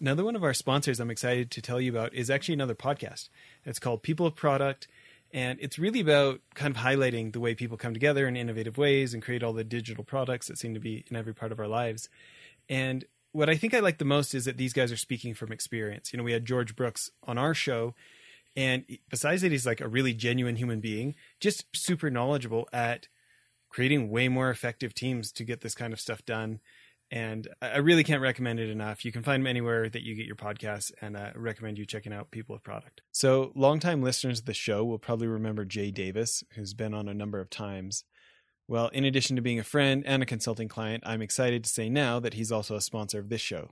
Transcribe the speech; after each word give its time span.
Another 0.00 0.24
one 0.24 0.36
of 0.36 0.44
our 0.44 0.54
sponsors 0.54 1.00
I'm 1.00 1.10
excited 1.10 1.50
to 1.50 1.60
tell 1.60 1.80
you 1.80 1.90
about 1.90 2.14
is 2.14 2.30
actually 2.30 2.54
another 2.54 2.76
podcast. 2.76 3.30
It's 3.64 3.80
called 3.80 4.04
People 4.04 4.26
of 4.26 4.36
Product, 4.36 4.86
and 5.32 5.58
it's 5.60 5.76
really 5.76 5.98
about 5.98 6.40
kind 6.54 6.74
of 6.74 6.80
highlighting 6.80 7.32
the 7.32 7.40
way 7.40 7.56
people 7.56 7.76
come 7.76 7.94
together 7.94 8.28
in 8.28 8.36
innovative 8.36 8.78
ways 8.78 9.12
and 9.12 9.20
create 9.22 9.42
all 9.42 9.52
the 9.52 9.64
digital 9.64 10.04
products 10.04 10.46
that 10.46 10.56
seem 10.56 10.72
to 10.74 10.80
be 10.80 11.04
in 11.10 11.16
every 11.16 11.34
part 11.34 11.50
of 11.50 11.58
our 11.58 11.66
lives. 11.66 12.08
And 12.68 13.04
what 13.32 13.50
I 13.50 13.56
think 13.56 13.74
I 13.74 13.80
like 13.80 13.98
the 13.98 14.04
most 14.04 14.34
is 14.34 14.44
that 14.44 14.56
these 14.56 14.72
guys 14.72 14.92
are 14.92 14.96
speaking 14.96 15.34
from 15.34 15.50
experience. 15.50 16.12
You 16.12 16.18
know, 16.18 16.24
we 16.24 16.32
had 16.32 16.44
George 16.44 16.76
Brooks 16.76 17.10
on 17.24 17.36
our 17.36 17.52
show, 17.52 17.96
and 18.54 18.84
besides 19.10 19.42
that, 19.42 19.50
he's 19.50 19.66
like 19.66 19.80
a 19.80 19.88
really 19.88 20.14
genuine 20.14 20.56
human 20.56 20.78
being, 20.78 21.16
just 21.40 21.64
super 21.74 22.08
knowledgeable 22.08 22.68
at 22.72 23.08
creating 23.68 24.10
way 24.10 24.28
more 24.28 24.48
effective 24.48 24.94
teams 24.94 25.32
to 25.32 25.44
get 25.44 25.60
this 25.60 25.74
kind 25.74 25.92
of 25.92 26.00
stuff 26.00 26.24
done 26.24 26.60
and 27.10 27.48
I 27.62 27.78
really 27.78 28.04
can't 28.04 28.20
recommend 28.20 28.60
it 28.60 28.68
enough. 28.68 29.04
You 29.04 29.12
can 29.12 29.22
find 29.22 29.42
them 29.42 29.46
anywhere 29.46 29.88
that 29.88 30.02
you 30.02 30.14
get 30.14 30.26
your 30.26 30.36
podcasts, 30.36 30.92
and 31.00 31.16
uh, 31.16 31.30
I 31.34 31.38
recommend 31.38 31.78
you 31.78 31.86
checking 31.86 32.12
out 32.12 32.30
People 32.30 32.54
of 32.54 32.62
Product. 32.62 33.00
So, 33.12 33.52
longtime 33.54 34.02
listeners 34.02 34.40
of 34.40 34.44
the 34.44 34.54
show 34.54 34.84
will 34.84 34.98
probably 34.98 35.26
remember 35.26 35.64
Jay 35.64 35.90
Davis, 35.90 36.44
who's 36.54 36.74
been 36.74 36.92
on 36.92 37.08
a 37.08 37.14
number 37.14 37.40
of 37.40 37.48
times. 37.48 38.04
Well, 38.66 38.88
in 38.88 39.04
addition 39.04 39.36
to 39.36 39.42
being 39.42 39.58
a 39.58 39.64
friend 39.64 40.02
and 40.06 40.22
a 40.22 40.26
consulting 40.26 40.68
client, 40.68 41.02
I'm 41.06 41.22
excited 41.22 41.64
to 41.64 41.70
say 41.70 41.88
now 41.88 42.20
that 42.20 42.34
he's 42.34 42.52
also 42.52 42.76
a 42.76 42.82
sponsor 42.82 43.18
of 43.18 43.30
this 43.30 43.40
show. 43.40 43.70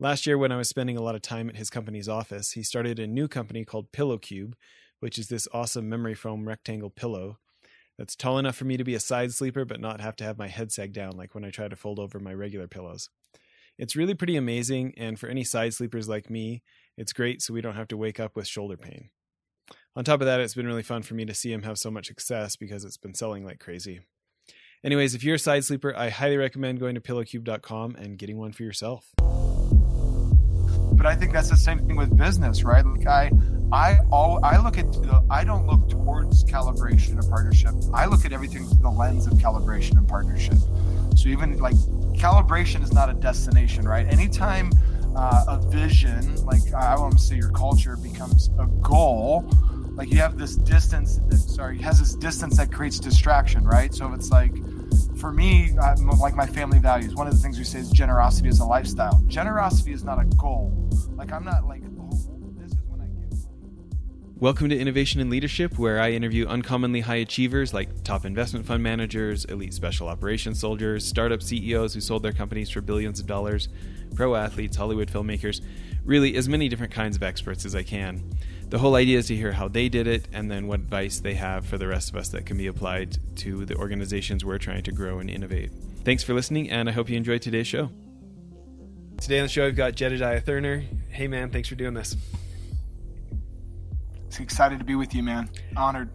Last 0.00 0.26
year, 0.26 0.38
when 0.38 0.50
I 0.50 0.56
was 0.56 0.68
spending 0.68 0.96
a 0.96 1.02
lot 1.02 1.14
of 1.14 1.22
time 1.22 1.50
at 1.50 1.56
his 1.56 1.68
company's 1.68 2.08
office, 2.08 2.52
he 2.52 2.62
started 2.62 2.98
a 2.98 3.06
new 3.06 3.28
company 3.28 3.64
called 3.64 3.92
Pillow 3.92 4.16
Cube, 4.16 4.56
which 5.00 5.18
is 5.18 5.28
this 5.28 5.46
awesome 5.52 5.88
memory 5.88 6.14
foam 6.14 6.48
rectangle 6.48 6.88
pillow 6.88 7.38
that's 7.98 8.16
tall 8.16 8.38
enough 8.38 8.56
for 8.56 8.64
me 8.64 8.76
to 8.76 8.84
be 8.84 8.94
a 8.94 9.00
side 9.00 9.32
sleeper 9.32 9.64
but 9.64 9.80
not 9.80 10.00
have 10.00 10.16
to 10.16 10.24
have 10.24 10.38
my 10.38 10.48
head 10.48 10.72
sag 10.72 10.92
down 10.92 11.16
like 11.16 11.34
when 11.34 11.44
I 11.44 11.50
try 11.50 11.68
to 11.68 11.76
fold 11.76 11.98
over 11.98 12.18
my 12.18 12.34
regular 12.34 12.66
pillows. 12.66 13.08
It's 13.78 13.96
really 13.96 14.14
pretty 14.14 14.36
amazing, 14.36 14.94
and 14.96 15.18
for 15.18 15.28
any 15.28 15.42
side 15.42 15.74
sleepers 15.74 16.08
like 16.08 16.30
me, 16.30 16.62
it's 16.96 17.12
great 17.12 17.42
so 17.42 17.52
we 17.52 17.60
don't 17.60 17.74
have 17.74 17.88
to 17.88 17.96
wake 17.96 18.20
up 18.20 18.36
with 18.36 18.46
shoulder 18.46 18.76
pain. 18.76 19.10
On 19.96 20.04
top 20.04 20.20
of 20.20 20.26
that, 20.26 20.40
it's 20.40 20.54
been 20.54 20.66
really 20.66 20.82
fun 20.82 21.02
for 21.02 21.14
me 21.14 21.24
to 21.24 21.34
see 21.34 21.52
him 21.52 21.62
have 21.62 21.78
so 21.78 21.90
much 21.90 22.06
success 22.06 22.56
because 22.56 22.84
it's 22.84 22.96
been 22.96 23.14
selling 23.14 23.44
like 23.44 23.58
crazy. 23.58 24.00
Anyways, 24.84 25.14
if 25.14 25.24
you're 25.24 25.36
a 25.36 25.38
side 25.38 25.64
sleeper, 25.64 25.96
I 25.96 26.10
highly 26.10 26.36
recommend 26.36 26.78
going 26.78 26.94
to 26.94 27.00
pillowcube.com 27.00 27.96
and 27.96 28.18
getting 28.18 28.36
one 28.36 28.52
for 28.52 28.64
yourself. 28.64 29.06
But 31.04 31.12
I 31.12 31.16
think 31.16 31.32
that's 31.34 31.50
the 31.50 31.56
same 31.58 31.80
thing 31.80 31.96
with 31.96 32.16
business, 32.16 32.64
right? 32.64 32.82
Like 32.82 33.06
I 33.06 33.30
I 33.70 33.98
all 34.10 34.42
I 34.42 34.56
look 34.56 34.78
at 34.78 34.86
I 35.28 35.44
don't 35.44 35.66
look 35.66 35.90
towards 35.90 36.44
calibration 36.44 37.10
and 37.18 37.28
partnership. 37.28 37.74
I 37.92 38.06
look 38.06 38.24
at 38.24 38.32
everything 38.32 38.64
through 38.64 38.80
the 38.80 38.88
lens 38.88 39.26
of 39.26 39.34
calibration 39.34 39.98
and 39.98 40.08
partnership. 40.08 40.56
So 41.14 41.28
even 41.28 41.58
like 41.58 41.74
calibration 42.14 42.82
is 42.82 42.90
not 42.90 43.10
a 43.10 43.12
destination, 43.12 43.86
right? 43.86 44.06
Anytime 44.08 44.72
uh, 45.14 45.44
a 45.46 45.58
vision, 45.68 46.42
like 46.46 46.72
I 46.72 46.98
want 46.98 47.18
to 47.18 47.22
say 47.22 47.36
your 47.36 47.50
culture 47.50 47.98
becomes 47.98 48.48
a 48.58 48.64
goal, 48.80 49.46
like 49.96 50.10
you 50.10 50.20
have 50.20 50.38
this 50.38 50.56
distance. 50.56 51.20
That, 51.28 51.36
sorry, 51.36 51.76
has 51.82 51.98
this 51.98 52.14
distance 52.14 52.56
that 52.56 52.72
creates 52.72 52.98
distraction, 52.98 53.64
right? 53.64 53.92
So 53.92 54.08
if 54.08 54.14
it's 54.14 54.30
like 54.30 54.54
for 55.16 55.32
me, 55.32 55.76
I'm, 55.80 56.06
like 56.18 56.34
my 56.34 56.46
family 56.46 56.78
values, 56.78 57.14
one 57.14 57.26
of 57.26 57.34
the 57.34 57.40
things 57.40 57.58
we 57.58 57.64
say 57.64 57.78
is 57.78 57.90
generosity 57.90 58.48
is 58.48 58.60
a 58.60 58.64
lifestyle. 58.64 59.22
Generosity 59.26 59.92
is 59.92 60.04
not 60.04 60.20
a 60.20 60.24
goal. 60.36 60.90
Like 61.16 61.32
I'm 61.32 61.44
not 61.44 61.66
like 61.66 61.84
Welcome 64.44 64.68
to 64.68 64.78
Innovation 64.78 65.22
and 65.22 65.30
Leadership, 65.30 65.78
where 65.78 65.98
I 66.00 66.10
interview 66.10 66.46
uncommonly 66.46 67.00
high 67.00 67.14
achievers 67.14 67.72
like 67.72 68.02
top 68.02 68.26
investment 68.26 68.66
fund 68.66 68.82
managers, 68.82 69.46
elite 69.46 69.72
special 69.72 70.06
operations 70.08 70.58
soldiers, 70.58 71.06
startup 71.06 71.40
CEOs 71.40 71.94
who 71.94 72.00
sold 72.00 72.24
their 72.24 72.32
companies 72.32 72.68
for 72.68 72.82
billions 72.82 73.20
of 73.20 73.26
dollars, 73.26 73.68
pro 74.14 74.34
athletes, 74.34 74.76
Hollywood 74.76 75.10
filmmakers, 75.10 75.62
really 76.04 76.36
as 76.36 76.46
many 76.46 76.68
different 76.68 76.92
kinds 76.92 77.16
of 77.16 77.22
experts 77.22 77.64
as 77.64 77.74
I 77.74 77.84
can. 77.84 78.28
The 78.74 78.80
whole 78.80 78.96
idea 78.96 79.18
is 79.18 79.28
to 79.28 79.36
hear 79.36 79.52
how 79.52 79.68
they 79.68 79.88
did 79.88 80.08
it 80.08 80.26
and 80.32 80.50
then 80.50 80.66
what 80.66 80.80
advice 80.80 81.20
they 81.20 81.34
have 81.34 81.64
for 81.64 81.78
the 81.78 81.86
rest 81.86 82.10
of 82.10 82.16
us 82.16 82.30
that 82.30 82.44
can 82.44 82.56
be 82.56 82.66
applied 82.66 83.16
to 83.36 83.64
the 83.64 83.76
organizations 83.76 84.44
we're 84.44 84.58
trying 84.58 84.82
to 84.82 84.90
grow 84.90 85.20
and 85.20 85.30
innovate. 85.30 85.70
Thanks 86.02 86.24
for 86.24 86.34
listening, 86.34 86.68
and 86.70 86.88
I 86.88 86.92
hope 86.92 87.08
you 87.08 87.16
enjoyed 87.16 87.40
today's 87.40 87.68
show. 87.68 87.88
Today 89.20 89.38
on 89.38 89.44
the 89.44 89.48
show, 89.48 89.64
I've 89.64 89.76
got 89.76 89.94
Jedediah 89.94 90.40
Thurner. 90.40 90.84
Hey, 91.08 91.28
man, 91.28 91.50
thanks 91.50 91.68
for 91.68 91.76
doing 91.76 91.94
this 91.94 92.16
excited 94.40 94.80
to 94.80 94.84
be 94.84 94.96
with 94.96 95.14
you, 95.14 95.22
man. 95.22 95.48
Honored. 95.76 96.10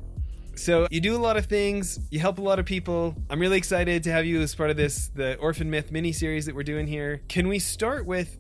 So 0.56 0.88
you 0.92 1.00
do 1.00 1.16
a 1.16 1.18
lot 1.18 1.38
of 1.38 1.46
things. 1.46 2.00
You 2.12 2.20
help 2.20 2.38
a 2.38 2.42
lot 2.42 2.60
of 2.60 2.66
people. 2.66 3.16
I'm 3.30 3.40
really 3.40 3.58
excited 3.58 4.04
to 4.04 4.12
have 4.12 4.26
you 4.26 4.42
as 4.42 4.54
part 4.54 4.70
of 4.70 4.76
this 4.76 5.08
the 5.16 5.38
Orphan 5.38 5.70
Myth 5.70 5.92
mini 5.92 6.12
series 6.12 6.46
that 6.48 6.56
we're 6.56 6.64
doing 6.64 6.88
here. 6.88 7.22
Can 7.30 7.48
we 7.48 7.60
start 7.60 8.06
with 8.06 8.38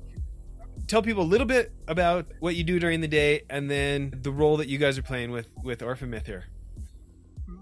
tell 0.89 1.01
people 1.01 1.23
a 1.23 1.25
little 1.25 1.47
bit 1.47 1.71
about 1.87 2.25
what 2.39 2.55
you 2.55 2.63
do 2.63 2.79
during 2.79 2.99
the 2.99 3.07
day 3.07 3.43
and 3.49 3.69
then 3.69 4.13
the 4.21 4.31
role 4.31 4.57
that 4.57 4.67
you 4.67 4.77
guys 4.77 4.97
are 4.97 5.03
playing 5.03 5.31
with 5.31 5.49
with 5.63 5.81
Orphan 5.81 6.09
Myth 6.09 6.25
here? 6.25 6.45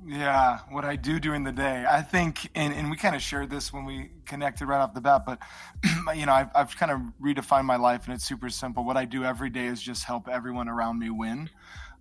Yeah, 0.05 0.59
what 0.69 0.85
I 0.85 0.95
do 0.95 1.19
during 1.19 1.43
the 1.43 1.51
day. 1.51 1.85
I 1.87 2.01
think, 2.01 2.49
and, 2.55 2.73
and 2.73 2.89
we 2.89 2.95
kind 2.95 3.13
of 3.13 3.21
shared 3.21 3.49
this 3.49 3.73
when 3.73 3.83
we 3.83 4.11
connected 4.25 4.65
right 4.65 4.79
off 4.79 4.93
the 4.93 5.01
bat, 5.01 5.23
but, 5.25 5.39
you 6.15 6.25
know, 6.25 6.31
I've, 6.31 6.49
I've 6.55 6.77
kind 6.77 6.93
of 6.93 7.01
redefined 7.21 7.65
my 7.65 7.75
life 7.75 8.05
and 8.05 8.13
it's 8.13 8.23
super 8.23 8.49
simple. 8.49 8.85
What 8.85 8.95
I 8.95 9.03
do 9.03 9.25
every 9.25 9.49
day 9.49 9.65
is 9.65 9.81
just 9.81 10.05
help 10.05 10.29
everyone 10.29 10.69
around 10.69 10.99
me 10.99 11.09
win. 11.09 11.49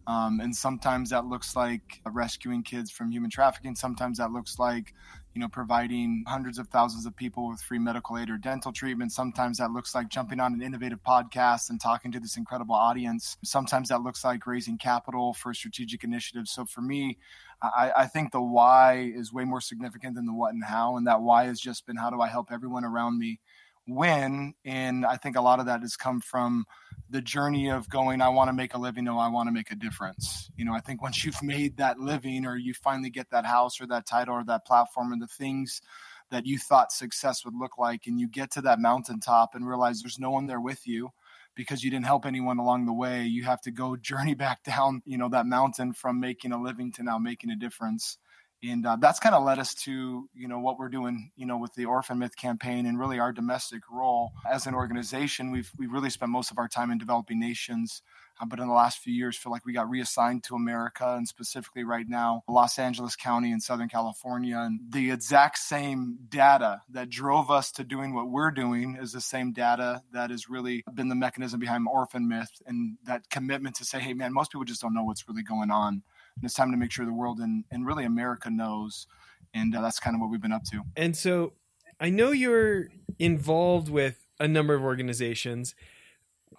Um, 0.06 0.38
and 0.40 0.54
sometimes 0.54 1.10
that 1.10 1.26
looks 1.26 1.56
like 1.56 2.00
rescuing 2.06 2.62
kids 2.62 2.92
from 2.92 3.10
human 3.10 3.28
trafficking. 3.28 3.74
Sometimes 3.74 4.18
that 4.18 4.30
looks 4.30 4.56
like, 4.56 4.94
you 5.36 5.40
know, 5.40 5.48
providing 5.48 6.24
hundreds 6.26 6.58
of 6.58 6.66
thousands 6.68 7.04
of 7.04 7.14
people 7.14 7.50
with 7.50 7.60
free 7.60 7.78
medical 7.78 8.16
aid 8.16 8.30
or 8.30 8.38
dental 8.38 8.72
treatment. 8.72 9.12
Sometimes 9.12 9.58
that 9.58 9.70
looks 9.70 9.94
like 9.94 10.08
jumping 10.08 10.40
on 10.40 10.54
an 10.54 10.62
innovative 10.62 11.02
podcast 11.06 11.68
and 11.68 11.78
talking 11.78 12.10
to 12.10 12.18
this 12.18 12.38
incredible 12.38 12.74
audience. 12.74 13.36
Sometimes 13.44 13.90
that 13.90 14.00
looks 14.00 14.24
like 14.24 14.46
raising 14.46 14.78
capital 14.78 15.34
for 15.34 15.52
strategic 15.52 16.04
initiatives. 16.04 16.52
So 16.52 16.64
for 16.64 16.80
me, 16.80 17.18
I, 17.62 17.92
I 17.94 18.06
think 18.06 18.32
the 18.32 18.40
why 18.40 19.12
is 19.14 19.30
way 19.30 19.44
more 19.44 19.60
significant 19.60 20.14
than 20.14 20.24
the 20.24 20.32
what 20.32 20.54
and 20.54 20.64
how. 20.64 20.96
And 20.96 21.06
that 21.06 21.20
why 21.20 21.44
has 21.44 21.60
just 21.60 21.86
been 21.86 21.96
how 21.96 22.08
do 22.08 22.22
I 22.22 22.28
help 22.28 22.50
everyone 22.50 22.86
around 22.86 23.18
me 23.18 23.38
win? 23.86 24.54
And 24.64 25.06
I 25.06 25.16
think 25.16 25.36
a 25.36 25.40
lot 25.40 25.60
of 25.60 25.66
that 25.66 25.80
has 25.80 25.96
come 25.96 26.20
from 26.20 26.66
the 27.08 27.22
journey 27.22 27.70
of 27.70 27.88
going, 27.88 28.20
I 28.20 28.28
want 28.30 28.48
to 28.48 28.52
make 28.52 28.74
a 28.74 28.78
living, 28.78 29.04
no, 29.04 29.18
I 29.18 29.28
want 29.28 29.48
to 29.48 29.52
make 29.52 29.70
a 29.70 29.76
difference. 29.76 30.50
You 30.56 30.64
know, 30.64 30.74
I 30.74 30.80
think 30.80 31.02
once 31.02 31.24
you've 31.24 31.42
made 31.42 31.76
that 31.76 31.98
living 31.98 32.46
or 32.46 32.56
you 32.56 32.74
finally 32.74 33.10
get 33.10 33.30
that 33.30 33.46
house 33.46 33.80
or 33.80 33.86
that 33.86 34.06
title 34.06 34.34
or 34.34 34.44
that 34.44 34.66
platform 34.66 35.12
and 35.12 35.22
the 35.22 35.26
things 35.26 35.82
that 36.30 36.46
you 36.46 36.58
thought 36.58 36.90
success 36.90 37.44
would 37.44 37.54
look 37.54 37.78
like, 37.78 38.06
and 38.06 38.18
you 38.18 38.28
get 38.28 38.50
to 38.52 38.62
that 38.62 38.80
mountaintop 38.80 39.54
and 39.54 39.68
realize 39.68 40.00
there's 40.00 40.18
no 40.18 40.30
one 40.30 40.46
there 40.46 40.60
with 40.60 40.86
you 40.86 41.10
because 41.54 41.82
you 41.82 41.90
didn't 41.90 42.06
help 42.06 42.26
anyone 42.26 42.58
along 42.58 42.86
the 42.86 42.92
way, 42.92 43.24
you 43.24 43.44
have 43.44 43.60
to 43.62 43.70
go 43.70 43.96
journey 44.00 44.34
back 44.34 44.62
down, 44.64 45.02
you 45.06 45.18
know, 45.18 45.28
that 45.28 45.46
mountain 45.46 45.92
from 45.92 46.20
making 46.20 46.52
a 46.52 46.60
living 46.60 46.92
to 46.92 47.02
now 47.02 47.18
making 47.18 47.50
a 47.50 47.56
difference 47.56 48.18
and 48.62 48.86
uh, 48.86 48.96
that's 49.00 49.20
kind 49.20 49.34
of 49.34 49.44
led 49.44 49.58
us 49.58 49.74
to 49.74 50.28
you 50.34 50.48
know 50.48 50.58
what 50.58 50.78
we're 50.78 50.88
doing 50.88 51.30
you 51.36 51.46
know 51.46 51.58
with 51.58 51.74
the 51.74 51.84
orphan 51.84 52.18
myth 52.18 52.36
campaign 52.36 52.86
and 52.86 52.98
really 52.98 53.18
our 53.18 53.32
domestic 53.32 53.82
role 53.90 54.32
as 54.50 54.66
an 54.66 54.74
organization. 54.74 55.50
We've 55.50 55.70
we've 55.78 55.92
really 55.92 56.10
spent 56.10 56.30
most 56.32 56.50
of 56.50 56.58
our 56.58 56.68
time 56.68 56.90
in 56.90 56.98
developing 56.98 57.38
nations 57.40 58.02
uh, 58.40 58.46
but 58.46 58.60
in 58.60 58.68
the 58.68 58.74
last 58.74 58.98
few 58.98 59.14
years 59.14 59.36
feel 59.36 59.52
like 59.52 59.64
we 59.64 59.72
got 59.72 59.88
reassigned 59.88 60.44
to 60.44 60.54
america 60.54 61.14
and 61.16 61.26
specifically 61.26 61.84
right 61.84 62.08
now 62.08 62.42
los 62.48 62.78
angeles 62.78 63.16
county 63.16 63.50
in 63.50 63.60
southern 63.60 63.88
california. 63.88 64.58
And 64.58 64.80
the 64.88 65.10
exact 65.10 65.58
same 65.58 66.18
data 66.28 66.82
that 66.90 67.10
drove 67.10 67.50
us 67.50 67.72
to 67.72 67.84
doing 67.84 68.14
what 68.14 68.28
we're 68.28 68.50
doing 68.50 68.96
is 69.00 69.12
the 69.12 69.20
same 69.20 69.52
data 69.52 70.02
that 70.12 70.30
has 70.30 70.48
really 70.48 70.84
been 70.94 71.08
the 71.08 71.14
mechanism 71.14 71.60
behind 71.60 71.86
orphan 71.90 72.28
myth 72.28 72.62
and 72.66 72.96
that 73.04 73.28
commitment 73.30 73.76
to 73.76 73.84
say 73.84 74.00
hey 74.00 74.14
man 74.14 74.32
most 74.32 74.50
people 74.52 74.64
just 74.64 74.80
don't 74.80 74.94
know 74.94 75.04
what's 75.04 75.28
really 75.28 75.42
going 75.42 75.70
on 75.70 76.02
and 76.36 76.44
it's 76.44 76.54
time 76.54 76.70
to 76.70 76.76
make 76.76 76.92
sure 76.92 77.04
the 77.04 77.12
world 77.12 77.38
and, 77.38 77.64
and 77.70 77.86
really 77.86 78.04
America 78.04 78.50
knows. 78.50 79.06
And 79.54 79.74
uh, 79.74 79.80
that's 79.80 79.98
kind 79.98 80.14
of 80.14 80.20
what 80.20 80.30
we've 80.30 80.40
been 80.40 80.52
up 80.52 80.64
to. 80.64 80.82
And 80.96 81.16
so 81.16 81.54
I 81.98 82.10
know 82.10 82.30
you're 82.30 82.88
involved 83.18 83.88
with 83.88 84.18
a 84.38 84.46
number 84.46 84.74
of 84.74 84.82
organizations. 84.82 85.74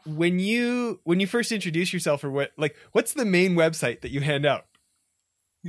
When 0.05 0.39
you 0.39 0.99
when 1.03 1.19
you 1.19 1.27
first 1.27 1.51
introduce 1.51 1.93
yourself 1.93 2.23
or 2.23 2.31
what 2.31 2.51
like 2.57 2.75
what's 2.91 3.13
the 3.13 3.25
main 3.25 3.55
website 3.55 4.01
that 4.01 4.11
you 4.11 4.21
hand 4.21 4.45
out? 4.45 4.65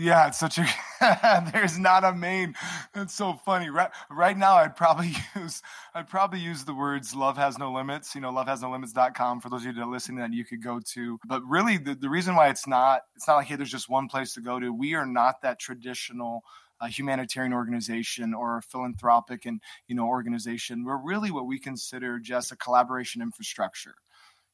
Yeah, 0.01 0.29
it's 0.29 0.39
such 0.39 0.59
a 0.59 0.67
there's 1.53 1.77
not 1.77 2.05
a 2.05 2.13
main. 2.15 2.55
It's 2.95 3.13
so 3.15 3.33
funny. 3.33 3.69
Right 3.69 3.91
right 4.09 4.39
now 4.39 4.55
I'd 4.55 4.77
probably 4.77 5.13
use 5.37 5.61
I'd 5.93 6.09
probably 6.09 6.39
use 6.39 6.65
the 6.65 6.73
words 6.73 7.17
love 7.17 7.37
has 7.37 7.59
no 7.59 7.73
limits, 7.73 8.15
you 8.15 8.21
know, 8.21 8.31
lovehasnolimits.com 8.31 9.41
for 9.41 9.49
those 9.51 9.63
of 9.63 9.67
you 9.67 9.73
that 9.73 9.81
are 9.83 9.91
listening 9.91 10.19
that 10.19 10.33
you 10.33 10.45
could 10.45 10.63
go 10.63 10.79
to. 10.93 11.19
But 11.27 11.43
really 11.45 11.79
the, 11.79 11.97
the 11.97 12.09
reason 12.09 12.37
why 12.37 12.49
it's 12.49 12.69
not 12.69 13.03
it's 13.17 13.27
not 13.27 13.39
like 13.39 13.49
hey 13.49 13.57
there's 13.57 13.73
just 13.73 13.89
one 13.89 14.07
place 14.07 14.35
to 14.35 14.41
go 14.41 14.61
to. 14.61 14.73
We 14.73 14.95
are 14.95 15.07
not 15.07 15.43
that 15.43 15.59
traditional 15.59 16.45
a 16.81 16.85
uh, 16.85 16.87
humanitarian 16.87 17.53
organization 17.53 18.35
or 18.35 18.59
a 18.59 18.63
philanthropic 18.63 19.47
and 19.47 19.61
you 19.89 19.97
know 19.97 20.07
organization. 20.07 20.85
We're 20.85 21.03
really 21.03 21.33
what 21.33 21.47
we 21.47 21.59
consider 21.59 22.21
just 22.21 22.53
a 22.53 22.57
collaboration 22.57 23.21
infrastructure 23.21 23.97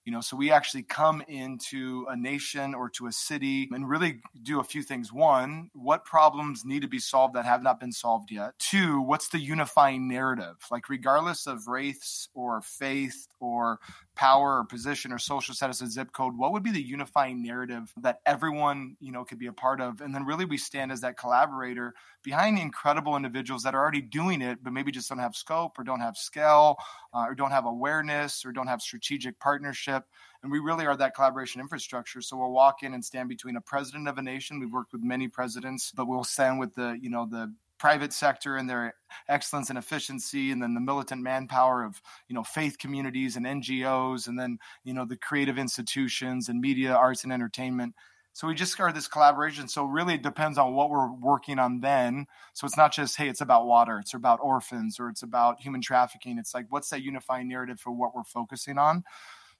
you 0.04 0.12
know 0.12 0.20
so 0.20 0.36
we 0.36 0.50
actually 0.50 0.82
come 0.82 1.22
into 1.28 2.06
a 2.10 2.16
nation 2.16 2.74
or 2.74 2.88
to 2.90 3.06
a 3.06 3.12
city 3.12 3.68
and 3.72 3.88
really 3.88 4.20
do 4.42 4.60
a 4.60 4.64
few 4.64 4.82
things. 4.82 5.12
One 5.12 5.70
what 5.74 6.04
problems 6.04 6.64
need 6.64 6.82
to 6.82 6.88
be 6.88 6.98
solved 6.98 7.34
that 7.34 7.44
have 7.44 7.62
not 7.62 7.80
been 7.80 7.92
solved 7.92 8.30
yet? 8.30 8.58
Two 8.58 9.00
what's 9.00 9.28
the 9.28 9.38
unifying 9.38 10.08
narrative? 10.08 10.56
Like 10.70 10.88
regardless 10.88 11.46
of 11.46 11.68
race 11.68 12.28
or 12.34 12.60
faith 12.62 13.26
or 13.40 13.78
power 14.14 14.58
or 14.58 14.64
position 14.64 15.12
or 15.12 15.18
social 15.18 15.54
status 15.54 15.82
or 15.82 15.86
zip 15.86 16.12
code 16.12 16.36
what 16.36 16.52
would 16.52 16.62
be 16.62 16.70
the 16.70 16.82
unifying 16.82 17.42
narrative 17.42 17.92
that 17.96 18.20
everyone 18.26 18.96
you 19.00 19.12
know 19.12 19.24
could 19.24 19.38
be 19.38 19.46
a 19.46 19.52
part 19.52 19.80
of? 19.80 20.00
And 20.00 20.14
then 20.14 20.24
really 20.24 20.44
we 20.44 20.56
stand 20.56 20.92
as 20.92 21.00
that 21.00 21.18
collaborator 21.18 21.94
behind 22.22 22.58
incredible 22.58 23.16
individuals 23.16 23.62
that 23.62 23.74
are 23.74 23.80
already 23.80 24.00
doing 24.00 24.42
it 24.42 24.62
but 24.62 24.72
maybe 24.72 24.92
just 24.92 25.08
don't 25.08 25.18
have 25.18 25.34
scope 25.34 25.78
or 25.78 25.84
don't 25.84 26.00
have 26.00 26.16
scale 26.16 26.76
uh, 27.12 27.24
or 27.26 27.34
don't 27.34 27.50
have 27.50 27.66
awareness 27.66 28.44
or 28.44 28.52
don't 28.52 28.66
have 28.66 28.80
strategic 28.80 29.38
partnership. 29.40 30.04
And 30.42 30.52
we 30.52 30.58
really 30.58 30.86
are 30.86 30.96
that 30.96 31.14
collaboration 31.14 31.60
infrastructure. 31.60 32.20
So 32.20 32.36
we'll 32.36 32.52
walk 32.52 32.82
in 32.82 32.92
and 32.94 33.04
stand 33.04 33.30
between 33.30 33.56
a 33.56 33.60
president 33.62 34.08
of 34.08 34.18
a 34.18 34.22
nation. 34.22 34.60
We've 34.60 34.72
worked 34.72 34.92
with 34.92 35.02
many 35.02 35.28
presidents 35.28 35.92
but 35.94 36.06
we'll 36.06 36.24
stand 36.24 36.58
with 36.58 36.74
the 36.74 36.98
you 37.00 37.10
know 37.10 37.26
the 37.30 37.52
private 37.84 38.14
sector 38.14 38.56
and 38.56 38.70
their 38.70 38.94
excellence 39.28 39.68
and 39.68 39.78
efficiency 39.78 40.50
and 40.50 40.62
then 40.62 40.72
the 40.72 40.80
militant 40.80 41.20
manpower 41.20 41.84
of 41.84 42.00
you 42.28 42.34
know 42.34 42.42
faith 42.42 42.78
communities 42.78 43.36
and 43.36 43.44
ngos 43.44 44.26
and 44.26 44.38
then 44.38 44.56
you 44.84 44.94
know 44.94 45.04
the 45.04 45.18
creative 45.18 45.58
institutions 45.58 46.48
and 46.48 46.62
media 46.62 46.94
arts 46.94 47.24
and 47.24 47.32
entertainment. 47.32 47.94
So 48.32 48.48
we 48.48 48.54
just 48.54 48.80
are 48.80 48.90
this 48.90 49.06
collaboration. 49.06 49.68
So 49.68 49.84
really 49.84 50.14
it 50.14 50.22
depends 50.22 50.56
on 50.56 50.72
what 50.72 50.88
we're 50.88 51.12
working 51.12 51.58
on 51.58 51.80
then. 51.80 52.24
So 52.54 52.66
it's 52.66 52.78
not 52.78 52.90
just 52.90 53.18
hey 53.18 53.28
it's 53.28 53.42
about 53.42 53.66
water 53.66 53.98
it's 53.98 54.14
about 54.14 54.38
orphans 54.40 54.98
or 54.98 55.10
it's 55.10 55.22
about 55.22 55.60
human 55.60 55.82
trafficking. 55.82 56.38
It's 56.38 56.54
like 56.54 56.64
what's 56.70 56.88
that 56.88 57.02
unifying 57.02 57.48
narrative 57.48 57.78
for 57.78 57.92
what 57.92 58.14
we're 58.14 58.24
focusing 58.24 58.78
on? 58.78 59.04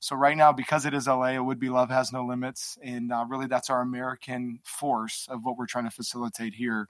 So 0.01 0.17
right 0.17 0.37
now 0.37 0.51
because 0.51 0.87
it 0.87 0.95
is 0.95 1.09
la 1.09 1.25
it 1.25 1.45
would 1.45 1.61
be 1.61 1.69
love 1.69 1.91
has 1.91 2.11
no 2.11 2.25
limits 2.25 2.79
and 2.83 3.13
uh, 3.13 3.27
really 3.29 3.47
that's 3.47 3.71
our 3.71 3.81
american 3.81 4.61
force 4.63 5.27
of 5.31 5.45
what 5.45 5.57
we're 5.57 5.67
trying 5.67 5.87
to 5.87 5.91
facilitate 5.91 6.53
here 6.53 6.89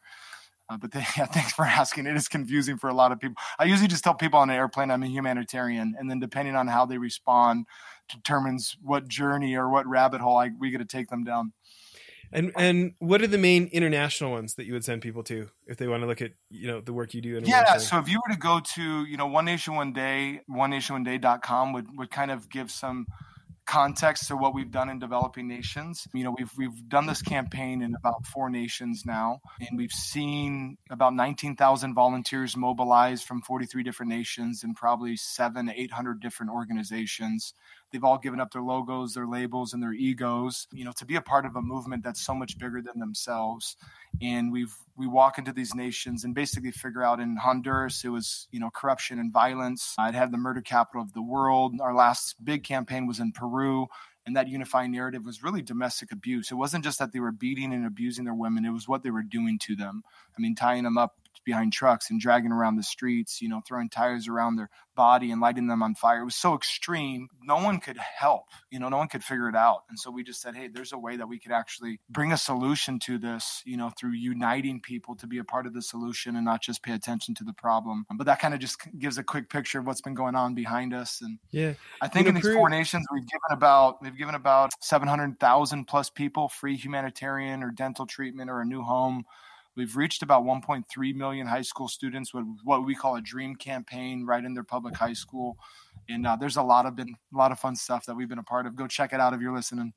uh, 0.69 0.77
but 0.77 0.93
they, 0.93 1.01
yeah, 1.17 1.27
thanks 1.27 1.53
for 1.53 1.65
asking. 1.65 2.07
It 2.07 2.17
is 2.17 2.29
confusing 2.29 2.79
for 2.79 2.89
a 2.89 2.95
lot 2.95 3.13
of 3.13 3.21
people. 3.21 3.37
I 3.59 3.65
usually 3.65 3.89
just 3.89 4.05
tell 4.05 4.15
people 4.15 4.39
on 4.39 4.51
an 4.51 4.57
airplane 4.57 4.91
I'm 4.91 5.03
a 5.03 5.07
humanitarian, 5.07 5.95
and 5.99 6.11
then 6.11 6.21
depending 6.21 6.57
on 6.57 6.69
how 6.69 6.87
they 6.87 6.99
respond, 6.99 7.67
determines 8.09 8.77
what 8.83 9.09
journey 9.09 9.55
or 9.55 9.69
what 9.69 9.87
rabbit 9.87 10.21
hole 10.21 10.37
I, 10.37 10.51
we 10.59 10.71
get 10.71 10.79
to 10.79 10.85
take 10.85 11.09
them 11.09 11.25
down. 11.25 11.53
And 12.33 12.53
and 12.57 12.95
what 12.99 13.23
are 13.23 13.29
the 13.29 13.39
main 13.39 13.69
international 13.69 14.33
ones 14.33 14.55
that 14.55 14.65
you 14.65 14.73
would 14.73 14.85
send 14.85 15.03
people 15.03 15.23
to 15.25 15.49
if 15.69 15.77
they 15.77 15.87
want 15.87 16.03
to 16.03 16.07
look 16.07 16.21
at 16.21 16.33
you 16.51 16.67
know 16.67 16.81
the 16.81 16.93
work 16.93 17.15
you 17.15 17.21
do? 17.21 17.41
Yeah, 17.45 17.77
so 17.77 17.99
if 17.99 18.09
you 18.09 18.21
were 18.27 18.35
to 18.35 18.41
go 18.41 18.61
to 18.75 19.05
you 19.05 19.17
know 19.17 19.27
One 19.27 19.45
Nation 19.45 19.77
One 19.77 19.93
Day, 19.93 20.41
one 20.47 20.71
nation 20.71 20.95
one 20.95 21.05
day.com 21.05 21.73
would 21.75 21.87
would 21.97 22.11
kind 22.11 22.33
of 22.33 22.49
give 22.51 22.73
some 22.73 23.07
context 23.67 24.29
to 24.29 24.37
what 24.37 24.55
we've 24.55 24.71
done 24.71 24.89
in 24.89 24.99
developing 24.99 25.49
nations. 25.49 26.07
You 26.13 26.25
know, 26.25 26.35
we've 26.37 26.51
we've 26.57 26.89
done 26.89 27.07
this 27.07 27.23
campaign 27.23 27.83
in 27.83 27.95
about 27.95 28.27
four 28.27 28.51
nations 28.51 29.05
now, 29.07 29.41
and 29.61 29.79
we've 29.79 29.93
seen 29.93 30.77
about 30.91 31.15
19,000 31.15 31.95
volunteers 31.95 32.57
mobilized 32.57 33.25
from 33.25 33.43
43 33.43 33.83
different 33.83 34.11
nations 34.11 34.65
and 34.65 34.77
probably 34.77 35.17
seven, 35.17 35.71
800 35.75 36.21
different 36.21 36.53
organizations. 36.53 37.55
They've 37.95 38.03
all 38.03 38.19
given 38.19 38.41
up 38.41 38.53
their 38.53 38.61
logos, 38.61 39.15
their 39.15 39.29
labels, 39.29 39.73
and 39.73 39.81
their 39.81 39.93
egos, 39.93 40.67
you 40.73 40.85
know, 40.85 40.91
to 40.97 41.07
be 41.07 41.15
a 41.15 41.21
part 41.21 41.47
of 41.47 41.55
a 41.55 41.63
movement 41.63 42.03
that's 42.03 42.21
so 42.21 42.35
much 42.35 42.59
bigger 42.59 42.83
than 42.83 42.99
themselves. 42.99 43.77
And 44.21 44.51
we've 44.51 44.75
we 44.97 45.07
walk 45.07 45.39
into 45.39 45.53
these 45.53 45.77
nations 45.77 46.25
and 46.25 46.35
basically 46.35 46.73
figure 46.73 47.05
out 47.05 47.21
in 47.21 47.37
Honduras 47.37 48.03
it 48.05 48.09
was 48.09 48.49
you 48.51 48.59
know 48.59 48.69
corruption 48.69 49.21
and 49.21 49.33
violence. 49.33 49.95
I'd 49.97 50.17
had 50.17 50.33
the 50.33 50.39
murder 50.39 50.61
capital 50.61 51.03
of 51.03 51.13
the 51.13 51.23
world. 51.23 51.75
Our 51.81 51.95
last 51.95 52.45
big 52.45 52.65
campaign 52.65 53.07
was 53.07 53.21
in 53.21 53.31
Peru 53.31 53.87
and 54.27 54.37
that 54.37 54.49
unifying 54.49 54.91
narrative 54.91 55.25
was 55.25 55.43
really 55.43 55.63
domestic 55.63 56.11
abuse. 56.11 56.51
It 56.51 56.55
wasn't 56.57 56.85
just 56.85 56.99
that 56.99 57.13
they 57.13 57.21
were 57.21 57.33
beating 57.33 57.73
and 57.73 57.87
abusing 57.87 58.25
their 58.25 58.35
women, 58.35 58.65
it 58.65 58.71
was 58.71 58.89
what 58.89 59.03
they 59.03 59.11
were 59.11 59.23
doing 59.23 59.59
to 59.61 59.77
them. 59.77 60.03
I 60.37 60.41
mean, 60.41 60.55
tying 60.55 60.85
them 60.85 60.99
up 60.99 61.15
behind 61.45 61.73
trucks 61.73 62.11
and 62.11 62.21
dragging 62.21 62.53
around 62.53 62.77
the 62.77 62.83
streets, 62.83 63.41
you 63.41 63.49
know, 63.49 63.63
throwing 63.67 63.89
tires 63.89 64.29
around 64.29 64.57
their 64.57 64.71
body 64.95 65.31
and 65.31 65.41
lighting 65.41 65.67
them 65.67 65.83
on 65.83 65.95
fire. 65.95 66.21
It 66.21 66.25
was 66.25 66.37
so 66.37 66.55
extreme. 66.55 67.29
No 67.43 67.57
one 67.57 67.81
could 67.81 67.99
help, 67.99 68.47
you 68.71 68.79
know, 68.79 68.89
no 68.89 68.97
one 68.97 69.09
could 69.09 69.25
figure 69.25 69.49
it 69.49 69.57
out. 69.57 69.83
And 69.89 69.99
so 69.99 70.11
we 70.11 70.23
just 70.23 70.41
said, 70.41 70.55
hey, 70.55 70.69
there's 70.69 70.93
a 70.93 70.99
way 70.99 71.17
that 71.17 71.29
we 71.29 71.39
could 71.39 71.53
actually 71.53 72.01
bring 72.09 72.33
a 72.33 72.37
solution 72.37 72.99
to 73.01 73.19
this, 73.19 73.63
you 73.65 73.77
know, 73.77 73.91
through 73.99 74.13
uniting 74.13 74.81
people 74.81 75.17
to 75.17 75.27
be 75.27 75.39
a 75.39 75.45
part 75.45 75.67
of 75.67 75.75
the 75.75 75.83
solution 75.83 76.37
and 76.37 76.45
not 76.45 76.63
just 76.63 76.83
pay 76.83 76.93
attention 76.93 77.35
to 77.37 77.45
the 77.45 77.53
problem. 77.53 78.07
But 78.15 78.27
that 78.27 78.41
kind 78.41 78.55
of 78.55 78.61
just 78.61 78.79
gives 78.99 79.19
a 79.19 79.25
quick 79.25 79.51
picture 79.51 79.79
of 79.79 79.87
what's 79.87 80.01
been 80.01 80.15
going 80.15 80.35
on 80.35 80.55
behind 80.55 80.95
us. 80.95 81.21
And 81.21 81.39
yeah, 81.51 81.75
I 82.01 82.09
think 82.09 82.27
in 82.27 82.35
these 82.35 82.53
four 82.53 82.69
nations, 82.69 83.07
we've 83.13 83.27
given 83.27 83.51
about, 83.51 84.03
we've 84.03 84.17
given 84.17 84.35
about 84.35 84.73
700,000 84.81 85.87
plus 85.87 86.11
people 86.11 86.49
free 86.49 86.77
humanitarian 86.77 87.63
or 87.63 87.71
dental 87.71 88.07
treatment 88.07 88.51
or 88.51 88.61
a 88.61 88.65
new 88.65 88.83
home 88.83 89.25
We've 89.77 89.97
reached 89.97 90.23
about 90.23 90.45
1.3 90.45 91.15
million 91.15 91.47
high 91.47 91.63
school 91.63 91.89
students 91.89 92.33
with 92.33 92.45
what 92.63 92.85
we 92.85 92.95
call 92.95 93.17
a 93.17 93.21
dream 93.21 93.57
campaign 93.57 94.25
right 94.25 94.45
in 94.45 94.55
their 94.55 94.65
public 94.65 94.97
high 94.97 95.13
school. 95.13 95.57
And 96.09 96.27
uh, 96.27 96.37
there's 96.37 96.57
a 96.57 96.63
lot 96.63 96.87
of 96.87 96.95
been 96.97 97.17
a 97.33 97.37
lot 97.37 97.53
of 97.53 97.59
fun 97.59 97.77
stuff 97.77 98.07
that 98.07 98.15
we've 98.15 98.29
been 98.29 98.39
a 98.39 98.45
part 98.45 98.67
of. 98.67 98.77
Go 98.77 98.87
check 98.87 99.13
it 99.13 99.21
out 99.21 99.33
if 99.35 99.41
you're 99.41 99.55
listening. 99.55 99.93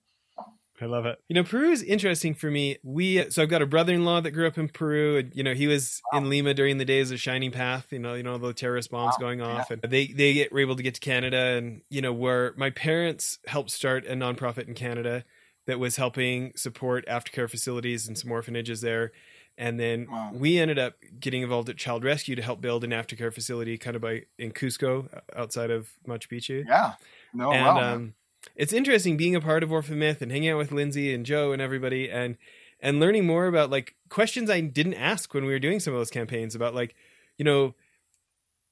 I 0.80 0.86
love 0.86 1.06
it. 1.06 1.20
You 1.28 1.34
know, 1.34 1.44
Peru 1.44 1.72
is 1.72 1.82
interesting 1.82 2.36
for 2.36 2.52
me. 2.52 2.78
We 2.84 3.30
so 3.32 3.42
I've 3.42 3.50
got 3.50 3.62
a 3.62 3.66
brother-in-law 3.66 4.22
that 4.22 4.32
grew 4.32 4.46
up 4.46 4.58
in 4.58 4.70
Peru, 4.70 5.18
and 5.18 5.36
you 5.36 5.44
know 5.44 5.54
he 5.54 5.66
was 5.66 6.02
wow. 6.12 6.20
in 6.20 6.30
Lima 6.30 6.54
during 6.54 6.78
the 6.78 6.86
days 6.86 7.10
of 7.10 7.20
Shining 7.20 7.52
Path. 7.52 7.88
You 7.92 8.00
know, 8.00 8.14
you 8.14 8.24
know 8.24 8.38
the 8.38 8.54
terrorist 8.54 8.92
bombs 8.92 9.16
wow. 9.20 9.28
going 9.28 9.42
off, 9.42 9.68
yeah. 9.70 9.78
and 9.82 9.92
they 9.92 10.08
they 10.08 10.34
get, 10.34 10.52
were 10.52 10.60
able 10.60 10.76
to 10.76 10.84
get 10.84 10.94
to 10.94 11.00
Canada, 11.00 11.58
and 11.58 11.82
you 11.90 12.02
know 12.02 12.14
where 12.14 12.54
my 12.58 12.70
parents 12.70 13.40
helped 13.48 13.72
start 13.72 14.06
a 14.06 14.14
nonprofit 14.14 14.68
in 14.68 14.76
Canada 14.76 15.24
that 15.66 15.80
was 15.80 15.96
helping 15.96 16.54
support 16.56 17.06
aftercare 17.08 17.50
facilities 17.50 18.08
and 18.08 18.18
some 18.18 18.32
orphanages 18.32 18.82
there. 18.82 19.12
And 19.58 19.80
then 19.80 20.08
wow. 20.10 20.32
we 20.34 20.60
ended 20.60 20.78
up 20.78 20.96
getting 21.20 21.42
involved 21.42 21.68
at 21.68 21.78
Child 21.78 22.04
Rescue 22.04 22.36
to 22.36 22.42
help 22.44 22.62
build 22.62 22.84
an 22.84 22.92
aftercare 22.92 23.34
facility 23.34 23.78
kind 23.78 23.96
of 23.96 24.02
by 24.02 24.24
in 24.38 24.52
Cusco 24.52 25.08
outside 25.36 25.72
of 25.72 25.90
Machu 26.08 26.28
Picchu. 26.28 26.68
Yeah. 26.68 26.94
No, 27.34 27.52
and 27.52 27.66
wow, 27.66 27.94
um, 27.94 28.14
it's 28.56 28.72
interesting 28.72 29.18
being 29.18 29.36
a 29.36 29.42
part 29.42 29.64
of 29.64 29.72
Orphan 29.72 30.00
Myth 30.00 30.22
and 30.22 30.32
hanging 30.32 30.50
out 30.50 30.58
with 30.58 30.72
Lindsay 30.72 31.14
and 31.14 31.26
Joe 31.26 31.52
and 31.52 31.62
everybody 31.62 32.10
and 32.10 32.38
and 32.80 33.00
learning 33.00 33.26
more 33.26 33.48
about 33.48 33.70
like 33.70 33.96
questions 34.10 34.50
I 34.50 34.62
didn't 34.62 34.94
ask 34.94 35.34
when 35.34 35.46
we 35.46 35.52
were 35.52 35.60
doing 35.60 35.80
some 35.80 35.94
of 35.94 36.00
those 36.00 36.12
campaigns 36.12 36.54
about 36.54 36.76
like, 36.76 36.96
you 37.38 37.46
know, 37.46 37.74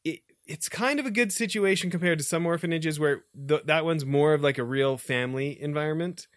it, 0.04 0.22
it's 0.46 0.70
kind 0.70 1.00
of 1.00 1.06
a 1.06 1.12
good 1.12 1.34
situation 1.34 1.90
compared 1.90 2.20
to 2.20 2.24
some 2.24 2.46
orphanages 2.46 3.00
where 3.00 3.24
th- 3.48 3.64
that 3.66 3.86
one's 3.86 4.06
more 4.06 4.34
of 4.34 4.44
like 4.44 4.60
a 4.60 4.64
real 4.64 4.98
family 4.98 5.60
environment 5.60 6.28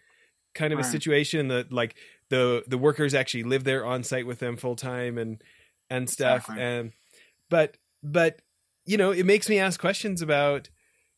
kind 0.55 0.73
of 0.73 0.77
right. 0.77 0.85
a 0.87 0.89
situation 0.89 1.47
that 1.49 1.71
like 1.71 1.95
the 2.29 2.63
the 2.67 2.77
workers 2.77 3.13
actually 3.13 3.43
live 3.43 3.63
there 3.63 3.85
on 3.85 4.03
site 4.03 4.25
with 4.25 4.39
them 4.39 4.55
full 4.55 4.75
time 4.75 5.17
and 5.17 5.43
and 5.89 6.09
stuff. 6.09 6.43
Exactly. 6.43 6.63
and 6.63 6.91
but 7.49 7.77
but 8.03 8.41
you 8.85 8.97
know 8.97 9.11
it 9.11 9.25
makes 9.25 9.49
me 9.49 9.59
ask 9.59 9.79
questions 9.79 10.21
about 10.21 10.69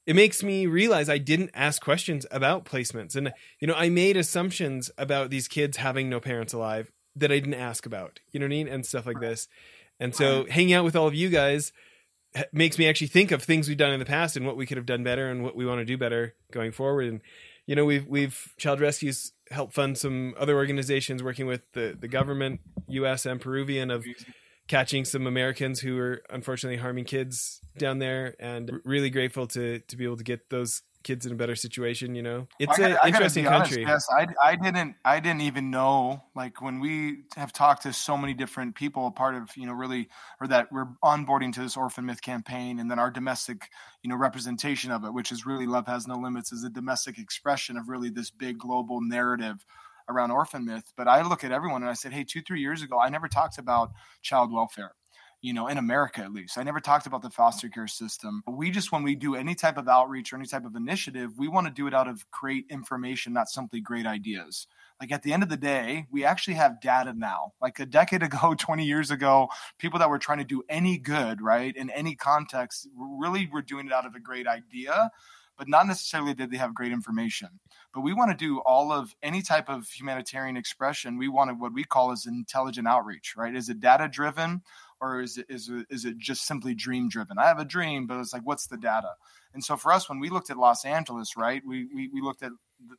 it 0.08 0.16
makes 0.16 0.42
me 0.42 0.66
realize 0.66 1.10
I 1.10 1.20
didn't 1.20 1.52
ask 1.54 1.82
questions 1.82 2.26
about 2.32 2.66
placements. 2.66 3.16
And 3.16 3.34
you 3.60 3.68
know 3.68 3.76
I 3.76 3.90
made 3.90 4.18
assumptions 4.18 4.90
about 4.98 5.30
these 5.30 5.48
kids 5.48 5.78
having 5.78 6.10
no 6.10 6.20
parents 6.20 6.54
alive 6.54 6.92
that 7.16 7.32
I 7.32 7.40
didn't 7.40 7.56
ask 7.56 7.86
about 7.86 8.20
you 8.32 8.40
know 8.40 8.46
what 8.46 8.54
I 8.54 8.56
mean? 8.56 8.68
And 8.68 8.86
stuff 8.86 9.06
like 9.06 9.20
this. 9.20 9.48
And 10.00 10.16
so 10.16 10.46
hanging 10.50 10.74
out 10.74 10.84
with 10.84 10.96
all 10.96 11.08
of 11.08 11.14
you 11.14 11.30
guys 11.30 11.72
makes 12.52 12.80
me 12.80 12.88
actually 12.88 13.08
think 13.08 13.32
of 13.32 13.44
things 13.44 13.68
we've 13.68 13.78
done 13.78 13.92
in 13.92 14.00
the 14.00 14.06
past 14.06 14.38
and 14.38 14.46
what 14.46 14.56
we 14.56 14.66
could 14.66 14.78
have 14.78 14.86
done 14.86 15.04
better 15.04 15.30
and 15.30 15.44
what 15.44 15.56
we 15.56 15.66
want 15.66 15.80
to 15.80 15.86
do 15.86 15.98
better 15.98 16.34
going 16.52 16.72
forward. 16.72 17.08
And 17.08 17.22
you 17.68 17.76
know 17.76 17.86
we've 17.86 18.08
we've 18.08 18.54
child 18.58 18.80
rescues 18.80 19.34
help 19.52 19.74
fund 19.74 19.98
some 19.98 20.34
other 20.38 20.56
organizations 20.56 21.22
working 21.22 21.46
with 21.46 21.62
the, 21.74 21.96
the 22.00 22.08
government, 22.08 22.62
U.S. 22.88 23.26
and 23.26 23.40
Peruvian, 23.40 23.92
of 23.92 24.06
catching 24.68 25.06
some 25.06 25.28
Americans 25.28 25.82
who 25.82 26.00
are 26.00 26.22
unfortunately 26.30 26.78
harming 26.78 27.06
kids 27.06 27.60
down 27.78 28.00
there, 28.00 28.36
and 28.40 28.72
really 28.86 29.10
grateful 29.10 29.48
to 29.48 29.80
to 29.80 29.98
be 29.98 30.06
able 30.06 30.18
to 30.18 30.24
get 30.24 30.50
those 30.50 30.82
kids 31.04 31.26
in 31.26 31.32
a 31.32 31.36
better 31.36 31.56
situation. 31.56 32.16
You 32.16 32.24
know, 32.24 32.48
it's 32.60 32.78
an 32.80 32.98
interesting 33.06 33.46
country. 33.46 33.86
Honest, 33.86 34.08
yes, 34.12 34.28
I, 34.44 34.50
I 34.52 34.56
didn't 34.56 34.96
I 35.04 35.20
didn't 35.20 35.42
even 35.42 35.72
know 35.72 36.24
like 36.36 36.62
when 36.62 36.80
we 36.80 37.24
have 37.36 37.54
talked 37.54 37.84
to 37.84 37.94
so 37.94 38.18
many 38.18 38.34
different 38.34 38.76
people, 38.76 39.08
a 39.08 39.12
part 39.12 39.36
of 39.36 39.50
you 39.56 39.66
know 39.66 39.74
really 39.74 40.10
or 40.40 40.48
that 40.48 40.72
we're 40.72 40.88
onboarding 41.04 41.54
to 41.54 41.62
this 41.62 41.78
Orphan 41.78 42.06
Myth 42.06 42.22
campaign, 42.22 42.80
and 42.80 42.90
then 42.90 43.00
our 43.00 43.12
domestic 43.12 43.70
you 44.04 44.10
know 44.10 44.16
representation 44.16 44.92
of 44.92 45.04
it, 45.04 45.14
which 45.14 45.32
is 45.32 45.46
really 45.46 45.68
Love 45.68 45.88
Has 45.88 46.08
No 46.08 46.16
Limits, 46.16 46.52
is 46.52 46.64
a 46.64 46.70
domestic 46.70 47.18
expression 47.18 47.78
of 47.78 47.90
really 47.90 48.10
this 48.10 48.30
big 48.32 48.58
global 48.58 49.02
narrative 49.02 49.66
around 50.10 50.32
orphan 50.32 50.66
myth 50.66 50.92
but 50.98 51.08
i 51.08 51.22
look 51.22 51.44
at 51.44 51.52
everyone 51.52 51.84
and 51.84 51.90
i 51.90 51.94
said 51.94 52.12
hey 52.12 52.24
two 52.24 52.42
three 52.42 52.60
years 52.60 52.82
ago 52.82 53.00
i 53.00 53.08
never 53.08 53.28
talked 53.28 53.60
about 53.60 53.92
child 54.24 54.52
welfare 54.52 54.94
you 55.42 55.54
know, 55.54 55.68
in 55.68 55.78
America 55.78 56.22
at 56.22 56.32
least. 56.32 56.58
I 56.58 56.64
never 56.64 56.80
talked 56.80 57.08
about 57.08 57.24
the 57.24 57.30
foster 57.30 57.68
care 57.68 57.88
system. 57.88 58.44
We 58.48 58.70
just, 58.70 58.92
when 58.92 59.04
we 59.04 59.16
do 59.16 59.36
any 59.36 59.56
type 59.56 59.78
of 59.78 59.88
outreach 59.88 60.32
or 60.32 60.36
any 60.36 60.46
type 60.46 60.66
of 60.66 60.76
initiative, 60.76 61.38
we 61.38 61.48
want 61.48 61.68
to 61.68 61.74
do 61.74 61.88
it 61.88 61.94
out 61.94 62.08
of 62.08 62.30
great 62.32 62.66
information, 62.70 63.34
not 63.34 63.50
simply 63.50 63.82
great 63.82 64.06
ideas. 64.06 64.68
Like 65.00 65.12
at 65.12 65.24
the 65.24 65.34
end 65.34 65.42
of 65.42 65.50
the 65.50 65.58
day, 65.58 66.06
we 66.12 66.24
actually 66.24 66.54
have 66.56 66.80
data 66.80 67.14
now. 67.14 67.54
Like 67.60 67.80
a 67.80 67.88
decade 67.88 68.22
ago, 68.24 68.54
20 68.58 68.86
years 68.86 69.10
ago, 69.10 69.50
people 69.80 70.00
that 70.00 70.10
were 70.10 70.20
trying 70.20 70.40
to 70.40 70.44
do 70.44 70.64
any 70.70 70.98
good, 70.98 71.42
right, 71.42 71.76
in 71.76 71.90
any 71.90 72.16
context, 72.16 72.88
really 72.96 73.50
were 73.52 73.64
doing 73.64 73.88
it 73.88 73.94
out 73.94 74.06
of 74.06 74.16
a 74.16 74.20
great 74.20 74.48
idea 74.48 75.12
but 75.58 75.68
not 75.68 75.86
necessarily 75.86 76.34
did 76.34 76.50
they 76.50 76.58
have 76.58 76.74
great 76.74 76.92
information. 76.92 77.48
But 77.94 78.02
we 78.02 78.14
want 78.14 78.32
to 78.32 78.36
do 78.36 78.62
all 78.62 78.92
of 78.92 79.14
any 79.22 79.44
type 79.44 79.70
of 79.70 79.88
humanitarian 79.88 80.58
expression. 80.58 81.20
We 81.20 81.28
want 81.28 81.52
to, 81.52 81.54
what 81.54 81.72
we 81.72 81.84
call 81.84 82.12
as 82.12 82.26
intelligent 82.26 82.88
outreach, 82.88 83.36
right? 83.38 83.56
Is 83.56 83.70
it 83.70 83.80
data 83.80 84.08
driven? 84.08 84.64
Or 85.02 85.22
is 85.22 85.38
it 85.38 85.48
is 85.50 85.68
it, 85.68 85.88
is 85.90 86.06
it 86.06 86.18
just 86.18 86.46
simply 86.46 86.76
dream 86.76 87.10
driven? 87.10 87.38
I 87.38 87.48
have 87.48 87.60
a 87.60 87.66
dream, 87.66 88.06
but 88.06 88.20
it's 88.20 88.34
like, 88.34 88.46
what's 88.46 88.68
the 88.68 88.78
data? 88.78 89.16
And 89.54 89.64
so 89.64 89.76
for 89.76 89.92
us, 89.92 90.08
when 90.08 90.20
we 90.20 90.30
looked 90.30 90.50
at 90.50 90.58
Los 90.58 90.86
Angeles, 90.86 91.36
right, 91.36 91.62
we, 91.68 91.88
we, 91.94 92.10
we 92.14 92.22
looked 92.22 92.44
at 92.44 92.52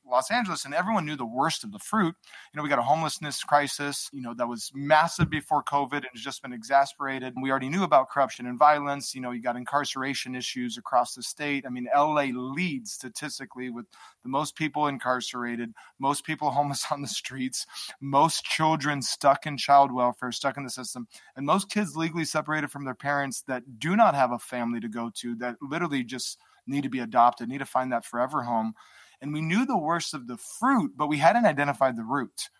Los 0.06 0.30
Angeles, 0.30 0.64
and 0.64 0.74
everyone 0.74 1.06
knew 1.06 1.16
the 1.16 1.24
worst 1.24 1.64
of 1.64 1.72
the 1.72 1.78
fruit. 1.78 2.14
You 2.52 2.56
know, 2.56 2.62
we 2.62 2.68
got 2.68 2.78
a 2.78 2.82
homelessness 2.82 3.42
crisis, 3.42 4.08
you 4.12 4.20
know, 4.20 4.34
that 4.34 4.46
was 4.46 4.70
massive 4.74 5.30
before 5.30 5.62
COVID 5.62 5.96
and 5.96 6.08
has 6.14 6.22
just 6.22 6.42
been 6.42 6.52
exasperated. 6.52 7.34
We 7.40 7.50
already 7.50 7.68
knew 7.68 7.84
about 7.84 8.08
corruption 8.08 8.46
and 8.46 8.58
violence. 8.58 9.14
You 9.14 9.20
know, 9.20 9.30
you 9.30 9.42
got 9.42 9.56
incarceration 9.56 10.34
issues 10.34 10.78
across 10.78 11.14
the 11.14 11.22
state. 11.22 11.64
I 11.66 11.70
mean, 11.70 11.88
LA 11.94 12.26
leads 12.32 12.92
statistically 12.92 13.70
with 13.70 13.86
the 14.22 14.28
most 14.28 14.54
people 14.54 14.86
incarcerated, 14.86 15.72
most 15.98 16.24
people 16.24 16.50
homeless 16.62 16.86
on 16.90 17.02
the 17.02 17.08
streets, 17.08 17.66
most 18.00 18.44
children 18.44 19.02
stuck 19.02 19.46
in 19.46 19.56
child 19.56 19.92
welfare, 19.92 20.32
stuck 20.32 20.56
in 20.56 20.64
the 20.64 20.70
system, 20.70 21.06
and 21.36 21.46
most 21.46 21.70
kids 21.70 21.96
legally 21.96 22.24
separated 22.24 22.70
from 22.70 22.84
their 22.84 22.94
parents 22.94 23.42
that 23.42 23.78
do 23.78 23.96
not 23.96 24.14
have 24.14 24.32
a 24.32 24.38
family 24.38 24.80
to 24.80 24.88
go 24.88 25.10
to, 25.14 25.34
that 25.36 25.56
literally 25.60 26.04
just 26.04 26.38
need 26.66 26.82
to 26.82 26.88
be 26.88 27.00
adopted, 27.00 27.48
need 27.48 27.58
to 27.58 27.66
find 27.66 27.92
that 27.92 28.04
forever 28.04 28.42
home 28.42 28.74
and 29.22 29.32
we 29.32 29.40
knew 29.40 29.64
the 29.64 29.78
worst 29.78 30.12
of 30.12 30.26
the 30.26 30.36
fruit, 30.36 30.92
but 30.96 31.08
we 31.08 31.16
hadn't 31.16 31.46
identified 31.46 31.96
the 31.96 32.02
root. 32.02 32.50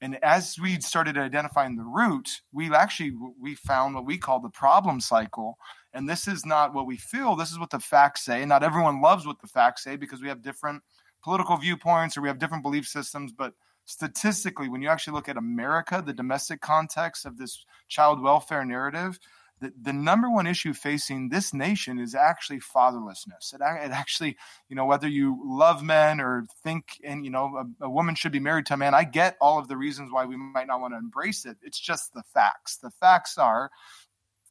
And 0.00 0.22
as 0.22 0.56
we 0.60 0.80
started 0.80 1.16
identifying 1.16 1.76
the 1.76 1.84
root, 1.84 2.28
we 2.52 2.72
actually 2.74 3.12
we 3.40 3.54
found 3.54 3.94
what 3.94 4.04
we 4.04 4.18
call 4.18 4.40
the 4.40 4.50
problem 4.50 5.00
cycle. 5.00 5.58
And 5.92 6.08
this 6.08 6.28
is 6.28 6.44
not 6.44 6.74
what 6.74 6.86
we 6.86 6.96
feel. 6.96 7.34
This 7.34 7.50
is 7.50 7.58
what 7.58 7.70
the 7.70 7.80
facts 7.80 8.24
say. 8.24 8.42
And 8.42 8.48
not 8.48 8.62
everyone 8.62 9.00
loves 9.00 9.26
what 9.26 9.40
the 9.40 9.48
facts 9.48 9.82
say 9.82 9.96
because 9.96 10.20
we 10.20 10.28
have 10.28 10.42
different 10.42 10.82
political 11.22 11.56
viewpoints 11.56 12.16
or 12.16 12.20
we 12.20 12.28
have 12.28 12.38
different 12.38 12.62
belief 12.62 12.86
systems. 12.86 13.32
But 13.32 13.54
statistically, 13.86 14.68
when 14.68 14.82
you 14.82 14.88
actually 14.88 15.14
look 15.14 15.28
at 15.28 15.36
America, 15.36 16.02
the 16.04 16.12
domestic 16.12 16.60
context 16.60 17.26
of 17.26 17.36
this 17.36 17.64
child 17.88 18.22
welfare 18.22 18.64
narrative, 18.64 19.18
the, 19.60 19.72
the 19.82 19.92
number 19.92 20.30
one 20.30 20.46
issue 20.46 20.72
facing 20.72 21.28
this 21.28 21.52
nation 21.52 21.98
is 21.98 22.14
actually 22.14 22.60
fatherlessness. 22.60 23.52
It, 23.52 23.60
it 23.60 23.90
actually, 23.90 24.36
you 24.68 24.76
know, 24.76 24.84
whether 24.84 25.08
you 25.08 25.40
love 25.44 25.82
men 25.82 26.20
or 26.20 26.44
think, 26.62 27.00
and 27.04 27.24
you 27.24 27.30
know, 27.30 27.66
a, 27.80 27.86
a 27.86 27.90
woman 27.90 28.14
should 28.14 28.32
be 28.32 28.40
married 28.40 28.66
to 28.66 28.74
a 28.74 28.76
man. 28.76 28.94
I 28.94 29.04
get 29.04 29.36
all 29.40 29.58
of 29.58 29.68
the 29.68 29.76
reasons 29.76 30.10
why 30.12 30.24
we 30.24 30.36
might 30.36 30.66
not 30.66 30.80
want 30.80 30.94
to 30.94 30.98
embrace 30.98 31.44
it. 31.44 31.56
It's 31.62 31.80
just 31.80 32.12
the 32.14 32.22
facts. 32.34 32.76
The 32.76 32.90
facts 32.90 33.36
are, 33.38 33.70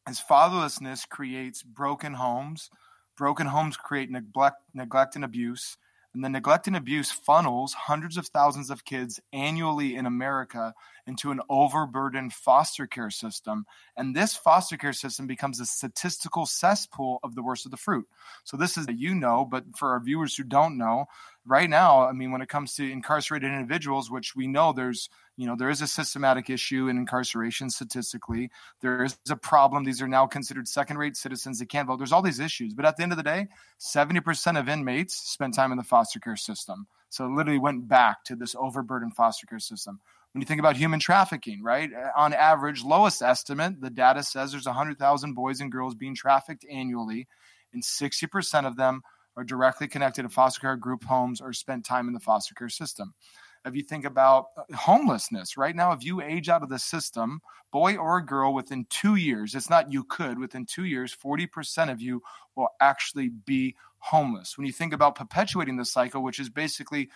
as 0.07 0.21
fatherlessness 0.21 1.07
creates 1.07 1.63
broken 1.63 2.13
homes. 2.13 2.69
Broken 3.15 3.47
homes 3.47 3.77
create 3.77 4.11
neglect, 4.11 4.57
neglect 4.73 5.15
and 5.15 5.25
abuse. 5.25 5.77
And 6.13 6.23
the 6.23 6.29
neglect 6.29 6.67
and 6.67 6.75
abuse 6.75 7.11
funnels 7.11 7.73
hundreds 7.73 8.17
of 8.17 8.27
thousands 8.27 8.69
of 8.69 8.85
kids 8.85 9.19
annually 9.33 9.95
in 9.95 10.05
America 10.05 10.73
into 11.07 11.31
an 11.31 11.39
overburdened 11.49 12.33
foster 12.33 12.85
care 12.85 13.09
system. 13.09 13.65
And 13.95 14.15
this 14.15 14.35
foster 14.35 14.77
care 14.77 14.93
system 14.93 15.25
becomes 15.25 15.59
a 15.59 15.65
statistical 15.65 16.45
cesspool 16.45 17.19
of 17.23 17.35
the 17.35 17.41
worst 17.41 17.65
of 17.65 17.71
the 17.71 17.77
fruit. 17.77 18.05
So, 18.43 18.57
this 18.57 18.77
is, 18.77 18.87
you 18.89 19.15
know, 19.15 19.45
but 19.45 19.63
for 19.75 19.91
our 19.91 19.99
viewers 19.99 20.35
who 20.35 20.43
don't 20.43 20.77
know, 20.77 21.05
right 21.47 21.69
now, 21.69 22.07
I 22.07 22.11
mean, 22.11 22.31
when 22.31 22.41
it 22.41 22.49
comes 22.49 22.75
to 22.75 22.91
incarcerated 22.91 23.51
individuals, 23.51 24.11
which 24.11 24.35
we 24.35 24.47
know 24.47 24.73
there's, 24.73 25.09
you 25.37 25.47
know, 25.47 25.55
there 25.55 25.69
is 25.69 25.81
a 25.81 25.87
systematic 25.87 26.49
issue 26.49 26.87
in 26.89 26.97
incarceration 26.97 27.69
statistically. 27.69 28.51
There 28.81 29.03
is 29.03 29.17
a 29.29 29.35
problem. 29.35 29.83
These 29.83 30.01
are 30.01 30.07
now 30.07 30.27
considered 30.27 30.67
second 30.67 30.97
rate 30.97 31.15
citizens. 31.15 31.59
They 31.59 31.65
can't 31.65 31.87
vote. 31.87 31.97
There's 31.97 32.11
all 32.11 32.21
these 32.21 32.39
issues. 32.39 32.73
But 32.73 32.85
at 32.85 32.97
the 32.97 33.03
end 33.03 33.13
of 33.13 33.17
the 33.17 33.23
day, 33.23 33.47
70% 33.79 34.59
of 34.59 34.67
inmates 34.67 35.15
spend 35.15 35.53
time 35.53 35.71
in 35.71 35.77
the 35.77 35.83
foster 35.83 36.19
care 36.19 36.35
system. 36.35 36.87
So 37.09 37.25
it 37.25 37.31
literally 37.31 37.59
went 37.59 37.87
back 37.87 38.25
to 38.25 38.35
this 38.35 38.55
overburdened 38.55 39.15
foster 39.15 39.47
care 39.47 39.59
system. 39.59 40.01
When 40.37 40.41
you 40.43 40.45
think 40.45 40.59
about 40.59 40.77
human 40.77 40.99
trafficking, 40.99 41.63
right? 41.63 41.89
On 42.15 42.31
average, 42.31 42.83
lowest 42.83 43.23
estimate, 43.23 43.81
the 43.81 43.89
data 43.89 44.21
says 44.21 44.51
there's 44.51 44.67
100,000 44.67 45.33
boys 45.33 45.61
and 45.61 45.71
girls 45.71 45.95
being 45.95 46.13
trafficked 46.13 46.63
annually, 46.69 47.27
and 47.73 47.81
60% 47.81 48.67
of 48.67 48.75
them 48.75 49.01
are 49.35 49.43
directly 49.43 49.87
connected 49.87 50.21
to 50.21 50.29
foster 50.29 50.61
care 50.61 50.75
group 50.75 51.03
homes 51.03 51.41
or 51.41 51.53
spent 51.53 51.85
time 51.85 52.07
in 52.07 52.13
the 52.13 52.19
foster 52.19 52.53
care 52.53 52.69
system. 52.69 53.15
If 53.65 53.75
you 53.75 53.81
think 53.81 54.05
about 54.05 54.49
uh, 54.55 54.75
homelessness, 54.75 55.57
right 55.57 55.75
now, 55.75 55.91
if 55.91 56.03
you 56.03 56.21
age 56.21 56.49
out 56.49 56.61
of 56.61 56.69
the 56.69 56.77
system, 56.77 57.41
boy 57.71 57.97
or 57.97 58.21
girl, 58.21 58.53
within 58.53 58.85
two 58.91 59.15
years, 59.15 59.55
it's 59.55 59.71
not 59.71 59.91
you 59.91 60.03
could, 60.03 60.37
within 60.37 60.67
two 60.67 60.85
years, 60.85 61.17
40% 61.17 61.91
of 61.91 61.99
you 61.99 62.21
will 62.55 62.69
actually 62.79 63.29
be 63.29 63.75
homeless. 63.97 64.55
When 64.55 64.67
you 64.67 64.71
think 64.71 64.93
about 64.93 65.15
perpetuating 65.15 65.77
the 65.77 65.85
cycle, 65.85 66.21
which 66.21 66.39
is 66.39 66.49
basically 66.49 67.09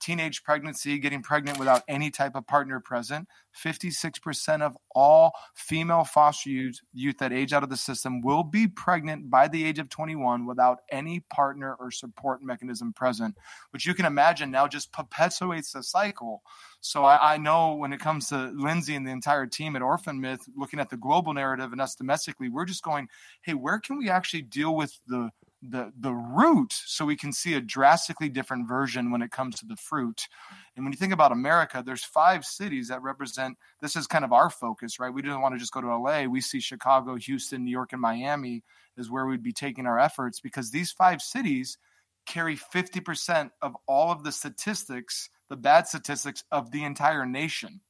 teenage 0.00 0.42
pregnancy, 0.42 0.98
getting 0.98 1.22
pregnant 1.22 1.58
without 1.58 1.82
any 1.88 2.10
type 2.10 2.34
of 2.34 2.46
partner 2.46 2.80
present. 2.80 3.28
56% 3.62 4.62
of 4.62 4.76
all 4.94 5.32
female 5.54 6.04
foster 6.04 6.50
youth, 6.50 6.80
youth 6.92 7.18
that 7.18 7.32
age 7.32 7.52
out 7.52 7.62
of 7.62 7.70
the 7.70 7.76
system 7.76 8.20
will 8.20 8.42
be 8.42 8.68
pregnant 8.68 9.30
by 9.30 9.48
the 9.48 9.64
age 9.64 9.78
of 9.78 9.88
21 9.88 10.46
without 10.46 10.78
any 10.90 11.20
partner 11.30 11.76
or 11.80 11.90
support 11.90 12.42
mechanism 12.42 12.92
present, 12.92 13.36
which 13.70 13.86
you 13.86 13.94
can 13.94 14.06
imagine 14.06 14.50
now 14.50 14.68
just 14.68 14.92
perpetuates 14.92 15.72
the 15.72 15.82
cycle. 15.82 16.42
So 16.80 17.04
I, 17.04 17.34
I 17.34 17.38
know 17.38 17.74
when 17.74 17.92
it 17.92 18.00
comes 18.00 18.28
to 18.28 18.52
Lindsay 18.54 18.94
and 18.94 19.06
the 19.06 19.10
entire 19.10 19.46
team 19.46 19.74
at 19.74 19.82
Orphan 19.82 20.20
Myth, 20.20 20.40
looking 20.56 20.78
at 20.78 20.90
the 20.90 20.96
global 20.96 21.34
narrative 21.34 21.72
and 21.72 21.80
us 21.80 21.94
domestically, 21.94 22.48
we're 22.48 22.64
just 22.64 22.82
going, 22.82 23.08
hey, 23.42 23.54
where 23.54 23.80
can 23.80 23.98
we 23.98 24.08
actually 24.08 24.42
deal 24.42 24.76
with 24.76 24.98
the 25.08 25.30
the 25.62 25.92
the 25.98 26.12
root 26.12 26.72
so 26.72 27.04
we 27.04 27.16
can 27.16 27.32
see 27.32 27.54
a 27.54 27.60
drastically 27.60 28.28
different 28.28 28.68
version 28.68 29.10
when 29.10 29.22
it 29.22 29.30
comes 29.30 29.56
to 29.56 29.66
the 29.66 29.76
fruit. 29.76 30.22
And 30.76 30.84
when 30.84 30.92
you 30.92 30.98
think 30.98 31.12
about 31.12 31.32
america 31.32 31.82
there's 31.84 32.04
five 32.04 32.44
cities 32.44 32.88
that 32.88 33.02
represent 33.02 33.58
this 33.80 33.96
is 33.96 34.06
kind 34.06 34.24
of 34.24 34.32
our 34.32 34.50
focus 34.50 35.00
right? 35.00 35.12
We 35.12 35.22
didn't 35.22 35.40
want 35.40 35.54
to 35.54 35.58
just 35.58 35.72
go 35.72 35.80
to 35.80 35.96
la 35.96 36.22
we 36.24 36.40
see 36.40 36.60
chicago 36.60 37.16
houston 37.16 37.64
new 37.64 37.70
york 37.70 37.92
and 37.92 38.00
miami 38.00 38.62
is 38.96 39.10
where 39.10 39.26
we'd 39.26 39.42
be 39.42 39.52
taking 39.52 39.86
our 39.86 39.98
efforts 39.98 40.40
because 40.40 40.70
these 40.70 40.92
five 40.92 41.20
cities 41.20 41.78
carry 42.26 42.56
50% 42.56 43.50
of 43.62 43.74
all 43.86 44.12
of 44.12 44.22
the 44.22 44.32
statistics 44.32 45.30
the 45.48 45.56
bad 45.56 45.88
statistics 45.88 46.44
of 46.52 46.70
the 46.70 46.84
entire 46.84 47.26
nation 47.26 47.80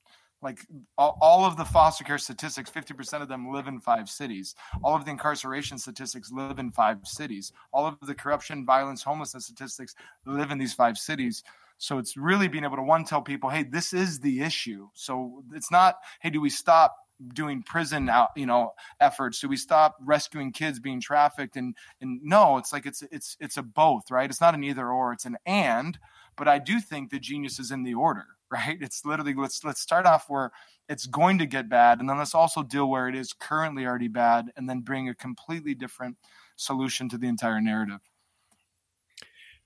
like 0.42 0.60
all, 0.96 1.18
all, 1.20 1.44
of 1.44 1.56
the 1.56 1.64
foster 1.64 2.04
care 2.04 2.18
statistics 2.18 2.70
50% 2.70 3.22
of 3.22 3.28
them 3.28 3.52
live 3.52 3.66
in 3.66 3.80
five 3.80 4.08
cities. 4.08 4.54
All 4.82 4.94
of 4.94 5.04
the 5.04 5.10
incarceration 5.10 5.78
statistics 5.78 6.30
live 6.30 6.58
in 6.58 6.70
five 6.70 6.98
cities. 7.04 7.52
All 7.72 7.86
of 7.86 7.96
the 8.02 8.14
corruption 8.14 8.64
violence 8.64 9.02
homelessness 9.02 9.46
statistics 9.46 9.94
live 10.26 10.50
in 10.50 10.58
these 10.58 10.74
five 10.74 10.96
cities. 10.96 11.42
So 11.78 11.98
it's 11.98 12.16
really 12.16 12.48
being 12.48 12.64
able 12.64 12.76
to 12.76 12.82
one 12.82 13.04
tell 13.04 13.22
people 13.22 13.50
hey 13.50 13.62
this 13.62 13.92
is 13.92 14.20
the 14.20 14.42
issue. 14.42 14.88
So 14.94 15.42
it's 15.52 15.70
not 15.70 15.96
hey 16.20 16.30
do 16.30 16.40
we 16.40 16.50
stop 16.50 16.96
doing 17.34 17.64
prison 17.64 18.08
out 18.08 18.30
you 18.36 18.46
know 18.46 18.72
efforts? 19.00 19.40
Do 19.40 19.48
we 19.48 19.56
stop 19.56 19.96
rescuing 20.00 20.52
kids 20.52 20.78
being 20.78 21.00
trafficked? 21.00 21.56
And 21.56 21.74
and 22.00 22.20
no 22.22 22.58
it's 22.58 22.72
like 22.72 22.86
it's 22.86 23.02
it's 23.10 23.36
it's 23.40 23.56
a 23.56 23.62
both 23.62 24.10
right? 24.10 24.30
It's 24.30 24.40
not 24.40 24.54
an 24.54 24.64
either 24.64 24.88
or 24.88 25.12
it's 25.12 25.24
an 25.24 25.36
and. 25.46 25.98
But 26.36 26.46
i 26.46 26.60
do 26.60 26.78
think 26.78 27.10
the 27.10 27.18
genius 27.18 27.58
is 27.58 27.72
in 27.72 27.82
the 27.82 27.94
order 27.94 28.37
right? 28.50 28.78
It's 28.80 29.04
literally 29.04 29.34
let's 29.34 29.64
let's 29.64 29.80
start 29.80 30.06
off 30.06 30.26
where 30.28 30.50
it's 30.88 31.06
going 31.06 31.38
to 31.38 31.46
get 31.46 31.68
bad, 31.68 32.00
and 32.00 32.08
then 32.08 32.18
let's 32.18 32.34
also 32.34 32.62
deal 32.62 32.88
where 32.88 33.08
it 33.08 33.14
is 33.14 33.32
currently 33.32 33.86
already 33.86 34.08
bad, 34.08 34.52
and 34.56 34.68
then 34.68 34.80
bring 34.80 35.08
a 35.08 35.14
completely 35.14 35.74
different 35.74 36.16
solution 36.56 37.08
to 37.10 37.18
the 37.18 37.28
entire 37.28 37.60
narrative. 37.60 38.00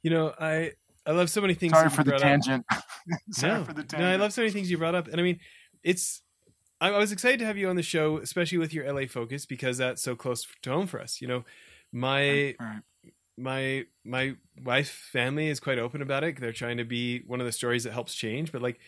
You 0.03 0.11
know, 0.11 0.35
I 0.39 0.73
I 1.07 1.13
love 1.13 1.31
so 1.31 1.41
many 1.41 1.55
things. 1.55 1.73
Sorry 1.73 1.91
for 1.91 2.05
the 2.05 2.19
tangent. 2.19 2.65
Sorry 3.31 3.59
no, 3.59 3.65
for 3.65 3.73
the 3.73 3.83
tangent. 3.83 4.03
No, 4.03 4.13
I 4.13 4.17
love 4.17 4.33
so 4.33 4.43
many 4.43 4.53
things 4.53 4.71
you 4.71 4.79
brought 4.79 4.95
up, 4.95 5.09
and 5.09 5.21
I 5.21 5.25
mean, 5.25 5.39
it's. 5.83 6.23
I, 6.81 6.91
I 6.91 6.99
was 6.99 7.13
excited 7.13 7.39
to 7.39 7.47
have 7.47 7.57
you 7.57 7.69
on 7.69 7.77
the 7.77 7.83
show, 7.83 8.19
especially 8.19 8.59
with 8.59 8.75
your 8.75 8.93
LA 8.93 9.07
focus, 9.07 9.47
because 9.47 9.79
that's 9.79 10.03
so 10.03 10.17
close 10.17 10.43
to 10.63 10.71
home 10.71 10.89
for 10.89 11.01
us. 11.01 11.21
You 11.21 11.29
know, 11.29 11.45
my 11.93 12.57
right 12.59 12.83
my 13.37 13.87
my 14.05 14.35
wife 14.63 14.91
family 14.91 15.49
is 15.49 15.61
quite 15.61 15.79
open 15.79 16.03
about 16.03 16.25
it. 16.25 16.41
They're 16.41 16.53
trying 16.53 16.77
to 16.77 16.85
be 16.85 17.21
one 17.21 17.41
of 17.41 17.47
the 17.47 17.53
stories 17.53 17.85
that 17.85 17.93
helps 17.93 18.15
change. 18.15 18.53
But 18.53 18.63
like, 18.63 18.79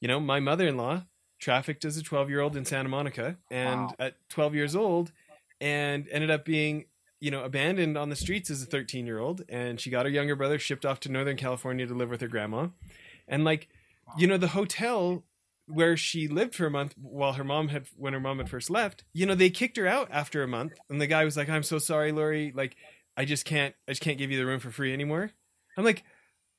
you 0.00 0.08
know, 0.08 0.20
my 0.20 0.40
mother-in-law 0.40 1.04
trafficked 1.38 1.84
as 1.84 1.96
a 1.96 2.02
12-year-old 2.02 2.54
in 2.54 2.64
Santa 2.66 2.88
Monica, 2.88 3.36
and 3.50 3.80
wow. 3.80 3.94
at 3.98 4.16
12 4.28 4.54
years 4.54 4.76
old, 4.76 5.10
and 5.60 6.06
ended 6.10 6.30
up 6.30 6.44
being 6.44 6.86
you 7.20 7.30
know 7.30 7.44
abandoned 7.44 7.98
on 7.98 8.08
the 8.08 8.16
streets 8.16 8.50
as 8.50 8.62
a 8.62 8.66
13-year-old. 8.66 9.44
And 9.48 9.80
she 9.80 9.90
got 9.90 10.06
her 10.06 10.12
younger 10.12 10.36
brother 10.36 10.58
shipped 10.58 10.86
off 10.86 11.00
to 11.00 11.10
Northern 11.10 11.36
California 11.36 11.86
to 11.86 11.94
live 11.94 12.10
with 12.10 12.20
her 12.20 12.28
grandma, 12.28 12.68
and 13.28 13.44
like, 13.44 13.68
wow. 14.06 14.14
you 14.18 14.26
know, 14.26 14.36
the 14.36 14.48
hotel 14.48 15.24
where 15.66 15.96
she 15.96 16.26
lived 16.26 16.54
for 16.54 16.66
a 16.66 16.70
month 16.70 16.94
while 17.00 17.34
her 17.34 17.44
mom 17.44 17.68
had 17.68 17.86
when 17.96 18.12
her 18.12 18.20
mom 18.20 18.38
had 18.38 18.48
first 18.48 18.70
left 18.70 19.04
you 19.12 19.24
know 19.24 19.36
they 19.36 19.50
kicked 19.50 19.76
her 19.76 19.86
out 19.86 20.08
after 20.10 20.42
a 20.42 20.48
month 20.48 20.72
and 20.88 21.00
the 21.00 21.06
guy 21.06 21.24
was 21.24 21.36
like 21.36 21.48
i'm 21.48 21.62
so 21.62 21.78
sorry 21.78 22.10
lori 22.10 22.52
like 22.56 22.76
I 23.20 23.26
just 23.26 23.44
can't 23.44 23.74
I 23.86 23.92
just 23.92 24.00
can't 24.00 24.16
give 24.16 24.30
you 24.30 24.38
the 24.38 24.46
room 24.46 24.60
for 24.60 24.70
free 24.70 24.94
anymore. 24.94 25.30
I'm 25.76 25.84
like, 25.84 26.04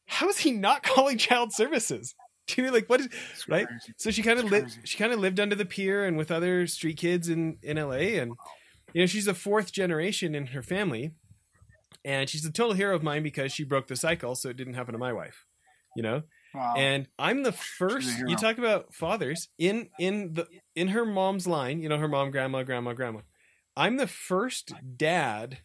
how 0.06 0.30
is 0.30 0.38
he 0.38 0.52
not 0.52 0.84
calling 0.84 1.18
child 1.18 1.54
services? 1.54 2.14
Do 2.48 2.62
you 2.62 2.68
know, 2.68 2.74
like 2.74 2.88
what 2.88 3.00
is 3.00 3.10
it's 3.34 3.50
right? 3.50 3.68
Crazy. 3.68 3.94
So 3.98 4.12
she 4.12 4.22
kind 4.22 4.38
of 4.38 4.46
lived 4.46 4.78
she 4.84 5.00
kind 5.00 5.12
of 5.12 5.20
lived 5.20 5.40
under 5.40 5.56
the 5.56 5.66
pier 5.66 6.06
and 6.06 6.18
with 6.18 6.30
other 6.30 6.68
street 6.68 6.98
kids 6.98 7.30
in 7.30 7.58
in 7.64 7.78
LA 7.78 8.20
and 8.22 8.34
you 8.94 9.02
know 9.02 9.08
she's 9.08 9.26
the 9.26 9.34
fourth 9.34 9.72
generation 9.72 10.36
in 10.36 10.48
her 10.48 10.62
family 10.62 11.14
and 12.06 12.30
she's 12.30 12.46
a 12.46 12.52
total 12.52 12.74
hero 12.74 12.96
of 12.96 13.02
mine 13.02 13.24
because 13.24 13.52
she 13.52 13.64
broke 13.64 13.88
the 13.88 13.96
cycle 13.96 14.36
so 14.36 14.50
it 14.50 14.58
didn't 14.58 14.76
happen 14.76 14.94
to 14.94 15.00
my 15.00 15.14
wife 15.14 15.46
you 15.96 16.04
know 16.04 16.24
wow. 16.54 16.74
and 16.78 17.08
i'm 17.20 17.44
the 17.44 17.52
first 17.52 18.10
you 18.28 18.36
talk 18.36 18.58
about 18.58 18.94
fathers 18.94 19.50
in 19.58 19.90
in 20.00 20.34
the 20.34 20.48
in 20.76 20.90
her 20.90 21.06
mom's 21.06 21.48
line 21.48 21.80
you 21.80 21.90
know 21.90 21.98
her 21.98 22.08
mom 22.08 22.32
grandma 22.32 22.64
grandma 22.64 22.94
grandma 22.94 23.20
i'm 23.76 23.98
the 23.98 24.08
first 24.08 24.74
dad 24.98 25.60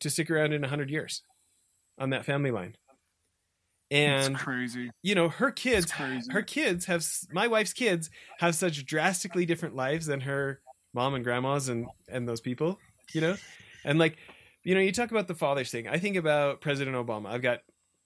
to 0.00 0.10
stick 0.10 0.30
around 0.30 0.52
in 0.52 0.62
100 0.62 0.90
years 0.90 1.22
on 1.98 2.10
that 2.10 2.24
family 2.24 2.50
line. 2.50 2.74
And 3.90 4.34
It's 4.34 4.42
crazy. 4.42 4.90
you 5.02 5.14
know, 5.14 5.28
her 5.30 5.50
kids 5.50 5.90
her 5.92 6.42
kids 6.42 6.84
have 6.86 7.06
my 7.32 7.48
wife's 7.48 7.72
kids 7.72 8.10
have 8.38 8.54
such 8.54 8.84
drastically 8.84 9.46
different 9.46 9.74
lives 9.74 10.06
than 10.06 10.20
her 10.20 10.60
mom 10.92 11.14
and 11.14 11.24
grandmas 11.24 11.68
and 11.68 11.86
and 12.08 12.28
those 12.28 12.40
people, 12.42 12.78
you 13.14 13.20
know? 13.22 13.36
And 13.84 13.98
like, 13.98 14.18
you 14.62 14.74
know, 14.74 14.80
you 14.80 14.92
talk 14.92 15.10
about 15.10 15.26
the 15.26 15.34
fathers 15.34 15.70
thing. 15.70 15.88
I 15.88 15.98
think 15.98 16.16
about 16.16 16.60
President 16.60 16.96
Obama. 16.96 17.28
I've 17.28 17.40
got 17.42 17.60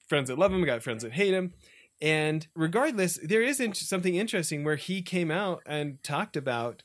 friends 0.07 0.29
that 0.29 0.39
love 0.39 0.53
him, 0.53 0.61
I've 0.61 0.67
got 0.67 0.83
friends 0.83 1.03
that 1.03 1.13
hate 1.13 1.35
him. 1.35 1.53
And 2.01 2.47
regardless, 2.55 3.19
there 3.23 3.43
is 3.43 3.61
something 3.75 4.15
interesting 4.15 4.63
where 4.65 4.77
he 4.77 5.03
came 5.03 5.31
out 5.31 5.63
and 5.67 6.03
talked 6.03 6.37
about 6.37 6.83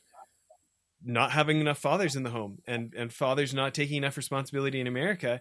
not 1.04 1.30
having 1.30 1.60
enough 1.60 1.78
fathers 1.78 2.16
in 2.16 2.22
the 2.22 2.30
home 2.30 2.58
and 2.66 2.94
and 2.94 3.12
fathers 3.12 3.54
not 3.54 3.74
taking 3.74 3.96
enough 3.98 4.16
responsibility 4.16 4.80
in 4.80 4.86
America. 4.86 5.40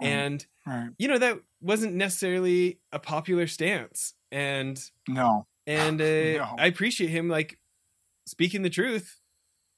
And 0.00 0.46
right. 0.66 0.90
you 0.98 1.08
know 1.08 1.18
that 1.18 1.40
wasn't 1.60 1.94
necessarily 1.94 2.78
a 2.92 2.98
popular 2.98 3.46
stance. 3.46 4.14
And 4.30 4.80
No. 5.08 5.46
and 5.66 6.00
uh, 6.00 6.04
No. 6.04 6.54
I 6.58 6.66
appreciate 6.66 7.10
him 7.10 7.28
like 7.28 7.58
speaking 8.26 8.62
the 8.62 8.70
truth 8.70 9.20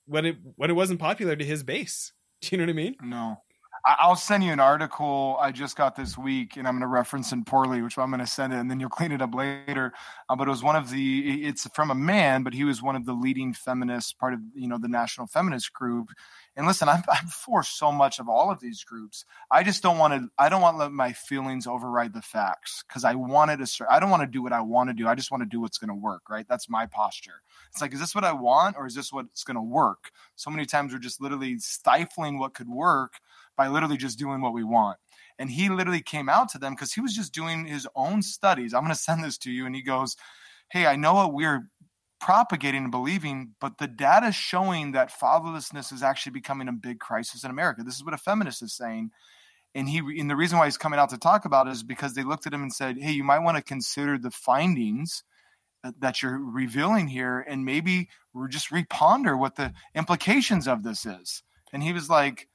when 0.06 0.26
it 0.26 0.36
when 0.56 0.70
it 0.70 0.74
wasn't 0.74 1.00
popular 1.00 1.36
to 1.36 1.44
his 1.44 1.62
base. 1.62 2.12
Do 2.42 2.48
you 2.52 2.58
know 2.58 2.64
what 2.64 2.70
I 2.70 2.74
mean? 2.74 2.96
No. 3.02 3.42
I'll 3.84 4.16
send 4.16 4.44
you 4.44 4.52
an 4.52 4.60
article 4.60 5.38
I 5.40 5.52
just 5.52 5.76
got 5.76 5.96
this 5.96 6.18
week, 6.18 6.56
and 6.56 6.68
I'm 6.68 6.74
going 6.74 6.82
to 6.82 6.86
reference 6.86 7.32
it 7.32 7.46
poorly, 7.46 7.82
which 7.82 7.96
I'm 7.98 8.10
going 8.10 8.20
to 8.20 8.26
send 8.26 8.52
it, 8.52 8.56
and 8.56 8.70
then 8.70 8.80
you'll 8.80 8.90
clean 8.90 9.12
it 9.12 9.22
up 9.22 9.34
later. 9.34 9.92
Uh, 10.28 10.36
but 10.36 10.48
it 10.48 10.50
was 10.50 10.62
one 10.62 10.76
of 10.76 10.90
the. 10.90 11.46
It's 11.46 11.66
from 11.74 11.90
a 11.90 11.94
man, 11.94 12.42
but 12.42 12.52
he 12.52 12.64
was 12.64 12.82
one 12.82 12.96
of 12.96 13.06
the 13.06 13.12
leading 13.12 13.54
feminists, 13.54 14.12
part 14.12 14.34
of 14.34 14.40
you 14.54 14.68
know 14.68 14.78
the 14.78 14.88
National 14.88 15.26
Feminist 15.26 15.72
Group. 15.72 16.10
And 16.56 16.66
listen, 16.66 16.88
I'm, 16.88 17.02
I'm 17.08 17.26
for 17.28 17.62
so 17.62 17.90
much 17.90 18.18
of 18.18 18.28
all 18.28 18.50
of 18.50 18.60
these 18.60 18.84
groups. 18.84 19.24
I 19.50 19.62
just 19.62 19.82
don't 19.82 19.98
want 19.98 20.14
to. 20.14 20.28
I 20.38 20.48
don't 20.48 20.62
want 20.62 20.74
to 20.74 20.80
let 20.80 20.92
my 20.92 21.12
feelings 21.12 21.66
override 21.66 22.12
the 22.12 22.22
facts 22.22 22.84
because 22.86 23.04
I 23.04 23.14
wanted 23.14 23.64
to. 23.64 23.86
I 23.90 23.98
don't 23.98 24.10
want 24.10 24.22
to 24.22 24.26
do 24.26 24.42
what 24.42 24.52
I 24.52 24.60
want 24.60 24.90
to 24.90 24.94
do. 24.94 25.08
I 25.08 25.14
just 25.14 25.30
want 25.30 25.42
to 25.42 25.48
do 25.48 25.60
what's 25.60 25.78
going 25.78 25.88
to 25.88 25.94
work. 25.94 26.28
Right? 26.28 26.46
That's 26.48 26.68
my 26.68 26.86
posture. 26.86 27.42
It's 27.70 27.80
like, 27.80 27.94
is 27.94 28.00
this 28.00 28.14
what 28.14 28.24
I 28.24 28.32
want, 28.32 28.76
or 28.76 28.86
is 28.86 28.94
this 28.94 29.12
what's 29.12 29.44
going 29.44 29.56
to 29.56 29.62
work? 29.62 30.10
So 30.36 30.50
many 30.50 30.66
times 30.66 30.92
we're 30.92 30.98
just 30.98 31.20
literally 31.20 31.58
stifling 31.58 32.38
what 32.38 32.54
could 32.54 32.68
work 32.68 33.14
by 33.60 33.68
literally 33.68 33.98
just 33.98 34.18
doing 34.18 34.40
what 34.40 34.54
we 34.54 34.64
want. 34.64 34.96
And 35.38 35.50
he 35.50 35.68
literally 35.68 36.00
came 36.00 36.30
out 36.30 36.48
to 36.52 36.58
them 36.58 36.72
because 36.72 36.94
he 36.94 37.02
was 37.02 37.14
just 37.14 37.34
doing 37.34 37.66
his 37.66 37.86
own 37.94 38.22
studies. 38.22 38.72
I'm 38.72 38.80
going 38.80 38.94
to 38.94 38.98
send 38.98 39.22
this 39.22 39.36
to 39.38 39.50
you. 39.50 39.66
And 39.66 39.74
he 39.74 39.82
goes, 39.82 40.16
Hey, 40.70 40.86
I 40.86 40.96
know 40.96 41.12
what 41.12 41.34
we're 41.34 41.68
propagating 42.20 42.84
and 42.84 42.90
believing, 42.90 43.54
but 43.60 43.76
the 43.76 43.86
data 43.86 44.32
showing 44.32 44.92
that 44.92 45.12
fatherlessness 45.12 45.92
is 45.92 46.02
actually 46.02 46.32
becoming 46.32 46.68
a 46.68 46.72
big 46.72 47.00
crisis 47.00 47.44
in 47.44 47.50
America. 47.50 47.82
This 47.84 47.96
is 47.96 48.04
what 48.04 48.14
a 48.14 48.18
feminist 48.18 48.62
is 48.62 48.74
saying. 48.74 49.10
And 49.74 49.90
he 49.90 49.98
and 49.98 50.30
the 50.30 50.36
reason 50.36 50.58
why 50.58 50.64
he's 50.64 50.78
coming 50.78 50.98
out 50.98 51.10
to 51.10 51.18
talk 51.18 51.44
about 51.44 51.66
it 51.66 51.72
is 51.72 51.82
because 51.82 52.14
they 52.14 52.24
looked 52.24 52.46
at 52.46 52.54
him 52.54 52.62
and 52.62 52.72
said, 52.72 52.96
Hey, 52.98 53.12
you 53.12 53.24
might 53.24 53.40
want 53.40 53.58
to 53.58 53.62
consider 53.62 54.16
the 54.16 54.30
findings 54.30 55.22
that- 55.84 56.22
you're 56.22 56.38
revealing 56.38 57.08
here 57.08 57.40
and 57.40 57.66
maybe 57.66 58.08
just 58.48 58.70
reponder 58.70 59.38
what 59.38 59.56
the 59.56 59.74
implications 59.94 60.66
of 60.66 60.82
this 60.82 61.04
is. 61.04 61.42
And 61.74 61.82
he 61.82 61.92
was 61.92 62.10
like, 62.10 62.48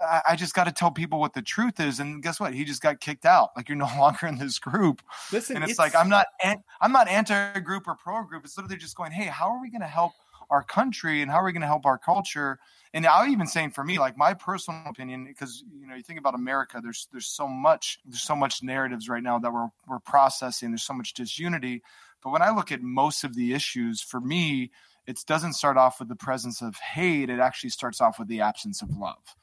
I, 0.00 0.22
I 0.30 0.36
just 0.36 0.54
got 0.54 0.64
to 0.64 0.72
tell 0.72 0.90
people 0.90 1.20
what 1.20 1.34
the 1.34 1.42
truth 1.42 1.80
is. 1.80 2.00
And 2.00 2.22
guess 2.22 2.40
what? 2.40 2.54
He 2.54 2.64
just 2.64 2.82
got 2.82 3.00
kicked 3.00 3.24
out. 3.24 3.50
Like 3.56 3.68
you're 3.68 3.76
no 3.76 3.88
longer 3.98 4.26
in 4.26 4.38
this 4.38 4.58
group. 4.58 5.02
Listen, 5.32 5.56
And 5.56 5.64
it's, 5.64 5.78
like 5.78 5.94
I'm 5.94 6.08
not 6.08 6.26
an, 6.42 6.62
I'm 6.80 6.92
not 6.92 7.08
anti 7.08 7.58
group 7.60 7.88
or 7.88 7.94
pro 7.94 8.22
group. 8.24 8.44
It's 8.44 8.56
literally 8.56 8.76
just 8.76 8.96
going, 8.96 9.12
hey, 9.12 9.26
how 9.26 9.50
are 9.50 9.60
we 9.60 9.70
going 9.70 9.82
to 9.82 9.86
help 9.86 10.12
our 10.50 10.62
country 10.62 11.20
and 11.20 11.30
how 11.30 11.38
are 11.38 11.44
we 11.44 11.52
going 11.52 11.62
to 11.62 11.66
help 11.66 11.86
our 11.86 11.98
culture? 11.98 12.58
And 12.94 13.06
I'm 13.06 13.30
even 13.30 13.46
saying 13.46 13.72
for 13.72 13.84
me, 13.84 13.98
like 13.98 14.16
my 14.16 14.34
personal 14.34 14.82
opinion, 14.86 15.26
because 15.26 15.62
you 15.78 15.86
know 15.86 15.94
you 15.94 16.02
think 16.02 16.18
about 16.18 16.34
America, 16.34 16.80
there's 16.82 17.08
there's 17.12 17.26
so 17.26 17.46
much 17.46 17.98
there's 18.06 18.22
so 18.22 18.34
much 18.34 18.62
narratives 18.62 19.08
right 19.08 19.22
now 19.22 19.38
that 19.38 19.52
we're 19.52 19.68
we're 19.86 19.98
processing. 19.98 20.70
There's 20.70 20.82
so 20.84 20.94
much 20.94 21.12
disunity. 21.12 21.82
But 22.22 22.30
when 22.30 22.42
I 22.42 22.50
look 22.50 22.72
at 22.72 22.82
most 22.82 23.24
of 23.24 23.34
the 23.34 23.52
issues, 23.52 24.02
for 24.02 24.20
me, 24.20 24.70
it 25.06 25.22
doesn't 25.26 25.52
start 25.52 25.76
off 25.76 26.00
with 26.00 26.08
the 26.08 26.16
presence 26.16 26.62
of 26.62 26.76
hate. 26.76 27.30
It 27.30 27.40
actually 27.40 27.70
starts 27.70 28.00
off 28.00 28.18
with 28.18 28.28
the 28.28 28.40
absence 28.40 28.82
of 28.82 28.96
love. 28.96 29.36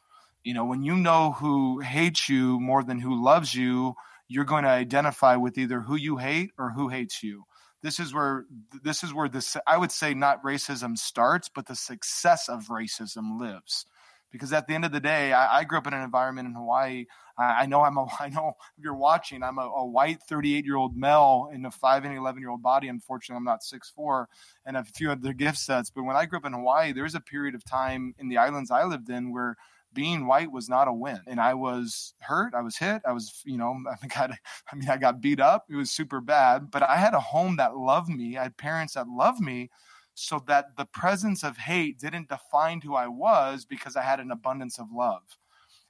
You 0.45 0.53
know, 0.53 0.63
when 0.63 0.84
you 0.84 0.95
know 0.95 1.31
who 1.31 1.79
hates 1.79 2.29
you 2.29 2.60
more 2.60 2.84
than 2.84 2.99
who 2.99 3.21
loves 3.21 3.55
you, 3.55 3.95
you're 4.27 4.45
going 4.45 4.63
to 4.63 4.69
identify 4.69 5.36
with 5.36 5.58
either 5.58 5.81
who 5.81 5.95
you 5.95 6.17
hate 6.17 6.51
or 6.60 6.69
who 6.69 6.88
hates 6.88 7.23
you. 7.23 7.45
This 7.81 7.99
is 7.99 8.13
where 8.13 8.45
this 8.84 9.03
is 9.03 9.12
where 9.12 9.27
this 9.27 9.58
I 9.65 9.77
would 9.77 9.91
say 9.91 10.13
not 10.13 10.43
racism 10.43 10.99
starts, 10.99 11.49
but 11.49 11.65
the 11.65 11.75
success 11.75 12.47
of 12.47 12.67
racism 12.67 13.39
lives. 13.39 13.88
Because 14.31 14.53
at 14.53 14.67
the 14.67 14.75
end 14.75 14.86
of 14.86 14.91
the 14.91 14.99
day, 14.99 15.34
I, 15.34 15.60
I 15.60 15.63
grew 15.63 15.79
up 15.79 15.88
in 15.88 15.93
an 15.93 16.03
environment 16.03 16.47
in 16.47 16.53
Hawaii. 16.53 17.05
I, 17.39 17.62
I 17.62 17.65
know 17.65 17.81
I'm 17.81 17.97
a 17.97 18.05
I 18.19 18.29
know 18.29 18.53
if 18.77 18.84
you're 18.84 18.93
watching, 18.93 19.41
I'm 19.41 19.58
a, 19.58 19.63
a 19.63 19.86
white 19.86 20.21
38 20.29 20.63
year 20.63 20.75
old 20.75 20.95
male 20.95 21.49
in 21.51 21.65
a 21.65 21.71
five 21.71 22.05
and 22.05 22.15
11 22.15 22.39
year 22.39 22.51
old 22.51 22.62
body. 22.62 22.88
Unfortunately, 22.88 23.38
I'm 23.38 23.45
not 23.45 23.63
six 23.63 23.89
four 23.89 24.29
and 24.63 24.77
a 24.77 24.84
few 24.84 25.10
other 25.10 25.34
gift 25.34 25.58
sets. 25.58 25.89
But 25.89 26.03
when 26.03 26.15
I 26.15 26.27
grew 26.27 26.38
up 26.38 26.45
in 26.45 26.53
Hawaii, 26.53 26.93
there 26.93 27.03
was 27.03 27.15
a 27.15 27.19
period 27.19 27.55
of 27.55 27.65
time 27.65 28.13
in 28.19 28.29
the 28.29 28.38
islands 28.38 28.69
I 28.69 28.84
lived 28.84 29.10
in 29.10 29.34
where 29.34 29.58
being 29.95 30.27
white 30.27 30.51
was 30.51 30.69
not 30.69 30.88
a 30.88 30.93
win. 30.93 31.19
And 31.25 31.39
i 31.39 31.55
was 31.55 32.13
hurt 32.19 32.53
i 32.53 32.62
was 32.62 32.77
hit 32.77 33.01
i 33.08 33.12
was 33.12 33.41
you 33.45 33.58
know 33.58 33.75
i 34.03 34.08
got 34.08 34.31
i 34.31 34.75
mean 34.75 34.89
i 34.89 34.97
got 34.97 35.21
beat 35.21 35.39
up 35.39 35.65
it 35.69 35.75
was 35.75 35.89
super 35.89 36.21
bad 36.21 36.69
but 36.69 36.84
i 36.84 36.97
had 36.97 37.15
a 37.15 37.19
home 37.19 37.55
that 37.55 37.75
loved 37.75 38.10
me 38.10 38.38
i 38.38 38.43
had 38.43 38.58
parents 38.58 38.93
that 38.93 39.08
loved 39.08 39.41
me 39.41 39.69
so 40.13 40.43
that 40.47 40.77
the 40.77 40.86
presence 40.86 41.43
of 41.43 41.58
hate 41.58 41.99
didn't 41.99 42.29
define 42.29 42.81
who 42.81 42.93
i 42.93 43.08
was 43.08 43.65
because 43.65 43.95
i 43.95 44.01
had 44.01 44.19
an 44.19 44.31
abundance 44.31 44.77
of 44.77 44.88
love. 44.93 45.23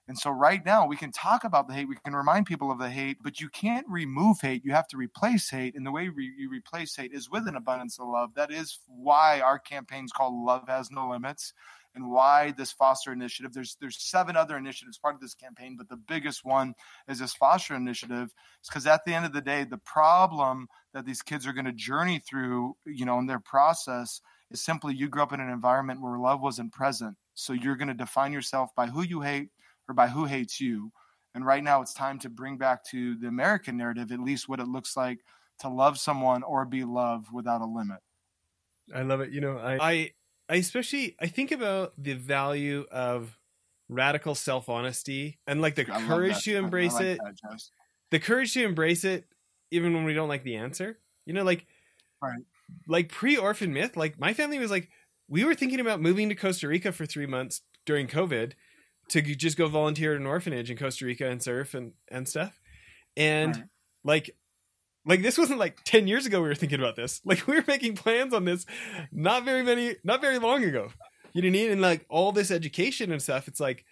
And 0.08 0.18
so 0.18 0.30
right 0.30 0.64
now 0.64 0.86
we 0.86 0.98
can 0.98 1.12
talk 1.12 1.44
about 1.44 1.68
the 1.68 1.74
hate 1.74 1.88
we 1.88 1.96
can 2.04 2.16
remind 2.16 2.46
people 2.46 2.72
of 2.72 2.78
the 2.78 2.90
hate 2.92 3.18
but 3.24 3.40
you 3.40 3.50
can't 3.50 3.88
remove 3.90 4.40
hate 4.40 4.64
you 4.64 4.72
have 4.72 4.88
to 4.90 4.98
replace 4.98 5.50
hate 5.50 5.74
and 5.76 5.86
the 5.86 5.92
way 5.92 6.10
re- 6.10 6.34
you 6.38 6.48
replace 6.48 6.96
hate 6.96 7.12
is 7.12 7.30
with 7.30 7.48
an 7.48 7.56
abundance 7.56 7.98
of 8.00 8.08
love. 8.08 8.30
That 8.36 8.52
is 8.52 8.80
why 8.86 9.40
our 9.40 9.58
campaign's 9.58 10.12
called 10.12 10.36
love 10.36 10.68
has 10.68 10.92
no 10.92 11.10
limits 11.10 11.54
and 11.96 12.10
why 12.10 12.52
this 12.58 12.72
foster 12.72 13.12
initiative 13.12 13.54
there's 13.54 13.78
there's 13.80 14.02
seven 14.02 14.36
other 14.36 14.58
initiatives 14.58 14.98
part 14.98 15.16
of 15.16 15.22
this 15.22 15.34
campaign 15.34 15.76
but 15.78 15.90
the 15.90 15.96
biggest 15.96 16.44
one 16.44 16.74
is 17.08 17.20
this 17.20 17.34
foster 17.34 17.76
initiative 17.76 18.34
because 18.68 18.86
at 18.86 19.04
the 19.06 19.14
end 19.14 19.26
of 19.26 19.34
the 19.34 19.42
day 19.42 19.64
the 19.64 19.78
problem 19.80 20.68
that 20.94 21.06
these 21.06 21.22
kids 21.22 21.48
are 21.48 21.54
going 21.54 21.66
to 21.66 21.72
journey 21.72 22.20
through 22.20 22.76
you 22.86 23.06
know 23.06 23.20
in 23.20 23.26
their 23.26 23.40
process 23.40 24.22
is 24.52 24.62
simply 24.62 24.94
you 24.94 25.10
grew 25.10 25.24
up 25.24 25.34
in 25.34 25.40
an 25.40 25.50
environment 25.50 26.02
where 26.02 26.18
love 26.18 26.42
wasn't 26.42 26.72
present. 26.72 27.16
So 27.34 27.54
you're 27.54 27.76
going 27.76 27.88
to 27.88 27.94
define 27.94 28.32
yourself 28.32 28.74
by 28.76 28.88
who 28.88 29.02
you 29.02 29.22
hate 29.22 29.50
or 29.88 29.94
by 29.94 30.08
who 30.08 30.26
hates 30.26 30.62
you. 30.62 30.92
And 31.34 31.46
right 31.46 31.64
now 31.64 31.82
it's 31.82 31.94
time 31.94 32.20
to 32.20 32.30
bring 32.30 32.58
back 32.58 32.84
to 32.86 33.16
the 33.18 33.28
american 33.28 33.76
narrative 33.76 34.12
at 34.12 34.20
least 34.20 34.48
what 34.48 34.60
it 34.60 34.68
looks 34.68 34.96
like 34.96 35.20
to 35.60 35.70
love 35.70 35.98
someone 35.98 36.44
or 36.44 36.66
be 36.66 36.84
loved 36.84 37.28
without 37.32 37.62
a 37.62 37.66
limit. 37.66 38.00
I 38.94 39.02
love 39.02 39.22
it. 39.22 39.32
You 39.32 39.42
know, 39.42 39.58
I, 39.58 39.78
I 39.82 40.12
I 40.50 40.56
especially 40.56 41.16
I 41.20 41.28
think 41.28 41.52
about 41.52 41.94
the 41.98 42.14
value 42.14 42.86
of 42.92 43.38
radical 43.90 44.36
self 44.36 44.70
honesty 44.70 45.40
and 45.48 45.62
like 45.62 45.76
the 45.76 45.92
I 45.92 46.00
courage 46.00 46.44
to 46.44 46.56
embrace 46.56 46.94
like 46.94 47.06
it. 47.06 47.20
that, 47.20 47.62
The 48.12 48.20
courage 48.20 48.54
to 48.54 48.64
embrace 48.64 49.04
it 49.04 49.26
even 49.72 49.94
when 49.94 50.06
we 50.06 50.14
don't 50.14 50.30
like 50.30 50.44
the 50.44 50.56
answer. 50.56 51.00
You 51.26 51.34
know, 51.34 51.44
like 51.44 51.66
Right. 52.22 52.44
like 52.88 53.10
pre 53.10 53.38
orphan 53.38 53.74
myth, 53.74 53.98
like 53.98 54.20
my 54.20 54.34
family 54.34 54.60
was 54.60 54.72
like 54.72 54.90
we 55.28 55.44
were 55.44 55.56
thinking 55.56 55.80
about 55.80 56.02
moving 56.02 56.30
to 56.30 56.36
Costa 56.36 56.68
Rica 56.68 56.92
for 56.92 57.06
three 57.06 57.26
months 57.26 57.62
during 57.86 58.08
COVID 58.08 58.54
to 59.10 59.22
just 59.22 59.58
go 59.58 59.68
volunteer 59.68 60.14
at 60.14 60.20
an 60.20 60.26
orphanage 60.26 60.72
in 60.72 60.78
Costa 60.78 61.06
Rica 61.06 61.28
and 61.30 61.42
surf 61.42 61.74
and, 61.74 61.94
and 62.10 62.28
stuff. 62.28 62.60
And 63.18 63.56
Right. 63.56 63.66
like 64.04 64.36
like 65.06 65.22
this 65.22 65.38
wasn't 65.38 65.60
like 65.60 65.84
10 65.84 66.08
years 66.08 66.26
ago 66.26 66.42
we 66.42 66.48
were 66.48 66.56
thinking 66.56 66.80
about 66.80 66.96
this. 66.96 67.22
Like 67.26 67.48
we 67.48 67.56
were 67.56 67.66
making 67.68 67.96
plans 67.96 68.34
on 68.34 68.46
this 68.46 68.66
not 69.12 69.46
very 69.46 69.64
many 69.64 69.96
not 70.04 70.22
very 70.22 70.40
long 70.40 70.64
ago. 70.64 70.90
You 71.34 71.42
know 71.42 71.48
what 71.48 71.58
i 71.58 71.64
mean? 71.64 71.72
And 71.72 71.82
like 71.82 72.06
all 72.10 72.32
this 72.32 72.52
education 72.52 73.12
and 73.12 73.22
stuff 73.22 73.48
it's 73.48 73.60
like 73.60 73.86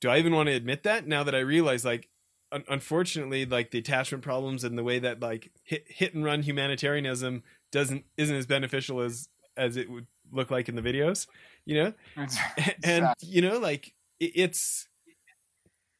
do 0.00 0.08
i 0.08 0.18
even 0.18 0.34
want 0.34 0.48
to 0.48 0.54
admit 0.54 0.82
that 0.84 1.06
now 1.06 1.22
that 1.24 1.34
i 1.34 1.40
realize 1.40 1.84
like 1.84 2.08
un- 2.52 2.64
unfortunately 2.68 3.46
like 3.46 3.70
the 3.70 3.78
attachment 3.78 4.22
problems 4.22 4.64
and 4.64 4.78
the 4.78 4.84
way 4.84 4.98
that 4.98 5.20
like 5.20 5.50
hit, 5.64 5.84
hit 5.88 6.14
and 6.14 6.24
run 6.24 6.42
humanitarianism 6.42 7.42
doesn't 7.72 8.04
isn't 8.16 8.36
as 8.36 8.46
beneficial 8.46 9.00
as 9.00 9.28
as 9.56 9.76
it 9.76 9.90
would 9.90 10.06
look 10.32 10.50
like 10.50 10.68
in 10.68 10.76
the 10.76 10.82
videos 10.82 11.26
you 11.64 11.74
know? 11.74 11.92
And 12.82 13.08
you 13.20 13.42
know 13.42 13.58
like 13.58 13.94
it, 14.20 14.32
it's 14.34 14.88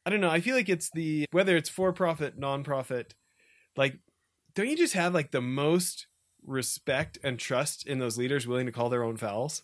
i 0.05 0.09
don't 0.09 0.21
know 0.21 0.29
i 0.29 0.41
feel 0.41 0.55
like 0.55 0.69
it's 0.69 0.89
the 0.91 1.25
whether 1.31 1.55
it's 1.55 1.69
for 1.69 1.93
profit 1.93 2.37
non-profit 2.37 3.13
like 3.75 3.99
don't 4.55 4.67
you 4.67 4.77
just 4.77 4.93
have 4.93 5.13
like 5.13 5.31
the 5.31 5.41
most 5.41 6.07
respect 6.45 7.17
and 7.23 7.37
trust 7.37 7.85
in 7.85 7.99
those 7.99 8.17
leaders 8.17 8.47
willing 8.47 8.65
to 8.65 8.71
call 8.71 8.89
their 8.89 9.03
own 9.03 9.17
fouls 9.17 9.63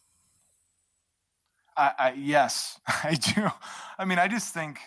I, 1.78 1.92
I 1.98 2.14
yes, 2.14 2.80
I 2.88 3.16
do. 3.16 3.48
I 3.98 4.06
mean, 4.06 4.20
I 4.20 4.28
just 4.28 4.54
think. 4.54 4.80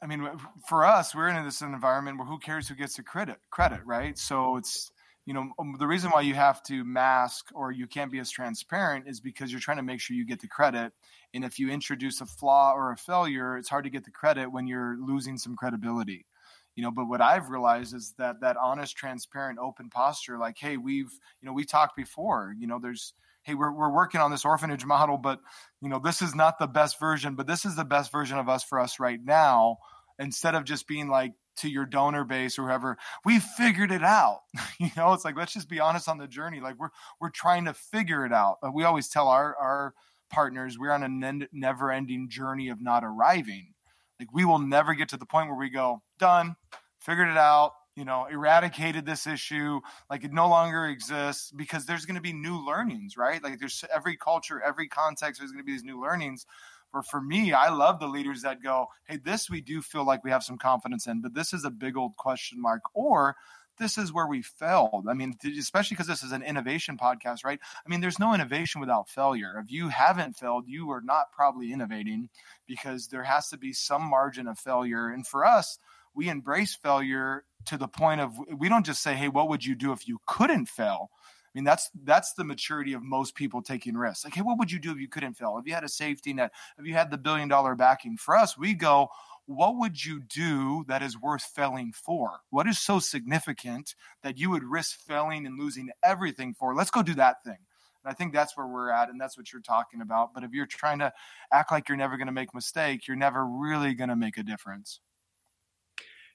I 0.00 0.06
mean, 0.06 0.26
for 0.66 0.86
us, 0.86 1.14
we're 1.14 1.28
in 1.28 1.44
this 1.44 1.60
environment 1.60 2.16
where 2.16 2.26
who 2.26 2.38
cares 2.38 2.66
who 2.66 2.74
gets 2.74 2.96
the 2.96 3.02
credit? 3.02 3.36
Credit, 3.50 3.80
right? 3.84 4.18
So 4.18 4.56
it's 4.56 4.90
you 5.26 5.34
know 5.34 5.50
um, 5.58 5.76
the 5.78 5.86
reason 5.86 6.10
why 6.10 6.22
you 6.22 6.34
have 6.34 6.62
to 6.64 6.82
mask 6.84 7.50
or 7.54 7.72
you 7.72 7.86
can't 7.86 8.10
be 8.10 8.18
as 8.18 8.30
transparent 8.30 9.06
is 9.06 9.20
because 9.20 9.50
you're 9.50 9.60
trying 9.60 9.76
to 9.76 9.82
make 9.82 10.00
sure 10.00 10.16
you 10.16 10.26
get 10.26 10.40
the 10.40 10.48
credit. 10.48 10.92
And 11.34 11.44
if 11.44 11.58
you 11.58 11.70
introduce 11.70 12.20
a 12.20 12.26
flaw 12.26 12.72
or 12.74 12.92
a 12.92 12.96
failure, 12.96 13.56
it's 13.56 13.68
hard 13.68 13.84
to 13.84 13.90
get 13.90 14.04
the 14.04 14.10
credit 14.10 14.50
when 14.50 14.66
you're 14.66 14.96
losing 14.98 15.38
some 15.38 15.56
credibility. 15.56 16.26
You 16.74 16.82
know 16.82 16.90
but 16.90 17.06
what 17.06 17.20
i've 17.20 17.50
realized 17.50 17.94
is 17.94 18.14
that 18.18 18.40
that 18.40 18.56
honest 18.56 18.96
transparent 18.96 19.58
open 19.58 19.88
posture 19.90 20.38
like 20.38 20.56
hey 20.58 20.76
we've 20.76 21.12
you 21.40 21.46
know 21.46 21.52
we 21.52 21.64
talked 21.64 21.96
before 21.96 22.54
you 22.58 22.66
know 22.66 22.78
there's 22.80 23.14
hey 23.42 23.54
we're, 23.54 23.72
we're 23.72 23.92
working 23.92 24.20
on 24.20 24.30
this 24.30 24.44
orphanage 24.44 24.84
model 24.84 25.18
but 25.18 25.40
you 25.80 25.88
know 25.88 25.98
this 25.98 26.22
is 26.22 26.34
not 26.34 26.58
the 26.58 26.66
best 26.66 26.98
version 26.98 27.34
but 27.34 27.46
this 27.46 27.64
is 27.64 27.76
the 27.76 27.84
best 27.84 28.12
version 28.12 28.38
of 28.38 28.48
us 28.48 28.62
for 28.62 28.78
us 28.78 29.00
right 29.00 29.20
now 29.24 29.76
instead 30.18 30.54
of 30.54 30.64
just 30.64 30.86
being 30.86 31.08
like 31.08 31.32
to 31.56 31.68
your 31.68 31.84
donor 31.84 32.24
base 32.24 32.58
or 32.58 32.66
whoever 32.66 32.96
we 33.24 33.38
figured 33.38 33.92
it 33.92 34.02
out. 34.02 34.40
You 34.78 34.90
know 34.96 35.12
it's 35.12 35.24
like 35.24 35.36
let's 35.36 35.52
just 35.52 35.68
be 35.68 35.80
honest 35.80 36.08
on 36.08 36.18
the 36.18 36.26
journey 36.26 36.60
like 36.60 36.78
we're 36.78 36.90
we're 37.20 37.30
trying 37.30 37.66
to 37.66 37.74
figure 37.74 38.26
it 38.26 38.32
out 38.32 38.56
we 38.74 38.84
always 38.84 39.08
tell 39.08 39.28
our 39.28 39.54
our 39.56 39.94
partners 40.30 40.76
we're 40.78 40.90
on 40.90 41.04
a 41.04 41.46
never 41.52 41.92
ending 41.92 42.28
journey 42.28 42.68
of 42.68 42.80
not 42.80 43.04
arriving 43.04 43.74
like 44.22 44.32
we 44.32 44.44
will 44.44 44.58
never 44.58 44.94
get 44.94 45.08
to 45.08 45.16
the 45.16 45.26
point 45.26 45.48
where 45.48 45.58
we 45.58 45.68
go 45.68 46.00
done 46.18 46.54
figured 47.00 47.28
it 47.28 47.36
out 47.36 47.72
you 47.96 48.04
know 48.04 48.26
eradicated 48.30 49.04
this 49.04 49.26
issue 49.26 49.80
like 50.08 50.24
it 50.24 50.32
no 50.32 50.48
longer 50.48 50.86
exists 50.86 51.50
because 51.50 51.84
there's 51.84 52.06
going 52.06 52.14
to 52.14 52.22
be 52.22 52.32
new 52.32 52.64
learnings 52.64 53.16
right 53.16 53.42
like 53.42 53.58
there's 53.58 53.84
every 53.94 54.16
culture 54.16 54.62
every 54.62 54.88
context 54.88 55.40
there's 55.40 55.52
going 55.52 55.62
to 55.62 55.66
be 55.66 55.72
these 55.72 55.84
new 55.84 56.00
learnings 56.00 56.46
for 56.90 57.02
for 57.02 57.20
me 57.20 57.52
i 57.52 57.68
love 57.68 57.98
the 57.98 58.06
leaders 58.06 58.42
that 58.42 58.62
go 58.62 58.86
hey 59.06 59.18
this 59.18 59.50
we 59.50 59.60
do 59.60 59.82
feel 59.82 60.06
like 60.06 60.22
we 60.24 60.30
have 60.30 60.44
some 60.44 60.58
confidence 60.58 61.06
in 61.06 61.20
but 61.20 61.34
this 61.34 61.52
is 61.52 61.64
a 61.64 61.70
big 61.70 61.96
old 61.96 62.16
question 62.16 62.60
mark 62.60 62.82
or 62.94 63.36
this 63.78 63.98
is 63.98 64.12
where 64.12 64.26
we 64.26 64.42
failed. 64.42 65.06
I 65.08 65.14
mean, 65.14 65.34
especially 65.58 65.96
because 65.96 66.06
this 66.06 66.22
is 66.22 66.32
an 66.32 66.42
innovation 66.42 66.96
podcast, 66.96 67.44
right? 67.44 67.58
I 67.62 67.88
mean, 67.88 68.00
there's 68.00 68.18
no 68.18 68.34
innovation 68.34 68.80
without 68.80 69.08
failure. 69.08 69.60
If 69.62 69.70
you 69.72 69.88
haven't 69.88 70.36
failed, 70.36 70.64
you 70.66 70.90
are 70.90 71.00
not 71.00 71.32
probably 71.32 71.72
innovating 71.72 72.28
because 72.72 73.08
there 73.08 73.24
has 73.24 73.50
to 73.50 73.58
be 73.58 73.74
some 73.74 74.02
margin 74.02 74.46
of 74.46 74.58
failure. 74.58 75.08
And 75.08 75.26
for 75.26 75.44
us, 75.44 75.78
we 76.14 76.30
embrace 76.30 76.74
failure 76.74 77.44
to 77.66 77.76
the 77.76 77.86
point 77.86 78.22
of 78.22 78.34
we 78.56 78.70
don't 78.70 78.86
just 78.86 79.02
say, 79.02 79.14
"Hey, 79.14 79.28
what 79.28 79.50
would 79.50 79.62
you 79.62 79.74
do 79.74 79.92
if 79.92 80.08
you 80.08 80.20
couldn't 80.26 80.66
fail?" 80.66 81.10
I 81.12 81.50
mean, 81.52 81.64
that's 81.64 81.90
that's 82.02 82.32
the 82.32 82.44
maturity 82.44 82.94
of 82.94 83.02
most 83.02 83.34
people 83.34 83.60
taking 83.60 83.94
risks. 83.94 84.24
Like, 84.24 84.34
hey, 84.34 84.40
what 84.40 84.58
would 84.58 84.72
you 84.72 84.78
do 84.78 84.90
if 84.90 84.98
you 84.98 85.08
couldn't 85.08 85.34
fail? 85.34 85.58
If 85.58 85.66
you 85.66 85.74
had 85.74 85.84
a 85.84 85.88
safety 85.88 86.32
net, 86.32 86.52
if 86.78 86.86
you 86.86 86.94
had 86.94 87.10
the 87.10 87.18
billion 87.18 87.48
dollar 87.48 87.74
backing. 87.74 88.16
For 88.16 88.34
us, 88.34 88.56
we 88.56 88.72
go, 88.72 89.10
what 89.44 89.76
would 89.76 90.02
you 90.02 90.20
do 90.20 90.86
that 90.88 91.02
is 91.02 91.20
worth 91.20 91.42
failing 91.42 91.92
for? 91.92 92.40
What 92.48 92.66
is 92.66 92.78
so 92.78 93.00
significant 93.00 93.94
that 94.22 94.38
you 94.38 94.48
would 94.48 94.64
risk 94.64 94.98
failing 95.00 95.44
and 95.44 95.58
losing 95.58 95.90
everything 96.02 96.54
for? 96.54 96.74
Let's 96.74 96.90
go 96.90 97.02
do 97.02 97.14
that 97.14 97.44
thing. 97.44 97.58
And 98.04 98.10
I 98.12 98.14
think 98.14 98.32
that's 98.32 98.56
where 98.56 98.66
we're 98.66 98.90
at, 98.90 99.08
and 99.08 99.20
that's 99.20 99.36
what 99.36 99.52
you're 99.52 99.62
talking 99.62 100.00
about. 100.00 100.34
But 100.34 100.44
if 100.44 100.52
you're 100.52 100.66
trying 100.66 100.98
to 101.00 101.12
act 101.52 101.70
like 101.70 101.88
you're 101.88 101.98
never 101.98 102.16
going 102.16 102.26
to 102.26 102.32
make 102.32 102.48
a 102.52 102.56
mistake, 102.56 103.06
you're 103.06 103.16
never 103.16 103.44
really 103.46 103.94
going 103.94 104.10
to 104.10 104.16
make 104.16 104.36
a 104.36 104.42
difference. 104.42 105.00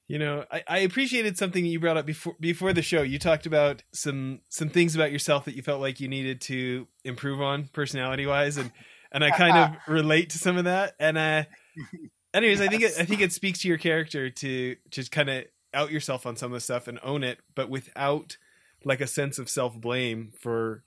You 0.08 0.20
know, 0.20 0.46
I, 0.50 0.64
I, 0.70 0.78
appreciated 0.80 1.38
something 1.38 1.66
you 1.66 1.82
brought 1.82 1.98
up 1.98 2.06
before 2.06 2.36
before 2.40 2.72
the 2.72 2.82
show. 2.82 3.02
You 3.02 3.20
talked 3.20 3.46
about 3.46 3.84
some 3.92 4.40
some 4.48 4.70
things 4.70 4.96
about 4.96 5.12
yourself 5.12 5.46
that 5.46 5.56
you 5.56 5.62
felt 5.62 5.82
like 5.82 6.00
you 6.00 6.08
needed 6.08 6.40
to 6.42 6.88
improve 7.04 7.42
on 7.42 7.68
personality 7.74 8.26
wise, 8.26 8.56
and 8.56 8.72
and 9.12 9.22
I 9.22 9.32
kind 9.32 9.58
of 9.58 9.78
relate 9.94 10.30
to 10.30 10.38
some 10.38 10.56
of 10.56 10.64
that. 10.64 10.94
And 10.98 11.18
uh, 11.18 11.44
anyways, 12.34 12.60
yes. 12.60 12.68
I 12.68 12.72
think 12.72 12.84
it, 12.84 12.94
I 12.98 13.04
think 13.04 13.20
it 13.20 13.34
speaks 13.34 13.60
to 13.60 13.68
your 13.68 13.78
character 13.78 14.30
to 14.30 14.78
just 14.90 15.12
kind 15.12 15.30
of 15.30 15.44
out 15.74 15.92
yourself 15.92 16.26
on 16.26 16.38
some 16.38 16.54
of 16.54 16.56
the 16.56 16.62
stuff 16.62 16.88
and 16.88 17.00
own 17.04 17.26
it, 17.26 17.40
but 17.54 17.70
without 17.70 18.38
like 18.86 19.02
a 19.02 19.08
sense 19.08 19.40
of 19.40 19.50
self 19.50 19.76
blame 19.76 20.32
for 20.40 20.84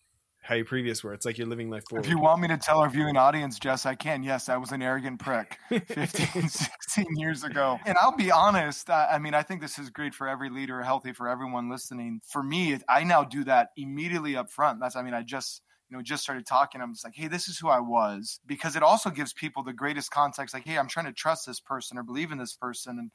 how 0.50 0.56
you 0.56 0.64
previous 0.64 1.04
were. 1.04 1.14
It's 1.14 1.24
like 1.24 1.38
you're 1.38 1.46
living 1.46 1.70
life 1.70 1.84
forward. 1.88 2.04
If 2.04 2.10
you 2.10 2.18
want 2.18 2.42
me 2.42 2.48
to 2.48 2.56
tell 2.56 2.80
our 2.80 2.90
viewing 2.90 3.16
audience, 3.16 3.56
Jess, 3.60 3.86
I 3.86 3.94
can. 3.94 4.24
Yes, 4.24 4.48
I 4.48 4.56
was 4.56 4.72
an 4.72 4.82
arrogant 4.82 5.20
prick 5.20 5.56
15, 5.68 5.86
16 6.48 7.06
years 7.14 7.44
ago. 7.44 7.78
And 7.86 7.96
I'll 7.96 8.16
be 8.16 8.32
honest. 8.32 8.90
I, 8.90 9.10
I, 9.12 9.18
mean, 9.20 9.32
I 9.32 9.44
think 9.44 9.60
this 9.60 9.78
is 9.78 9.90
great 9.90 10.12
for 10.12 10.28
every 10.28 10.50
leader, 10.50 10.82
healthy 10.82 11.12
for 11.12 11.28
everyone 11.28 11.70
listening. 11.70 12.20
For 12.26 12.42
me, 12.42 12.76
I 12.88 13.04
now 13.04 13.22
do 13.22 13.44
that 13.44 13.68
immediately 13.76 14.34
up 14.34 14.50
front. 14.50 14.80
That's, 14.80 14.96
I 14.96 15.02
mean, 15.02 15.14
I 15.14 15.22
just, 15.22 15.62
you 15.88 15.96
know, 15.96 16.02
just 16.02 16.24
started 16.24 16.46
talking. 16.46 16.80
I'm 16.80 16.94
just 16.94 17.04
like, 17.04 17.14
hey, 17.14 17.28
this 17.28 17.46
is 17.46 17.56
who 17.56 17.68
I 17.68 17.78
was. 17.78 18.40
Because 18.44 18.74
it 18.74 18.82
also 18.82 19.10
gives 19.10 19.32
people 19.32 19.62
the 19.62 19.72
greatest 19.72 20.10
context. 20.10 20.52
Like, 20.52 20.66
hey, 20.66 20.78
I'm 20.78 20.88
trying 20.88 21.06
to 21.06 21.12
trust 21.12 21.46
this 21.46 21.60
person 21.60 21.96
or 21.96 22.02
believe 22.02 22.32
in 22.32 22.38
this 22.38 22.54
person. 22.54 22.98
And 22.98 23.12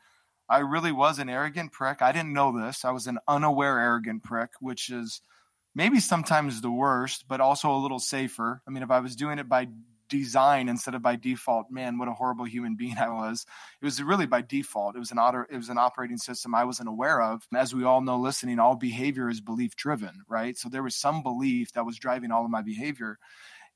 I 0.48 0.60
really 0.60 0.94
was 0.94 1.20
an 1.20 1.28
arrogant 1.28 1.74
prick. 1.74 2.02
I 2.02 2.14
didn't 2.14 2.32
know 2.32 2.58
this. 2.58 2.86
I 2.86 2.92
was 2.92 3.08
an 3.08 3.20
unaware 3.28 3.78
arrogant 3.78 4.24
prick, 4.24 4.52
which 4.62 4.90
is– 4.90 5.20
maybe 5.76 6.00
sometimes 6.00 6.62
the 6.62 6.72
worst, 6.72 7.26
but 7.28 7.42
also 7.42 7.72
a 7.72 7.78
little 7.78 8.00
safer. 8.00 8.62
I 8.68 8.72
mean, 8.72 8.82
if 8.82 8.90
I 8.90 9.02
was 9.02 9.16
doing 9.16 9.38
it 9.38 9.50
by 9.50 9.68
design 10.08 10.70
instead 10.70 10.96
of 10.96 11.02
by 11.02 11.16
default, 11.16 11.70
man, 11.70 11.98
what 11.98 12.08
a 12.08 12.14
horrible 12.14 12.46
human 12.46 12.76
being 12.78 12.98
I 12.98 13.10
was. 13.10 13.46
It 13.82 13.86
was 13.86 14.02
really 14.02 14.26
by 14.26 14.42
default. 14.42 14.96
It 14.96 15.00
was 15.00 15.12
an 15.12 15.20
auto, 15.20 15.46
it 15.50 15.58
was 15.58 15.70
an 15.70 15.78
operating 15.78 16.18
system 16.18 16.56
I 16.56 16.64
wasn't 16.64 16.90
aware 16.90 17.22
of. 17.22 17.46
As 17.54 17.76
we 17.76 17.84
all 17.84 18.02
know, 18.02 18.18
listening, 18.18 18.60
all 18.60 18.76
behavior 18.76 19.30
is 19.30 19.42
belief 19.42 19.76
driven, 19.76 20.24
right? 20.28 20.58
So 20.58 20.70
there 20.70 20.84
was 20.84 20.96
some 20.96 21.22
belief 21.22 21.74
that 21.74 21.86
was 21.86 22.00
driving 22.00 22.32
all 22.32 22.46
of 22.46 22.52
my 22.52 22.62
behavior. 22.62 23.20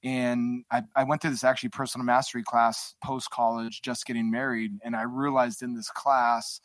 And 0.02 0.64
I, 0.72 0.84
I 0.96 1.04
went 1.04 1.22
through 1.22 1.32
this 1.32 1.44
actually 1.44 1.70
personal 1.70 2.06
mastery 2.06 2.44
class 2.44 2.96
post 3.04 3.30
college, 3.32 3.82
just 3.82 4.06
getting 4.06 4.32
married. 4.32 4.72
And 4.84 4.96
I 4.96 5.02
realized 5.02 5.62
in 5.62 5.76
this 5.76 5.90
class 5.90 6.62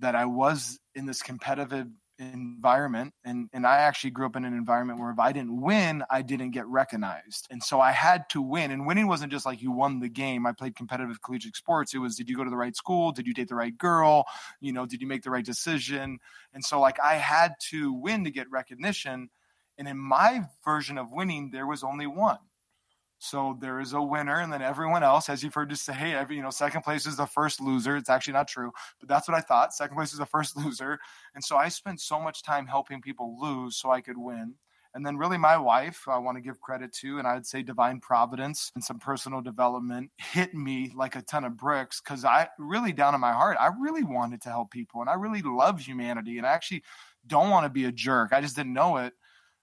that 0.00 0.16
I 0.16 0.24
was 0.24 0.80
in 0.96 1.06
this 1.06 1.22
competitive 1.22 1.86
environment 2.22 3.14
and 3.24 3.48
and 3.52 3.66
I 3.66 3.78
actually 3.78 4.10
grew 4.10 4.26
up 4.26 4.36
in 4.36 4.44
an 4.44 4.54
environment 4.54 5.00
where 5.00 5.10
if 5.10 5.18
I 5.18 5.32
didn't 5.32 5.60
win, 5.60 6.04
I 6.10 6.22
didn't 6.22 6.50
get 6.52 6.66
recognized. 6.66 7.46
And 7.50 7.62
so 7.62 7.80
I 7.80 7.92
had 7.92 8.28
to 8.30 8.42
win. 8.42 8.70
And 8.70 8.86
winning 8.86 9.08
wasn't 9.08 9.32
just 9.32 9.46
like 9.46 9.62
you 9.62 9.72
won 9.72 10.00
the 10.00 10.08
game. 10.08 10.46
I 10.46 10.52
played 10.52 10.76
competitive 10.76 11.22
collegiate 11.22 11.56
sports. 11.56 11.94
It 11.94 11.98
was 11.98 12.16
did 12.16 12.28
you 12.28 12.36
go 12.36 12.44
to 12.44 12.50
the 12.50 12.56
right 12.56 12.76
school? 12.76 13.12
Did 13.12 13.26
you 13.26 13.34
date 13.34 13.48
the 13.48 13.54
right 13.54 13.76
girl? 13.76 14.24
You 14.60 14.72
know, 14.72 14.86
did 14.86 15.00
you 15.00 15.06
make 15.06 15.22
the 15.22 15.30
right 15.30 15.44
decision? 15.44 16.18
And 16.54 16.64
so 16.64 16.80
like 16.80 16.98
I 17.00 17.14
had 17.14 17.54
to 17.70 17.92
win 17.92 18.24
to 18.24 18.30
get 18.30 18.50
recognition. 18.50 19.30
And 19.78 19.88
in 19.88 19.98
my 19.98 20.42
version 20.64 20.98
of 20.98 21.12
winning, 21.12 21.50
there 21.50 21.66
was 21.66 21.82
only 21.82 22.06
one. 22.06 22.38
So 23.22 23.56
there 23.60 23.78
is 23.78 23.92
a 23.92 24.02
winner, 24.02 24.40
and 24.40 24.52
then 24.52 24.62
everyone 24.62 25.04
else, 25.04 25.28
as 25.28 25.44
you've 25.44 25.54
heard 25.54 25.70
to 25.70 25.76
say, 25.76 25.92
hey, 25.92 26.12
every 26.12 26.34
you 26.34 26.42
know, 26.42 26.50
second 26.50 26.82
place 26.82 27.06
is 27.06 27.16
the 27.16 27.24
first 27.24 27.60
loser. 27.60 27.96
It's 27.96 28.10
actually 28.10 28.32
not 28.32 28.48
true, 28.48 28.72
but 28.98 29.08
that's 29.08 29.28
what 29.28 29.36
I 29.36 29.40
thought. 29.40 29.72
Second 29.72 29.96
place 29.96 30.12
is 30.12 30.18
the 30.18 30.26
first 30.26 30.56
loser, 30.64 30.98
and 31.36 31.44
so 31.44 31.56
I 31.56 31.68
spent 31.68 32.00
so 32.00 32.18
much 32.18 32.42
time 32.42 32.66
helping 32.66 33.00
people 33.00 33.36
lose 33.40 33.76
so 33.76 33.92
I 33.92 34.00
could 34.00 34.18
win. 34.18 34.56
And 34.94 35.06
then, 35.06 35.16
really, 35.16 35.38
my 35.38 35.56
wife, 35.56 36.08
I 36.08 36.18
want 36.18 36.36
to 36.36 36.42
give 36.42 36.60
credit 36.60 36.92
to, 36.94 37.20
and 37.20 37.28
I'd 37.28 37.46
say 37.46 37.62
divine 37.62 38.00
providence 38.00 38.72
and 38.74 38.82
some 38.82 38.98
personal 38.98 39.40
development 39.40 40.10
hit 40.18 40.52
me 40.52 40.90
like 40.92 41.14
a 41.14 41.22
ton 41.22 41.44
of 41.44 41.56
bricks 41.56 42.00
because 42.00 42.24
I 42.24 42.48
really, 42.58 42.92
down 42.92 43.14
in 43.14 43.20
my 43.20 43.32
heart, 43.32 43.56
I 43.60 43.70
really 43.78 44.02
wanted 44.02 44.42
to 44.42 44.48
help 44.48 44.72
people 44.72 45.00
and 45.00 45.08
I 45.08 45.14
really 45.14 45.42
love 45.42 45.78
humanity. 45.78 46.38
And 46.38 46.46
I 46.46 46.50
actually 46.50 46.82
don't 47.24 47.50
want 47.50 47.66
to 47.66 47.70
be 47.70 47.84
a 47.84 47.92
jerk. 47.92 48.32
I 48.32 48.40
just 48.40 48.56
didn't 48.56 48.72
know 48.72 48.96
it. 48.96 49.14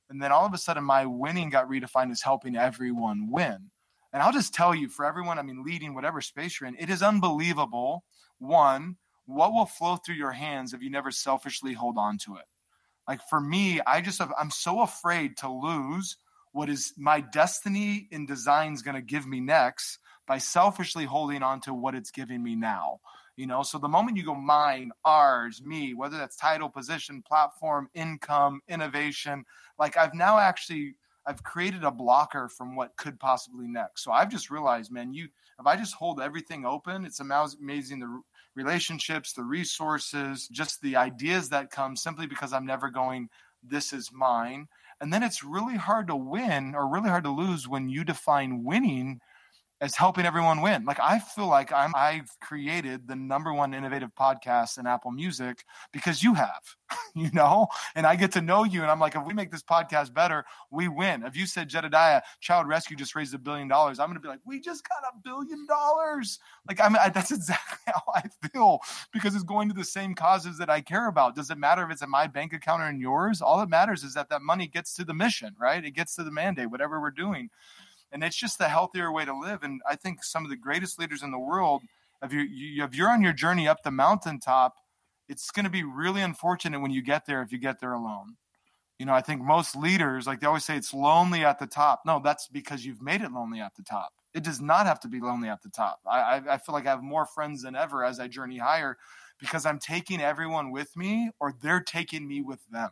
And 0.10 0.22
then 0.22 0.32
all 0.32 0.46
of 0.46 0.54
a 0.54 0.58
sudden, 0.58 0.84
my 0.84 1.06
winning 1.06 1.50
got 1.50 1.70
redefined 1.70 2.12
as 2.12 2.22
helping 2.22 2.56
everyone 2.56 3.30
win. 3.30 3.70
And 4.12 4.24
I'll 4.24 4.34
just 4.34 4.54
tell 4.54 4.74
you, 4.74 4.90
for 4.90 5.06
everyone, 5.06 5.38
I 5.38 5.44
mean, 5.44 5.64
leading 5.64 5.94
whatever 5.94 6.20
space 6.22 6.60
you're 6.60 6.68
in, 6.68 6.76
it 6.80 6.90
is 6.90 7.04
unbelievable. 7.04 8.04
One, 8.40 8.98
what 9.26 9.54
will 9.54 9.68
flow 9.68 9.98
through 9.98 10.16
your 10.16 10.32
hands 10.32 10.74
if 10.74 10.82
you 10.82 10.90
never 10.90 11.12
selfishly 11.12 11.74
hold 11.74 11.98
on 11.98 12.18
to 12.26 12.38
it? 12.38 12.46
Like 13.08 13.22
for 13.30 13.40
me, 13.40 13.82
I 13.86 14.02
just 14.02 14.20
have, 14.20 14.34
I'm 14.40 14.52
so 14.52 14.82
afraid 14.82 15.38
to 15.38 15.52
lose 15.52 16.18
what 16.52 16.70
is 16.70 16.94
my 16.98 17.22
destiny 17.22 18.08
in 18.12 18.26
design 18.26 18.74
is 18.74 18.82
going 18.82 18.96
to 18.96 19.02
give 19.02 19.28
me 19.28 19.40
next 19.40 20.00
by 20.28 20.40
selfishly 20.40 21.06
holding 21.06 21.44
on 21.44 21.62
to 21.62 21.74
what 21.74 21.96
it's 21.96 22.12
giving 22.12 22.42
me 22.42 22.56
now 22.56 23.00
you 23.40 23.48
know? 23.48 23.64
So 23.64 23.78
the 23.78 23.88
moment 23.88 24.18
you 24.18 24.24
go 24.24 24.36
mine 24.36 24.92
ours 25.06 25.62
me 25.64 25.94
whether 25.94 26.18
that's 26.18 26.36
title 26.36 26.70
position 26.70 27.24
platform 27.26 27.90
income 27.94 28.62
innovation 28.68 29.46
like 29.78 29.98
i've 29.98 30.14
now 30.14 30.38
actually 30.38 30.96
i've 31.26 31.42
created 31.44 31.84
a 31.84 31.92
blocker 31.92 32.50
from 32.50 32.76
what 32.76 32.96
could 32.98 33.20
possibly 33.20 33.68
next. 33.68 34.04
So 34.04 34.12
i've 34.12 34.30
just 34.30 34.52
realized 34.52 34.92
man 34.92 35.14
you 35.14 35.30
if 35.60 35.66
i 35.66 35.76
just 35.76 35.96
hold 35.96 36.20
everything 36.20 36.66
open 36.66 37.06
it's 37.06 37.22
amazing 37.22 38.00
the 38.00 38.22
relationships 38.56 39.32
the 39.32 39.44
resources 39.44 40.48
just 40.50 40.82
the 40.82 40.96
ideas 40.96 41.50
that 41.50 41.72
come 41.72 41.96
simply 41.96 42.28
because 42.28 42.52
i'm 42.52 42.66
never 42.66 42.90
going 42.90 43.30
this 43.64 43.94
is 43.94 44.12
mine. 44.12 44.68
And 45.02 45.14
then 45.14 45.24
it's 45.24 45.44
really 45.44 45.76
hard 45.76 46.08
to 46.08 46.16
win 46.16 46.76
or 46.76 46.88
really 46.88 47.10
hard 47.10 47.24
to 47.24 47.30
lose 47.30 47.68
when 47.68 47.90
you 47.90 48.04
define 48.04 48.64
winning 48.64 49.22
as 49.82 49.96
helping 49.96 50.26
everyone 50.26 50.62
win. 50.62 50.84
Like 50.84 51.00
I 51.00 51.20
feel 51.20 51.48
like 51.48 51.72
I'm 51.72 51.94
I've 51.96 52.30
created 52.42 53.08
the 53.08 53.16
number 53.16 53.54
one 53.54 53.74
innovative 53.74 54.14
podcast 54.14 54.78
in 54.78 54.86
Apple 54.86 55.12
Music 55.12 55.64
because 55.94 56.22
you 56.22 56.34
have, 56.34 56.62
you 57.16 57.30
know, 57.32 57.68
and 57.96 58.06
I 58.06 58.16
get 58.16 58.32
to 58.34 58.42
know 58.42 58.64
you. 58.64 58.82
And 58.82 58.92
I'm 58.92 59.00
like, 59.00 59.16
if 59.16 59.26
we 59.26 59.34
make 59.34 59.52
this 59.52 59.64
podcast 59.64 60.14
better, 60.14 60.46
we 60.70 60.88
win. 60.88 61.24
If 61.24 61.38
you 61.38 61.46
said 61.46 61.70
Jedediah 61.70 62.22
Child 62.42 62.68
Rescue 62.68 62.98
just 62.98 63.16
raised 63.16 63.34
a 63.34 63.38
billion 63.38 63.68
dollars, 63.68 64.00
I'm 64.00 64.10
gonna 64.10 64.20
be 64.20 64.28
like, 64.28 64.42
we 64.46 64.60
just 64.60 64.88
got 64.88 65.14
a 65.14 65.18
billion 65.24 65.66
dollars. 65.66 66.40
Like 66.68 66.82
I'm 66.82 66.96
I, 66.98 67.10
that's 67.10 67.32
exactly 67.40 67.94
how 67.94 68.04
I 68.14 68.24
feel 68.50 68.80
because 69.14 69.34
it's 69.34 69.44
going 69.44 69.70
to 69.70 69.76
the 69.76 69.86
same 69.86 70.14
causes 70.14 70.58
that 70.58 70.70
I 70.70 70.82
care 70.82 71.08
about. 71.08 71.36
Does 71.36 71.50
it 71.52 71.58
matter 71.58 71.84
if 71.84 71.92
it's 71.92 72.02
in 72.02 72.10
my 72.10 72.28
bank 72.28 72.52
account 72.54 72.82
or 72.82 72.90
in 72.90 73.00
yours? 73.00 73.42
All 73.42 73.58
that 73.60 73.70
matters 73.70 74.04
is 74.04 74.14
that 74.16 74.30
that 74.30 74.42
money 74.42 74.68
gets 74.68 74.94
to 74.96 75.06
the 75.06 75.14
mission, 75.14 75.56
right? 75.58 75.84
It 75.84 75.92
gets 75.92 76.16
to 76.16 76.24
the 76.24 76.32
mandate, 76.32 76.70
whatever 76.70 77.00
we're 77.00 77.12
doing 77.12 77.50
and 78.12 78.24
it's 78.24 78.36
just 78.36 78.58
the 78.58 78.70
healthier 78.70 79.12
way 79.12 79.26
to 79.26 79.38
live. 79.38 79.64
And 79.64 79.82
I 79.88 79.96
think 79.96 80.24
some 80.24 80.44
of 80.44 80.50
the 80.50 80.58
greatest 80.58 81.00
leaders 81.00 81.24
in 81.24 81.32
the 81.32 81.40
world, 81.40 81.82
if 82.24 82.34
you 82.34 82.84
if 82.84 82.96
you're 82.96 83.10
on 83.10 83.22
your 83.22 83.34
journey 83.34 83.68
up 83.68 83.84
the 83.84 83.92
mountaintop, 83.92 84.76
it's 85.28 85.52
going 85.52 85.66
to 85.66 85.72
be 85.72 85.84
really 85.84 86.22
unfortunate 86.22 86.82
when 86.82 86.92
you 86.92 87.02
get 87.02 87.26
there 87.26 87.42
if 87.42 87.52
you 87.52 87.58
get 87.58 87.80
there 87.80 87.94
alone. 87.94 88.36
You 88.98 89.06
know, 89.06 89.14
I 89.14 89.22
think 89.22 89.42
most 89.42 89.78
leaders, 89.78 90.28
like 90.28 90.42
they 90.42 90.48
always 90.48 90.66
say, 90.66 90.76
it's 90.76 90.94
lonely 90.94 91.46
at 91.46 91.58
the 91.58 91.68
top. 91.68 92.02
No, 92.06 92.20
that's 92.22 92.48
because 92.50 92.86
you've 92.86 93.02
made 93.02 93.22
it 93.22 93.32
lonely 93.32 93.62
at 93.62 93.74
the 93.76 93.84
top. 93.84 94.12
It 94.34 94.44
does 94.44 94.60
not 94.60 94.86
have 94.86 95.00
to 95.02 95.08
be 95.08 95.22
lonely 95.22 95.48
at 95.48 95.62
the 95.62 95.70
top. 95.70 96.00
I, 96.06 96.42
I 96.50 96.58
feel 96.58 96.74
like 96.74 96.86
I 96.86 96.90
have 96.90 97.02
more 97.02 97.26
friends 97.26 97.64
than 97.64 97.76
ever 97.76 98.04
as 98.04 98.20
I 98.20 98.28
journey 98.28 98.58
higher 98.58 98.98
because 99.40 99.66
I'm 99.66 99.80
taking 99.80 100.22
everyone 100.22 100.72
with 100.72 100.96
me 100.98 101.32
or 101.40 101.54
they're 101.62 101.80
taking 101.80 102.28
me 102.28 102.42
with 102.42 102.60
them. 102.70 102.92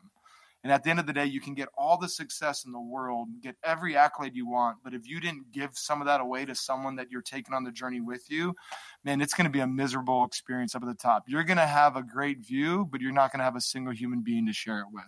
And 0.64 0.74
at 0.74 0.84
the 0.84 0.90
end 0.90 1.00
of 1.00 1.06
the 1.06 1.14
day, 1.14 1.26
you 1.26 1.40
can 1.40 1.54
get 1.54 1.70
all 1.78 1.98
the 1.98 2.10
success 2.10 2.66
in 2.66 2.72
the 2.72 2.80
world, 2.80 3.30
get 3.42 3.56
every 3.64 3.96
accolade 3.96 4.36
you 4.36 4.48
want. 4.48 4.78
But 4.84 4.94
if 4.94 5.08
you 5.08 5.20
didn't 5.20 5.52
give 5.52 5.72
some 5.74 6.02
of 6.02 6.08
that 6.08 6.20
away 6.20 6.46
to 6.46 6.56
someone 6.56 6.96
that 6.96 7.12
you're 7.12 7.22
taking 7.22 7.54
on 7.54 7.64
the 7.64 7.72
journey 7.72 8.02
with 8.02 8.30
you, 8.30 8.56
man, 9.04 9.22
it's 9.22 9.34
going 9.34 9.46
to 9.46 9.52
be 9.52 9.60
a 9.60 9.68
miserable 9.68 10.26
experience 10.26 10.76
up 10.76 10.82
at 10.82 10.88
the 10.88 10.96
top. 10.96 11.24
You're 11.28 11.44
going 11.44 11.58
to 11.58 11.68
have 11.68 11.96
a 11.96 12.04
great 12.04 12.40
view, 12.40 12.88
but 12.92 13.02
you're 13.02 13.12
not 13.12 13.32
going 13.32 13.40
to 13.40 13.46
have 13.46 13.56
a 13.56 13.62
single 13.62 13.94
human 13.94 14.22
being 14.22 14.48
to 14.48 14.54
share 14.54 14.80
it 14.80 14.88
with. 14.92 15.06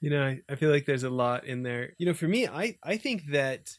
You 0.00 0.10
know, 0.10 0.36
I, 0.48 0.54
feel 0.54 0.70
like 0.70 0.86
there's 0.86 1.02
a 1.02 1.10
lot 1.10 1.44
in 1.44 1.64
there. 1.64 1.92
You 1.98 2.06
know, 2.06 2.14
for 2.14 2.28
me, 2.28 2.46
I, 2.46 2.78
I 2.84 2.98
think 2.98 3.32
that 3.32 3.76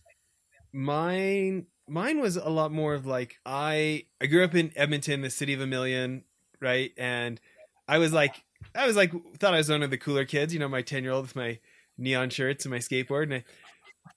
mine 0.74 1.66
mine 1.88 2.22
was 2.22 2.36
a 2.36 2.50
lot 2.50 2.72
more 2.72 2.94
of 2.94 3.06
like 3.06 3.38
I 3.46 4.04
I 4.22 4.28
grew 4.28 4.44
up 4.44 4.54
in 4.54 4.72
Edmonton, 4.76 5.22
the 5.22 5.30
city 5.30 5.54
of 5.54 5.62
a 5.62 5.68
million, 5.68 6.24
right? 6.62 6.92
And 6.98 7.40
I 7.88 7.98
was 7.98 8.14
like 8.14 8.44
I 8.76 8.86
was 8.86 8.96
like 8.96 9.12
thought 9.38 9.54
I 9.54 9.58
was 9.58 9.70
one 9.70 9.84
of 9.84 9.90
the 9.90 9.98
cooler 9.98 10.26
kids, 10.26 10.54
you 10.54 10.60
know, 10.60 10.70
my 10.70 10.84
10-year-old 10.84 11.24
with 11.24 11.36
my 11.36 11.60
neon 11.98 12.30
shirts 12.30 12.66
and 12.66 12.72
my 12.72 12.80
skateboard 12.80 13.24
and 13.24 13.34
I 13.36 13.44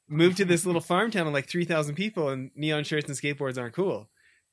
moved 0.09 0.37
to 0.39 0.45
this 0.45 0.67
little 0.67 0.81
farm 0.93 1.11
town 1.11 1.27
of 1.27 1.33
like 1.33 1.49
3000 1.49 1.95
people 1.95 2.29
and 2.29 2.51
neon 2.55 2.85
shirts 2.85 3.09
and 3.09 3.19
skateboards 3.19 3.59
aren't 3.59 3.75
cool. 3.75 4.09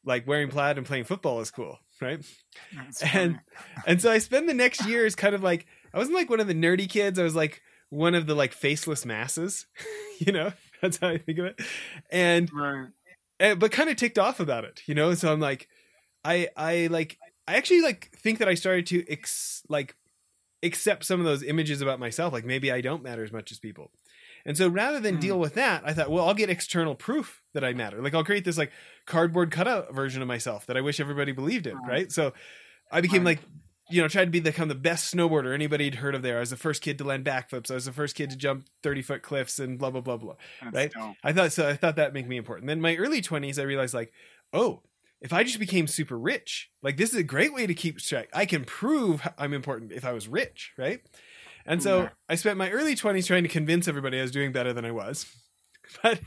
Like 0.06 0.28
wearing 0.28 0.50
plaid 0.50 0.78
and 0.78 0.88
playing 0.88 1.04
football 1.04 1.42
is 1.42 1.52
cool, 1.52 1.78
right? 2.02 2.24
And 3.14 3.40
and 3.86 4.02
so 4.02 4.12
I 4.12 4.20
spend 4.20 4.48
the 4.48 4.54
next 4.54 4.86
years 4.86 5.16
kind 5.16 5.36
of 5.36 5.44
like 5.44 5.66
I 5.94 5.98
wasn't 5.98 6.16
like 6.16 6.30
one 6.30 6.40
of 6.40 6.48
the 6.48 6.54
nerdy 6.54 6.90
kids, 6.90 7.20
I 7.20 7.24
was 7.24 7.36
like 7.36 7.62
one 7.90 8.16
of 8.16 8.28
the 8.28 8.36
like 8.36 8.54
faceless 8.54 9.06
masses, 9.06 9.66
you 10.20 10.32
know? 10.32 10.54
That's 10.82 10.98
how 10.98 11.10
I 11.10 11.18
think 11.18 11.40
of 11.40 11.46
it. 11.46 11.62
And 12.10 12.50
right 12.54 12.88
and, 13.40 13.60
but 13.60 13.72
kind 13.72 13.90
of 13.90 13.96
ticked 13.96 14.20
off 14.20 14.40
about 14.40 14.66
it, 14.66 14.82
you 14.86 14.94
know. 14.94 15.14
So 15.14 15.32
I'm 15.32 15.40
like, 15.40 15.68
I 16.24 16.50
I 16.56 16.88
like 16.88 17.18
I 17.50 17.56
actually 17.56 17.82
like 17.82 18.12
think 18.16 18.40
that 18.40 18.48
I 18.48 18.54
started 18.54 18.86
to 18.88 19.12
ex, 19.12 19.64
like 19.70 19.96
accept 20.64 21.06
some 21.06 21.20
of 21.20 21.26
those 21.26 21.44
images 21.44 21.82
about 21.82 22.00
myself. 22.00 22.32
Like 22.34 22.46
maybe 22.46 22.72
I 22.72 22.82
don't 22.82 23.04
matter 23.04 23.24
as 23.24 23.32
much 23.32 23.52
as 23.52 23.60
people. 23.60 23.92
And 24.46 24.56
so 24.56 24.70
rather 24.70 25.00
than 25.00 25.18
mm. 25.18 25.22
deal 25.22 25.40
with 25.40 25.56
that, 25.56 25.84
I 25.86 25.94
thought, 25.94 26.10
well, 26.10 26.28
I'll 26.28 26.34
get 26.34 26.50
external 26.50 26.96
proof 26.96 27.42
that 27.54 27.64
I 27.64 27.74
matter. 27.74 28.02
Like 28.02 28.14
I'll 28.14 28.24
create 28.24 28.46
this 28.46 28.58
like 28.58 28.72
cardboard 29.06 29.52
cutout 29.52 29.94
version 29.94 30.22
of 30.22 30.28
myself 30.28 30.66
that 30.68 30.78
I 30.78 30.82
wish 30.82 31.00
everybody 31.00 31.32
believed 31.32 31.68
in, 31.68 31.78
right? 31.78 32.12
So 32.12 32.34
I 32.92 33.02
became 33.02 33.24
like 33.24 33.40
you 33.90 34.02
know, 34.02 34.08
tried 34.08 34.26
to 34.26 34.32
be 34.32 34.40
become 34.40 34.70
the 34.70 34.76
best 34.76 35.14
snowboarder 35.14 35.54
anybody 35.54 35.86
had 35.86 35.96
heard 35.96 36.14
of 36.14 36.22
there. 36.22 36.38
I 36.38 36.42
was 36.42 36.52
the 36.52 36.58
first 36.58 36.82
kid 36.84 37.00
to 37.00 37.04
land 37.04 37.26
backflips. 37.26 37.72
I 37.72 37.74
was 37.74 37.86
the 37.86 37.92
first 37.92 38.16
kid 38.16 38.30
to 38.30 38.38
jump 38.38 38.68
30 38.84 39.02
foot 39.02 39.22
cliffs 39.24 39.58
and 39.58 39.80
blah, 39.80 39.90
blah, 39.90 40.02
blah, 40.02 40.18
blah. 40.18 40.36
That's 40.62 40.76
right. 40.76 40.92
Dope. 40.92 41.16
I 41.24 41.34
thought, 41.34 41.52
so 41.52 41.68
I 41.68 41.76
thought 41.76 41.96
that 41.96 42.14
made 42.14 42.28
me 42.28 42.38
important. 42.38 42.68
Then 42.68 42.82
my 42.82 42.96
early 42.96 43.22
twenties, 43.22 43.58
I 43.58 43.64
realized 43.64 43.96
like, 43.96 44.14
oh, 44.54 44.84
if 45.22 45.34
I 45.34 45.44
just 45.44 45.60
became 45.60 45.88
super 45.88 46.18
rich, 46.18 46.70
like 46.82 46.98
this 46.98 47.10
is 47.10 47.16
a 47.16 47.24
great 47.24 47.54
way 47.54 47.68
to 47.68 47.74
keep 47.74 48.00
track. 48.00 48.30
I 48.34 48.46
can 48.46 48.64
prove 48.64 49.28
I'm 49.38 49.54
important 49.54 49.92
if 49.92 50.06
I 50.06 50.14
was 50.14 50.28
rich. 50.28 50.74
Right. 50.78 51.02
And 51.66 51.84
so 51.84 52.04
yeah. 52.04 52.10
I 52.28 52.36
spent 52.36 52.58
my 52.58 52.72
early 52.72 52.96
twenties 52.96 53.28
trying 53.28 53.44
to 53.44 53.50
convince 53.50 53.88
everybody 53.88 54.20
I 54.20 54.22
was 54.22 54.32
doing 54.32 54.52
better 54.52 54.74
than 54.74 54.86
I 54.86 54.92
was. 54.92 55.26
But 56.04 56.20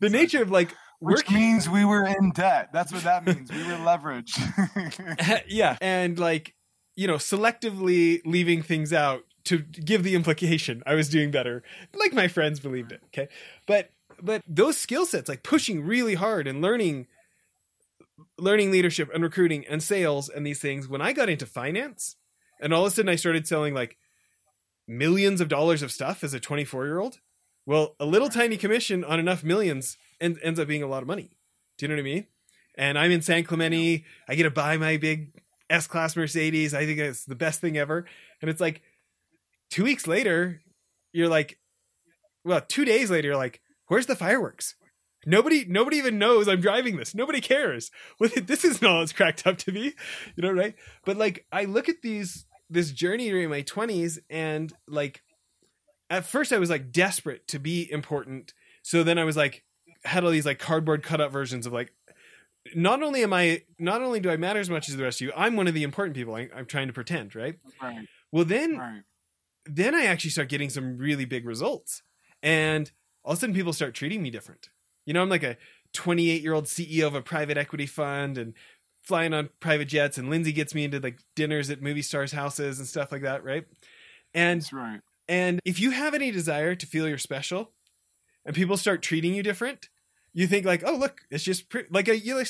the 0.00 0.08
nature 0.08 0.40
of 0.40 0.50
like 0.50 0.74
which 1.00 1.16
working... 1.16 1.36
means 1.36 1.68
we 1.68 1.84
were 1.84 2.06
in 2.06 2.30
debt. 2.30 2.70
That's 2.72 2.90
what 2.90 3.04
that 3.04 3.26
means. 3.26 3.52
we 3.52 3.58
were 3.58 3.74
leveraged. 3.74 5.42
yeah. 5.48 5.76
And 5.82 6.18
like 6.18 6.54
you 6.96 7.06
know, 7.06 7.16
selectively 7.16 8.20
leaving 8.24 8.62
things 8.62 8.92
out 8.92 9.24
to 9.44 9.58
give 9.58 10.02
the 10.02 10.14
implication 10.14 10.82
I 10.86 10.94
was 10.94 11.08
doing 11.08 11.30
better, 11.30 11.62
like 11.94 12.12
my 12.12 12.28
friends 12.28 12.60
believed 12.60 12.92
it. 12.92 13.02
Okay, 13.06 13.28
but 13.66 13.90
but 14.22 14.42
those 14.46 14.76
skill 14.76 15.06
sets, 15.06 15.28
like 15.28 15.42
pushing 15.42 15.82
really 15.82 16.14
hard 16.14 16.46
and 16.46 16.60
learning, 16.60 17.06
learning 18.38 18.70
leadership 18.70 19.10
and 19.12 19.22
recruiting 19.22 19.66
and 19.66 19.82
sales 19.82 20.28
and 20.28 20.46
these 20.46 20.60
things. 20.60 20.88
When 20.88 21.00
I 21.00 21.12
got 21.12 21.28
into 21.28 21.46
finance, 21.46 22.16
and 22.60 22.72
all 22.72 22.86
of 22.86 22.92
a 22.92 22.94
sudden 22.94 23.08
I 23.08 23.16
started 23.16 23.46
selling 23.46 23.74
like 23.74 23.96
millions 24.86 25.40
of 25.40 25.48
dollars 25.48 25.82
of 25.82 25.92
stuff 25.92 26.24
as 26.24 26.34
a 26.34 26.40
24 26.40 26.86
year 26.86 26.98
old. 26.98 27.18
Well, 27.64 27.94
a 28.00 28.06
little 28.06 28.28
tiny 28.28 28.56
commission 28.56 29.04
on 29.04 29.20
enough 29.20 29.44
millions 29.44 29.96
and, 30.20 30.38
ends 30.42 30.58
up 30.58 30.66
being 30.66 30.82
a 30.82 30.88
lot 30.88 31.02
of 31.02 31.08
money. 31.08 31.30
Do 31.78 31.84
you 31.84 31.88
know 31.88 31.94
what 31.94 32.00
I 32.00 32.04
mean? 32.04 32.26
And 32.76 32.98
I'm 32.98 33.10
in 33.10 33.22
San 33.22 33.44
Clemente. 33.44 34.04
I 34.28 34.34
get 34.34 34.44
to 34.44 34.50
buy 34.50 34.76
my 34.76 34.96
big 34.96 35.40
S 35.70 35.86
Class 35.86 36.16
Mercedes. 36.16 36.74
I 36.74 36.86
think 36.86 36.98
it's 36.98 37.24
the 37.24 37.34
best 37.34 37.60
thing 37.60 37.76
ever. 37.76 38.06
And 38.40 38.50
it's 38.50 38.60
like 38.60 38.82
two 39.70 39.84
weeks 39.84 40.06
later, 40.06 40.60
you're 41.12 41.28
like, 41.28 41.58
well, 42.44 42.60
two 42.60 42.84
days 42.84 43.10
later, 43.10 43.28
you're 43.28 43.36
like, 43.36 43.60
where's 43.86 44.06
the 44.06 44.16
fireworks? 44.16 44.74
Nobody, 45.24 45.64
nobody 45.66 45.98
even 45.98 46.18
knows 46.18 46.48
I'm 46.48 46.60
driving 46.60 46.96
this. 46.96 47.14
Nobody 47.14 47.40
cares. 47.40 47.90
This 48.20 48.64
is 48.64 48.82
not 48.82 49.02
it's 49.02 49.12
cracked 49.12 49.46
up 49.46 49.56
to 49.58 49.72
be, 49.72 49.94
you 50.36 50.42
know, 50.42 50.50
right? 50.50 50.74
But 51.04 51.16
like, 51.16 51.46
I 51.52 51.64
look 51.64 51.88
at 51.88 52.02
these 52.02 52.46
this 52.70 52.90
journey 52.90 53.28
during 53.28 53.50
my 53.50 53.62
20s, 53.62 54.18
and 54.30 54.72
like, 54.88 55.22
at 56.08 56.24
first 56.24 56.52
I 56.52 56.58
was 56.58 56.70
like 56.70 56.90
desperate 56.90 57.46
to 57.48 57.58
be 57.58 57.90
important. 57.90 58.54
So 58.82 59.02
then 59.02 59.18
I 59.18 59.24
was 59.24 59.36
like, 59.36 59.64
had 60.04 60.24
all 60.24 60.30
these 60.30 60.46
like 60.46 60.58
cardboard 60.58 61.02
cutout 61.02 61.30
versions 61.30 61.66
of 61.66 61.72
like 61.72 61.92
not 62.74 63.02
only 63.02 63.22
am 63.22 63.32
I 63.32 63.62
not 63.78 64.02
only 64.02 64.20
do 64.20 64.30
I 64.30 64.36
matter 64.36 64.60
as 64.60 64.70
much 64.70 64.88
as 64.88 64.96
the 64.96 65.02
rest 65.02 65.20
of 65.20 65.26
you, 65.26 65.32
I'm 65.36 65.56
one 65.56 65.68
of 65.68 65.74
the 65.74 65.82
important 65.82 66.16
people. 66.16 66.34
I, 66.34 66.48
am 66.56 66.66
trying 66.66 66.86
to 66.86 66.92
pretend, 66.92 67.34
right? 67.34 67.56
Right. 67.80 68.06
Well, 68.30 68.44
then, 68.44 68.78
right. 68.78 69.02
then 69.66 69.94
I 69.94 70.04
actually 70.04 70.30
start 70.30 70.48
getting 70.48 70.70
some 70.70 70.96
really 70.96 71.24
big 71.24 71.46
results, 71.46 72.02
and 72.42 72.90
all 73.24 73.32
of 73.32 73.38
a 73.38 73.40
sudden, 73.40 73.54
people 73.54 73.72
start 73.72 73.94
treating 73.94 74.22
me 74.22 74.30
different. 74.30 74.70
You 75.04 75.14
know, 75.14 75.22
I'm 75.22 75.28
like 75.28 75.42
a 75.42 75.56
28 75.92 76.42
year 76.42 76.54
old 76.54 76.66
CEO 76.66 77.06
of 77.06 77.14
a 77.14 77.22
private 77.22 77.56
equity 77.56 77.86
fund, 77.86 78.38
and 78.38 78.54
flying 79.02 79.34
on 79.34 79.50
private 79.60 79.88
jets, 79.88 80.18
and 80.18 80.30
Lindsay 80.30 80.52
gets 80.52 80.74
me 80.74 80.84
into 80.84 81.00
like 81.00 81.18
dinners 81.34 81.70
at 81.70 81.82
movie 81.82 82.02
stars' 82.02 82.32
houses 82.32 82.78
and 82.78 82.88
stuff 82.88 83.12
like 83.12 83.22
that, 83.22 83.44
right? 83.44 83.64
And 84.34 84.62
That's 84.62 84.72
right. 84.72 85.00
And 85.28 85.60
if 85.64 85.80
you 85.80 85.92
have 85.92 86.14
any 86.14 86.30
desire 86.30 86.74
to 86.74 86.86
feel 86.86 87.08
you're 87.08 87.18
special, 87.18 87.72
and 88.44 88.54
people 88.54 88.76
start 88.76 89.02
treating 89.02 89.34
you 89.34 89.42
different, 89.42 89.88
you 90.32 90.46
think 90.46 90.66
like, 90.66 90.82
oh 90.84 90.96
look, 90.96 91.20
it's 91.30 91.44
just 91.44 91.68
pre-. 91.68 91.84
like 91.90 92.08
a 92.08 92.18
you 92.18 92.42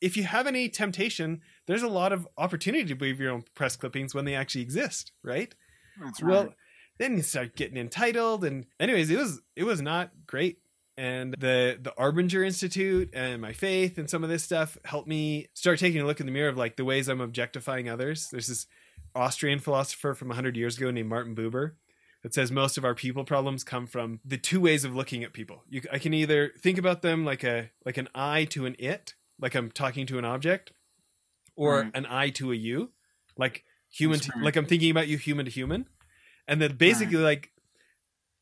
if 0.00 0.16
you 0.16 0.24
have 0.24 0.46
any 0.46 0.68
temptation, 0.68 1.40
there's 1.66 1.82
a 1.82 1.88
lot 1.88 2.12
of 2.12 2.28
opportunity 2.36 2.84
to 2.84 2.94
believe 2.94 3.20
your 3.20 3.32
own 3.32 3.44
press 3.54 3.76
clippings 3.76 4.14
when 4.14 4.24
they 4.24 4.34
actually 4.34 4.60
exist, 4.60 5.12
right? 5.22 5.54
That's 5.98 6.22
right. 6.22 6.30
Well, 6.30 6.54
then 6.98 7.16
you 7.16 7.22
start 7.22 7.56
getting 7.56 7.76
entitled, 7.76 8.44
and 8.44 8.66
anyways, 8.78 9.10
it 9.10 9.18
was 9.18 9.40
it 9.56 9.64
was 9.64 9.80
not 9.80 10.10
great. 10.26 10.58
And 10.96 11.34
the 11.38 11.78
the 11.80 11.92
Arbinger 11.98 12.46
Institute 12.46 13.10
and 13.12 13.42
my 13.42 13.52
faith 13.52 13.98
and 13.98 14.08
some 14.08 14.22
of 14.22 14.30
this 14.30 14.44
stuff 14.44 14.78
helped 14.84 15.08
me 15.08 15.48
start 15.54 15.78
taking 15.80 16.00
a 16.00 16.06
look 16.06 16.20
in 16.20 16.26
the 16.26 16.32
mirror 16.32 16.48
of 16.48 16.56
like 16.56 16.76
the 16.76 16.84
ways 16.84 17.08
I'm 17.08 17.20
objectifying 17.20 17.88
others. 17.88 18.28
There's 18.30 18.46
this 18.46 18.66
Austrian 19.14 19.58
philosopher 19.58 20.14
from 20.14 20.28
100 20.28 20.56
years 20.56 20.76
ago 20.76 20.90
named 20.90 21.08
Martin 21.08 21.34
Buber 21.34 21.72
that 22.24 22.34
says 22.34 22.50
most 22.50 22.78
of 22.78 22.84
our 22.84 22.94
people 22.94 23.22
problems 23.22 23.62
come 23.62 23.86
from 23.86 24.18
the 24.24 24.38
two 24.38 24.60
ways 24.60 24.84
of 24.84 24.96
looking 24.96 25.22
at 25.22 25.32
people. 25.32 25.62
You, 25.68 25.82
I 25.92 25.98
can 25.98 26.14
either 26.14 26.52
think 26.58 26.78
about 26.78 27.02
them 27.02 27.24
like 27.24 27.44
a 27.44 27.70
like 27.84 27.98
an 27.98 28.08
I 28.14 28.44
to 28.46 28.66
an 28.66 28.74
it, 28.78 29.14
like 29.38 29.54
I'm 29.54 29.70
talking 29.70 30.06
to 30.06 30.18
an 30.18 30.24
object, 30.24 30.72
or 31.54 31.80
right. 31.80 31.90
an 31.94 32.06
I 32.06 32.30
to 32.30 32.50
a 32.50 32.54
you, 32.54 32.90
like 33.36 33.64
human, 33.90 34.20
to, 34.20 34.32
like 34.40 34.56
I'm 34.56 34.64
thinking 34.64 34.90
about 34.90 35.06
you 35.06 35.18
human 35.18 35.44
to 35.44 35.50
human, 35.50 35.86
and 36.48 36.62
then 36.62 36.76
basically 36.76 37.16
right. 37.16 37.24
like, 37.24 37.52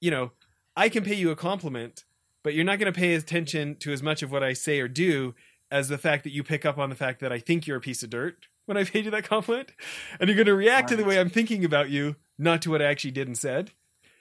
you 0.01 0.13
know, 0.13 0.31
I 0.77 0.89
can 0.89 1.03
pay 1.03 1.15
you 1.15 1.31
a 1.31 1.37
compliment, 1.37 2.05
but 2.43 2.55
you're 2.55 2.65
not 2.65 2.79
going 2.79 2.93
to 2.93 2.99
pay 2.99 3.15
attention 3.15 3.77
to 3.77 3.93
as 3.93 4.03
much 4.03 4.23
of 4.23 4.33
what 4.33 4.43
I 4.43 4.53
say 4.53 4.81
or 4.81 4.89
do 4.89 5.35
as 5.71 5.89
the 5.89 5.99
fact 5.99 6.25
that 6.25 6.33
you 6.33 6.43
pick 6.43 6.67
up 6.67 6.79
on 6.79 6.91
the 6.91 6.97
fact 6.97 7.21
that 7.21 7.33
I 7.33 7.39
think 7.39 7.67
you're 7.67 7.79
a 7.79 7.81
piece 7.81 8.03
of 8.03 8.11
dirt 8.11 8.47
when 8.67 8.77
I 8.77 8.85
paid 8.85 9.05
you 9.05 9.11
that 9.11 9.25
compliment, 9.25 9.73
and 10.21 10.29
you're 10.29 10.37
going 10.37 10.47
to 10.47 10.55
react 10.55 10.91
right. 10.91 10.97
to 10.97 11.03
the 11.03 11.09
way 11.09 11.19
I'm 11.19 11.31
thinking 11.31 11.65
about 11.65 11.91
you 11.91 12.17
not 12.39 12.63
to 12.63 12.71
what 12.71 12.83
I 12.83 12.87
actually 12.87 13.13
did 13.13 13.27
and 13.27 13.37
said. 13.37 13.73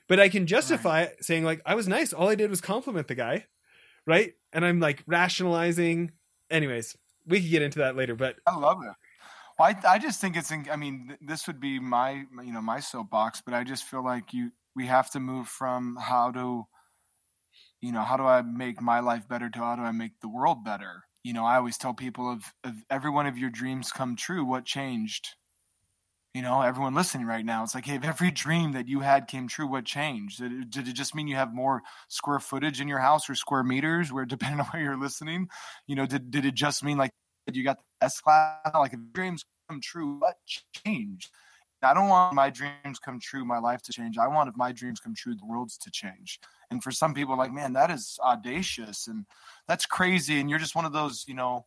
But 0.08 0.20
I 0.20 0.30
can 0.30 0.46
justify 0.46 1.02
right. 1.02 1.12
it 1.12 1.24
saying 1.24 1.46
like 1.46 1.62
I 1.66 1.76
was 1.76 1.88
nice. 1.88 2.12
All 2.12 2.28
I 2.28 2.36
did 2.36 2.50
was 2.50 2.60
compliment 2.60 3.08
the 3.08 3.16
guy, 3.16 3.46
right? 4.06 4.34
And 4.52 4.66
I'm 4.66 4.80
like 4.80 5.04
rationalizing. 5.08 6.12
Anyways, 6.50 6.98
we 7.26 7.40
could 7.40 7.50
get 7.50 7.62
into 7.62 7.80
that 7.80 7.96
later. 7.96 8.16
But 8.16 8.36
I 8.46 8.58
love 8.58 8.80
it. 8.84 8.92
Well, 9.58 9.70
I, 9.70 9.94
I 9.94 10.00
just 10.00 10.20
think 10.20 10.36
it's. 10.36 10.52
I 10.52 10.76
mean, 10.76 11.18
this 11.22 11.48
would 11.48 11.62
be 11.62 11.80
my 11.80 12.26
you 12.44 12.52
know 12.52 12.62
my 12.62 12.82
soapbox, 12.82 13.42
but 13.42 13.54
I 13.54 13.64
just 13.64 13.86
feel 13.86 14.04
like 14.04 14.34
you 14.34 14.52
we 14.76 14.88
have 14.88 15.10
to 15.12 15.20
move 15.20 15.48
from 15.48 15.98
how 16.02 16.32
to, 16.32 16.66
you 17.82 17.92
know, 17.92 18.02
how 18.02 18.18
do 18.18 18.24
I 18.24 18.42
make 18.42 18.82
my 18.82 19.00
life 19.00 19.28
better 19.28 19.50
to 19.50 19.60
how 19.60 19.76
do 19.76 19.82
I 19.82 19.92
make 19.92 20.20
the 20.22 20.30
world 20.30 20.64
better. 20.64 21.04
You 21.24 21.34
know, 21.34 21.46
I 21.46 21.58
always 21.58 21.78
tell 21.78 21.94
people 21.94 22.34
if, 22.34 22.54
if 22.64 22.76
every 22.90 23.12
one 23.12 23.28
of 23.28 23.38
your 23.38 23.50
dreams 23.50 23.92
come 23.92 24.16
true, 24.16 24.44
what 24.46 24.66
changed? 24.66 25.36
you 26.34 26.42
know, 26.42 26.62
everyone 26.62 26.94
listening 26.94 27.28
right 27.28 27.44
now, 27.44 27.64
it's 27.64 27.76
like, 27.76 27.86
hey, 27.86 27.96
if 27.96 28.06
every 28.06 28.32
dream 28.32 28.72
that 28.72 28.88
you 28.88 29.02
had 29.02 29.28
came 29.28 29.48
true, 29.48 29.68
what 29.68 29.84
changed? 29.84 30.40
Did 30.40 30.52
it, 30.52 30.70
did 30.70 30.88
it, 30.88 30.94
just 30.94 31.14
mean 31.14 31.28
you 31.28 31.36
have 31.36 31.54
more 31.54 31.82
square 32.08 32.40
footage 32.40 32.80
in 32.80 32.88
your 32.88 33.00
house 33.00 33.30
or 33.30 33.36
square 33.36 33.64
meters, 33.64 34.14
where 34.14 34.26
depending 34.26 34.62
on 34.62 34.68
where 34.68 34.82
you're 34.82 35.00
listening? 35.00 35.50
You 35.88 35.96
know, 35.96 36.06
did, 36.06 36.32
did 36.32 36.46
it 36.46 36.54
just 36.54 36.84
mean 36.84 36.98
like 36.98 37.12
you 37.52 37.64
got 37.64 37.78
the 37.78 38.06
S 38.06 38.22
class. 38.22 38.60
Like 38.74 38.94
if 38.94 39.00
dreams 39.12 39.44
come 39.70 39.82
true, 39.82 40.20
what 40.20 40.36
changed? 40.86 41.30
I 41.84 41.94
don't 41.94 42.10
want 42.10 42.36
my 42.36 42.50
dreams 42.50 43.00
come 43.00 43.20
true, 43.20 43.46
my 43.46 43.60
life 43.60 43.82
to 43.84 43.92
change. 43.92 44.18
I 44.18 44.28
want 44.28 44.50
if 44.50 44.56
my 44.56 44.72
dreams 44.72 45.00
come 45.00 45.16
true, 45.16 45.36
the 45.36 45.46
world's 45.46 45.78
to 45.80 45.92
change. 45.92 46.40
And 46.70 46.84
for 46.84 46.92
some 46.92 47.14
people, 47.14 47.38
like, 47.38 47.52
man, 47.52 47.74
that 47.74 47.92
is 47.92 48.20
audacious 48.24 49.08
and 49.08 49.26
that's 49.68 49.86
crazy. 49.86 50.40
And 50.40 50.50
you're 50.50 50.60
just 50.60 50.76
one 50.76 50.86
of 50.86 50.94
those, 50.94 51.26
you 51.28 51.34
know, 51.34 51.66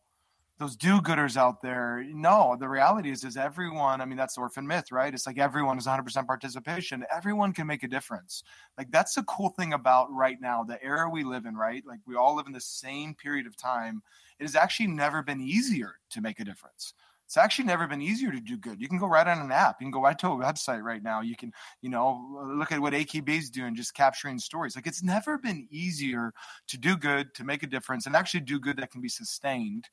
those 0.57 0.77
do-gooders 0.77 1.35
out 1.35 1.61
there. 1.61 2.05
No, 2.07 2.55
the 2.57 2.69
reality 2.69 3.11
is, 3.11 3.25
is 3.25 3.35
everyone. 3.35 3.99
I 3.99 4.05
mean, 4.05 4.17
that's 4.17 4.35
the 4.35 4.41
orphan 4.41 4.65
myth, 4.65 4.89
right? 4.89 5.13
It's 5.13 5.27
like 5.27 5.37
everyone 5.37 5.77
is 5.77 5.85
100% 5.85 6.25
participation. 6.25 7.03
Everyone 7.13 7.51
can 7.51 7.67
make 7.67 7.83
a 7.83 7.87
difference. 7.89 8.43
Like 8.77 8.89
that's 8.89 9.15
the 9.15 9.23
cool 9.23 9.49
thing 9.49 9.73
about 9.73 10.11
right 10.13 10.39
now, 10.39 10.63
the 10.63 10.81
era 10.81 11.09
we 11.09 11.23
live 11.25 11.45
in, 11.45 11.55
right? 11.55 11.83
Like 11.85 11.99
we 12.07 12.15
all 12.15 12.35
live 12.35 12.47
in 12.47 12.53
the 12.53 12.61
same 12.61 13.15
period 13.15 13.47
of 13.47 13.57
time. 13.57 14.01
It 14.39 14.43
has 14.43 14.55
actually 14.55 14.87
never 14.87 15.21
been 15.21 15.41
easier 15.41 15.95
to 16.11 16.21
make 16.21 16.39
a 16.39 16.45
difference 16.45 16.93
it's 17.25 17.37
actually 17.37 17.65
never 17.65 17.87
been 17.87 18.01
easier 18.01 18.31
to 18.31 18.39
do 18.39 18.57
good. 18.57 18.79
You 18.79 18.87
can 18.87 18.99
go 18.99 19.07
right 19.07 19.27
on 19.27 19.39
an 19.39 19.51
app. 19.51 19.77
You 19.79 19.85
can 19.85 19.91
go 19.91 20.01
right 20.01 20.17
to 20.19 20.27
a 20.27 20.37
website 20.37 20.83
right 20.83 21.01
now. 21.01 21.21
You 21.21 21.35
can, 21.35 21.51
you 21.81 21.89
know, 21.89 22.53
look 22.55 22.71
at 22.71 22.79
what 22.79 22.93
AKB 22.93 23.29
is 23.29 23.49
doing, 23.49 23.75
just 23.75 23.95
capturing 23.95 24.37
stories. 24.37 24.75
Like 24.75 24.87
it's 24.87 25.03
never 25.03 25.37
been 25.37 25.67
easier 25.71 26.33
to 26.67 26.77
do 26.77 26.95
good, 26.95 27.33
to 27.35 27.43
make 27.43 27.63
a 27.63 27.67
difference, 27.67 28.05
and 28.05 28.15
actually 28.15 28.41
do 28.41 28.59
good 28.59 28.77
that 28.77 28.91
can 28.91 29.01
be 29.01 29.09
sustained. 29.09 29.89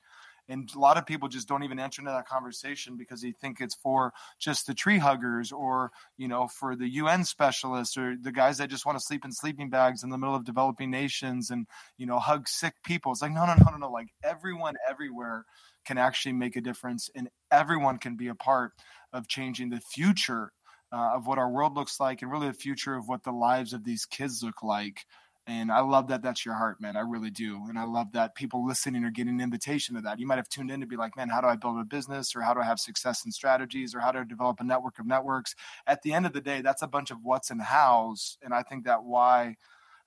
And 0.48 0.70
a 0.74 0.78
lot 0.78 0.98
of 0.98 1.06
people 1.06 1.28
just 1.28 1.48
don't 1.48 1.62
even 1.62 1.78
enter 1.78 2.02
into 2.02 2.10
that 2.10 2.28
conversation 2.28 2.96
because 2.96 3.22
they 3.22 3.32
think 3.32 3.60
it's 3.60 3.76
for 3.76 4.12
just 4.38 4.66
the 4.66 4.74
tree 4.74 4.98
huggers 4.98 5.52
or, 5.52 5.92
you 6.18 6.28
know, 6.28 6.48
for 6.48 6.74
the 6.74 6.88
UN 6.88 7.24
specialists 7.24 7.96
or 7.96 8.16
the 8.20 8.32
guys 8.32 8.58
that 8.58 8.68
just 8.68 8.84
want 8.84 8.98
to 8.98 9.04
sleep 9.04 9.24
in 9.24 9.32
sleeping 9.32 9.70
bags 9.70 10.02
in 10.02 10.10
the 10.10 10.18
middle 10.18 10.34
of 10.34 10.44
developing 10.44 10.90
nations 10.90 11.50
and, 11.50 11.66
you 11.96 12.06
know, 12.06 12.18
hug 12.18 12.48
sick 12.48 12.74
people. 12.84 13.12
It's 13.12 13.22
like, 13.22 13.32
no, 13.32 13.46
no, 13.46 13.54
no, 13.54 13.70
no, 13.70 13.76
no. 13.76 13.90
Like 13.90 14.08
everyone 14.24 14.74
everywhere 14.90 15.46
can 15.84 15.98
actually 15.98 16.32
make 16.32 16.56
a 16.56 16.60
difference 16.60 17.10
and 17.14 17.28
everyone 17.50 17.98
can 17.98 18.16
be 18.16 18.28
a 18.28 18.34
part 18.34 18.72
of 19.12 19.28
changing 19.28 19.70
the 19.70 19.80
future 19.80 20.52
uh, 20.92 21.12
of 21.14 21.26
what 21.26 21.38
our 21.38 21.50
world 21.50 21.74
looks 21.74 21.98
like 22.00 22.22
and 22.22 22.30
really 22.30 22.48
the 22.48 22.52
future 22.52 22.94
of 22.94 23.08
what 23.08 23.22
the 23.24 23.32
lives 23.32 23.72
of 23.72 23.84
these 23.84 24.04
kids 24.04 24.42
look 24.42 24.62
like 24.62 25.06
and 25.46 25.72
I 25.72 25.80
love 25.80 26.06
that 26.08 26.22
that's 26.22 26.44
your 26.44 26.54
heart, 26.54 26.80
man. 26.80 26.96
I 26.96 27.00
really 27.00 27.30
do. 27.30 27.60
And 27.68 27.76
I 27.76 27.82
love 27.82 28.12
that 28.12 28.36
people 28.36 28.64
listening 28.64 29.02
are 29.04 29.10
getting 29.10 29.34
an 29.34 29.40
invitation 29.40 29.96
to 29.96 30.00
that. 30.02 30.20
You 30.20 30.26
might 30.26 30.36
have 30.36 30.48
tuned 30.48 30.70
in 30.70 30.80
to 30.80 30.86
be 30.86 30.96
like, 30.96 31.16
man, 31.16 31.28
how 31.28 31.40
do 31.40 31.48
I 31.48 31.56
build 31.56 31.80
a 31.80 31.84
business 31.84 32.36
or 32.36 32.42
how 32.42 32.54
do 32.54 32.60
I 32.60 32.64
have 32.64 32.78
success 32.78 33.24
in 33.24 33.32
strategies 33.32 33.92
or 33.92 33.98
how 33.98 34.12
do 34.12 34.20
I 34.20 34.24
develop 34.24 34.60
a 34.60 34.64
network 34.64 35.00
of 35.00 35.06
networks? 35.06 35.56
At 35.88 36.02
the 36.02 36.12
end 36.12 36.26
of 36.26 36.32
the 36.32 36.40
day, 36.40 36.62
that's 36.62 36.82
a 36.82 36.86
bunch 36.86 37.10
of 37.10 37.18
what's 37.24 37.50
and 37.50 37.60
hows. 37.60 38.38
And 38.40 38.54
I 38.54 38.62
think 38.62 38.84
that 38.84 39.02
why 39.02 39.56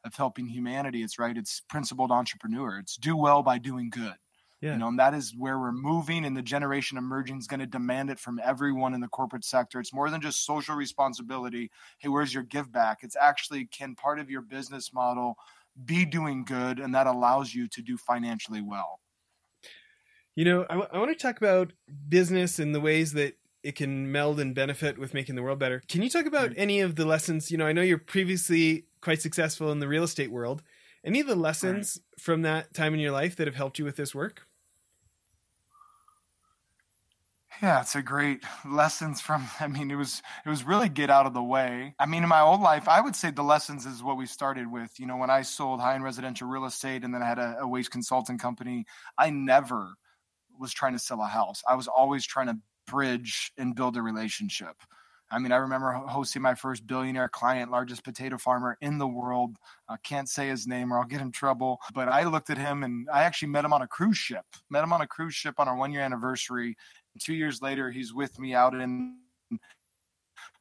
of 0.05 0.15
helping 0.15 0.47
humanity, 0.47 1.03
it's 1.03 1.19
right. 1.19 1.35
It's 1.35 1.61
principled 1.67 2.11
entrepreneur. 2.11 2.79
It's 2.79 2.95
do 2.95 3.17
well 3.17 3.43
by 3.43 3.57
doing 3.57 3.89
good. 3.89 4.15
Yeah. 4.62 4.74
You 4.74 4.80
know, 4.80 4.88
and 4.88 5.00
that 5.00 5.13
is 5.13 5.36
where 5.38 5.60
we're 5.60 5.72
moving, 5.72 6.26
and 6.26 6.36
the 6.36 6.41
generation 6.41 6.98
emerging 6.98 7.38
is 7.38 7.48
going 7.48 7.60
to 7.60 7.68
demand 7.68 8.10
it 8.10 8.20
from 8.20 8.39
everyone 8.44 8.94
in 8.94 9.02
the 9.02 9.08
corporate 9.08 9.44
sector. 9.44 9.80
It's 9.80 9.94
more 9.94 10.10
than 10.10 10.22
just 10.22 10.46
social 10.46 10.76
responsibility. 10.76 11.70
Hey, 12.00 12.10
where's 12.10 12.34
your 12.34 12.44
give 12.44 12.72
back? 12.72 13.00
It's 13.02 13.15
actually 13.15 13.65
can 13.65 13.96
part 13.96 14.20
of 14.20 14.30
your 14.30 14.41
business 14.41 14.94
model 14.94 15.38
be 15.84 16.06
doing 16.06 16.46
good, 16.46 16.80
and 16.80 16.96
that 16.96 17.06
allows 17.06 17.54
you 17.54 17.68
to 17.68 17.82
do 17.82 17.98
financially 17.98 18.62
well. 18.62 19.02
You 20.36 20.46
know, 20.46 20.65
I, 20.70 20.74
w- 20.74 20.89
I 20.91 20.98
want 21.00 21.12
to 21.12 21.22
talk 21.22 21.38
about 21.38 21.74
business 22.10 22.58
and 22.58 22.74
the 22.74 22.82
ways 22.82 23.13
that 23.13 23.38
it 23.62 23.76
can 23.76 24.12
meld 24.12 24.39
and 24.39 24.54
benefit 24.54 24.98
with 24.98 25.13
making 25.13 25.36
the 25.36 25.41
world 25.41 25.60
better. 25.60 25.82
Can 25.88 26.02
you 26.02 26.10
talk 26.10 26.26
about 26.26 26.52
mm. 26.52 26.56
any 26.58 26.82
of 26.82 26.96
the 26.96 27.06
lessons? 27.06 27.52
You 27.52 27.58
know, 27.58 27.65
I 27.65 27.74
know 27.74 27.82
you're 27.82 27.98
previously 27.98 28.86
quite 29.02 29.22
successful 29.22 29.72
in 29.72 29.80
the 29.80 29.88
real 29.88 30.04
estate 30.04 30.32
world. 30.32 30.62
Any 31.06 31.20
of 31.20 31.28
the 31.28 31.36
lessons 31.36 32.02
right. 32.02 32.22
from 32.22 32.41
that 32.41 32.74
time 32.74 32.96
in 32.96 33.00
your 33.00 33.12
life 33.12 33.36
that 33.36 33.48
have 33.48 33.56
helped 33.56 33.78
you 33.78 33.86
with 33.86 33.96
this 33.96 34.15
work? 34.15 34.48
Yeah, 37.62 37.82
it's 37.82 37.96
a 37.96 38.02
great 38.02 38.44
lessons 38.65 39.22
from. 39.22 39.48
I 39.60 39.68
mean, 39.68 39.91
it 39.91 39.96
was 39.96 40.22
it 40.46 40.50
was 40.50 40.63
really 40.63 40.89
get 40.89 41.12
out 41.12 41.28
of 41.28 41.34
the 41.34 41.44
way. 41.44 41.94
I 42.00 42.06
mean, 42.08 42.24
in 42.24 42.30
my 42.30 42.41
old 42.41 42.60
life, 42.60 42.88
I 42.88 43.02
would 43.02 43.15
say 43.15 43.30
the 43.30 43.44
lessons 43.44 43.86
is 43.86 44.04
what 44.04 44.18
we 44.18 44.26
started 44.26 44.70
with. 44.70 45.00
You 45.00 45.06
know, 45.06 45.18
when 45.18 45.30
I 45.30 45.44
sold 45.44 45.80
high 45.80 45.96
end 45.96 46.04
residential 46.04 46.48
real 46.48 46.65
estate, 46.65 47.04
and 47.04 47.13
then 47.13 47.22
I 47.22 47.28
had 47.28 47.39
a, 47.39 47.58
a 47.62 47.68
waste 47.68 47.91
consulting 47.91 48.38
company, 48.38 48.86
I 49.18 49.30
never 49.30 49.94
was 50.60 50.74
trying 50.74 50.94
to 50.94 51.00
sell 51.00 51.22
a 51.22 51.28
house. 51.28 51.62
I 51.70 51.76
was 51.76 51.88
always 51.88 52.26
trying 52.26 52.48
to 52.48 52.58
bridge 52.88 53.52
and 53.58 53.76
build 53.76 53.96
a 53.96 54.02
relationship. 54.02 54.76
I 55.31 55.39
mean, 55.39 55.51
I 55.51 55.57
remember 55.57 55.91
hosting 55.91 56.41
my 56.41 56.55
first 56.55 56.85
billionaire 56.85 57.29
client, 57.29 57.71
largest 57.71 58.03
potato 58.03 58.38
farmer 58.38 58.77
in 58.81 58.97
the 58.97 59.07
world. 59.07 59.57
I 59.89 59.97
can't 60.03 60.29
say 60.29 60.49
his 60.49 60.67
name 60.67 60.93
or 60.93 60.99
I'll 60.99 61.05
get 61.05 61.21
in 61.21 61.31
trouble. 61.31 61.79
But 61.93 62.09
I 62.09 62.23
looked 62.23 62.49
at 62.49 62.57
him 62.57 62.83
and 62.83 63.07
I 63.11 63.23
actually 63.23 63.49
met 63.49 63.65
him 63.65 63.73
on 63.73 63.81
a 63.81 63.88
cruise 63.88 64.17
ship. 64.17 64.45
Met 64.69 64.83
him 64.83 64.93
on 64.93 65.01
a 65.01 65.07
cruise 65.07 65.33
ship 65.33 65.55
on 65.59 65.67
our 65.67 65.75
one 65.75 65.91
year 65.91 66.01
anniversary. 66.01 66.77
And 67.13 67.21
two 67.21 67.33
years 67.33 67.61
later, 67.61 67.91
he's 67.91 68.13
with 68.13 68.38
me 68.39 68.53
out 68.53 68.75
in 68.75 69.17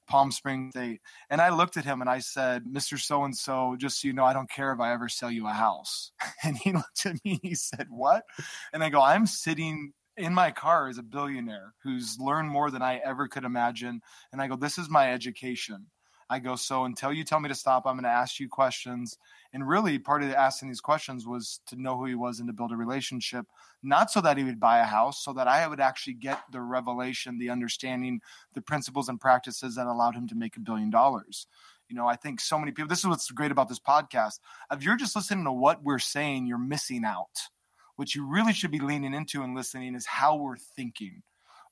Palm 0.07 0.31
Springs 0.31 0.73
State. 0.73 1.01
And 1.31 1.41
I 1.41 1.51
looked 1.51 1.77
at 1.77 1.85
him 1.85 2.01
and 2.01 2.11
I 2.11 2.19
said, 2.19 2.65
Mr. 2.65 2.99
So 2.99 3.25
and 3.25 3.37
so, 3.37 3.77
just 3.79 4.01
so 4.01 4.09
you 4.09 4.15
know, 4.15 4.25
I 4.25 4.33
don't 4.33 4.51
care 4.51 4.73
if 4.73 4.81
I 4.81 4.93
ever 4.93 5.09
sell 5.09 5.31
you 5.31 5.47
a 5.47 5.53
house. 5.53 6.13
And 6.45 6.59
he 6.59 6.73
looked 6.73 7.07
at 7.07 7.17
me 7.25 7.41
he 7.43 7.55
said, 7.55 7.87
What? 7.91 8.25
And 8.73 8.85
I 8.85 8.91
go, 8.91 9.01
I'm 9.01 9.27
sitting 9.27 9.93
in 10.17 10.35
my 10.35 10.51
car 10.51 10.89
is 10.89 10.99
a 10.99 11.03
billionaire 11.03 11.75
who's 11.83 12.19
learned 12.19 12.51
more 12.51 12.71
than 12.71 12.83
I 12.83 12.97
ever 12.99 13.29
could 13.29 13.45
imagine. 13.45 14.01
And 14.33 14.41
I 14.41 14.49
go, 14.49 14.57
This 14.57 14.79
is 14.79 14.89
my 14.89 15.13
education. 15.13 15.87
I 16.31 16.39
go, 16.39 16.57
So 16.57 16.85
until 16.85 17.13
you 17.13 17.25
tell 17.25 17.41
me 17.41 17.49
to 17.49 17.55
stop, 17.55 17.87
I'm 17.87 17.95
going 17.95 18.05
to 18.05 18.11
ask 18.11 18.41
you 18.41 18.49
questions. 18.49 19.19
And 19.53 19.67
really, 19.67 19.99
part 19.99 20.23
of 20.23 20.33
asking 20.33 20.69
these 20.69 20.81
questions 20.81 21.27
was 21.27 21.61
to 21.67 21.81
know 21.81 21.97
who 21.97 22.07
he 22.07 22.15
was 22.15 22.41
and 22.41 22.49
to 22.49 22.53
build 22.53 22.73
a 22.73 22.77
relationship, 22.77 23.47
not 23.83 24.11
so 24.11 24.21
that 24.21 24.37
he 24.37 24.45
would 24.45 24.61
buy 24.61 24.79
a 24.79 24.85
house, 24.85 25.23
so 25.23 25.33
that 25.35 25.49
I 25.49 25.67
would 25.67 25.81
actually 25.81 26.15
get 26.15 26.41
the 26.51 26.61
revelation, 26.61 27.39
the 27.39 27.51
understanding, 27.51 28.21
the 28.55 28.63
principles 28.63 29.09
and 29.09 29.21
practices 29.21 29.75
that 29.77 29.87
allowed 29.87 30.17
him 30.17 30.29
to 30.29 30.35
make 30.35 30.57
a 30.57 30.61
billion 30.61 30.91
dollars. 30.91 31.47
You 31.89 31.97
know, 31.97 32.07
I 32.07 32.17
think 32.17 32.41
so 32.41 32.59
many 32.59 32.73
people, 32.73 32.89
this 32.89 33.01
is 33.01 33.07
what's 33.07 33.31
great 33.31 33.53
about 33.53 33.69
this 33.69 33.79
podcast. 33.79 34.41
If 34.73 34.83
you're 34.83 34.97
just 34.97 35.15
listening 35.15 35.45
to 35.45 35.53
what 35.53 35.83
we're 35.83 35.99
saying, 35.99 36.47
you're 36.47 36.59
missing 36.59 37.05
out. 37.05 37.29
What 37.97 38.15
you 38.15 38.27
really 38.27 38.53
should 38.53 38.71
be 38.71 38.81
leaning 38.81 39.15
into 39.15 39.43
and 39.43 39.55
listening 39.55 39.95
is 39.95 40.07
how 40.07 40.37
we're 40.37 40.57
thinking 40.57 41.23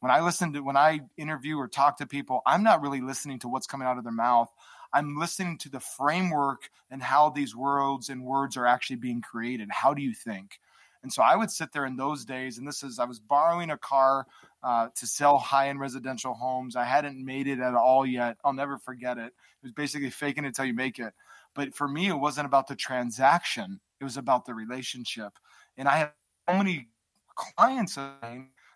when 0.02 0.10
I 0.10 0.20
listen 0.20 0.52
to 0.54 0.60
when 0.60 0.76
I 0.76 1.02
interview 1.16 1.56
or 1.56 1.68
talk 1.68 1.98
to 1.98 2.08
people, 2.08 2.42
I'm 2.44 2.64
not 2.64 2.82
really 2.82 3.00
listening 3.00 3.38
to 3.38 3.48
what's 3.48 3.68
coming 3.68 3.86
out 3.86 3.98
of 3.98 4.02
their 4.02 4.12
mouth. 4.12 4.52
I'm 4.92 5.16
listening 5.16 5.58
to 5.58 5.68
the 5.68 5.78
framework 5.78 6.70
and 6.90 7.00
how 7.00 7.30
these 7.30 7.54
worlds 7.54 8.08
and 8.08 8.24
words 8.24 8.56
are 8.56 8.66
actually 8.66 8.96
being 8.96 9.20
created. 9.20 9.68
How 9.70 9.94
do 9.94 10.02
you 10.02 10.12
think? 10.12 10.58
And 11.04 11.12
so 11.12 11.22
I 11.22 11.36
would 11.36 11.52
sit 11.52 11.72
there 11.72 11.86
in 11.86 11.94
those 11.94 12.24
days, 12.24 12.58
and 12.58 12.66
this 12.66 12.82
is 12.82 12.98
I 12.98 13.04
was 13.04 13.20
borrowing 13.20 13.70
a 13.70 13.78
car 13.78 14.26
uh, 14.64 14.88
to 14.96 15.06
sell 15.06 15.38
high 15.38 15.68
end 15.68 15.78
residential 15.78 16.34
homes. 16.34 16.74
I 16.74 16.84
hadn't 16.84 17.24
made 17.24 17.46
it 17.46 17.60
at 17.60 17.74
all 17.74 18.04
yet. 18.04 18.38
I'll 18.44 18.52
never 18.52 18.78
forget 18.78 19.18
it. 19.18 19.26
It 19.26 19.62
was 19.62 19.72
basically 19.72 20.10
faking 20.10 20.44
it 20.44 20.58
you 20.58 20.74
make 20.74 20.98
it. 20.98 21.14
But 21.54 21.76
for 21.76 21.86
me, 21.86 22.08
it 22.08 22.18
wasn't 22.18 22.46
about 22.46 22.66
the 22.66 22.74
transaction; 22.74 23.78
it 24.00 24.04
was 24.04 24.16
about 24.16 24.46
the 24.46 24.54
relationship. 24.54 25.38
And 25.76 25.88
I 25.88 25.96
have 25.98 26.12
so 26.48 26.56
many 26.56 26.88
clients 27.34 27.98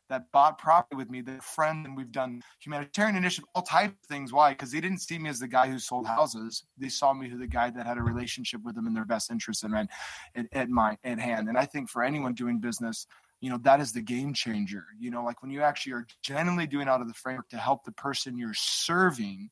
that 0.09 0.31
bought 0.33 0.59
property 0.59 0.97
with 0.97 1.11
me, 1.11 1.21
they're 1.21 1.41
friends, 1.41 1.87
and 1.87 1.97
we've 1.97 2.13
done 2.13 2.41
humanitarian 2.61 3.17
initiative, 3.17 3.49
all 3.55 3.63
types 3.63 3.95
of 4.03 4.09
things. 4.09 4.33
Why? 4.33 4.51
Because 4.51 4.71
they 4.71 4.81
didn't 4.81 5.01
see 5.01 5.19
me 5.19 5.29
as 5.29 5.39
the 5.39 5.49
guy 5.49 5.69
who 5.69 5.79
sold 5.79 6.07
houses. 6.07 6.65
They 6.79 6.89
saw 6.89 7.13
me 7.13 7.31
as 7.31 7.39
the 7.39 7.47
guy 7.47 7.71
that 7.71 7.87
had 7.87 7.99
a 7.99 8.03
relationship 8.03 8.63
with 8.63 8.75
them 8.77 8.87
in 8.87 8.95
their 8.95 9.05
best 9.05 9.31
interest 9.31 9.65
and 9.65 9.75
at, 9.75 10.47
at 10.53 10.69
my 10.69 10.97
at 11.05 11.19
hand. 11.19 11.49
And 11.49 11.59
I 11.59 11.67
think 11.67 11.91
for 11.91 12.03
anyone 12.03 12.35
doing 12.35 12.61
business, 12.61 13.07
you 13.41 13.51
know 13.51 13.59
that 13.65 13.81
is 13.81 13.93
the 13.93 14.01
game 14.01 14.33
changer. 14.33 14.85
You 14.99 15.11
know, 15.11 15.25
like 15.25 15.43
when 15.43 15.51
you 15.51 15.63
actually 15.63 15.93
are 15.93 16.07
genuinely 16.23 16.67
doing 16.67 16.89
out 16.89 17.01
of 17.01 17.09
the 17.09 17.15
framework 17.15 17.49
to 17.51 17.59
help 17.59 17.85
the 17.85 17.93
person 17.93 18.39
you're 18.39 18.55
serving 18.55 19.51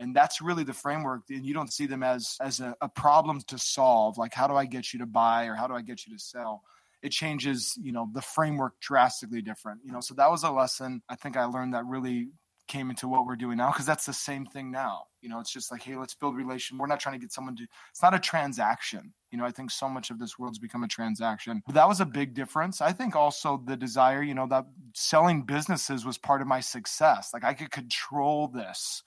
and 0.00 0.14
that's 0.14 0.40
really 0.40 0.64
the 0.64 0.72
framework 0.72 1.22
and 1.30 1.46
you 1.46 1.54
don't 1.54 1.72
see 1.72 1.86
them 1.86 2.02
as 2.02 2.36
as 2.40 2.60
a, 2.60 2.74
a, 2.80 2.88
problem 2.88 3.40
to 3.46 3.56
solve 3.58 4.18
like 4.18 4.34
how 4.34 4.48
do 4.48 4.54
i 4.56 4.64
get 4.64 4.92
you 4.92 4.98
to 4.98 5.06
buy 5.06 5.44
or 5.44 5.54
how 5.54 5.66
do 5.66 5.74
i 5.74 5.80
get 5.80 6.04
you 6.06 6.12
to 6.12 6.18
sell 6.18 6.62
it 7.04 7.12
changes, 7.12 7.78
you 7.80 7.92
know, 7.92 8.08
the 8.14 8.22
framework 8.22 8.80
drastically 8.80 9.42
different. 9.42 9.80
You 9.84 9.92
know, 9.92 10.00
so 10.00 10.14
that 10.14 10.30
was 10.30 10.42
a 10.42 10.50
lesson 10.50 11.02
I 11.08 11.16
think 11.16 11.36
I 11.36 11.44
learned 11.44 11.74
that 11.74 11.84
really 11.84 12.30
came 12.66 12.88
into 12.88 13.06
what 13.06 13.26
we're 13.26 13.36
doing 13.36 13.58
now 13.58 13.70
because 13.70 13.84
that's 13.84 14.06
the 14.06 14.12
same 14.14 14.46
thing 14.46 14.70
now. 14.70 15.02
You 15.20 15.28
know, 15.28 15.38
it's 15.38 15.52
just 15.52 15.70
like, 15.70 15.82
hey, 15.82 15.96
let's 15.96 16.14
build 16.14 16.34
relation. 16.34 16.78
We're 16.78 16.86
not 16.86 17.00
trying 17.00 17.14
to 17.14 17.18
get 17.18 17.30
someone 17.30 17.56
to. 17.56 17.66
It's 17.90 18.02
not 18.02 18.14
a 18.14 18.18
transaction. 18.18 19.12
You 19.30 19.36
know, 19.36 19.44
I 19.44 19.50
think 19.50 19.70
so 19.70 19.86
much 19.86 20.10
of 20.10 20.18
this 20.18 20.38
world's 20.38 20.58
become 20.58 20.82
a 20.82 20.88
transaction. 20.88 21.62
But 21.66 21.74
that 21.74 21.86
was 21.86 22.00
a 22.00 22.06
big 22.06 22.32
difference. 22.32 22.80
I 22.80 22.92
think 22.92 23.14
also 23.14 23.62
the 23.66 23.76
desire, 23.76 24.22
you 24.22 24.34
know, 24.34 24.46
that 24.46 24.64
selling 24.94 25.42
businesses 25.42 26.06
was 26.06 26.16
part 26.16 26.40
of 26.40 26.46
my 26.46 26.60
success. 26.60 27.30
Like 27.34 27.44
I 27.44 27.52
could 27.52 27.70
control 27.70 28.48
this 28.48 29.02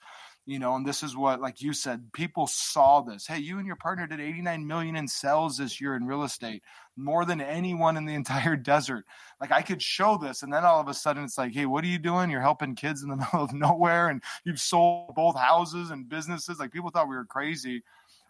you 0.48 0.58
know 0.58 0.76
and 0.76 0.86
this 0.86 1.04
is 1.04 1.16
what 1.16 1.40
like 1.40 1.62
you 1.62 1.74
said 1.74 2.10
people 2.12 2.46
saw 2.48 3.02
this 3.02 3.26
hey 3.26 3.38
you 3.38 3.58
and 3.58 3.66
your 3.66 3.76
partner 3.76 4.06
did 4.06 4.20
89 4.20 4.66
million 4.66 4.96
in 4.96 5.06
sales 5.08 5.58
this 5.58 5.80
year 5.80 5.94
in 5.94 6.06
real 6.06 6.24
estate 6.24 6.62
more 6.96 7.24
than 7.26 7.40
anyone 7.40 7.96
in 7.98 8.06
the 8.06 8.14
entire 8.22 8.56
desert 8.56 9.04
like 9.40 9.52
i 9.52 9.62
could 9.62 9.82
show 9.82 10.18
this 10.18 10.42
and 10.42 10.52
then 10.52 10.64
all 10.64 10.80
of 10.80 10.88
a 10.88 10.94
sudden 10.94 11.24
it's 11.24 11.38
like 11.38 11.52
hey 11.54 11.66
what 11.66 11.84
are 11.84 11.88
you 11.88 11.98
doing 11.98 12.30
you're 12.30 12.40
helping 12.40 12.74
kids 12.74 13.02
in 13.02 13.10
the 13.10 13.16
middle 13.18 13.42
of 13.44 13.52
nowhere 13.52 14.08
and 14.08 14.22
you've 14.44 14.60
sold 14.60 15.14
both 15.14 15.36
houses 15.36 15.90
and 15.90 16.08
businesses 16.08 16.58
like 16.58 16.72
people 16.72 16.90
thought 16.90 17.08
we 17.08 17.16
were 17.16 17.26
crazy 17.26 17.82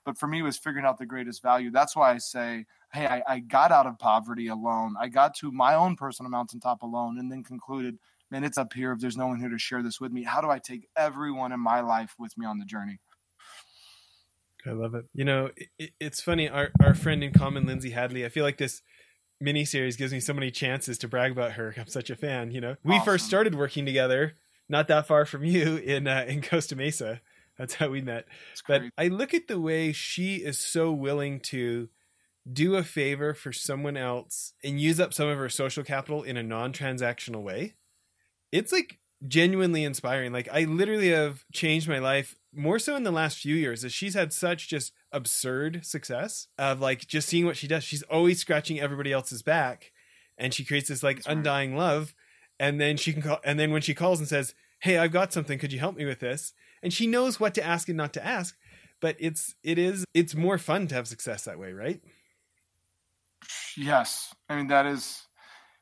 But 0.05 0.19
for 0.19 0.27
me, 0.29 0.43
was 0.43 0.59
figuring 0.59 0.87
out 0.87 0.99
the 0.99 1.07
greatest 1.07 1.43
value. 1.43 1.71
That's 1.71 1.97
why 1.97 2.13
I 2.15 2.19
say, 2.19 2.67
hey, 2.93 3.07
I, 3.07 3.23
I 3.29 3.39
got 3.41 3.73
out 3.73 3.87
of 3.87 3.99
poverty 3.99 4.49
alone. 4.49 4.97
I 5.01 5.09
got 5.09 5.37
to 5.39 5.53
my 5.53 5.75
own 5.75 5.97
personal 5.97 6.31
mountaintop 6.31 6.83
alone 6.83 7.19
and 7.19 7.31
then 7.31 7.45
concluded, 7.45 7.99
man, 8.31 8.45
it's 8.45 8.59
up 8.59 8.73
here. 8.73 8.93
If 8.93 9.01
there's 9.01 9.17
no 9.17 9.27
one 9.27 9.41
here 9.41 9.49
to 9.49 9.59
share 9.59 9.83
this 9.83 10.01
with 10.01 10.13
me, 10.13 10.25
how 10.25 10.41
do 10.41 10.51
I 10.51 10.59
take 10.59 10.89
everyone 10.97 11.53
in 11.53 11.61
my 11.61 11.81
life 11.81 12.15
with 12.19 12.37
me 12.37 12.47
on 12.47 12.59
the 12.59 12.65
journey? 12.65 13.01
I 14.67 14.71
love 14.71 14.95
it. 14.95 15.07
You 15.15 15.25
know, 15.25 15.51
it, 15.79 15.93
it's 16.01 16.21
funny. 16.21 16.49
Our 16.49 16.71
our 16.83 16.95
friend 16.95 17.23
in 17.23 17.33
common, 17.33 17.67
Lindsay 17.67 17.91
Hadley. 17.91 18.25
I 18.25 18.29
feel 18.29 18.45
like 18.45 18.59
this 18.59 18.83
mini 19.41 19.65
series 19.65 19.97
gives 19.97 20.13
me 20.13 20.21
so 20.21 20.35
many 20.35 20.51
chances 20.51 20.99
to 20.99 21.09
brag 21.09 21.33
about 21.33 21.53
her. 21.53 21.75
I'm 21.77 21.87
such 21.87 22.11
a 22.11 22.17
fan. 22.17 22.51
You 22.51 22.61
know, 22.61 22.77
we 22.83 22.95
awesome. 22.95 23.05
first 23.05 23.27
started 23.27 23.55
working 23.55 23.87
together 23.87 24.35
not 24.69 24.89
that 24.89 25.07
far 25.07 25.25
from 25.25 25.45
you 25.45 25.77
in 25.77 26.07
uh, 26.07 26.25
in 26.29 26.43
Costa 26.43 26.77
Mesa. 26.77 27.21
That's 27.57 27.75
how 27.75 27.89
we 27.89 28.01
met. 28.01 28.27
But 28.69 28.83
I 28.97 29.09
look 29.09 29.35
at 29.35 29.49
the 29.49 29.61
way 29.61 29.93
she 29.93 30.37
is 30.37 30.59
so 30.59 30.93
willing 30.93 31.41
to 31.41 31.89
do 32.51 32.77
a 32.77 32.85
favor 32.85 33.35
for 33.35 33.53
someone 33.53 33.97
else 33.97 34.53
and 34.63 34.81
use 34.81 35.01
up 35.01 35.13
some 35.13 35.29
of 35.29 35.39
her 35.39 35.49
social 35.49 35.83
capital 35.83 36.23
in 36.23 36.37
a 36.37 36.43
non-transactional 36.43 37.43
way. 37.43 37.75
It's 38.53 38.73
like 38.73 38.99
genuinely 39.27 39.85
inspiring. 39.85 40.33
Like 40.33 40.49
I 40.53 40.65
literally 40.65 41.11
have 41.11 41.45
changed 41.53 41.89
my 41.89 41.99
life 41.99 42.37
more 42.55 42.79
so 42.79 42.97
in 42.97 43.03
the 43.03 43.11
last 43.11 43.39
few 43.39 43.55
years 43.55 43.85
as 43.85 43.93
she's 43.93 44.15
had 44.15 44.33
such 44.33 44.69
just 44.69 44.93
absurd 45.13 45.85
success 45.85 46.49
of 46.59 46.81
like 46.81 47.07
just 47.07 47.29
seeing 47.29 47.47
what 47.47 47.57
she 47.57 47.69
does. 47.69 47.85
She's 47.85 48.03
always 48.05 48.41
scratching 48.41 48.81
everybody 48.81 49.13
else's 49.13 49.43
back 49.43 49.93
and 50.37 50.55
she 50.55 50.65
creates 50.65 50.89
this 50.89 51.03
like 51.03 51.17
That's 51.17 51.27
undying 51.27 51.73
right. 51.73 51.79
love. 51.79 52.15
And 52.61 52.81
then 52.81 52.97
she 52.97 53.13
can 53.13 53.23
call, 53.23 53.39
and 53.45 53.59
then 53.59 53.71
when 53.71 53.83
she 53.83 53.95
calls 53.95 54.19
and 54.19 54.29
says, 54.29 54.55
Hey, 54.81 54.99
I've 54.99 55.13
got 55.13 55.33
something. 55.33 55.59
Could 55.59 55.73
you 55.73 55.79
help 55.79 55.97
me 55.97 56.05
with 56.05 56.21
this? 56.21 56.53
And 56.83 56.93
she 56.93 57.07
knows 57.07 57.39
what 57.39 57.55
to 57.55 57.65
ask 57.65 57.89
and 57.89 57.97
not 57.97 58.13
to 58.15 58.25
ask. 58.25 58.57
But 59.01 59.17
it's, 59.21 59.55
it 59.63 59.79
is, 59.79 60.05
it's 60.13 60.35
more 60.35 60.59
fun 60.59 60.89
to 60.89 60.95
have 60.97 61.07
success 61.07 61.45
that 61.45 61.59
way, 61.59 61.73
right? 61.73 62.01
Yes. 63.77 64.35
I 64.49 64.57
mean, 64.57 64.69
that 64.69 64.87
is, 64.87 65.23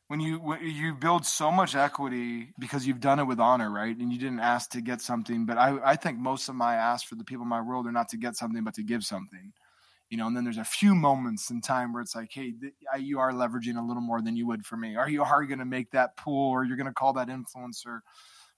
when 0.09 0.21
you 0.21 0.39
when 0.39 0.61
you 0.65 0.95
build 0.95 1.27
so 1.27 1.51
much 1.51 1.75
equity 1.75 2.53
because 2.59 2.87
you've 2.87 3.01
done 3.01 3.19
it 3.19 3.25
with 3.25 3.41
honor, 3.41 3.71
right? 3.71 3.97
And 3.97 4.13
you 4.13 4.19
didn't 4.19 4.41
ask 4.41 4.71
to 4.71 4.81
get 4.81 5.01
something, 5.01 5.47
but 5.47 5.59
I 5.59 5.79
I 5.85 5.97
think 5.97 6.19
most 6.19 6.49
of 6.49 6.55
my 6.55 6.75
ask 6.77 7.07
for 7.07 7.17
the 7.17 7.25
people 7.25 7.43
in 7.43 7.49
my 7.49 7.61
world 7.61 7.87
are 7.87 7.93
not 7.93 8.09
to 8.11 8.17
get 8.17 8.37
something, 8.37 8.63
but 8.63 8.75
to 8.75 8.83
give 8.83 9.05
something. 9.05 9.53
You 10.11 10.19
know, 10.19 10.29
and 10.29 10.37
then 10.37 10.45
there's 10.45 10.59
a 10.59 10.65
few 10.65 10.95
moments 10.95 11.51
in 11.51 11.61
time 11.61 11.93
where 11.93 12.03
it's 12.03 12.15
like, 12.15 12.31
hey, 12.33 12.53
th- 12.53 12.75
you 13.01 13.19
are 13.19 13.33
leveraging 13.33 13.77
a 13.77 13.83
little 13.87 14.03
more 14.03 14.23
than 14.23 14.37
you 14.37 14.47
would 14.47 14.65
for 14.67 14.77
me. 14.77 14.97
Are 14.97 15.09
you 15.09 15.23
are 15.25 15.45
going 15.45 15.59
to 15.59 15.65
make 15.65 15.91
that 15.93 16.17
pool, 16.17 16.51
or 16.53 16.65
you're 16.65 16.77
going 16.77 16.87
to 16.87 16.93
call 16.95 17.13
that 17.15 17.29
influencer? 17.29 18.01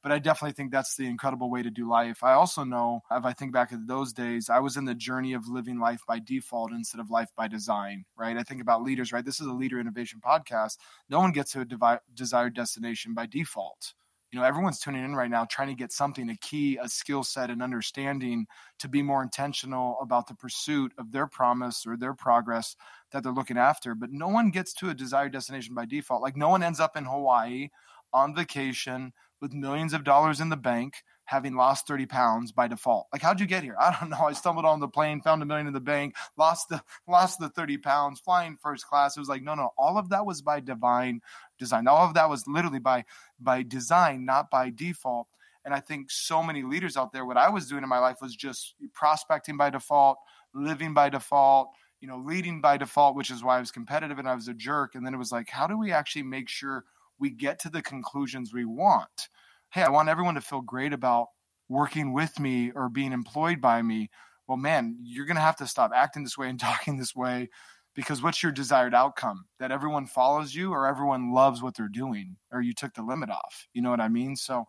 But 0.03 0.13
I 0.13 0.19
definitely 0.19 0.53
think 0.53 0.71
that's 0.71 0.97
the 0.97 1.07
incredible 1.07 1.51
way 1.51 1.63
to 1.63 1.71
do 1.71 1.89
life. 1.89 2.23
I 2.23 2.33
also 2.33 2.65
know, 2.65 3.01
if 3.11 3.25
I 3.25 3.33
think 3.33 3.53
back 3.53 3.73
at 3.73 3.87
those 3.87 4.13
days, 4.13 4.49
I 4.49 4.61
was 4.61 4.77
in 4.77 4.85
the 4.85 4.95
journey 4.95 5.33
of 5.33 5.49
living 5.49 5.81
life 5.81 6.03
by 6.07 6.21
default 6.21 6.73
instead 6.73 7.01
of 7.01 7.11
life 7.11 7.31
by 7.37 7.49
design, 7.49 8.05
right? 8.17 8.37
I 8.37 8.43
think 8.43 8.61
about 8.61 8.83
leaders, 8.83 9.13
right? 9.13 9.25
This 9.25 9.41
is 9.41 9.47
a 9.47 9.53
leader 9.53 9.81
innovation 9.81 10.21
podcast. 10.25 10.77
No 11.09 11.19
one 11.19 11.33
gets 11.33 11.53
to 11.53 11.61
a 11.61 11.65
devi- 11.65 12.01
desired 12.15 12.55
destination 12.55 13.13
by 13.15 13.27
default. 13.27 13.95
You 14.31 14.39
know, 14.39 14.45
everyone's 14.45 14.79
tuning 14.79 15.05
in 15.05 15.17
right 15.17 15.31
now 15.31 15.47
trying 15.47 15.69
to 15.69 15.75
get 15.75 15.91
something, 15.91 16.29
a 16.29 16.37
key, 16.37 16.77
a 16.77 16.87
skill 16.87 17.25
set, 17.25 17.49
an 17.49 17.63
understanding 17.63 18.47
to 18.79 18.87
be 18.87 19.01
more 19.01 19.23
intentional 19.23 19.99
about 20.03 20.27
the 20.27 20.35
pursuit 20.35 20.93
of 20.99 21.13
their 21.13 21.27
promise 21.27 21.87
or 21.87 21.97
their 21.97 22.13
progress 22.13 22.77
that 23.11 23.23
they're 23.23 23.33
looking 23.33 23.57
after. 23.57 23.95
But 23.95 24.13
no 24.13 24.29
one 24.29 24.51
gets 24.51 24.75
to 24.75 24.91
a 24.91 24.95
desired 24.95 25.33
destination 25.33 25.75
by 25.75 25.87
default. 25.87 26.21
Like, 26.21 26.37
no 26.37 26.51
one 26.51 26.63
ends 26.63 26.79
up 26.79 26.95
in 26.95 27.07
Hawaii 27.07 27.71
on 28.13 28.35
vacation 28.35 29.13
with 29.41 29.53
millions 29.53 29.93
of 29.93 30.05
dollars 30.05 30.41
in 30.41 30.49
the 30.49 30.57
bank 30.57 31.03
having 31.25 31.55
lost 31.55 31.87
30 31.87 32.07
pounds 32.07 32.53
by 32.53 32.67
default. 32.67 33.07
Like, 33.13 33.21
how'd 33.21 33.39
you 33.39 33.47
get 33.47 33.63
here? 33.63 33.77
I 33.81 33.95
don't 34.01 34.11
know. 34.11 34.27
I 34.27 34.33
stumbled 34.33 34.65
on 34.65 34.81
the 34.81 34.89
plane, 34.89 35.21
found 35.21 35.43
a 35.43 35.47
million 35.47 35.67
in 35.67 35.75
the 35.75 35.81
bank, 35.81 36.17
lost 36.37 36.69
the 36.71 36.83
lost 37.07 37.39
the 37.39 37.51
30 37.51 37.79
pounds, 37.79 38.21
flying 38.21 38.57
first 38.57 38.87
class. 38.87 39.17
It 39.17 39.21
was 39.21 39.29
like, 39.29 39.43
no, 39.43 39.55
no, 39.55 39.71
all 39.77 39.99
of 39.99 40.09
that 40.09 40.25
was 40.25 40.41
by 40.41 40.61
divine 40.61 41.21
design. 41.59 41.87
All 41.87 42.07
of 42.07 42.15
that 42.15 42.31
was 42.31 42.47
literally 42.47 42.79
by 42.79 43.05
by 43.39 43.63
design, 43.63 44.25
not 44.25 44.51
by 44.51 44.71
default. 44.71 45.29
And 45.65 45.75
I 45.75 45.81
think 45.81 46.11
so 46.11 46.43
many 46.43 46.63
leaders 46.63 46.97
out 46.97 47.13
there, 47.13 47.27
what 47.27 47.37
I 47.37 47.51
was 47.51 47.69
doing 47.69 47.83
in 47.83 47.89
my 47.91 47.99
life 47.99 48.23
was 48.23 48.35
just 48.35 48.75
prospecting 48.95 49.59
by 49.59 49.69
default, 49.69 50.19
living 50.55 50.95
by 50.95 51.11
default, 51.11 51.73
you 52.01 52.09
know, 52.09 52.23
leading 52.25 52.63
by 52.63 52.79
default, 52.79 53.17
which 53.17 53.31
is 53.31 53.45
why 53.45 53.59
I 53.59 53.61
was 53.61 53.71
competitive 53.71 54.19
and 54.19 54.29
I 54.29 54.35
was 54.35 54.49
a 54.49 54.55
jerk. 54.55 54.95
And 54.95 55.05
then 55.05 55.13
it 55.13 55.19
was 55.19 55.31
like, 55.31 55.51
how 55.51 55.67
do 55.67 55.77
we 55.77 55.93
actually 55.93 56.23
make 56.23 56.49
sure 56.49 56.85
we 57.19 57.31
get 57.31 57.59
to 57.61 57.71
the 57.71 57.83
conclusions 57.83 58.53
we 58.53 58.65
want. 58.65 59.29
Hey, 59.71 59.83
I 59.83 59.91
want 59.91 60.09
everyone 60.09 60.35
to 60.35 60.41
feel 60.41 60.61
great 60.61 60.93
about 60.93 61.29
working 61.69 62.13
with 62.13 62.39
me 62.41 62.73
or 62.75 62.89
being 62.89 63.13
employed 63.13 63.61
by 63.61 63.83
me. 63.83 64.11
Well, 64.47 64.57
man, 64.57 64.97
you're 65.03 65.27
going 65.27 65.37
to 65.37 65.43
have 65.43 65.57
to 65.57 65.67
stop 65.67 65.93
acting 65.95 66.25
this 66.25 66.39
way 66.39 66.49
and 66.49 66.59
talking 66.61 66.97
this 66.97 67.15
way 67.15 67.51
because 67.95 68.23
what's 68.23 68.43
your 68.43 68.53
desired 68.53 68.95
outcome? 68.95 69.47
That 69.59 69.73
everyone 69.73 70.07
follows 70.07 70.55
you 70.55 70.73
or 70.73 70.87
everyone 70.87 71.33
loves 71.33 71.63
what 71.63 71.77
they're 71.77 71.89
doing 71.89 72.37
or 72.51 72.61
you 72.61 72.73
took 72.73 72.95
the 72.95 73.03
limit 73.03 73.31
off. 73.31 73.67
You 73.75 73.83
know 73.83 73.91
what 73.91 74.01
I 74.01 74.09
mean? 74.09 74.37
So 74.37 74.65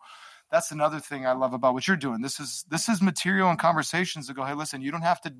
that's 0.50 0.72
another 0.72 0.98
thing 1.00 1.26
I 1.26 1.32
love 1.32 1.54
about 1.54 1.74
what 1.74 1.86
you're 1.86 1.96
doing. 1.96 2.20
This 2.20 2.40
is 2.40 2.64
this 2.68 2.88
is 2.88 3.00
material 3.00 3.48
and 3.50 3.58
conversations 3.58 4.26
that 4.26 4.34
go, 4.34 4.44
hey, 4.44 4.54
listen, 4.54 4.82
you 4.82 4.90
don't 4.90 5.02
have 5.02 5.20
to 5.22 5.32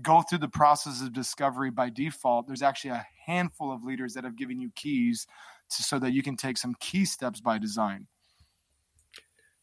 go 0.00 0.22
through 0.22 0.38
the 0.38 0.48
process 0.48 1.00
of 1.02 1.12
discovery 1.12 1.70
by 1.70 1.90
default. 1.90 2.46
There's 2.46 2.62
actually 2.62 2.90
a 2.90 3.06
handful 3.26 3.72
of 3.72 3.82
leaders 3.82 4.14
that 4.14 4.24
have 4.24 4.36
given 4.36 4.60
you 4.60 4.70
keys 4.74 5.26
to, 5.70 5.82
so 5.82 5.98
that 5.98 6.12
you 6.12 6.22
can 6.22 6.36
take 6.36 6.58
some 6.58 6.74
key 6.80 7.04
steps 7.04 7.40
by 7.40 7.58
design. 7.58 8.06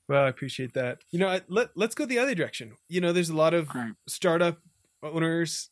Well, 0.08 0.24
I 0.24 0.30
appreciate 0.30 0.74
that. 0.74 1.00
You 1.12 1.20
know, 1.20 1.40
let 1.48 1.70
let's 1.76 1.96
go 1.96 2.06
the 2.06 2.20
other 2.20 2.36
direction. 2.36 2.78
You 2.88 3.02
know, 3.02 3.12
there's 3.12 3.30
a 3.30 3.36
lot 3.36 3.54
of 3.54 3.68
Great. 3.68 3.94
startup 4.08 4.60
owners, 5.02 5.70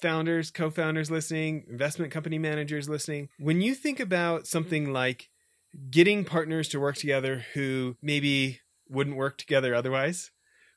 founders, 0.00 0.50
co-founders 0.50 1.10
listening, 1.10 1.64
investment 1.68 2.12
company 2.12 2.38
managers 2.38 2.88
listening. 2.88 3.28
When 3.38 3.60
you 3.60 3.74
think 3.74 4.00
about 4.00 4.46
something 4.46 4.92
like 4.92 5.28
getting 5.90 6.24
partners 6.24 6.68
to 6.68 6.80
work 6.80 6.96
together 6.96 7.44
who 7.54 7.96
maybe 8.02 8.60
wouldn't 8.88 9.16
work 9.16 9.36
together 9.38 9.74
otherwise, 9.74 10.30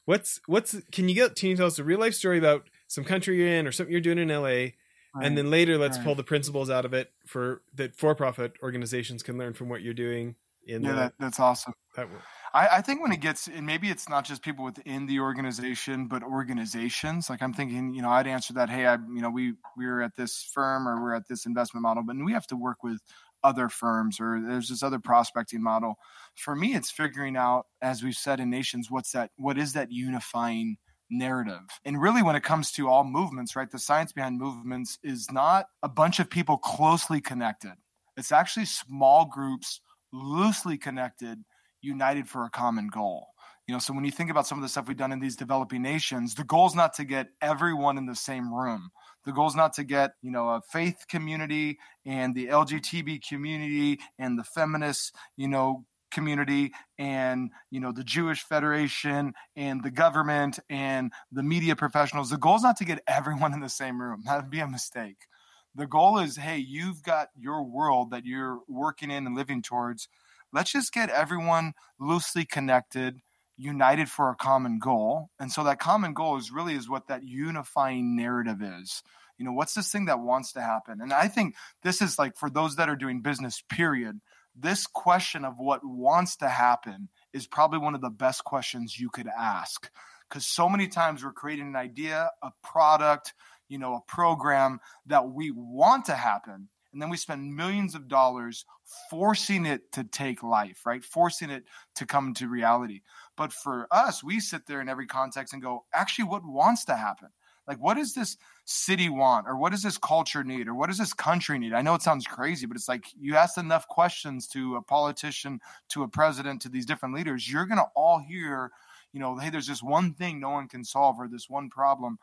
what's 0.06 0.42
what's 0.46 0.76
can 0.92 1.08
you 1.08 1.16
get 1.16 1.36
can 1.36 1.50
you 1.50 1.56
tell 1.56 1.68
us 1.68 1.80
a 1.80 1.84
real 1.84 2.00
life 2.00 2.14
story 2.14 2.38
about 2.38 2.70
some 2.88 3.04
country 3.04 3.38
you're 3.38 3.48
in 3.48 3.66
or 3.66 3.72
something 3.72 3.92
you're 3.92 4.02
doing 4.02 4.20
in 4.20 4.28
LA 4.28 4.72
Right. 5.16 5.28
And 5.28 5.38
then 5.38 5.52
later, 5.52 5.78
let's 5.78 5.98
right. 5.98 6.06
pull 6.06 6.16
the 6.16 6.24
principles 6.24 6.70
out 6.70 6.86
of 6.86 6.94
it 6.94 7.12
for 7.28 7.62
that 7.76 7.96
for-profit 7.96 8.54
organizations 8.64 9.22
can 9.22 9.38
learn 9.38 9.54
from 9.54 9.70
what 9.70 9.82
you're 9.82 9.94
doing. 9.94 10.36
In 10.66 10.82
yeah, 10.82 10.92
the, 10.92 10.96
that, 10.96 11.14
that's 11.20 11.40
awesome. 11.40 11.74
That 11.96 12.08
I, 12.54 12.68
I, 12.78 12.82
think 12.82 13.02
when 13.02 13.12
it 13.12 13.20
gets, 13.20 13.48
and 13.48 13.66
maybe 13.66 13.90
it's 13.90 14.08
not 14.08 14.24
just 14.24 14.42
people 14.42 14.64
within 14.64 15.06
the 15.06 15.20
organization, 15.20 16.08
but 16.08 16.24
organizations. 16.24 17.30
Like 17.30 17.42
I'm 17.42 17.54
thinking, 17.54 17.94
you 17.94 18.02
know, 18.02 18.10
I'd 18.10 18.28
answer 18.28 18.54
that, 18.54 18.70
hey, 18.70 18.86
I, 18.86 18.94
you 18.96 19.22
know, 19.22 19.30
we 19.30 19.54
we 19.76 19.86
are 19.86 20.02
at 20.02 20.16
this 20.16 20.50
firm 20.54 20.88
or 20.88 21.02
we're 21.02 21.14
at 21.14 21.28
this 21.28 21.46
investment 21.46 21.84
model, 21.84 22.04
but 22.04 22.16
we 22.16 22.32
have 22.32 22.48
to 22.48 22.56
work 22.56 22.82
with 22.82 23.02
other 23.44 23.68
firms 23.68 24.20
or 24.20 24.42
there's 24.42 24.70
this 24.70 24.84
other 24.84 25.00
prospecting 25.00 25.62
model. 25.62 25.96
For 26.36 26.56
me, 26.56 26.76
it's 26.76 26.90
figuring 26.90 27.36
out, 27.36 27.66
as 27.82 28.02
we've 28.02 28.16
said 28.16 28.40
in 28.40 28.50
Nations, 28.50 28.90
what's 28.90 29.12
that? 29.12 29.32
What 29.36 29.58
is 29.58 29.74
that 29.74 29.92
unifying? 29.92 30.78
Narrative. 31.18 31.62
And 31.86 32.02
really, 32.02 32.24
when 32.24 32.36
it 32.36 32.44
comes 32.44 32.72
to 32.74 32.90
all 32.90 33.04
movements, 33.04 33.56
right, 33.56 33.70
the 33.70 33.80
science 33.80 34.12
behind 34.12 34.40
movements 34.40 35.00
is 35.04 35.32
not 35.32 35.68
a 35.82 35.90
bunch 35.90 36.20
of 36.20 36.30
people 36.30 36.58
closely 36.58 37.22
connected, 37.22 37.74
it's 38.18 38.32
actually 38.32 38.66
small 38.66 39.26
groups 39.26 39.82
loosely 40.12 40.78
connected, 40.78 41.44
united 41.82 42.28
for 42.28 42.46
a 42.46 42.50
common 42.50 42.88
goal. 42.88 43.28
You 43.68 43.74
know, 43.74 43.80
so 43.80 43.94
when 43.94 44.04
you 44.04 44.12
think 44.12 44.30
about 44.30 44.46
some 44.46 44.58
of 44.58 44.62
the 44.62 44.68
stuff 44.68 44.90
we've 44.90 44.98
done 44.98 45.14
in 45.14 45.22
these 45.22 45.38
developing 45.38 45.82
nations, 45.82 46.36
the 46.36 46.44
goal 46.44 46.68
is 46.68 46.76
not 46.76 46.94
to 46.96 47.06
get 47.06 47.30
everyone 47.42 47.98
in 47.98 48.06
the 48.06 48.16
same 48.16 48.54
room. 48.54 48.92
The 49.26 49.32
goal 49.32 49.48
is 49.48 49.56
not 49.56 49.72
to 49.74 49.86
get, 49.86 50.16
you 50.22 50.32
know, 50.32 50.50
a 50.50 50.62
faith 50.70 51.06
community 51.08 51.80
and 52.06 52.36
the 52.36 52.48
LGBT 52.48 53.26
community 53.26 54.02
and 54.20 54.38
the 54.38 54.44
feminists, 54.44 55.14
you 55.38 55.48
know, 55.48 55.86
community 56.14 56.72
and 56.98 57.50
you 57.72 57.80
know 57.80 57.92
the 57.92 58.04
Jewish 58.04 58.44
Federation 58.44 59.34
and 59.56 59.84
the 59.84 59.92
government 59.92 60.60
and 60.70 61.12
the 61.32 61.44
media 61.44 61.76
professionals. 61.76 62.30
The 62.30 62.38
goal 62.38 62.56
is 62.56 62.64
not 62.64 62.78
to 62.78 62.86
get 62.86 63.04
everyone 63.08 63.54
in 63.54 63.60
the 63.60 63.70
same 63.70 64.00
room. 64.00 64.22
That'd 64.26 64.50
be 64.50 64.60
a 64.60 64.68
mistake. 64.68 65.28
The 65.76 65.88
goal 65.88 66.20
is, 66.20 66.38
hey, 66.38 66.58
you've 66.58 67.02
got 67.02 67.30
your 67.36 67.64
world 67.64 68.12
that 68.12 68.26
you're 68.26 68.60
working 68.68 69.10
in 69.10 69.26
and 69.26 69.36
living 69.36 69.64
towards. 69.64 70.08
Let's 70.52 70.72
just 70.72 70.94
get 70.94 71.10
everyone 71.10 71.74
loosely 72.00 72.46
connected, 72.46 73.20
united 73.58 74.08
for 74.08 74.30
a 74.30 74.36
common 74.36 74.78
goal. 74.78 75.30
And 75.40 75.52
so 75.52 75.64
that 75.64 75.80
common 75.80 76.14
goal 76.14 76.38
is 76.38 76.52
really 76.52 76.76
is 76.76 76.88
what 76.88 77.08
that 77.08 77.24
unifying 77.24 78.16
narrative 78.16 78.62
is. 78.62 79.02
You 79.40 79.46
know, 79.46 79.54
what's 79.54 79.74
this 79.74 79.92
thing 79.92 80.06
that 80.06 80.20
wants 80.20 80.54
to 80.54 80.62
happen? 80.62 81.02
And 81.02 81.12
I 81.12 81.28
think 81.28 81.56
this 81.82 82.04
is 82.04 82.20
like 82.20 82.38
for 82.38 82.52
those 82.52 82.76
that 82.76 82.88
are 82.88 82.96
doing 82.96 83.22
business, 83.22 83.64
period 83.68 84.20
this 84.56 84.88
question 84.88 85.46
of 85.46 85.56
what 85.58 85.82
wants 85.84 86.38
to 86.38 86.50
happen 86.50 87.10
is 87.34 87.48
probably 87.48 87.80
one 87.80 87.96
of 87.96 88.02
the 88.02 88.10
best 88.10 88.44
questions 88.44 89.00
you 89.00 89.10
could 89.10 89.28
ask. 89.28 89.90
Because 90.30 90.46
so 90.46 90.70
many 90.70 90.88
times 90.88 91.24
we're 91.24 91.32
creating 91.32 91.68
an 91.68 91.76
idea 91.76 92.30
a 92.42 92.52
product 92.64 93.34
you 93.70 93.78
know 93.78 93.96
a 93.96 94.12
program 94.12 94.80
that 95.06 95.30
we 95.30 95.52
want 95.52 96.06
to 96.06 96.16
happen 96.16 96.70
and 96.92 97.02
then 97.02 97.10
we 97.10 97.18
spend 97.18 97.56
millions 97.56 97.96
of 97.96 98.08
dollars 98.08 98.66
forcing 99.10 99.66
it 99.66 99.92
to 99.94 100.04
take 100.04 100.44
life 100.44 100.82
right? 100.86 101.04
Forcing 101.04 101.50
it 101.50 101.64
to 101.96 102.06
come 102.06 102.34
to 102.36 102.48
reality. 102.48 103.02
But 103.38 103.54
for 103.54 103.88
us 103.92 104.24
we 104.24 104.40
sit 104.40 104.68
there 104.68 104.82
in 104.82 104.90
every 104.90 105.08
context 105.08 105.54
and 105.54 105.62
go 105.62 105.86
actually 105.94 106.26
what 106.26 106.46
wants 106.46 106.86
to 106.86 106.96
happen 106.96 107.30
Like, 107.68 107.78
what 107.80 107.96
does 107.96 108.14
this 108.14 108.38
city 108.66 109.10
want? 109.10 109.48
Or 109.48 109.58
what 109.58 109.72
does 109.72 109.84
this 109.84 109.98
culture 109.98 110.44
need? 110.44 110.68
Or 110.68 110.76
what 110.76 110.88
does 110.88 110.98
this 110.98 111.14
country 111.14 111.58
need? 111.58 111.74
I 111.74 111.82
know 111.82 111.96
it 111.96 112.02
sounds 112.02 112.28
crazy, 112.28 112.66
but 112.66 112.76
it's 112.76 112.90
like 112.90 113.06
you 113.18 113.36
ask 113.36 113.58
enough 113.58 113.88
questions 113.88 114.48
to 114.50 114.76
a 114.76 114.82
politician, 114.82 115.60
to 115.90 116.04
a 116.04 116.08
president, 116.08 116.62
to 116.62 116.70
these 116.70 116.86
different 116.86 117.16
leaders, 117.16 117.50
you're 117.50 117.66
going 117.66 117.78
to 117.78 117.88
all 117.96 118.20
hear, 118.20 118.72
you 119.14 119.20
know, 119.20 119.38
hey, 119.38 119.50
there's 119.50 119.68
this 119.68 119.84
one 119.84 120.14
thing 120.14 120.40
no 120.40 120.50
one 120.50 120.68
can 120.68 120.84
solve 120.84 121.20
or 121.20 121.28
this 121.28 121.50
one 121.50 121.70
problem. 121.70 122.20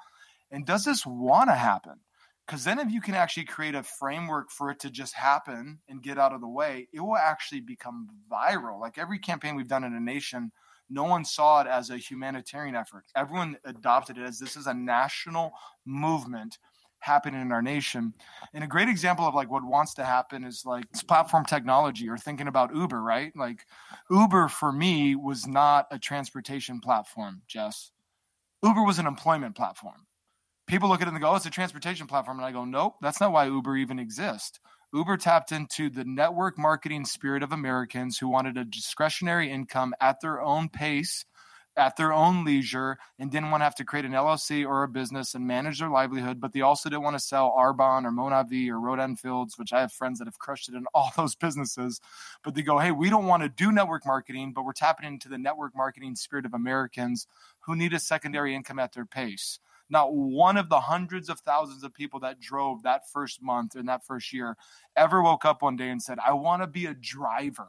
And 0.51 0.67
does 0.67 0.85
this 0.85 1.07
want 1.07 1.49
to 1.49 1.55
happen? 1.55 1.95
Because 2.47 2.65
then, 2.65 2.81
if 2.81 2.91
you 2.91 3.01
can 3.01 3.15
actually 3.15 3.45
create 3.45 3.77
a 3.77 3.83
framework 3.85 4.51
for 4.51 4.71
it 4.71 4.81
to 4.81 4.91
just 4.91 5.15
happen 5.15 5.79
and 5.89 6.03
get 6.03 6.19
out 6.19 6.33
of 6.33 6.41
the 6.41 6.49
way, 6.49 6.89
it 6.93 6.99
will 6.99 7.17
actually 7.17 7.61
become 7.61 8.09
viral. 8.29 8.81
Like 8.81 8.99
every 8.99 9.21
campaign 9.21 9.55
we've 9.55 9.69
done 9.69 9.85
in 9.85 9.95
a 9.95 10.01
nation, 10.01 10.51
no 10.91 11.05
one 11.05 11.25
saw 11.25 11.61
it 11.61 11.67
as 11.67 11.91
a 11.91 11.97
humanitarian 11.97 12.75
effort. 12.75 13.05
Everyone 13.17 13.57
adopted 13.65 14.19
it 14.19 14.25
as 14.25 14.39
this 14.39 14.57
is 14.57 14.67
a 14.67 14.75
national 14.75 15.53
movement 15.87 16.59
happening 16.99 17.41
in 17.41 17.53
our 17.53 17.63
nation. 17.63 18.13
And 18.53 18.63
a 18.63 18.67
great 18.67 18.89
example 18.89 19.27
of 19.27 19.35
like 19.35 19.51
what 19.51 19.65
wants 19.65 19.95
to 19.95 20.05
happen 20.05 20.45
is 20.45 20.65
like 20.67 20.85
platform 21.07 21.47
technology 21.47 22.09
or 22.09 22.19
thinking 22.19 22.49
about 22.49 22.75
Uber, 22.75 23.03
right? 23.03 23.33
Like 23.35 23.65
Uber 24.11 24.49
for 24.49 24.71
me 24.71 25.15
was 25.15 25.47
not 25.47 25.87
a 25.91 25.99
transportation 25.99 26.81
platform, 26.81 27.41
Jess. 27.47 27.93
Uber 28.63 28.85
was 28.85 28.99
an 28.99 29.07
employment 29.07 29.57
platform 29.57 30.07
people 30.71 30.89
look 30.89 31.03
at 31.03 31.09
it 31.09 31.13
and 31.13 31.21
go, 31.21 31.31
oh, 31.31 31.35
it's 31.35 31.47
a 31.47 31.51
transportation 31.51 32.07
platform. 32.07 32.39
And 32.39 32.47
I 32.47 32.53
go, 32.53 32.65
nope, 32.65 32.95
that's 33.03 33.21
not 33.21 33.33
why 33.33 33.47
Uber 33.47 33.77
even 33.77 33.99
exists. 33.99 34.61
Uber 34.93 35.17
tapped 35.17 35.53
into 35.53 35.89
the 35.89 36.05
network 36.05 36.59
marketing 36.59 37.05
spirit 37.05 37.43
of 37.43 37.53
Americans 37.53 38.19
who 38.19 38.29
wanted 38.29 38.57
a 38.57 38.65
discretionary 38.65 39.51
income 39.51 39.95
at 40.01 40.21
their 40.21 40.43
own 40.43 40.69
pace, 40.69 41.25
at 41.77 41.97
their 41.97 42.13
own 42.13 42.45
leisure, 42.45 42.99
and 43.17 43.31
didn't 43.31 43.53
want 43.53 43.61
to 43.61 43.65
have 43.65 43.77
to 43.77 43.85
create 43.85 44.05
an 44.05 44.11
LLC 44.11 44.67
or 44.67 44.83
a 44.83 44.89
business 44.89 45.37
and 45.37 45.47
manage 45.47 45.79
their 45.79 45.89
livelihood. 45.89 46.41
But 46.41 46.53
they 46.53 46.61
also 46.61 46.89
didn't 46.89 47.05
want 47.05 47.15
to 47.15 47.25
sell 47.25 47.55
Arbonne 47.57 48.05
or 48.05 48.11
MonaVie 48.11 48.69
or 48.69 48.81
Rodan 48.81 49.15
+ 49.17 49.17
Fields, 49.17 49.57
which 49.57 49.73
I 49.73 49.81
have 49.81 49.93
friends 49.93 50.19
that 50.19 50.25
have 50.27 50.41
crushed 50.41 50.69
it 50.69 50.75
in 50.75 50.87
all 50.95 51.13
those 51.17 51.37
businesses. 51.37 52.01
But 52.43 52.57
they 52.57 52.63
go, 52.63 52.79
hey, 52.81 52.91
we 52.91 53.09
don't 53.11 53.27
want 53.27 53.45
to 53.45 53.49
do 53.49 53.71
network 53.71 54.05
marketing, 54.05 54.53
but 54.53 54.65
we're 54.65 54.73
tapping 54.73 55.07
into 55.07 55.29
the 55.29 55.39
network 55.39 55.77
marketing 55.77 56.17
spirit 56.17 56.47
of 56.47 56.53
Americans 56.53 57.29
who 57.61 57.77
need 57.77 57.93
a 57.93 58.01
secondary 58.01 58.57
income 58.57 58.81
at 58.81 58.93
their 58.93 59.07
pace. 59.07 59.61
Not 59.91 60.15
one 60.15 60.57
of 60.57 60.69
the 60.69 60.81
hundreds 60.81 61.29
of 61.29 61.41
thousands 61.41 61.83
of 61.83 61.93
people 61.93 62.21
that 62.21 62.41
drove 62.41 62.83
that 62.85 63.11
first 63.13 63.43
month 63.43 63.77
in 63.77 63.87
that 63.87 64.07
first 64.07 64.33
year 64.33 64.57
ever 64.97 65.23
woke 65.23 65.45
up 65.45 65.63
one 65.63 65.77
day 65.77 65.91
and 65.91 66.01
said, 66.01 66.19
I 66.25 66.33
want 66.33 66.63
to 66.63 66.67
be 66.67 66.87
a 66.87 66.95
driver. 66.95 67.69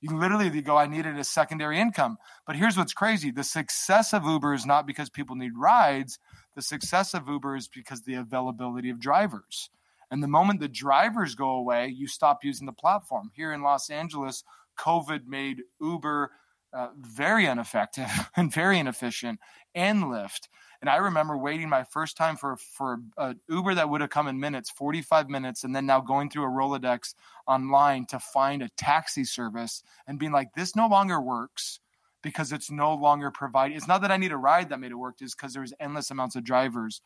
You 0.00 0.18
literally 0.18 0.48
you 0.48 0.62
go, 0.62 0.76
I 0.76 0.88
needed 0.88 1.16
a 1.16 1.24
secondary 1.24 1.78
income. 1.78 2.16
But 2.44 2.56
here's 2.56 2.76
what's 2.76 2.92
crazy 2.92 3.30
the 3.30 3.44
success 3.44 4.12
of 4.12 4.24
Uber 4.24 4.54
is 4.54 4.66
not 4.66 4.86
because 4.86 5.08
people 5.08 5.36
need 5.36 5.52
rides, 5.56 6.18
the 6.56 6.62
success 6.62 7.14
of 7.14 7.28
Uber 7.28 7.56
is 7.56 7.68
because 7.68 8.02
the 8.02 8.14
availability 8.14 8.90
of 8.90 8.98
drivers. 8.98 9.70
And 10.10 10.22
the 10.22 10.28
moment 10.28 10.60
the 10.60 10.68
drivers 10.68 11.34
go 11.34 11.50
away, 11.50 11.88
you 11.88 12.06
stop 12.06 12.44
using 12.44 12.66
the 12.66 12.72
platform. 12.72 13.30
Here 13.34 13.52
in 13.52 13.62
Los 13.62 13.88
Angeles, 13.88 14.44
COVID 14.78 15.26
made 15.26 15.62
Uber 15.80 16.32
uh, 16.72 16.88
very 16.98 17.46
ineffective 17.46 18.10
and 18.36 18.52
very 18.52 18.78
inefficient 18.78 19.40
and 19.74 20.04
Lyft. 20.04 20.48
And 20.82 20.90
I 20.90 20.96
remember 20.96 21.38
waiting 21.38 21.68
my 21.68 21.84
first 21.84 22.16
time 22.16 22.36
for 22.36 22.56
for 22.56 22.98
an 23.16 23.40
Uber 23.48 23.76
that 23.76 23.88
would 23.88 24.00
have 24.00 24.10
come 24.10 24.26
in 24.26 24.38
minutes, 24.40 24.68
45 24.68 25.30
minutes, 25.30 25.62
and 25.62 25.74
then 25.74 25.86
now 25.86 26.00
going 26.00 26.28
through 26.28 26.42
a 26.42 26.48
Rolodex 26.48 27.14
online 27.46 28.04
to 28.06 28.18
find 28.18 28.62
a 28.62 28.68
taxi 28.70 29.24
service 29.24 29.84
and 30.08 30.18
being 30.18 30.32
like, 30.32 30.52
this 30.54 30.74
no 30.74 30.88
longer 30.88 31.20
works 31.20 31.78
because 32.20 32.52
it's 32.52 32.68
no 32.68 32.94
longer 32.94 33.30
provided. 33.30 33.76
It's 33.76 33.86
not 33.86 34.02
that 34.02 34.10
I 34.10 34.16
need 34.16 34.32
a 34.32 34.36
ride 34.36 34.70
that 34.70 34.80
made 34.80 34.90
it 34.90 34.96
work, 34.96 35.22
is 35.22 35.36
because 35.36 35.54
there's 35.54 35.72
endless 35.78 36.10
amounts 36.10 36.34
of 36.34 36.42
drivers. 36.42 37.00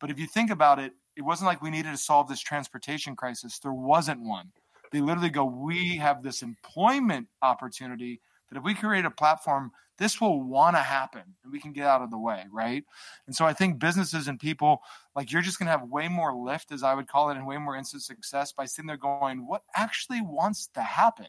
But 0.00 0.10
if 0.12 0.20
you 0.20 0.26
think 0.28 0.50
about 0.50 0.78
it, 0.78 0.92
it 1.16 1.22
wasn't 1.22 1.48
like 1.48 1.60
we 1.60 1.70
needed 1.70 1.90
to 1.90 1.98
solve 1.98 2.28
this 2.28 2.40
transportation 2.40 3.16
crisis. 3.16 3.58
There 3.58 3.72
wasn't 3.72 4.20
one. 4.20 4.52
They 4.92 5.00
literally 5.00 5.30
go, 5.30 5.44
we 5.44 5.96
have 5.96 6.22
this 6.22 6.42
employment 6.42 7.26
opportunity 7.42 8.20
that 8.50 8.58
if 8.58 8.64
we 8.64 8.74
create 8.74 9.04
a 9.04 9.10
platform 9.10 9.70
this 9.98 10.20
will 10.20 10.42
want 10.42 10.76
to 10.76 10.82
happen 10.82 11.22
and 11.42 11.52
we 11.52 11.58
can 11.58 11.72
get 11.72 11.86
out 11.86 12.02
of 12.02 12.10
the 12.10 12.18
way 12.18 12.44
right? 12.52 12.84
And 13.26 13.34
so 13.34 13.44
i 13.44 13.52
think 13.52 13.78
businesses 13.78 14.28
and 14.28 14.38
people 14.38 14.80
like 15.14 15.32
you're 15.32 15.42
just 15.42 15.58
going 15.58 15.66
to 15.66 15.72
have 15.72 15.88
way 15.88 16.08
more 16.08 16.34
lift 16.34 16.72
as 16.72 16.82
i 16.82 16.94
would 16.94 17.08
call 17.08 17.30
it 17.30 17.36
and 17.36 17.46
way 17.46 17.58
more 17.58 17.76
instant 17.76 18.02
success 18.02 18.52
by 18.52 18.64
sitting 18.64 18.86
there 18.86 18.96
going 18.96 19.46
what 19.46 19.62
actually 19.74 20.20
wants 20.20 20.68
to 20.74 20.82
happen 20.82 21.26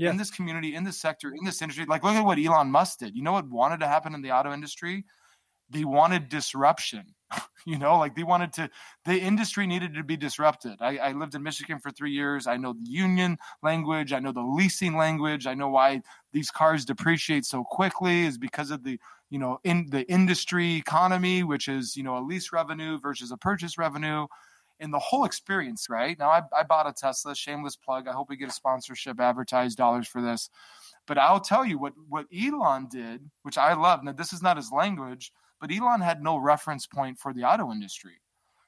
yeah. 0.00 0.10
in 0.10 0.16
this 0.16 0.30
community 0.30 0.74
in 0.74 0.82
this 0.82 0.98
sector 0.98 1.28
in 1.28 1.44
this 1.44 1.60
industry? 1.60 1.84
Like 1.86 2.02
look 2.02 2.14
at 2.14 2.24
what 2.24 2.38
elon 2.38 2.70
musk 2.70 3.00
did. 3.00 3.14
You 3.14 3.22
know 3.22 3.32
what 3.32 3.48
wanted 3.48 3.80
to 3.80 3.86
happen 3.86 4.14
in 4.14 4.22
the 4.22 4.32
auto 4.32 4.52
industry? 4.52 5.04
They 5.68 5.84
wanted 5.84 6.28
disruption 6.28 7.14
you 7.66 7.78
know 7.78 7.98
like 7.98 8.14
they 8.14 8.22
wanted 8.22 8.52
to 8.52 8.70
the 9.04 9.18
industry 9.18 9.66
needed 9.66 9.94
to 9.94 10.02
be 10.02 10.16
disrupted. 10.16 10.76
I, 10.80 10.96
I, 10.98 11.12
lived 11.12 11.34
in 11.34 11.42
michigan 11.42 11.78
for 11.78 11.90
three 11.90 12.12
years. 12.12 12.46
I 12.46 12.56
know 12.56 12.72
the 12.72 12.88
union 12.88 13.38
language. 13.62 14.12
I 14.12 14.20
know 14.20 14.32
the 14.32 14.40
leasing 14.40 14.96
language. 14.96 15.46
I 15.46 15.54
know 15.54 15.68
why 15.68 16.02
these 16.32 16.50
cars 16.50 16.84
depreciate 16.84 17.44
so 17.44 17.64
quickly 17.64 18.24
is 18.26 18.38
because 18.38 18.70
of 18.70 18.84
the 18.84 18.98
you 19.30 19.38
know 19.38 19.60
in 19.64 19.86
the 19.90 20.10
industry 20.10 20.74
economy 20.74 21.42
which 21.42 21.68
is 21.68 21.96
you 21.96 22.02
know 22.02 22.18
a 22.18 22.24
lease 22.24 22.52
revenue 22.52 22.98
versus 22.98 23.30
a 23.30 23.36
purchase 23.36 23.78
revenue. 23.78 24.26
And 24.82 24.94
the 24.94 24.98
whole 24.98 25.26
experience 25.26 25.88
right? 25.90 26.18
Now 26.18 26.30
i, 26.30 26.42
I 26.56 26.62
bought 26.62 26.88
a 26.88 26.92
tesla 26.92 27.34
shameless 27.34 27.76
plug. 27.76 28.08
I 28.08 28.12
hope 28.12 28.28
we 28.28 28.36
get 28.36 28.48
a 28.48 28.52
sponsorship 28.52 29.20
advertised 29.20 29.76
dollars 29.76 30.08
for 30.08 30.22
this. 30.22 30.50
But 31.06 31.18
i'll 31.18 31.40
tell 31.40 31.64
you 31.64 31.78
what 31.78 31.92
what 32.08 32.26
elon 32.36 32.88
did 32.90 33.28
which 33.42 33.58
i 33.58 33.74
love. 33.74 34.02
Now 34.02 34.12
this 34.12 34.32
is 34.32 34.42
not 34.42 34.56
his 34.56 34.72
language 34.72 35.32
but 35.60 35.70
Elon 35.72 36.00
had 36.00 36.22
no 36.22 36.36
reference 36.36 36.86
point 36.86 37.18
for 37.18 37.32
the 37.32 37.44
auto 37.44 37.70
industry. 37.70 38.20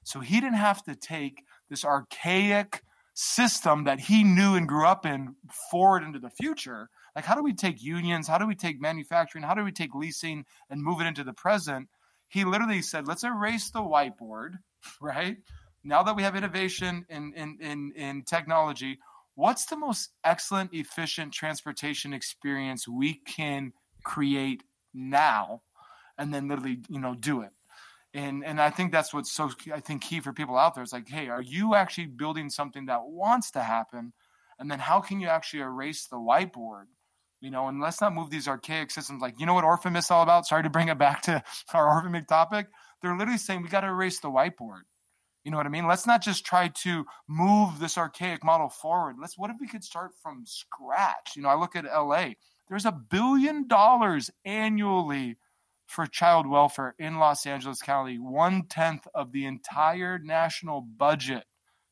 So 0.05 0.21
he 0.21 0.41
didn't 0.41 0.59
have 0.59 0.83
to 0.85 0.95
take 0.95 1.45
this 1.71 1.85
archaic 1.85 2.83
system 3.15 3.85
that 3.85 4.01
he 4.01 4.25
knew 4.25 4.55
and 4.55 4.69
grew 4.69 4.87
up 4.87 5.05
in 5.07 5.37
forward 5.71 6.03
into 6.03 6.19
the 6.19 6.31
future. 6.31 6.89
Like, 7.15 7.25
how 7.25 7.35
do 7.35 7.43
we 7.43 7.55
take 7.55 7.83
unions? 7.83 8.27
How 8.27 8.39
do 8.39 8.47
we 8.47 8.55
take 8.55 8.81
manufacturing? 8.81 9.45
How 9.45 9.55
do 9.55 9.65
we 9.65 9.73
take 9.73 9.95
leasing 9.95 10.45
and 10.71 10.83
move 10.83 11.01
it 11.01 11.07
into 11.07 11.25
the 11.25 11.33
present? 11.33 11.89
He 12.29 12.45
literally 12.45 12.83
said, 12.83 13.07
let's 13.07 13.25
erase 13.25 13.71
the 13.71 13.81
whiteboard, 13.81 14.59
right? 15.01 15.37
Now 15.85 16.03
that 16.05 16.17
we 16.17 16.23
have 16.23 16.37
innovation 16.37 17.05
in, 17.09 17.33
in, 17.35 17.59
in, 17.61 17.93
in 17.97 18.23
technology, 18.23 18.99
what's 19.35 19.67
the 19.67 19.77
most 19.77 20.11
excellent, 20.25 20.73
efficient 20.73 21.33
transportation 21.33 22.13
experience 22.13 22.89
we 22.89 23.15
can 23.15 23.73
create 24.05 24.63
now 24.95 25.63
and 26.19 26.33
then 26.33 26.49
literally 26.49 26.79
you 26.89 27.01
know 27.01 27.15
do 27.15 27.43
it. 27.43 27.51
And 28.15 28.45
and 28.45 28.61
i 28.61 28.71
think 28.71 28.93
that's 28.93 29.13
what's 29.15 29.33
so 29.33 29.51
i 29.73 29.81
think 29.81 30.03
key 30.03 30.21
for 30.21 30.33
people 30.33 30.57
out 30.57 30.75
there. 30.75 30.85
Is 30.85 30.93
like 30.93 31.09
hey 31.09 31.29
are 31.29 31.43
you 31.43 31.75
actually 31.75 32.07
building 32.07 32.51
something 32.51 32.87
that 32.87 33.05
wants 33.05 33.51
to 33.53 33.63
happen? 33.63 34.13
And 34.59 34.71
then 34.71 34.79
how 34.79 35.01
can 35.01 35.21
you 35.21 35.29
actually 35.29 35.61
erase 35.61 36.07
the 36.07 36.17
whiteboard? 36.17 36.85
You 37.41 37.51
know 37.51 37.69
and 37.69 37.81
let's 37.81 38.01
not 38.01 38.15
move 38.15 38.31
these 38.31 38.49
archaic 38.49 38.91
systems. 38.91 39.23
Like 39.23 39.41
you 39.41 39.47
know 39.47 39.55
what 39.55 39.65
orphan 39.65 39.97
is 39.97 40.11
all 40.11 40.23
about? 40.23 40.47
Sorry 40.47 40.63
to 40.63 40.71
bring 40.71 40.89
it 40.89 40.99
back 40.99 41.23
to 41.23 41.43
our 41.75 41.89
orphan 41.89 42.25
topic. 42.27 42.67
They're 43.01 43.17
literally 43.17 43.39
saying 43.39 43.63
we 43.63 43.69
got 43.69 43.81
to 43.81 43.89
erase 43.89 44.21
the 44.21 44.29
whiteboard. 44.29 44.83
You 45.45 45.51
know 45.51 45.57
what 45.57 45.67
i 45.67 45.71
mean? 45.71 45.89
Let's 45.89 46.07
not 46.07 46.23
just 46.23 46.47
try 46.47 46.69
to 46.69 47.05
move 47.27 47.81
this 47.81 47.99
archaic 47.99 48.45
model 48.45 48.69
forward. 48.69 49.17
Let's 49.21 49.37
what 49.37 49.51
if 49.51 49.57
we 49.61 49.67
could 49.67 49.83
start 49.83 50.13
from 50.23 50.45
scratch? 50.47 51.35
You 51.35 51.43
know 51.43 51.49
i 51.49 51.57
look 51.57 51.75
at 51.75 51.85
la 51.85 52.29
there's 52.73 52.87
a 52.87 52.93
billion 52.93 53.69
dollars 53.69 54.31
annually 54.47 55.37
for 55.93 56.07
child 56.07 56.47
welfare 56.47 56.95
in 56.99 57.17
Los 57.17 57.45
Angeles 57.45 57.83
County. 57.83 58.19
One 58.19 58.63
tenth 58.67 59.07
of 59.15 59.31
the 59.31 59.45
entire 59.45 60.19
national 60.19 60.81
budget, 60.81 61.45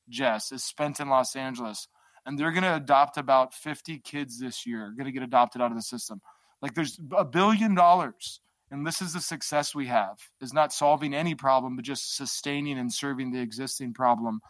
Jess, 0.09 0.53
is 0.53 0.65
spent 0.65 1.01
in 1.01 1.11
Los 1.11 1.37
Angeles. 1.37 1.87
And 2.25 2.39
they're 2.39 2.51
going 2.51 2.65
to 2.65 2.75
adopt 2.75 3.19
about 3.19 3.53
50 3.53 3.99
kids 3.99 4.41
this 4.41 4.67
year, 4.67 4.93
going 4.97 5.05
to 5.05 5.13
get 5.13 5.23
adopted 5.23 5.61
out 5.61 5.71
of 5.71 5.77
the 5.77 5.83
system. 5.83 6.23
Like 6.63 6.75
there's 6.75 6.99
a 7.17 7.25
billion 7.25 7.75
dollars. 7.75 8.41
And 8.71 8.87
this 8.87 9.03
is 9.03 9.13
the 9.13 9.21
success 9.21 9.75
we 9.75 9.89
have 9.89 10.17
is 10.41 10.53
not 10.53 10.73
solving 10.73 11.13
any 11.13 11.35
problem, 11.35 11.77
but 11.77 11.85
just 11.85 12.17
sustaining 12.17 12.79
and 12.79 12.93
serving 12.93 13.33
the 13.33 13.41
existing 13.41 13.93
problem. 13.93 14.41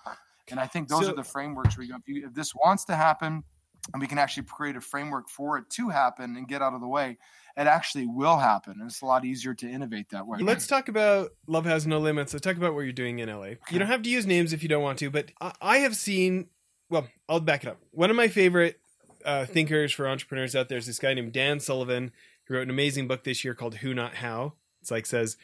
And 0.51 0.61
I 0.61 0.66
think 0.66 0.88
those 0.88 1.07
so, 1.07 1.12
are 1.12 1.16
the 1.16 1.24
frameworks 1.24 1.76
where 1.76 1.84
you 1.84 1.92
go, 1.92 1.98
if, 1.98 2.09
you, 2.09 2.26
if 2.26 2.34
this 2.34 2.55
wants 2.55 2.84
to 2.84 2.96
happen, 2.96 3.44
and 3.92 4.00
we 4.00 4.06
can 4.06 4.18
actually 4.18 4.44
create 4.44 4.76
a 4.76 4.80
framework 4.80 5.28
for 5.28 5.58
it 5.58 5.68
to 5.70 5.88
happen 5.88 6.36
and 6.36 6.48
get 6.48 6.62
out 6.62 6.74
of 6.74 6.80
the 6.80 6.88
way 6.88 7.18
it 7.56 7.66
actually 7.66 8.06
will 8.06 8.38
happen. 8.38 8.74
And 8.80 8.90
it's 8.90 9.02
a 9.02 9.06
lot 9.06 9.24
easier 9.24 9.54
to 9.54 9.68
innovate 9.68 10.10
that 10.10 10.26
way. 10.26 10.38
Let's 10.40 10.66
talk 10.66 10.88
about 10.88 11.30
Love 11.46 11.64
Has 11.66 11.86
No 11.86 11.98
Limits. 11.98 12.32
Let's 12.32 12.44
talk 12.44 12.56
about 12.56 12.74
what 12.74 12.82
you're 12.82 12.92
doing 12.92 13.18
in 13.18 13.28
LA. 13.28 13.42
Okay. 13.42 13.58
You 13.70 13.78
don't 13.78 13.88
have 13.88 14.02
to 14.02 14.10
use 14.10 14.26
names 14.26 14.52
if 14.52 14.62
you 14.62 14.68
don't 14.68 14.82
want 14.82 14.98
to, 15.00 15.10
but 15.10 15.30
I 15.60 15.78
have 15.78 15.96
seen, 15.96 16.46
well, 16.88 17.06
I'll 17.28 17.40
back 17.40 17.64
it 17.64 17.68
up. 17.68 17.78
One 17.90 18.10
of 18.10 18.16
my 18.16 18.28
favorite 18.28 18.80
uh, 19.24 19.46
thinkers 19.46 19.92
for 19.92 20.08
entrepreneurs 20.08 20.54
out 20.56 20.68
there 20.68 20.78
is 20.78 20.86
this 20.86 20.98
guy 20.98 21.14
named 21.14 21.32
Dan 21.32 21.60
Sullivan, 21.60 22.12
who 22.44 22.54
wrote 22.54 22.62
an 22.62 22.70
amazing 22.70 23.08
book 23.08 23.24
this 23.24 23.44
year 23.44 23.54
called 23.54 23.76
Who 23.76 23.94
Not 23.94 24.14
How. 24.14 24.54
It's 24.80 24.90
like 24.90 25.06
says, 25.06 25.36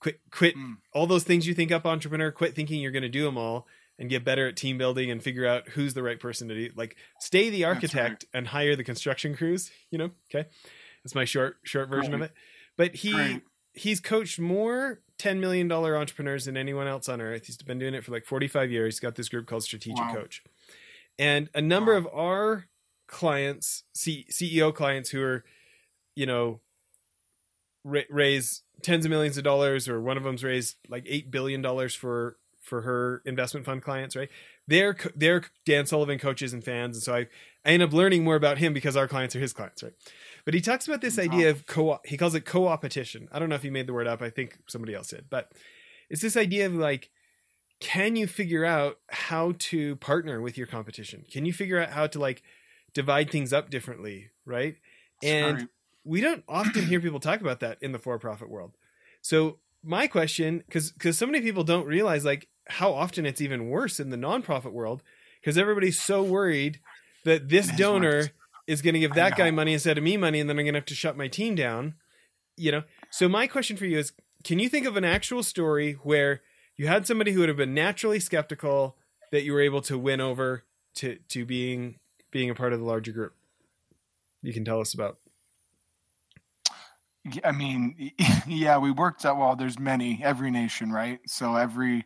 quit, 0.00 0.20
quit 0.30 0.56
mm. 0.56 0.78
all 0.92 1.06
those 1.06 1.24
things 1.24 1.46
you 1.46 1.54
think 1.54 1.70
up, 1.70 1.86
entrepreneur, 1.86 2.32
quit 2.32 2.54
thinking 2.56 2.80
you're 2.80 2.90
going 2.90 3.02
to 3.02 3.08
do 3.08 3.24
them 3.24 3.38
all 3.38 3.66
and 4.00 4.10
get 4.10 4.24
better 4.24 4.48
at 4.48 4.56
team 4.56 4.78
building 4.78 5.10
and 5.10 5.22
figure 5.22 5.46
out 5.46 5.68
who's 5.68 5.94
the 5.94 6.02
right 6.02 6.18
person 6.18 6.48
to 6.48 6.54
do 6.54 6.72
like 6.74 6.96
stay 7.20 7.50
the 7.50 7.64
architect 7.64 8.24
right. 8.24 8.38
and 8.38 8.48
hire 8.48 8.74
the 8.74 8.82
construction 8.82 9.36
crews 9.36 9.70
you 9.90 9.98
know 9.98 10.10
okay 10.34 10.48
that's 11.02 11.14
my 11.14 11.24
short 11.24 11.56
short 11.62 11.88
version 11.88 12.14
of 12.14 12.22
it. 12.22 12.32
But 12.76 12.96
he 12.96 13.40
he's 13.74 14.00
coached 14.00 14.38
more 14.38 15.00
10 15.18 15.40
million 15.40 15.68
dollar 15.68 15.96
entrepreneurs 15.96 16.44
than 16.44 16.56
anyone 16.56 16.86
else 16.86 17.08
on 17.08 17.20
earth. 17.20 17.46
He's 17.46 17.56
been 17.58 17.78
doing 17.78 17.94
it 17.94 18.04
for 18.04 18.12
like 18.12 18.24
45 18.24 18.70
years. 18.70 18.94
He's 18.94 19.00
got 19.00 19.16
this 19.16 19.28
group 19.28 19.46
called 19.46 19.62
Strategic 19.62 19.98
wow. 19.98 20.14
Coach. 20.14 20.42
And 21.18 21.48
a 21.54 21.60
number 21.60 21.92
wow. 21.92 21.98
of 21.98 22.08
our 22.14 22.66
clients, 23.06 23.84
C- 23.94 24.26
CEO 24.30 24.74
clients 24.74 25.10
who 25.10 25.22
are, 25.22 25.44
you 26.14 26.26
know, 26.26 26.60
ra- 27.84 28.02
raise 28.08 28.62
tens 28.82 29.04
of 29.04 29.10
millions 29.10 29.36
of 29.36 29.44
dollars 29.44 29.88
or 29.88 30.00
one 30.00 30.16
of 30.16 30.22
them's 30.22 30.42
raised 30.42 30.76
like 30.88 31.04
8 31.06 31.30
billion 31.30 31.60
dollars 31.60 31.94
for 31.94 32.36
for 32.60 32.82
her 32.82 33.22
investment 33.24 33.66
fund 33.66 33.82
clients, 33.82 34.14
right? 34.14 34.28
They're 34.66 34.96
they're 35.16 35.42
Dan 35.64 35.86
Sullivan 35.86 36.18
coaches 36.18 36.52
and 36.52 36.62
fans, 36.62 36.96
and 36.96 37.02
so 37.02 37.14
I 37.14 37.26
I 37.64 37.72
end 37.72 37.82
up 37.82 37.92
learning 37.92 38.24
more 38.24 38.36
about 38.36 38.58
him 38.58 38.72
because 38.72 38.96
our 38.96 39.08
clients 39.08 39.34
are 39.34 39.40
his 39.40 39.52
clients, 39.52 39.82
right? 39.82 39.94
But 40.44 40.54
he 40.54 40.60
talks 40.60 40.86
about 40.86 41.00
this 41.00 41.18
idea 41.18 41.50
of 41.50 41.66
co 41.66 41.98
he 42.04 42.16
calls 42.16 42.34
it 42.34 42.44
co-opetition. 42.44 43.28
I 43.32 43.38
don't 43.38 43.48
know 43.48 43.56
if 43.56 43.62
he 43.62 43.70
made 43.70 43.86
the 43.86 43.92
word 43.92 44.06
up. 44.06 44.22
I 44.22 44.30
think 44.30 44.58
somebody 44.68 44.94
else 44.94 45.08
did. 45.08 45.26
But 45.28 45.52
it's 46.08 46.22
this 46.22 46.36
idea 46.36 46.66
of 46.66 46.74
like 46.74 47.10
can 47.80 48.14
you 48.14 48.26
figure 48.26 48.64
out 48.64 48.98
how 49.08 49.54
to 49.58 49.96
partner 49.96 50.40
with 50.40 50.58
your 50.58 50.66
competition? 50.66 51.24
Can 51.30 51.46
you 51.46 51.52
figure 51.52 51.80
out 51.80 51.90
how 51.90 52.06
to 52.08 52.18
like 52.18 52.42
divide 52.92 53.30
things 53.30 53.52
up 53.52 53.70
differently, 53.70 54.28
right? 54.44 54.76
And 55.22 55.58
Sorry. 55.58 55.68
we 56.04 56.20
don't 56.20 56.44
often 56.46 56.84
hear 56.84 57.00
people 57.00 57.20
talk 57.20 57.40
about 57.40 57.60
that 57.60 57.78
in 57.80 57.92
the 57.92 57.98
for-profit 57.98 58.50
world. 58.50 58.76
So 59.22 59.58
my 59.82 60.06
question 60.06 60.62
cuz 60.70 60.92
cuz 60.92 61.16
so 61.16 61.24
many 61.24 61.40
people 61.40 61.64
don't 61.64 61.86
realize 61.86 62.22
like 62.22 62.48
how 62.68 62.92
often 62.92 63.26
it's 63.26 63.40
even 63.40 63.68
worse 63.68 63.98
in 63.98 64.10
the 64.10 64.16
nonprofit 64.16 64.72
world 64.72 65.02
because 65.40 65.58
everybody's 65.58 66.00
so 66.00 66.22
worried 66.22 66.80
that 67.24 67.48
this 67.48 67.70
donor 67.76 68.30
is 68.66 68.82
going 68.82 68.94
to 68.94 69.00
give 69.00 69.14
that 69.14 69.36
guy 69.36 69.50
money 69.50 69.72
instead 69.72 69.98
of 69.98 70.04
me 70.04 70.16
money, 70.16 70.40
and 70.40 70.48
then 70.48 70.58
I'm 70.58 70.64
going 70.64 70.74
to 70.74 70.78
have 70.78 70.86
to 70.86 70.94
shut 70.94 71.16
my 71.16 71.28
team 71.28 71.54
down. 71.54 71.94
You 72.56 72.72
know. 72.72 72.82
So 73.10 73.28
my 73.28 73.46
question 73.46 73.76
for 73.76 73.86
you 73.86 73.98
is: 73.98 74.12
Can 74.44 74.58
you 74.58 74.68
think 74.68 74.86
of 74.86 74.96
an 74.96 75.04
actual 75.04 75.42
story 75.42 75.94
where 76.02 76.42
you 76.76 76.86
had 76.86 77.06
somebody 77.06 77.32
who 77.32 77.40
would 77.40 77.48
have 77.48 77.58
been 77.58 77.74
naturally 77.74 78.20
skeptical 78.20 78.96
that 79.32 79.42
you 79.42 79.52
were 79.52 79.60
able 79.60 79.82
to 79.82 79.98
win 79.98 80.20
over 80.20 80.64
to 80.96 81.18
to 81.30 81.44
being 81.44 81.98
being 82.30 82.50
a 82.50 82.54
part 82.54 82.72
of 82.72 82.78
the 82.78 82.84
larger 82.84 83.12
group? 83.12 83.32
You 84.42 84.52
can 84.52 84.64
tell 84.64 84.80
us 84.80 84.94
about. 84.94 85.18
I 87.44 87.52
mean, 87.52 88.12
yeah, 88.46 88.78
we 88.78 88.90
worked 88.90 89.24
out. 89.26 89.36
Well, 89.36 89.56
there's 89.56 89.78
many, 89.78 90.20
every 90.22 90.50
nation, 90.50 90.90
right? 90.90 91.20
So 91.26 91.56
every 91.56 92.04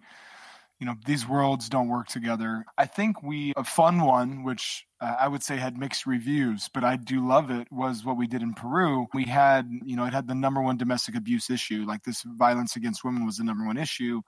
you 0.85 0.91
know 0.91 0.97
these 1.07 1.27
worlds 1.27 1.71
don't 1.71 1.89
work 1.89 2.09
together. 2.09 2.67
I 2.77 2.85
think 2.85 3.23
we 3.23 3.55
a 3.57 3.65
fun 3.65 4.03
one 4.03 4.45
which 4.45 4.85
uh, 5.01 5.15
i 5.19 5.27
would 5.27 5.43
say 5.43 5.57
had 5.57 5.79
mixed 5.79 6.05
reviews 6.05 6.69
but 6.75 6.85
i 6.85 6.95
do 6.97 7.27
love 7.27 7.51
it 7.51 7.67
was 7.71 8.05
what 8.05 8.19
we 8.19 8.27
did 8.27 8.43
in 8.43 8.53
peru. 8.53 9.07
We 9.15 9.25
had 9.25 9.67
you 9.83 9.97
know 9.97 10.05
it 10.05 10.13
had 10.13 10.29
the 10.29 10.35
number 10.35 10.61
one 10.61 10.77
domestic 10.77 11.17
abuse 11.17 11.49
issue. 11.49 11.87
Like 11.89 12.03
this 12.03 12.23
violence 12.27 12.77
against 12.77 13.03
women 13.03 13.25
was 13.25 13.39
the 13.39 13.45
number 13.45 13.65
one 13.65 13.79
issue 13.79 14.21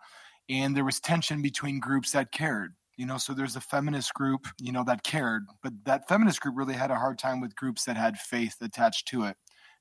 and 0.49 0.75
there 0.75 0.85
was 0.87 0.99
tension 0.99 1.43
between 1.43 1.79
groups 1.79 2.13
that 2.13 2.33
cared 2.33 2.73
you 2.97 3.05
know? 3.05 3.19
So 3.19 3.35
there's 3.35 3.57
a 3.57 3.61
feminist 3.61 4.15
group 4.15 4.47
you 4.59 4.73
know 4.73 4.85
that 4.85 5.03
cared 5.03 5.43
but 5.63 5.75
that 5.85 6.09
feminist 6.09 6.41
group 6.41 6.55
really 6.57 6.73
had 6.73 6.91
a 6.91 6.97
hard 6.97 7.19
time 7.19 7.43
with 7.43 7.55
groups 7.55 7.85
that 7.85 7.99
had 7.99 8.17
faith 8.17 8.57
attached 8.63 9.09
to 9.09 9.25
it 9.25 9.37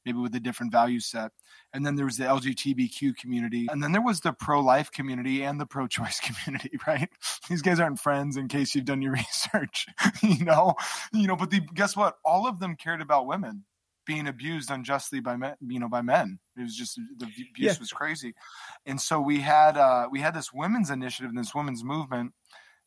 maybe 0.06 0.20
with 0.20 0.36
a 0.36 0.40
different 0.40 0.72
value 0.72 1.00
set. 1.00 1.32
And 1.74 1.86
then 1.86 1.96
there 1.96 2.06
was 2.06 2.18
the 2.18 2.26
LGBTQ 2.26 3.18
community. 3.18 3.68
And 3.70 3.84
then 3.84 3.92
there 3.92 4.02
was 4.02 4.20
the 4.20 4.34
pro 4.34 4.60
life 4.60 4.92
community 4.92 5.44
and 5.44 5.60
the 5.60 5.66
pro 5.66 5.88
choice 5.88 6.20
community, 6.46 6.78
right? 6.88 7.10
These 7.50 7.62
guys 7.62 7.80
aren't 7.80 8.00
friends 8.00 8.38
in 8.38 8.48
case 8.48 8.76
you've 8.76 8.86
done 8.86 9.02
your 9.02 9.14
research, 9.54 9.88
you 10.22 10.46
know? 10.46 10.76
You 11.12 11.28
know, 11.28 11.36
but 11.36 11.50
the, 11.50 11.62
guess 11.74 11.96
what? 11.96 12.18
All 12.24 12.48
of 12.48 12.60
them 12.60 12.76
cared 12.76 13.02
about 13.02 13.28
women 13.28 13.66
being 14.06 14.28
abused 14.28 14.70
unjustly 14.70 15.20
by 15.20 15.36
men, 15.36 15.56
you 15.68 15.80
know, 15.80 15.90
by 15.90 16.02
men. 16.02 16.40
It 16.58 16.62
was 16.62 16.76
just 16.76 17.00
the 17.18 17.26
abuse 17.26 17.50
yeah. 17.58 17.74
was 17.80 17.92
crazy. 17.92 18.34
And 18.86 19.02
so 19.02 19.20
we 19.20 19.40
had 19.42 19.78
uh 19.78 20.08
we 20.12 20.20
had 20.20 20.36
this 20.36 20.54
women's 20.54 20.92
initiative, 20.92 21.30
and 21.30 21.38
this 21.38 21.56
women's 21.56 21.84
movement, 21.84 22.34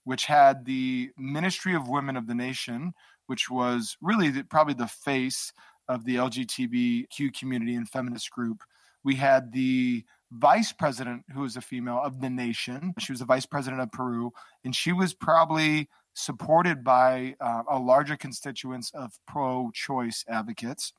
which 0.04 0.26
had 0.26 0.64
the 0.64 1.10
Ministry 1.18 1.74
of 1.74 1.88
Women 1.88 2.16
of 2.16 2.26
the 2.26 2.34
Nation, 2.34 2.92
which 3.26 3.50
was 3.50 3.96
really 4.00 4.30
the, 4.30 4.44
probably 4.44 4.74
the 4.74 4.86
face 4.86 5.52
of 5.88 6.04
the 6.04 6.16
LGBTQ 6.16 7.38
community 7.38 7.74
and 7.74 7.88
feminist 7.88 8.30
group. 8.30 8.62
We 9.04 9.14
had 9.14 9.52
the 9.52 10.04
vice 10.32 10.72
president, 10.72 11.24
who 11.32 11.40
was 11.40 11.56
a 11.56 11.60
female 11.60 12.00
of 12.02 12.20
the 12.20 12.30
nation. 12.30 12.94
She 12.98 13.12
was 13.12 13.20
the 13.20 13.24
vice 13.24 13.46
president 13.46 13.80
of 13.80 13.90
Peru, 13.92 14.32
and 14.64 14.74
she 14.74 14.92
was 14.92 15.14
probably 15.14 15.88
supported 16.14 16.82
by 16.82 17.36
uh, 17.40 17.62
a 17.70 17.78
larger 17.78 18.16
constituents 18.16 18.90
of 18.92 19.12
pro 19.26 19.70
choice 19.72 20.24
advocates. 20.28 20.92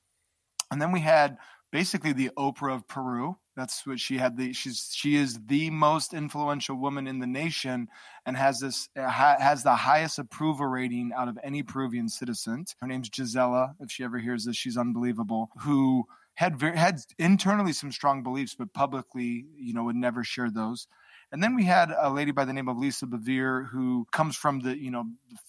And 0.71 0.81
then 0.81 0.91
we 0.91 1.01
had 1.01 1.37
basically 1.72 2.13
the 2.13 2.32
Oprah 2.38 2.76
of 2.76 2.88
Peru. 2.88 3.38
That's 3.55 3.86
what 3.86 3.99
she 3.99 4.17
had. 4.17 4.38
The 4.38 4.53
she's 4.53 4.89
she 4.93 5.15
is 5.15 5.39
the 5.47 5.70
most 5.70 6.13
influential 6.13 6.78
woman 6.78 7.07
in 7.07 7.20
the 7.20 7.28
nation, 7.28 7.89
and 8.26 8.38
has 8.38 8.59
this 8.59 8.88
uh, 8.97 9.09
ha, 9.09 9.36
has 9.39 9.63
the 9.63 9.76
highest 9.76 10.17
approval 10.17 10.65
rating 10.65 11.11
out 11.15 11.28
of 11.28 11.38
any 11.43 11.63
Peruvian 11.63 12.07
citizen. 12.07 12.65
Her 12.80 12.88
name's 12.88 13.09
Gisela. 13.09 13.76
If 13.80 13.91
she 13.91 14.03
ever 14.03 14.17
hears 14.17 14.45
this, 14.45 14.55
she's 14.55 14.78
unbelievable. 14.78 15.49
Who 15.61 16.05
had 16.36 16.57
very, 16.57 16.78
had 16.78 17.01
internally 17.17 17.74
some 17.74 17.91
strong 17.91 18.24
beliefs, 18.24 18.55
but 18.57 18.74
publicly, 18.74 19.45
you 19.57 19.74
know, 19.74 19.84
would 19.84 19.95
never 19.97 20.24
share 20.24 20.49
those. 20.49 20.88
And 21.32 21.43
then 21.43 21.55
we 21.55 21.65
had 21.65 21.93
a 21.95 22.09
lady 22.09 22.32
by 22.32 22.45
the 22.45 22.53
name 22.53 22.70
of 22.70 22.78
Lisa 22.78 23.05
Bevere 23.05 23.67
who 23.67 24.07
comes 24.11 24.36
from 24.36 24.61
the, 24.61 24.76
you 24.78 24.89
know, 24.89 25.03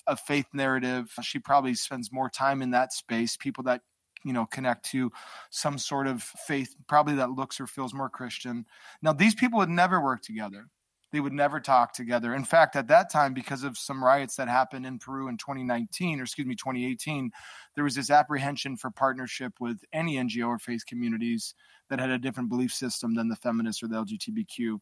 a 0.07 0.17
faith 0.17 0.47
narrative. 0.53 1.11
She 1.23 1.39
probably 1.39 1.75
spends 1.75 2.13
more 2.13 2.29
time 2.29 2.61
in 2.61 2.73
that 2.73 2.93
space. 2.93 3.37
People 3.37 3.65
that 3.65 3.83
you 4.25 4.33
know 4.33 4.47
connect 4.47 4.85
to 4.91 5.11
some 5.51 5.79
sort 5.79 6.07
of 6.07 6.23
faith 6.23 6.75
probably 6.89 7.15
that 7.15 7.31
looks 7.31 7.61
or 7.61 7.67
feels 7.67 7.95
more 7.95 8.09
christian. 8.11 8.65
Now 9.03 9.13
these 9.13 9.35
people 9.35 9.59
would 9.59 9.69
never 9.69 10.01
work 10.01 10.23
together. 10.23 10.67
They 11.13 11.19
would 11.19 11.33
never 11.33 11.59
talk 11.59 11.93
together. 11.93 12.35
In 12.35 12.45
fact 12.45 12.77
at 12.77 12.89
that 12.89 13.11
time 13.11 13.35
because 13.35 13.65
of 13.65 13.77
some 13.77 14.03
riots 14.05 14.37
that 14.37 14.49
happened 14.49 14.87
in 14.87 14.99
peru 14.99 15.29
in 15.29 15.37
2019 15.37 16.21
or 16.21 16.23
excuse 16.23 16.47
me 16.47 16.55
2018 16.55 17.31
there 17.75 17.85
was 17.85 17.95
this 17.95 18.11
apprehension 18.11 18.77
for 18.77 18.91
partnership 18.91 19.55
with 19.61 19.79
any 19.93 20.17
ngo 20.17 20.47
or 20.47 20.59
faith 20.59 20.85
communities 20.87 21.55
that 21.89 21.99
had 21.99 22.11
a 22.11 22.19
different 22.19 22.49
belief 22.49 22.73
system 22.73 23.15
than 23.15 23.29
the 23.29 23.37
feminists 23.37 23.83
or 23.83 23.89
the 23.89 23.97
lgbtq 23.97 24.79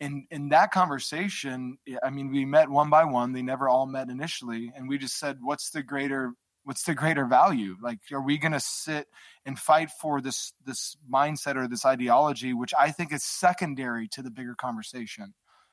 in 0.00 0.26
in 0.30 0.48
that 0.48 0.70
conversation 0.70 1.76
i 2.02 2.08
mean 2.08 2.30
we 2.30 2.44
met 2.44 2.68
one 2.68 2.90
by 2.90 3.04
one. 3.04 3.32
They 3.32 3.42
never 3.42 3.68
all 3.68 3.86
met 3.86 4.08
initially. 4.08 4.72
And 4.74 4.88
we 4.88 4.98
just 4.98 5.18
said 5.18 5.38
what's 5.40 5.70
the 5.70 5.82
greater 5.82 6.32
what's 6.68 6.82
the 6.82 6.94
greater 6.94 7.24
value? 7.24 7.78
Like 7.80 8.00
are 8.12 8.20
we 8.20 8.36
going 8.36 8.52
to 8.52 8.60
sit 8.60 9.06
and 9.46 9.58
fight 9.58 9.90
for 9.90 10.20
this 10.20 10.52
this 10.66 10.98
mindset 11.10 11.56
or 11.56 11.66
this 11.66 11.86
ideology 11.86 12.52
which 12.52 12.74
i 12.78 12.90
think 12.90 13.10
is 13.10 13.24
secondary 13.24 14.06
to 14.08 14.20
the 14.20 14.30
bigger 14.30 14.54
conversation? 14.54 15.32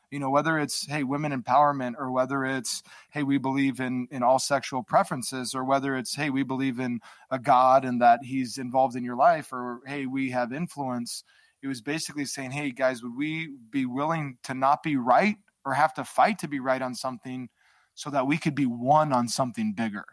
You 0.09 0.19
know 0.19 0.29
whether 0.29 0.57
it's 0.57 0.87
hey 0.87 1.03
women 1.03 1.33
empowerment 1.33 1.95
or 1.99 2.11
whether 2.11 2.45
it's 2.45 2.81
hey 3.11 3.23
we 3.23 3.37
believe 3.37 3.81
in 3.81 4.07
in 4.09 4.23
all 4.23 4.39
sexual 4.39 4.83
preferences 4.83 5.53
or 5.53 5.65
whether 5.65 5.97
it's 5.97 6.15
hey 6.15 6.29
we 6.29 6.43
believe 6.43 6.79
in 6.79 7.01
a 7.29 7.39
god 7.39 7.83
and 7.83 8.01
that 8.01 8.21
he's 8.23 8.57
involved 8.57 8.95
in 8.95 9.03
your 9.03 9.17
life 9.17 9.51
or 9.51 9.81
hey 9.85 10.05
we 10.05 10.29
have 10.29 10.53
influence 10.53 11.25
it 11.61 11.67
was 11.67 11.81
basically 11.81 12.23
saying 12.23 12.51
hey 12.51 12.71
guys 12.71 13.03
would 13.03 13.17
we 13.17 13.49
be 13.69 13.85
willing 13.85 14.37
to 14.43 14.53
not 14.53 14.81
be 14.81 14.95
right 14.95 15.35
or 15.65 15.73
have 15.73 15.93
to 15.95 16.05
fight 16.05 16.39
to 16.39 16.47
be 16.47 16.61
right 16.61 16.81
on 16.81 16.95
something 16.95 17.49
so 17.95 18.09
that 18.09 18.27
we 18.27 18.37
could 18.37 18.55
be 18.55 18.65
one 18.65 19.11
on 19.11 19.27
something 19.27 19.73
bigger 19.73 20.05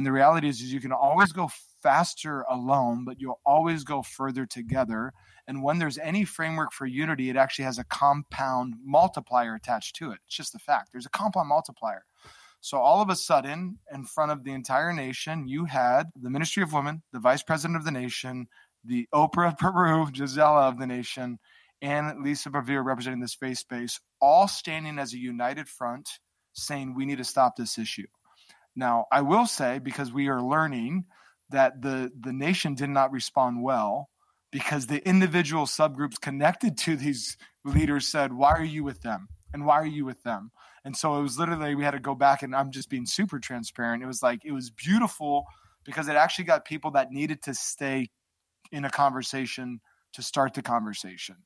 and 0.00 0.06
the 0.06 0.12
reality 0.12 0.48
is, 0.48 0.62
is 0.62 0.72
you 0.72 0.80
can 0.80 0.92
always 0.92 1.30
go 1.30 1.50
faster 1.82 2.46
alone, 2.48 3.04
but 3.04 3.20
you'll 3.20 3.38
always 3.44 3.84
go 3.84 4.00
further 4.00 4.46
together. 4.46 5.12
And 5.46 5.62
when 5.62 5.78
there's 5.78 5.98
any 5.98 6.24
framework 6.24 6.72
for 6.72 6.86
unity, 6.86 7.28
it 7.28 7.36
actually 7.36 7.66
has 7.66 7.76
a 7.76 7.84
compound 7.84 8.76
multiplier 8.82 9.54
attached 9.54 9.96
to 9.96 10.10
it. 10.12 10.20
It's 10.24 10.36
just 10.36 10.54
a 10.54 10.58
fact. 10.58 10.88
There's 10.90 11.04
a 11.04 11.10
compound 11.10 11.50
multiplier. 11.50 12.06
So 12.62 12.78
all 12.78 13.02
of 13.02 13.10
a 13.10 13.14
sudden, 13.14 13.78
in 13.92 14.06
front 14.06 14.32
of 14.32 14.42
the 14.42 14.52
entire 14.52 14.94
nation, 14.94 15.46
you 15.46 15.66
had 15.66 16.04
the 16.18 16.30
Ministry 16.30 16.62
of 16.62 16.72
Women, 16.72 17.02
the 17.12 17.20
Vice 17.20 17.42
President 17.42 17.76
of 17.76 17.84
the 17.84 17.90
nation, 17.90 18.46
the 18.82 19.06
Oprah 19.14 19.48
of 19.48 19.58
Peru, 19.58 20.10
Gisela 20.12 20.66
of 20.66 20.78
the 20.78 20.86
nation, 20.86 21.38
and 21.82 22.22
Lisa 22.22 22.48
Bevere 22.48 22.82
representing 22.82 23.20
this 23.20 23.32
space 23.32 23.60
space, 23.60 24.00
all 24.18 24.48
standing 24.48 24.98
as 24.98 25.12
a 25.12 25.18
united 25.18 25.68
front, 25.68 26.08
saying 26.54 26.94
we 26.94 27.04
need 27.04 27.18
to 27.18 27.24
stop 27.24 27.54
this 27.54 27.76
issue. 27.76 28.06
Now, 28.80 29.04
I 29.12 29.20
will 29.20 29.44
say 29.44 29.78
because 29.78 30.10
we 30.10 30.28
are 30.28 30.40
learning 30.40 31.04
that 31.50 31.82
the 31.82 32.10
the 32.18 32.32
nation 32.32 32.74
did 32.74 32.88
not 32.88 33.12
respond 33.12 33.62
well 33.62 34.08
because 34.50 34.86
the 34.86 35.06
individual 35.06 35.66
subgroups 35.66 36.18
connected 36.18 36.78
to 36.78 36.96
these 36.96 37.36
leaders 37.62 38.08
said, 38.08 38.32
"Why 38.32 38.52
are 38.52 38.64
you 38.64 38.82
with 38.82 39.02
them?" 39.02 39.28
and 39.52 39.66
"Why 39.66 39.74
are 39.74 39.94
you 39.98 40.06
with 40.06 40.22
them?" 40.22 40.50
And 40.82 40.96
so 40.96 41.18
it 41.18 41.22
was 41.22 41.38
literally 41.38 41.74
we 41.74 41.84
had 41.84 41.90
to 41.90 42.00
go 42.00 42.14
back 42.14 42.42
and 42.42 42.56
I'm 42.56 42.70
just 42.70 42.88
being 42.88 43.04
super 43.04 43.38
transparent. 43.38 44.02
It 44.02 44.06
was 44.06 44.22
like 44.22 44.46
it 44.46 44.52
was 44.52 44.70
beautiful 44.70 45.44
because 45.84 46.08
it 46.08 46.16
actually 46.16 46.46
got 46.46 46.64
people 46.64 46.92
that 46.92 47.12
needed 47.12 47.42
to 47.42 47.54
stay 47.54 48.08
in 48.72 48.86
a 48.86 48.90
conversation 48.90 49.80
to 50.14 50.22
start 50.22 50.54
the 50.54 50.62
conversation 50.62 51.36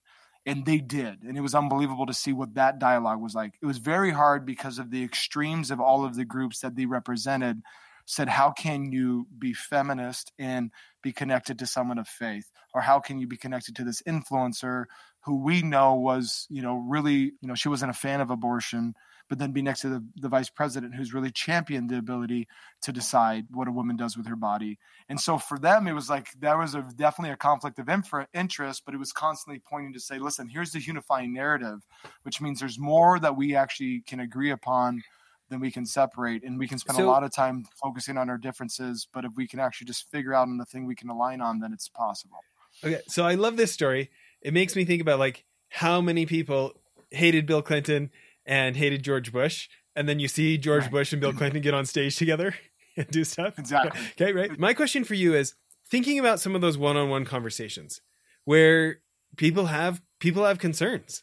and 0.47 0.67
they 0.67 0.79
did 0.79 1.23
and 1.23 1.39
it 1.39 1.41
was 1.41 1.55
unbelievable 1.55 2.07
to 2.07 2.15
see 2.15 2.33
what 2.33 2.55
that 2.55 2.79
dialogue 2.79 3.21
was 3.21 3.35
like 3.35 3.55
it 3.63 3.67
was 3.67 3.79
very 3.79 4.11
hard 4.11 4.45
because 4.45 4.79
of 4.79 4.91
the 4.91 5.03
extremes 5.03 5.71
of 5.71 5.81
all 5.81 6.05
of 6.05 6.17
the 6.17 6.25
groups 6.25 6.61
that 6.61 6.77
they 6.77 6.87
represented 6.87 7.63
said, 8.07 8.29
How 8.29 8.51
can 8.51 8.93
you 8.93 9.27
be 9.39 9.53
feminist 9.53 10.33
and 10.39 10.71
be 11.03 11.13
connected 11.13 11.59
to 11.59 11.67
someone 11.67 11.99
of 11.99 12.09
faith? 12.09 12.51
Or 12.75 12.81
how 12.81 13.01
can 13.01 13.19
you 13.19 13.27
be 13.27 13.37
connected 13.37 13.77
to 13.77 13.85
this 13.85 14.03
influencer 14.03 14.85
who 15.21 15.43
we 15.43 15.63
know 15.63 15.95
was, 15.95 16.47
you 16.51 16.63
know, 16.63 16.77
really, 16.77 17.33
you 17.41 17.49
know, 17.49 17.55
she 17.55 17.69
wasn't 17.69 17.91
a 17.91 17.95
fan 17.95 18.21
of 18.21 18.31
abortion, 18.31 18.95
but 19.29 19.39
then 19.39 19.53
be 19.53 19.63
next 19.63 19.81
to 19.81 19.89
the, 19.89 20.05
the 20.17 20.29
vice 20.29 20.51
president 20.51 20.95
who's 20.95 21.15
really 21.15 21.31
championed 21.31 21.89
the 21.89 21.99
ability 21.99 22.47
to 22.83 22.93
decide 22.93 23.47
what 23.51 23.69
a 23.69 23.73
woman 23.73 23.97
does 23.97 24.17
with 24.17 24.27
her 24.27 24.37
body. 24.37 24.79
And 25.09 25.21
so 25.21 25.39
for 25.39 25.59
them, 25.59 25.87
it 25.87 25.93
was 25.93 26.11
like 26.11 26.29
there 26.39 26.59
was 26.59 26.75
a, 26.75 26.87
definitely 26.95 27.33
a 27.33 27.37
conflict 27.37 27.79
of 27.79 27.89
interest, 28.35 28.83
but 28.85 28.95
it 28.95 28.99
was 28.99 29.13
constantly 29.13 29.63
pointing 29.69 29.93
to 29.95 30.01
say, 30.01 30.19
listen, 30.19 30.49
here's 30.49 30.73
the 30.73 30.81
unifying 30.81 31.33
narrative, 31.33 31.81
which 32.23 32.41
means 32.41 32.61
there's 32.61 32.79
more 32.79 33.19
that 33.19 33.37
we 33.37 33.57
actually 33.57 34.03
can 34.07 34.21
agree 34.21 34.51
upon 34.51 35.03
than 35.51 35.61
we 35.61 35.71
can 35.71 35.87
separate. 35.87 36.43
And 36.43 36.59
we 36.59 36.69
can 36.69 36.79
spend 36.79 36.97
so, 36.97 37.07
a 37.07 37.11
lot 37.11 37.25
of 37.25 37.33
time 37.33 37.65
focusing 37.83 38.19
on 38.19 38.29
our 38.29 38.39
differences 38.39 39.07
but 39.13 39.25
if 39.25 39.33
we 39.37 39.47
can 39.47 39.61
actually 39.61 39.87
just 39.87 40.11
figure 40.11 40.35
out 40.35 40.49
on 40.49 40.59
the 40.59 40.65
thing 40.65 40.87
we 40.87 40.95
can 40.95 41.09
align 41.09 41.41
on 41.41 41.61
then 41.61 41.73
it's 41.73 41.89
possible. 41.89 42.39
Okay 42.83 43.01
so 43.09 43.25
i 43.25 43.35
love 43.35 43.57
this 43.57 43.73
story. 43.73 44.11
It 44.43 44.53
makes 44.53 44.77
me 44.77 44.85
think 44.85 45.01
about 45.01 45.19
like 45.19 45.45
how 45.69 46.01
many 46.01 46.27
people 46.27 46.73
hated 47.11 47.47
bill 47.47 47.63
clinton 47.63 48.11
and 48.47 48.77
hated 48.77 49.03
George 49.03 49.33
Bush, 49.33 49.69
and 49.97 50.09
then 50.09 50.19
you 50.19 50.29
see 50.29 50.59
George 50.59 50.83
right. 50.85 50.91
Bush 50.91 51.13
and 51.13 51.21
Bill 51.21 51.33
Clinton 51.35 51.63
get 51.63 51.75
on 51.75 51.87
stage 51.87 52.17
together 52.17 52.55
and 52.97 53.07
do 53.09 53.25
stuff. 53.25 53.59
Exactly. 53.59 54.01
Okay, 54.21 54.33
right. 54.33 54.59
My 54.59 54.75
question 54.75 55.05
for 55.05 55.15
you 55.15 55.35
is 55.35 55.55
thinking 55.89 56.19
about 56.19 56.41
some 56.41 56.55
of 56.55 56.61
those 56.61 56.79
one-on-one 56.79 57.25
conversations 57.25 58.01
where 58.45 59.01
people 59.37 59.67
have 59.67 60.03
people 60.21 60.45
have 60.45 60.59
concerns. 60.59 61.23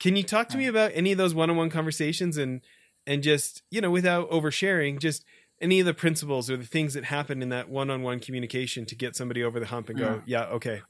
Can 0.00 0.16
you 0.16 0.22
talk 0.22 0.48
to 0.48 0.58
me 0.58 0.66
about 0.66 0.90
any 0.94 1.12
of 1.12 1.18
those 1.18 1.34
one-on-one 1.34 1.70
conversations 1.70 2.36
and 2.36 2.60
and 3.06 3.22
just, 3.22 3.62
you 3.70 3.80
know, 3.80 3.90
without 3.90 4.30
oversharing, 4.30 4.98
just 4.98 5.24
any 5.60 5.78
of 5.78 5.86
the 5.86 5.94
principles 5.94 6.50
or 6.50 6.56
the 6.56 6.66
things 6.66 6.94
that 6.94 7.04
happen 7.04 7.42
in 7.42 7.50
that 7.50 7.68
one-on-one 7.68 8.20
communication 8.20 8.86
to 8.86 8.94
get 8.94 9.14
somebody 9.14 9.42
over 9.42 9.60
the 9.60 9.66
hump 9.66 9.88
and 9.88 9.98
go, 9.98 10.22
yeah, 10.26 10.46
yeah 10.46 10.54
okay, 10.54 10.82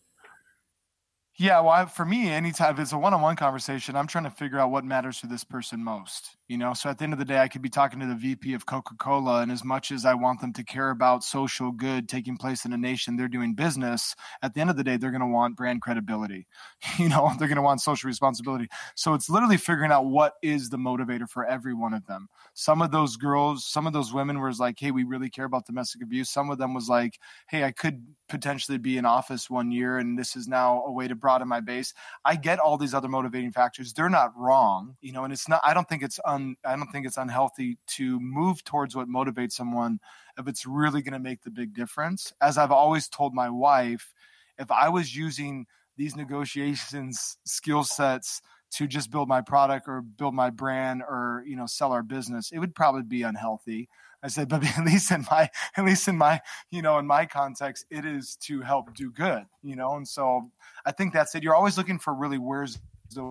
yeah, 1.36 1.60
well, 1.60 1.70
I, 1.70 1.84
for 1.86 2.04
me, 2.04 2.30
anytime 2.30 2.78
it's 2.78 2.92
a 2.92 2.98
one-on-one 2.98 3.36
conversation, 3.36 3.96
I'm 3.96 4.06
trying 4.06 4.24
to 4.24 4.30
figure 4.30 4.58
out 4.58 4.70
what 4.70 4.84
matters 4.84 5.20
to 5.20 5.26
this 5.26 5.44
person 5.44 5.82
most. 5.82 6.36
You 6.46 6.58
know, 6.58 6.74
so 6.74 6.90
at 6.90 6.98
the 6.98 7.04
end 7.04 7.14
of 7.14 7.18
the 7.18 7.24
day, 7.24 7.38
I 7.38 7.48
could 7.48 7.62
be 7.62 7.70
talking 7.70 8.00
to 8.00 8.06
the 8.06 8.14
VP 8.14 8.52
of 8.52 8.66
Coca-Cola, 8.66 9.40
and 9.40 9.50
as 9.50 9.64
much 9.64 9.90
as 9.90 10.04
I 10.04 10.12
want 10.12 10.42
them 10.42 10.52
to 10.52 10.62
care 10.62 10.90
about 10.90 11.24
social 11.24 11.72
good 11.72 12.06
taking 12.06 12.36
place 12.36 12.66
in 12.66 12.74
a 12.74 12.76
nation 12.76 13.16
they're 13.16 13.28
doing 13.28 13.54
business, 13.54 14.14
at 14.42 14.52
the 14.52 14.60
end 14.60 14.68
of 14.68 14.76
the 14.76 14.84
day, 14.84 14.98
they're 14.98 15.10
going 15.10 15.22
to 15.22 15.26
want 15.26 15.56
brand 15.56 15.80
credibility. 15.80 16.46
You 16.98 17.08
know, 17.08 17.32
they're 17.38 17.48
going 17.48 17.56
to 17.56 17.62
want 17.62 17.80
social 17.80 18.08
responsibility. 18.08 18.68
So 18.94 19.14
it's 19.14 19.28
literally 19.28 19.56
figuring 19.56 19.90
out 19.90 20.06
what 20.06 20.34
is 20.42 20.68
the 20.68 20.76
motivator 20.76 21.28
for 21.28 21.44
every 21.44 21.74
one 21.74 21.92
of 21.92 22.06
them. 22.06 22.28
Some 22.52 22.82
of 22.82 22.92
those 22.92 23.16
girls, 23.16 23.64
some 23.66 23.86
of 23.86 23.92
those 23.92 24.12
women 24.12 24.40
was 24.40 24.60
like, 24.60 24.78
"Hey, 24.78 24.90
we 24.90 25.02
really 25.02 25.28
care 25.28 25.46
about 25.46 25.66
domestic 25.66 26.02
abuse." 26.02 26.30
Some 26.30 26.50
of 26.50 26.58
them 26.58 26.72
was 26.72 26.88
like, 26.88 27.18
"Hey, 27.48 27.64
I 27.64 27.72
could 27.72 28.06
potentially 28.28 28.78
be 28.78 28.96
in 28.96 29.04
office 29.04 29.50
one 29.50 29.72
year, 29.72 29.98
and 29.98 30.16
this 30.18 30.36
is 30.36 30.46
now 30.46 30.84
a 30.86 30.92
way 30.92 31.08
to 31.08 31.14
broaden 31.16 31.48
my 31.48 31.60
base." 31.60 31.94
I 32.24 32.36
get 32.36 32.58
all 32.58 32.76
these 32.78 32.94
other 32.94 33.08
motivating 33.08 33.50
factors. 33.50 33.92
They're 33.92 34.08
not 34.08 34.36
wrong, 34.36 34.96
you 35.00 35.12
know, 35.12 35.24
and 35.24 35.32
it's 35.32 35.48
not. 35.48 35.60
I 35.64 35.74
don't 35.74 35.88
think 35.88 36.02
it's 36.02 36.20
un, 36.34 36.56
I 36.64 36.76
don't 36.76 36.90
think 36.90 37.06
it's 37.06 37.16
unhealthy 37.16 37.78
to 37.88 38.20
move 38.20 38.64
towards 38.64 38.94
what 38.94 39.08
motivates 39.08 39.52
someone 39.52 40.00
if 40.38 40.48
it's 40.48 40.66
really 40.66 41.02
going 41.02 41.12
to 41.12 41.18
make 41.18 41.42
the 41.42 41.50
big 41.50 41.74
difference. 41.74 42.32
As 42.40 42.58
I've 42.58 42.72
always 42.72 43.08
told 43.08 43.34
my 43.34 43.48
wife, 43.48 44.12
if 44.58 44.70
I 44.70 44.88
was 44.88 45.16
using 45.16 45.66
these 45.96 46.16
negotiations 46.16 47.38
skill 47.44 47.84
sets 47.84 48.42
to 48.72 48.88
just 48.88 49.10
build 49.10 49.28
my 49.28 49.40
product 49.40 49.86
or 49.86 50.02
build 50.02 50.34
my 50.34 50.50
brand 50.50 51.02
or 51.02 51.44
you 51.46 51.54
know 51.56 51.66
sell 51.66 51.92
our 51.92 52.02
business 52.02 52.50
it 52.50 52.58
would 52.58 52.74
probably 52.74 53.02
be 53.02 53.22
unhealthy 53.22 53.88
i 54.24 54.28
said 54.28 54.48
but 54.48 54.64
at 54.78 54.84
least 54.84 55.12
in 55.12 55.24
my 55.30 55.48
at 55.76 55.84
least 55.84 56.08
in 56.08 56.18
my 56.18 56.40
you 56.70 56.82
know 56.82 56.98
in 56.98 57.06
my 57.06 57.24
context 57.24 57.86
it 57.90 58.04
is 58.04 58.36
to 58.36 58.60
help 58.62 58.92
do 58.94 59.12
good 59.12 59.44
you 59.62 59.76
know 59.76 59.94
and 59.94 60.08
so 60.08 60.50
i 60.84 60.90
think 60.90 61.12
that's 61.12 61.34
it 61.34 61.42
you're 61.42 61.54
always 61.54 61.78
looking 61.78 61.98
for 61.98 62.14
really 62.14 62.38
where's 62.38 62.80
the 63.14 63.22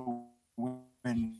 win 0.57 1.35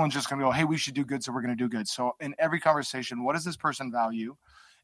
one's 0.00 0.14
just 0.14 0.28
going 0.28 0.40
to 0.40 0.44
go, 0.44 0.50
hey, 0.50 0.64
we 0.64 0.76
should 0.76 0.94
do 0.94 1.04
good, 1.04 1.22
so 1.22 1.32
we're 1.32 1.42
going 1.42 1.56
to 1.56 1.64
do 1.64 1.68
good. 1.68 1.88
So 1.88 2.16
in 2.20 2.34
every 2.38 2.60
conversation, 2.60 3.24
what 3.24 3.34
does 3.34 3.44
this 3.44 3.56
person 3.56 3.92
value? 3.92 4.36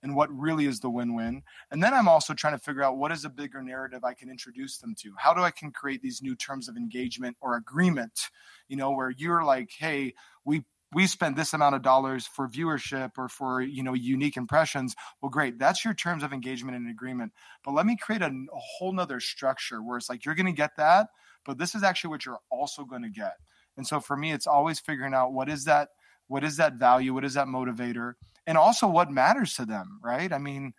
And 0.02 0.14
what 0.14 0.30
really 0.30 0.66
is 0.66 0.80
the 0.80 0.90
win-win? 0.90 1.42
And 1.70 1.82
then 1.82 1.94
I'm 1.94 2.06
also 2.06 2.34
trying 2.34 2.52
to 2.52 2.62
figure 2.62 2.82
out 2.82 2.98
what 2.98 3.12
is 3.12 3.24
a 3.24 3.30
bigger 3.30 3.62
narrative 3.62 4.04
I 4.04 4.14
can 4.14 4.30
introduce 4.30 4.78
them 4.78 4.94
to. 5.00 5.12
How 5.18 5.34
do 5.34 5.40
I 5.40 5.50
can 5.50 5.72
create 5.72 6.02
these 6.02 6.22
new 6.22 6.36
terms 6.36 6.68
of 6.68 6.76
engagement 6.76 7.36
or 7.40 7.56
agreement? 7.56 8.28
You 8.68 8.76
know, 8.76 8.92
where 8.92 9.10
you're 9.10 9.42
like, 9.42 9.70
hey, 9.76 10.14
we 10.44 10.64
we 10.92 11.06
spend 11.06 11.36
this 11.36 11.52
amount 11.52 11.74
of 11.74 11.82
dollars 11.82 12.26
for 12.26 12.48
viewership 12.48 13.12
or 13.18 13.28
for 13.28 13.60
you 13.60 13.82
know 13.82 13.92
unique 13.92 14.36
impressions 14.36 14.94
well 15.20 15.30
great 15.30 15.58
that's 15.58 15.84
your 15.84 15.94
terms 15.94 16.22
of 16.22 16.32
engagement 16.32 16.76
and 16.76 16.88
agreement 16.88 17.32
but 17.64 17.72
let 17.72 17.86
me 17.86 17.96
create 17.96 18.22
a, 18.22 18.26
a 18.26 18.58
whole 18.58 18.92
nother 18.92 19.18
structure 19.18 19.82
where 19.82 19.98
it's 19.98 20.08
like 20.08 20.24
you're 20.24 20.34
going 20.34 20.46
to 20.46 20.52
get 20.52 20.76
that 20.76 21.08
but 21.44 21.58
this 21.58 21.74
is 21.74 21.82
actually 21.82 22.10
what 22.10 22.24
you're 22.24 22.38
also 22.50 22.84
going 22.84 23.02
to 23.02 23.08
get 23.08 23.34
and 23.76 23.86
so 23.86 24.00
for 24.00 24.16
me, 24.16 24.32
it's 24.32 24.46
always 24.46 24.80
figuring 24.80 25.14
out 25.14 25.32
what 25.32 25.48
is 25.48 25.64
that, 25.64 25.88
what 26.28 26.44
is 26.44 26.56
that 26.56 26.74
value, 26.74 27.12
what 27.12 27.24
is 27.24 27.34
that 27.34 27.46
motivator, 27.46 28.14
and 28.46 28.56
also 28.56 28.86
what 28.86 29.10
matters 29.10 29.54
to 29.54 29.66
them, 29.66 30.00
right? 30.02 30.32
I 30.32 30.38
mean, 30.38 30.74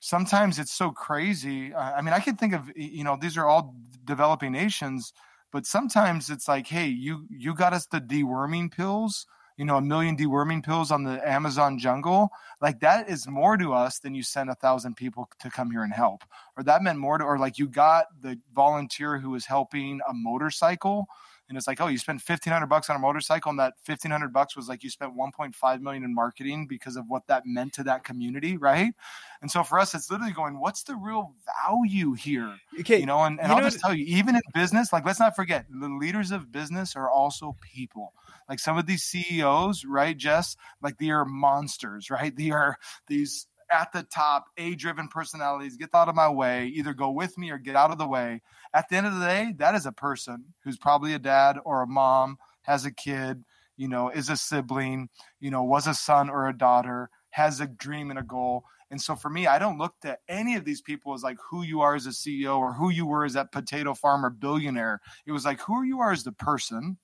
sometimes 0.00 0.58
it's 0.58 0.72
so 0.72 0.90
crazy. 0.90 1.74
I 1.74 2.00
mean, 2.02 2.14
I 2.14 2.20
can 2.20 2.36
think 2.36 2.54
of 2.54 2.70
you 2.76 3.04
know 3.04 3.16
these 3.20 3.36
are 3.36 3.46
all 3.46 3.74
developing 4.04 4.52
nations, 4.52 5.12
but 5.52 5.66
sometimes 5.66 6.30
it's 6.30 6.48
like, 6.48 6.66
hey, 6.66 6.86
you 6.86 7.26
you 7.30 7.54
got 7.54 7.72
us 7.72 7.86
the 7.86 8.00
deworming 8.00 8.70
pills, 8.70 9.26
you 9.56 9.64
know, 9.64 9.76
a 9.76 9.82
million 9.82 10.16
deworming 10.16 10.64
pills 10.64 10.90
on 10.90 11.04
the 11.04 11.26
Amazon 11.28 11.78
jungle. 11.78 12.30
Like 12.60 12.80
that 12.80 13.08
is 13.08 13.26
more 13.26 13.56
to 13.56 13.72
us 13.72 13.98
than 13.98 14.14
you 14.14 14.22
send 14.22 14.50
a 14.50 14.54
thousand 14.54 14.96
people 14.96 15.28
to 15.40 15.50
come 15.50 15.70
here 15.70 15.82
and 15.82 15.92
help, 15.92 16.22
or 16.56 16.62
that 16.64 16.82
meant 16.82 16.98
more 16.98 17.18
to, 17.18 17.24
or 17.24 17.38
like 17.38 17.58
you 17.58 17.68
got 17.68 18.06
the 18.20 18.38
volunteer 18.54 19.18
who 19.18 19.30
was 19.30 19.46
helping 19.46 20.00
a 20.08 20.14
motorcycle 20.14 21.06
and 21.48 21.56
it's 21.56 21.66
like, 21.66 21.80
oh, 21.80 21.86
you 21.86 21.98
spent 21.98 22.20
fifteen 22.20 22.52
hundred 22.52 22.66
bucks 22.66 22.90
on 22.90 22.96
a 22.96 22.98
motorcycle, 22.98 23.50
and 23.50 23.58
that 23.58 23.74
fifteen 23.82 24.10
hundred 24.10 24.32
bucks 24.32 24.56
was 24.56 24.68
like 24.68 24.82
you 24.82 24.90
spent 24.90 25.14
one 25.14 25.32
point 25.32 25.54
five 25.54 25.80
million 25.80 26.04
in 26.04 26.14
marketing 26.14 26.66
because 26.66 26.96
of 26.96 27.04
what 27.08 27.26
that 27.28 27.44
meant 27.46 27.72
to 27.74 27.84
that 27.84 28.04
community, 28.04 28.56
right? 28.56 28.92
And 29.42 29.50
so 29.50 29.62
for 29.62 29.78
us, 29.78 29.94
it's 29.94 30.10
literally 30.10 30.32
going, 30.32 30.58
what's 30.58 30.82
the 30.82 30.96
real 30.96 31.34
value 31.66 32.14
here? 32.14 32.56
Okay, 32.80 32.98
you 32.98 33.06
know, 33.06 33.20
and, 33.20 33.40
and 33.40 33.52
I'll 33.52 33.60
just 33.62 33.80
tell 33.80 33.94
you, 33.94 34.04
even 34.06 34.34
in 34.34 34.42
business, 34.54 34.92
like 34.92 35.04
let's 35.04 35.20
not 35.20 35.36
forget, 35.36 35.66
the 35.70 35.88
leaders 35.88 36.30
of 36.30 36.50
business 36.50 36.96
are 36.96 37.10
also 37.10 37.56
people. 37.60 38.12
Like 38.48 38.58
some 38.58 38.78
of 38.78 38.86
these 38.86 39.02
CEOs, 39.04 39.84
right, 39.84 40.16
Jess? 40.16 40.56
Like 40.82 40.98
they 40.98 41.10
are 41.10 41.24
monsters, 41.24 42.10
right? 42.10 42.34
They 42.34 42.50
are 42.50 42.76
these 43.08 43.46
at 43.70 43.92
the 43.92 44.02
top, 44.04 44.46
A 44.56 44.74
driven 44.74 45.08
personalities, 45.08 45.76
get 45.76 45.90
out 45.94 46.08
of 46.08 46.14
my 46.14 46.28
way, 46.28 46.66
either 46.68 46.94
go 46.94 47.10
with 47.10 47.36
me 47.38 47.50
or 47.50 47.58
get 47.58 47.76
out 47.76 47.90
of 47.90 47.98
the 47.98 48.06
way. 48.06 48.40
At 48.76 48.90
the 48.90 48.96
end 48.96 49.06
of 49.06 49.14
the 49.14 49.24
day, 49.24 49.54
that 49.56 49.74
is 49.74 49.86
a 49.86 49.92
person 49.92 50.52
who's 50.62 50.76
probably 50.76 51.14
a 51.14 51.18
dad 51.18 51.58
or 51.64 51.80
a 51.80 51.86
mom, 51.86 52.36
has 52.60 52.84
a 52.84 52.90
kid, 52.90 53.42
you 53.78 53.88
know, 53.88 54.10
is 54.10 54.28
a 54.28 54.36
sibling, 54.36 55.08
you 55.40 55.50
know, 55.50 55.62
was 55.62 55.86
a 55.86 55.94
son 55.94 56.28
or 56.28 56.46
a 56.46 56.56
daughter, 56.56 57.08
has 57.30 57.58
a 57.58 57.66
dream 57.66 58.10
and 58.10 58.18
a 58.18 58.22
goal. 58.22 58.64
And 58.90 59.00
so 59.00 59.16
for 59.16 59.30
me, 59.30 59.46
I 59.46 59.58
don't 59.58 59.78
look 59.78 59.94
to 60.02 60.18
any 60.28 60.56
of 60.56 60.66
these 60.66 60.82
people 60.82 61.14
as 61.14 61.22
like 61.22 61.38
who 61.50 61.62
you 61.62 61.80
are 61.80 61.94
as 61.94 62.04
a 62.04 62.10
CEO 62.10 62.58
or 62.58 62.74
who 62.74 62.90
you 62.90 63.06
were 63.06 63.24
as 63.24 63.32
that 63.32 63.50
potato 63.50 63.94
farmer 63.94 64.28
billionaire. 64.28 65.00
It 65.24 65.32
was 65.32 65.46
like 65.46 65.62
who 65.62 65.82
you 65.82 66.00
are 66.00 66.12
as 66.12 66.24
the 66.24 66.32
person. 66.32 66.98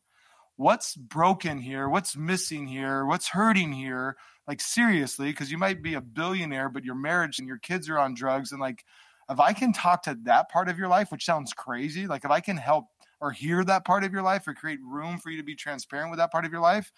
What's 0.56 0.94
broken 0.94 1.56
here? 1.56 1.88
What's 1.88 2.18
missing 2.18 2.66
here? 2.66 3.06
What's 3.06 3.28
hurting 3.28 3.72
here? 3.72 4.16
like 4.48 4.60
seriously 4.60 5.30
because 5.30 5.52
you 5.52 5.58
might 5.58 5.82
be 5.82 5.94
a 5.94 6.00
billionaire 6.00 6.68
but 6.68 6.84
your 6.84 6.96
marriage 6.96 7.38
and 7.38 7.46
your 7.46 7.58
kids 7.58 7.88
are 7.88 7.98
on 7.98 8.12
drugs 8.12 8.52
and 8.52 8.60
like 8.60 8.84
if 9.32 9.40
i 9.40 9.52
can 9.52 9.72
talk 9.72 10.02
to 10.02 10.16
that 10.22 10.48
part 10.48 10.68
of 10.68 10.78
your 10.78 10.88
life 10.88 11.10
which 11.10 11.24
sounds 11.24 11.52
crazy 11.52 12.06
like 12.06 12.24
if 12.24 12.30
i 12.30 12.40
can 12.40 12.56
help 12.56 12.86
or 13.20 13.30
hear 13.30 13.64
that 13.64 13.84
part 13.84 14.04
of 14.04 14.12
your 14.12 14.22
life 14.22 14.46
or 14.46 14.54
create 14.54 14.78
room 14.84 15.18
for 15.18 15.30
you 15.30 15.36
to 15.36 15.42
be 15.42 15.54
transparent 15.54 16.10
with 16.10 16.18
that 16.18 16.30
part 16.30 16.44
of 16.44 16.52
your 16.52 16.60
life 16.60 16.92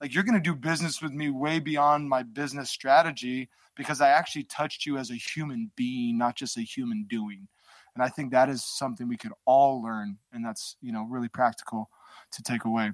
like 0.00 0.14
you're 0.14 0.24
going 0.24 0.34
to 0.34 0.40
do 0.40 0.54
business 0.54 1.02
with 1.02 1.12
me 1.12 1.28
way 1.28 1.58
beyond 1.58 2.08
my 2.08 2.22
business 2.22 2.70
strategy 2.70 3.48
because 3.76 4.00
i 4.00 4.08
actually 4.08 4.44
touched 4.44 4.86
you 4.86 4.96
as 4.96 5.10
a 5.10 5.14
human 5.14 5.70
being 5.76 6.16
not 6.16 6.36
just 6.36 6.56
a 6.56 6.62
human 6.62 7.04
doing 7.08 7.46
and 7.94 8.02
i 8.02 8.08
think 8.08 8.30
that 8.30 8.48
is 8.48 8.64
something 8.64 9.08
we 9.08 9.16
could 9.16 9.32
all 9.44 9.82
learn 9.82 10.16
and 10.32 10.44
that's 10.44 10.76
you 10.80 10.92
know 10.92 11.06
really 11.10 11.28
practical 11.28 11.90
to 12.32 12.42
take 12.42 12.64
away 12.64 12.92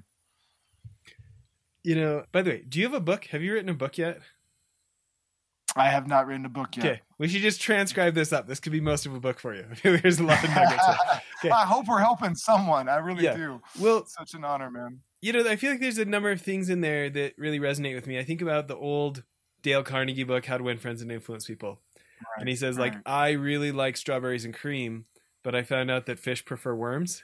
you 1.87 1.95
know, 1.95 2.25
by 2.33 2.41
the 2.41 2.49
way, 2.49 2.63
do 2.67 2.79
you 2.79 2.85
have 2.85 2.93
a 2.93 2.99
book? 2.99 3.27
Have 3.27 3.41
you 3.41 3.53
written 3.53 3.69
a 3.69 3.73
book 3.73 3.97
yet? 3.97 4.19
I 5.77 5.89
have 5.89 6.07
not 6.07 6.27
written 6.27 6.45
a 6.45 6.49
book 6.49 6.75
yet. 6.75 6.85
Okay, 6.85 7.01
we 7.17 7.27
should 7.27 7.41
just 7.41 7.61
transcribe 7.61 8.13
this 8.13 8.33
up. 8.33 8.47
This 8.47 8.59
could 8.59 8.71
be 8.71 8.81
most 8.81 9.05
of 9.05 9.13
a 9.13 9.19
book 9.19 9.39
for 9.39 9.53
you. 9.53 9.65
There's 9.83 10.19
a 10.19 10.23
lot 10.23 10.43
of 10.43 10.49
nuggets. 10.49 10.83
Okay. 11.45 11.51
I 11.51 11.65
hope 11.65 11.87
we're 11.87 11.99
helping 11.99 12.33
someone. 12.33 12.89
I 12.89 12.97
really 12.97 13.23
yeah. 13.23 13.35
do. 13.35 13.61
Well, 13.79 13.99
it's 13.99 14.15
such 14.15 14.33
an 14.33 14.43
honor, 14.43 14.71
man. 14.71 15.01
You 15.21 15.33
know, 15.33 15.47
I 15.47 15.55
feel 15.55 15.69
like 15.69 15.79
there's 15.79 15.99
a 15.99 16.05
number 16.05 16.31
of 16.31 16.41
things 16.41 16.67
in 16.67 16.81
there 16.81 17.11
that 17.11 17.33
really 17.37 17.59
resonate 17.59 17.93
with 17.93 18.07
me. 18.07 18.17
I 18.17 18.23
think 18.23 18.41
about 18.41 18.67
the 18.67 18.75
old 18.75 19.21
Dale 19.61 19.83
Carnegie 19.83 20.23
book, 20.23 20.47
How 20.47 20.57
to 20.57 20.63
Win 20.63 20.79
Friends 20.79 21.03
and 21.03 21.11
Influence 21.11 21.45
People. 21.45 21.79
Right, 21.99 22.39
and 22.39 22.49
he 22.49 22.55
says, 22.55 22.75
right. 22.75 22.91
like, 22.91 23.03
I 23.05 23.31
really 23.33 23.71
like 23.71 23.97
strawberries 23.97 24.45
and 24.45 24.53
cream, 24.53 25.05
but 25.43 25.53
I 25.53 25.61
found 25.61 25.91
out 25.91 26.07
that 26.07 26.17
fish 26.17 26.43
prefer 26.43 26.73
worms. 26.73 27.23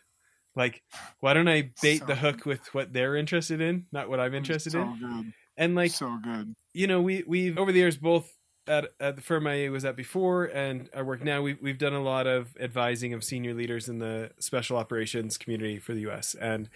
Like, 0.56 0.84
why 1.20 1.34
don't 1.34 1.48
I 1.48 1.72
bait 1.82 2.00
so 2.00 2.06
the 2.06 2.16
hook 2.16 2.46
with 2.46 2.74
what 2.74 2.94
they're 2.94 3.16
interested 3.16 3.62
in, 3.62 3.88
not 3.92 4.10
what 4.10 4.20
I'm 4.20 4.34
mm, 4.34 4.38
interested 4.38 4.74
so 4.74 4.82
in? 4.82 5.00
Good. 5.00 5.34
And 5.58 5.76
like, 5.76 5.92
so 5.92 6.20
good. 6.24 6.54
You 6.74 6.88
know, 6.88 7.02
we 7.02 7.24
we've 7.26 7.58
over 7.58 7.72
the 7.72 7.80
years 7.80 7.98
both 7.98 8.32
at, 8.68 8.92
at 9.00 9.16
the 9.16 9.22
firm 9.22 9.48
I 9.48 9.70
was 9.70 9.86
at 9.86 9.96
before 9.96 10.46
and 10.46 10.90
I 10.96 11.02
work 11.02 11.24
now, 11.24 11.42
we've, 11.42 11.62
we've 11.62 11.78
done 11.78 11.94
a 11.94 12.02
lot 12.02 12.28
of 12.28 12.56
advising 12.60 13.14
of 13.14 13.24
senior 13.24 13.54
leaders 13.54 13.90
in 13.90 14.00
the 14.00 14.32
special 14.40 14.78
operations 14.78 15.38
community 15.38 15.80
for 15.80 15.94
the 15.94 16.02
U.S. 16.02 16.36
and 16.36 16.70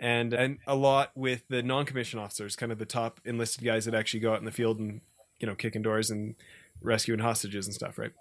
and 0.00 0.32
and 0.32 0.58
a 0.66 0.74
lot 0.74 1.12
with 1.14 1.46
the 1.48 1.62
non-commissioned 1.62 2.20
officers, 2.20 2.56
kind 2.56 2.72
of 2.72 2.78
the 2.78 2.86
top 2.86 3.20
enlisted 3.24 3.64
guys 3.64 3.84
that 3.84 3.94
actually 3.94 4.20
go 4.20 4.32
out 4.32 4.40
in 4.40 4.44
the 4.44 4.50
field 4.50 4.78
and 4.78 5.00
you 5.38 5.46
know 5.46 5.54
kicking 5.54 5.82
doors 5.82 6.10
and 6.10 6.34
rescuing 6.82 7.20
hostages 7.20 7.66
and 7.66 7.74
stuff, 7.74 7.98
right? 7.98 8.12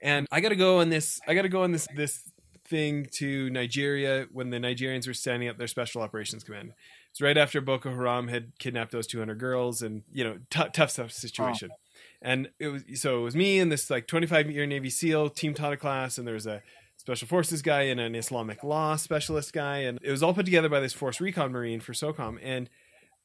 And 0.00 0.28
I 0.30 0.40
got 0.40 0.50
to 0.50 0.56
go 0.56 0.80
on 0.80 0.90
this. 0.90 1.20
I 1.26 1.34
got 1.34 1.42
to 1.42 1.48
go 1.48 1.62
on 1.62 1.72
this 1.72 1.88
this 1.96 2.22
thing 2.64 3.06
to 3.12 3.50
Nigeria 3.50 4.26
when 4.32 4.50
the 4.50 4.58
Nigerians 4.58 5.06
were 5.06 5.14
standing 5.14 5.48
up 5.48 5.58
their 5.58 5.66
special 5.68 6.02
operations 6.02 6.44
command. 6.44 6.72
It's 7.10 7.20
right 7.20 7.38
after 7.38 7.60
Boko 7.60 7.90
Haram 7.90 8.28
had 8.28 8.58
kidnapped 8.58 8.92
those 8.92 9.06
200 9.06 9.38
girls, 9.38 9.82
and 9.82 10.02
you 10.12 10.22
know, 10.22 10.38
t- 10.50 10.68
tough, 10.72 10.94
tough 10.94 11.10
situation. 11.10 11.70
Oh. 11.72 11.76
And 12.22 12.50
it 12.58 12.68
was 12.68 12.84
so 12.94 13.20
it 13.20 13.22
was 13.22 13.36
me 13.36 13.58
and 13.58 13.70
this 13.70 13.90
like 13.90 14.06
25 14.06 14.50
year 14.50 14.66
Navy 14.66 14.90
SEAL 14.90 15.30
team 15.30 15.54
taught 15.54 15.72
a 15.72 15.76
class, 15.76 16.18
and 16.18 16.26
there 16.26 16.34
was 16.34 16.46
a 16.46 16.62
special 16.96 17.28
forces 17.28 17.62
guy 17.62 17.82
and 17.82 18.00
an 18.00 18.14
Islamic 18.14 18.64
law 18.64 18.96
specialist 18.96 19.52
guy, 19.52 19.78
and 19.78 19.98
it 20.02 20.10
was 20.10 20.22
all 20.22 20.34
put 20.34 20.44
together 20.44 20.68
by 20.68 20.80
this 20.80 20.92
Force 20.92 21.20
Recon 21.20 21.52
Marine 21.52 21.80
for 21.80 21.92
SOCOM. 21.92 22.38
And 22.42 22.68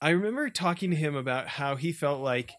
I 0.01 0.09
remember 0.09 0.49
talking 0.49 0.89
to 0.89 0.95
him 0.95 1.15
about 1.15 1.47
how 1.47 1.75
he 1.75 1.91
felt 1.91 2.21
like 2.21 2.51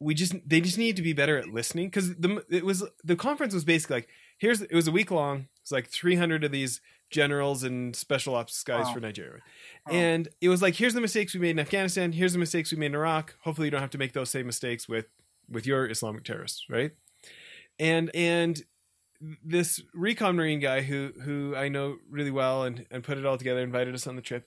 we 0.00 0.14
just 0.14 0.34
they 0.46 0.60
just 0.60 0.78
needed 0.78 0.96
to 0.96 1.02
be 1.02 1.12
better 1.12 1.38
at 1.38 1.48
listening 1.48 1.88
because 1.88 2.14
the 2.16 2.44
it 2.50 2.64
was 2.64 2.84
the 3.02 3.16
conference 3.16 3.54
was 3.54 3.64
basically 3.64 3.96
like 3.96 4.08
here's 4.38 4.60
it 4.60 4.74
was 4.74 4.88
a 4.88 4.92
week 4.92 5.10
long. 5.10 5.48
It's 5.64 5.72
like 5.72 5.88
300 5.88 6.44
of 6.44 6.52
these 6.52 6.82
generals 7.08 7.62
and 7.62 7.96
special 7.96 8.34
ops 8.34 8.62
guys 8.64 8.84
wow. 8.84 8.92
for 8.92 9.00
Nigeria. 9.00 9.40
And 9.90 10.28
it 10.42 10.50
was 10.50 10.60
like, 10.60 10.74
here's 10.74 10.92
the 10.92 11.00
mistakes 11.00 11.32
we 11.32 11.40
made 11.40 11.52
in 11.52 11.58
Afghanistan. 11.58 12.12
Here's 12.12 12.34
the 12.34 12.38
mistakes 12.38 12.70
we 12.70 12.76
made 12.76 12.86
in 12.86 12.94
Iraq. 12.94 13.34
Hopefully, 13.44 13.68
you 13.68 13.70
don't 13.70 13.80
have 13.80 13.90
to 13.90 13.98
make 13.98 14.12
those 14.12 14.28
same 14.28 14.44
mistakes 14.44 14.86
with 14.86 15.06
with 15.48 15.66
your 15.66 15.88
Islamic 15.88 16.24
terrorists, 16.24 16.66
right? 16.68 16.92
And 17.78 18.10
and 18.14 18.62
this 19.42 19.80
recon 19.94 20.36
marine 20.36 20.60
guy 20.60 20.82
who 20.82 21.12
who 21.22 21.56
I 21.56 21.68
know 21.68 21.96
really 22.10 22.30
well 22.30 22.64
and 22.64 22.84
and 22.90 23.02
put 23.02 23.16
it 23.16 23.24
all 23.24 23.38
together, 23.38 23.60
invited 23.60 23.94
us 23.94 24.06
on 24.06 24.16
the 24.16 24.22
trip. 24.22 24.46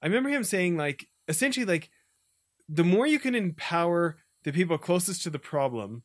I 0.00 0.06
remember 0.06 0.28
him 0.28 0.44
saying 0.44 0.76
like 0.76 1.08
essentially 1.26 1.66
like 1.66 1.90
the 2.68 2.84
more 2.84 3.06
you 3.06 3.18
can 3.18 3.34
empower 3.34 4.18
the 4.44 4.52
people 4.52 4.78
closest 4.78 5.24
to 5.24 5.30
the 5.30 5.40
problem 5.40 6.04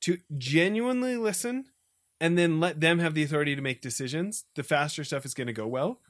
to 0.00 0.18
genuinely 0.36 1.16
listen 1.16 1.66
and 2.20 2.38
then 2.38 2.60
let 2.60 2.80
them 2.80 2.98
have 2.98 3.14
the 3.14 3.22
authority 3.22 3.54
to 3.56 3.62
make 3.62 3.80
decisions, 3.80 4.44
the 4.54 4.62
faster 4.62 5.04
stuff 5.04 5.24
is 5.24 5.34
going 5.34 5.46
to 5.46 5.52
go 5.52 5.66
well. 5.66 6.00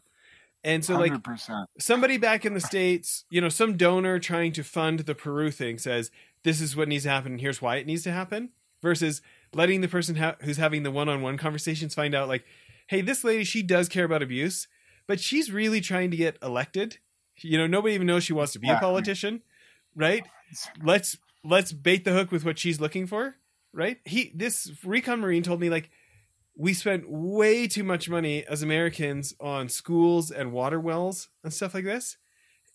And 0.62 0.84
so, 0.84 0.96
100%. 0.96 1.48
like 1.48 1.68
somebody 1.78 2.16
back 2.16 2.46
in 2.46 2.54
the 2.54 2.60
states, 2.60 3.24
you 3.28 3.40
know, 3.40 3.50
some 3.50 3.76
donor 3.76 4.18
trying 4.18 4.52
to 4.52 4.64
fund 4.64 5.00
the 5.00 5.14
Peru 5.14 5.50
thing 5.50 5.78
says 5.78 6.10
this 6.42 6.60
is 6.60 6.74
what 6.74 6.88
needs 6.88 7.04
to 7.04 7.10
happen. 7.10 7.32
And 7.32 7.40
here's 7.40 7.60
why 7.60 7.76
it 7.76 7.86
needs 7.86 8.02
to 8.04 8.12
happen. 8.12 8.50
Versus 8.80 9.22
letting 9.54 9.80
the 9.80 9.88
person 9.88 10.16
ha- 10.16 10.36
who's 10.42 10.58
having 10.58 10.82
the 10.82 10.90
one-on-one 10.90 11.38
conversations 11.38 11.94
find 11.94 12.14
out, 12.14 12.28
like, 12.28 12.44
hey, 12.86 13.00
this 13.00 13.24
lady 13.24 13.44
she 13.44 13.62
does 13.62 13.88
care 13.88 14.04
about 14.04 14.22
abuse, 14.22 14.68
but 15.06 15.20
she's 15.20 15.50
really 15.50 15.80
trying 15.80 16.10
to 16.10 16.18
get 16.18 16.36
elected. 16.42 16.98
You 17.38 17.58
know, 17.58 17.66
nobody 17.66 17.94
even 17.94 18.06
knows 18.06 18.24
she 18.24 18.34
wants 18.34 18.52
to 18.52 18.58
be 18.58 18.66
yeah. 18.66 18.76
a 18.76 18.80
politician, 18.80 19.42
right? 19.96 20.26
Let's 20.82 21.16
let's 21.42 21.72
bait 21.72 22.04
the 22.04 22.12
hook 22.12 22.30
with 22.30 22.44
what 22.44 22.58
she's 22.58 22.80
looking 22.80 23.06
for, 23.06 23.36
right? 23.74 23.98
He 24.04 24.32
this 24.34 24.70
recon 24.84 25.20
marine 25.20 25.42
told 25.42 25.60
me 25.60 25.68
like 25.68 25.90
we 26.56 26.72
spent 26.72 27.08
way 27.08 27.66
too 27.66 27.84
much 27.84 28.08
money 28.08 28.44
as 28.44 28.62
Americans 28.62 29.34
on 29.40 29.68
schools 29.68 30.30
and 30.30 30.52
water 30.52 30.78
wells 30.78 31.28
and 31.42 31.52
stuff 31.52 31.74
like 31.74 31.84
this. 31.84 32.16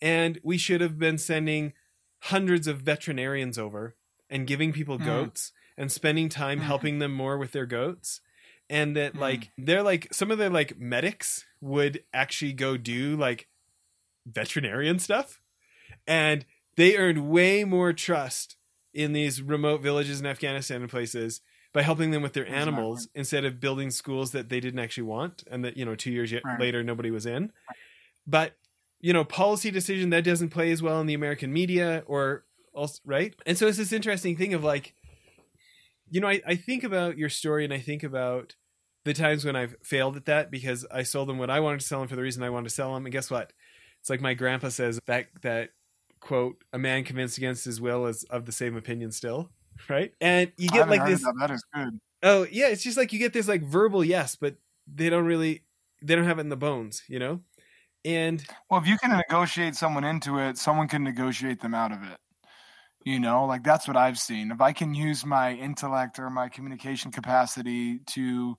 And 0.01 0.39
we 0.43 0.57
should 0.57 0.81
have 0.81 0.99
been 0.99 1.17
sending 1.17 1.73
hundreds 2.23 2.67
of 2.67 2.81
veterinarians 2.81 3.57
over 3.57 3.95
and 4.29 4.47
giving 4.47 4.73
people 4.73 4.99
mm. 4.99 5.05
goats 5.05 5.51
and 5.77 5.91
spending 5.91 6.29
time 6.29 6.59
mm. 6.59 6.63
helping 6.63 6.99
them 6.99 7.13
more 7.13 7.37
with 7.37 7.51
their 7.53 7.65
goats. 7.65 8.21
And 8.69 8.95
that, 8.97 9.15
mm. 9.15 9.19
like, 9.19 9.51
they're 9.57 9.83
like, 9.83 10.13
some 10.13 10.29
of 10.31 10.37
the 10.37 10.49
like 10.49 10.77
medics 10.77 11.45
would 11.61 12.03
actually 12.13 12.53
go 12.53 12.77
do 12.77 13.15
like 13.15 13.47
veterinarian 14.25 14.99
stuff. 14.99 15.41
And 16.05 16.45
they 16.75 16.97
earned 16.97 17.29
way 17.29 17.63
more 17.63 17.93
trust 17.93 18.57
in 18.93 19.13
these 19.13 19.41
remote 19.41 19.81
villages 19.81 20.19
in 20.19 20.25
Afghanistan 20.25 20.81
and 20.81 20.89
places 20.89 21.41
by 21.73 21.81
helping 21.83 22.11
them 22.11 22.21
with 22.21 22.33
their 22.33 22.47
animals 22.47 23.01
exactly. 23.01 23.19
instead 23.19 23.45
of 23.45 23.59
building 23.59 23.91
schools 23.91 24.31
that 24.31 24.49
they 24.49 24.59
didn't 24.59 24.79
actually 24.79 25.03
want 25.03 25.43
and 25.51 25.63
that 25.63 25.77
you 25.77 25.85
know 25.85 25.95
two 25.95 26.11
years 26.11 26.33
right. 26.33 26.59
later 26.59 26.83
nobody 26.83 27.11
was 27.11 27.25
in. 27.25 27.51
But 28.25 28.53
you 28.99 29.13
know 29.13 29.23
policy 29.23 29.71
decision 29.71 30.09
that 30.09 30.23
doesn't 30.23 30.49
play 30.49 30.71
as 30.71 30.81
well 30.81 30.99
in 30.99 31.07
the 31.07 31.13
american 31.13 31.53
media 31.53 32.03
or 32.05 32.43
else 32.75 32.99
right? 33.05 33.33
And 33.45 33.57
so 33.57 33.67
it's 33.67 33.77
this 33.77 33.93
interesting 33.93 34.35
thing 34.35 34.53
of 34.53 34.63
like 34.63 34.93
you 36.09 36.19
know 36.21 36.27
I, 36.27 36.41
I 36.45 36.55
think 36.55 36.83
about 36.83 37.17
your 37.17 37.29
story 37.29 37.63
and 37.63 37.73
i 37.73 37.79
think 37.79 38.03
about 38.03 38.55
the 39.05 39.13
times 39.13 39.45
when 39.45 39.55
i've 39.55 39.75
failed 39.83 40.17
at 40.17 40.25
that 40.25 40.49
because 40.49 40.85
i 40.91 41.03
sold 41.03 41.29
them 41.29 41.37
what 41.37 41.49
i 41.49 41.59
wanted 41.59 41.81
to 41.81 41.85
sell 41.85 41.99
them 41.99 42.07
for 42.07 42.15
the 42.15 42.21
reason 42.21 42.43
i 42.43 42.49
wanted 42.49 42.69
to 42.69 42.75
sell 42.75 42.93
them. 42.93 43.05
And 43.05 43.13
guess 43.13 43.29
what? 43.29 43.53
It's 44.01 44.09
like 44.09 44.21
my 44.21 44.33
grandpa 44.33 44.69
says 44.69 44.99
that 45.07 45.27
that 45.41 45.69
quote 46.19 46.63
a 46.73 46.77
man 46.77 47.03
convinced 47.03 47.37
against 47.37 47.65
his 47.65 47.79
will 47.79 48.05
is 48.05 48.23
of 48.25 48.45
the 48.45 48.51
same 48.51 48.75
opinion 48.75 49.11
still 49.11 49.49
right? 49.89 50.13
And 50.21 50.51
you 50.57 50.69
get 50.69 50.89
like 50.89 51.05
this. 51.05 51.21
That. 51.21 51.35
that 51.39 51.51
is 51.51 51.63
good. 51.73 51.99
Oh 52.23 52.45
yeah, 52.51 52.67
it's 52.67 52.83
just 52.83 52.97
like 52.97 53.13
you 53.13 53.19
get 53.19 53.33
this 53.33 53.47
like 53.47 53.63
verbal 53.63 54.03
yes, 54.03 54.35
but 54.35 54.55
they 54.93 55.09
don't 55.09 55.25
really 55.25 55.63
they 56.01 56.15
don't 56.15 56.25
have 56.25 56.39
it 56.39 56.41
in 56.41 56.49
the 56.49 56.57
bones, 56.57 57.03
you 57.07 57.19
know. 57.19 57.41
And 58.05 58.43
well, 58.69 58.81
if 58.81 58.87
you 58.87 58.97
can 58.97 59.15
negotiate 59.15 59.75
someone 59.75 60.03
into 60.03 60.39
it, 60.39 60.57
someone 60.57 60.87
can 60.87 61.03
negotiate 61.03 61.61
them 61.61 61.73
out 61.73 61.91
of 61.91 62.03
it. 62.03 62.17
You 63.05 63.19
know, 63.19 63.45
like 63.45 63.63
that's 63.63 63.87
what 63.87 63.97
I've 63.97 64.19
seen. 64.19 64.51
If 64.51 64.61
I 64.61 64.73
can 64.73 64.93
use 64.93 65.25
my 65.25 65.53
intellect 65.53 66.19
or 66.19 66.29
my 66.29 66.49
communication 66.49 67.11
capacity 67.11 67.99
to 68.07 68.57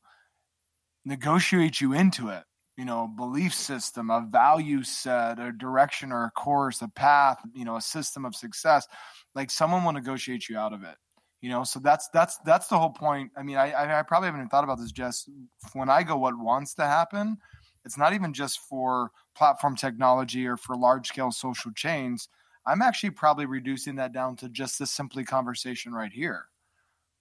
negotiate 1.05 1.81
you 1.81 1.93
into 1.93 2.29
it, 2.29 2.43
you 2.77 2.85
know, 2.85 3.07
belief 3.09 3.53
system, 3.55 4.11
a 4.11 4.27
value 4.31 4.83
set, 4.83 5.39
a 5.39 5.53
direction 5.53 6.12
or 6.12 6.25
a 6.25 6.31
course, 6.31 6.83
a 6.83 6.89
path, 6.89 7.41
you 7.55 7.64
know, 7.64 7.77
a 7.77 7.81
system 7.81 8.25
of 8.25 8.35
success, 8.35 8.87
like 9.35 9.51
someone 9.51 9.85
will 9.85 9.93
negotiate 9.93 10.49
you 10.49 10.59
out 10.59 10.73
of 10.73 10.83
it 10.83 10.97
you 11.43 11.49
know? 11.49 11.64
So 11.64 11.81
that's 11.81 12.09
that's 12.09 12.37
that's 12.45 12.66
the 12.68 12.79
whole 12.79 12.91
point. 12.91 13.31
I 13.35 13.43
mean 13.43 13.57
i 13.57 13.99
i 13.99 14.03
probably 14.03 14.27
haven't 14.27 14.41
even 14.43 14.51
thought 14.51 14.64
about 14.64 14.79
this 14.79 14.93
jess. 14.93 15.27
When 15.73 15.89
i 15.89 16.03
go 16.03 16.18
what 16.18 16.39
wants 16.39 16.75
to 16.75 16.85
happen 16.85 17.39
it's 17.85 17.97
not 17.99 18.12
even 18.12 18.33
just 18.33 18.61
for 18.61 19.11
platform 19.35 19.77
technology 19.77 20.47
or 20.47 20.57
for 20.57 20.77
large 20.77 21.09
scale 21.09 21.31
social 21.31 21.73
chains. 21.73 22.29
I'm 22.66 22.83
actually 22.83 23.11
probably 23.11 23.47
reducing 23.47 23.97
that 23.97 24.12
down 24.12 24.37
to 24.37 24.49
just 24.49 24.79
this 24.79 24.91
simply 24.91 25.25
conversation 25.25 25.93
right 25.93 26.12
here 26.12 26.45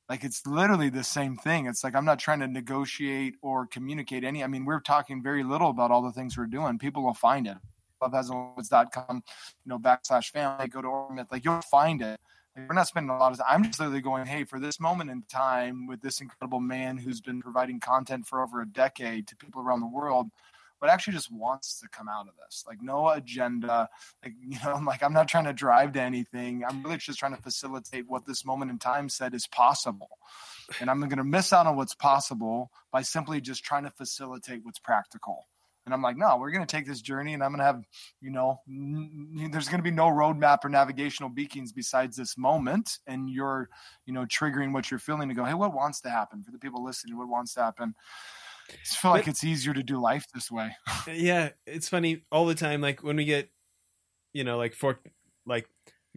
like 0.09 0.23
it's 0.23 0.45
literally 0.45 0.89
the 0.89 1.03
same 1.03 1.37
thing. 1.37 1.67
It's 1.67 1.83
like 1.83 1.95
i'm 1.95 2.05
not 2.05 2.19
trying 2.19 2.39
to 2.39 2.47
negotiate 2.47 3.35
or 3.41 3.67
communicate 3.67 4.23
any 4.23 4.43
i 4.43 4.47
mean 4.47 4.65
we're 4.65 4.79
talking 4.79 5.21
very 5.21 5.43
little 5.43 5.69
about 5.69 5.91
all 5.91 6.01
the 6.01 6.11
things 6.11 6.37
we're 6.37 6.47
doing. 6.47 6.79
People 6.79 7.03
will 7.03 7.13
find 7.13 7.47
it. 7.47 7.57
Lovehasnolimits.com 8.01 9.23
you 9.65 9.69
know 9.69 9.77
backslash 9.77 10.31
family 10.31 10.67
go 10.67 10.81
to 10.81 10.87
Ormith 10.87 11.31
like 11.31 11.45
you'll 11.45 11.61
find 11.61 12.01
it. 12.01 12.19
We're 12.67 12.75
not 12.75 12.87
spending 12.87 13.09
a 13.09 13.17
lot 13.17 13.31
of 13.31 13.37
time. 13.37 13.47
I'm 13.47 13.63
just 13.63 13.79
literally 13.79 14.01
going, 14.01 14.25
hey, 14.25 14.43
for 14.43 14.59
this 14.59 14.79
moment 14.79 15.09
in 15.09 15.23
time 15.31 15.87
with 15.87 16.01
this 16.01 16.19
incredible 16.19 16.59
man 16.59 16.97
who's 16.97 17.21
been 17.21 17.41
providing 17.41 17.79
content 17.79 18.27
for 18.27 18.41
over 18.41 18.61
a 18.61 18.67
decade 18.67 19.27
to 19.27 19.35
people 19.35 19.61
around 19.61 19.79
the 19.79 19.87
world, 19.87 20.29
what 20.79 20.89
actually 20.89 21.13
just 21.13 21.31
wants 21.31 21.79
to 21.79 21.87
come 21.89 22.09
out 22.09 22.27
of 22.27 22.33
this. 22.43 22.63
Like 22.67 22.81
no 22.81 23.09
agenda. 23.09 23.89
Like, 24.23 24.33
you 24.41 24.57
know, 24.63 24.73
I'm 24.73 24.85
like 24.85 25.03
I'm 25.03 25.13
not 25.13 25.27
trying 25.27 25.45
to 25.45 25.53
drive 25.53 25.93
to 25.93 26.01
anything. 26.01 26.63
I'm 26.67 26.83
really 26.83 26.97
just 26.97 27.19
trying 27.19 27.35
to 27.35 27.41
facilitate 27.41 28.07
what 28.07 28.25
this 28.25 28.45
moment 28.45 28.71
in 28.71 28.79
time 28.79 29.09
said 29.09 29.33
is 29.33 29.47
possible. 29.47 30.17
And 30.79 30.89
I'm 30.89 31.07
gonna 31.07 31.23
miss 31.23 31.53
out 31.53 31.67
on 31.67 31.75
what's 31.75 31.95
possible 31.95 32.71
by 32.91 33.01
simply 33.01 33.41
just 33.41 33.63
trying 33.63 33.83
to 33.83 33.91
facilitate 33.91 34.61
what's 34.63 34.79
practical. 34.79 35.45
And 35.89 35.93
I'm 35.95 36.03
like, 36.03 36.17
no, 36.17 36.37
we're 36.37 36.51
going 36.51 36.63
to 36.63 36.71
take 36.71 36.85
this 36.85 37.01
journey 37.01 37.33
and 37.33 37.43
I'm 37.43 37.49
going 37.49 37.59
to 37.59 37.65
have, 37.65 37.83
you 38.21 38.29
know, 38.29 38.61
n- 38.69 39.49
there's 39.51 39.67
going 39.67 39.79
to 39.79 39.83
be 39.83 39.89
no 39.89 40.05
roadmap 40.05 40.63
or 40.63 40.69
navigational 40.69 41.29
beacons 41.29 41.71
besides 41.71 42.15
this 42.15 42.37
moment. 42.37 42.99
And 43.07 43.27
you're, 43.27 43.69
you 44.05 44.13
know, 44.13 44.25
triggering 44.25 44.71
what 44.71 44.91
you're 44.91 44.99
feeling 44.99 45.29
to 45.29 45.35
go, 45.35 45.45
hey, 45.45 45.55
what 45.55 45.73
wants 45.73 45.99
to 46.01 46.11
happen 46.11 46.43
for 46.43 46.51
the 46.51 46.59
people 46.59 46.83
listening? 46.83 47.17
What 47.17 47.27
wants 47.27 47.55
to 47.55 47.61
happen? 47.61 47.95
I 48.73 48.77
just 48.83 48.97
feel 48.97 49.11
like 49.11 49.27
it's 49.27 49.43
easier 49.43 49.73
to 49.73 49.83
do 49.83 49.99
life 49.99 50.25
this 50.33 50.51
way. 50.51 50.75
yeah. 51.11 51.49
It's 51.65 51.89
funny 51.89 52.23
all 52.31 52.45
the 52.45 52.55
time. 52.55 52.81
Like 52.81 53.03
when 53.03 53.17
we 53.17 53.25
get, 53.25 53.49
you 54.33 54.43
know, 54.43 54.57
like 54.57 54.73
for 54.73 54.99
like 55.45 55.67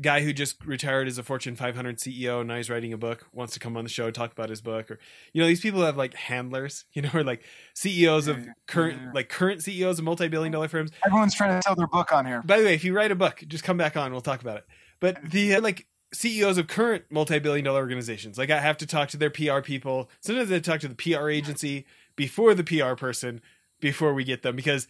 guy 0.00 0.22
who 0.22 0.32
just 0.32 0.64
retired 0.64 1.06
as 1.06 1.18
a 1.18 1.22
Fortune 1.22 1.54
500 1.54 1.98
CEO 1.98 2.40
and 2.40 2.48
now 2.48 2.56
he's 2.56 2.70
writing 2.70 2.92
a 2.92 2.96
book 2.96 3.26
wants 3.32 3.52
to 3.54 3.60
come 3.60 3.76
on 3.76 3.84
the 3.84 3.90
show 3.90 4.10
talk 4.10 4.32
about 4.32 4.48
his 4.48 4.62
book 4.62 4.90
or 4.90 4.98
you 5.34 5.42
know 5.42 5.46
these 5.46 5.60
people 5.60 5.82
have 5.82 5.98
like 5.98 6.14
handlers 6.14 6.86
you 6.92 7.02
know 7.02 7.10
or 7.12 7.22
like 7.22 7.44
CEOs 7.74 8.26
of 8.26 8.46
current 8.66 9.00
yeah. 9.02 9.10
like 9.14 9.28
current 9.28 9.62
CEOs 9.62 9.98
of 9.98 10.04
multi-billion 10.04 10.50
dollar 10.50 10.68
firms 10.68 10.90
everyone's 11.04 11.34
trying 11.34 11.58
to 11.58 11.62
sell 11.62 11.74
their 11.74 11.86
book 11.86 12.10
on 12.12 12.24
here 12.24 12.42
by 12.44 12.58
the 12.58 12.64
way 12.64 12.74
if 12.74 12.84
you 12.84 12.94
write 12.94 13.10
a 13.10 13.14
book 13.14 13.42
just 13.48 13.64
come 13.64 13.76
back 13.76 13.96
on 13.96 14.12
we'll 14.12 14.22
talk 14.22 14.40
about 14.40 14.56
it 14.56 14.66
but 14.98 15.18
the 15.30 15.56
uh, 15.56 15.60
like 15.60 15.86
CEOs 16.14 16.58
of 16.58 16.66
current 16.66 17.04
multi-billion 17.10 17.64
dollar 17.64 17.80
organizations 17.80 18.38
like 18.38 18.50
I 18.50 18.60
have 18.60 18.78
to 18.78 18.86
talk 18.86 19.10
to 19.10 19.16
their 19.18 19.30
PR 19.30 19.60
people 19.60 20.10
sometimes 20.20 20.50
I 20.50 20.58
talk 20.58 20.80
to 20.80 20.88
the 20.88 20.94
PR 20.94 21.28
agency 21.28 21.86
before 22.16 22.54
the 22.54 22.64
PR 22.64 22.94
person 22.94 23.40
before 23.80 24.14
we 24.14 24.24
get 24.24 24.42
them 24.42 24.56
because 24.56 24.86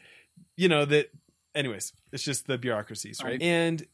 you 0.56 0.68
know 0.68 0.84
that 0.84 1.10
anyways 1.54 1.92
it's 2.12 2.22
just 2.22 2.46
the 2.46 2.58
bureaucracies 2.58 3.22
right 3.22 3.42
and 3.42 3.86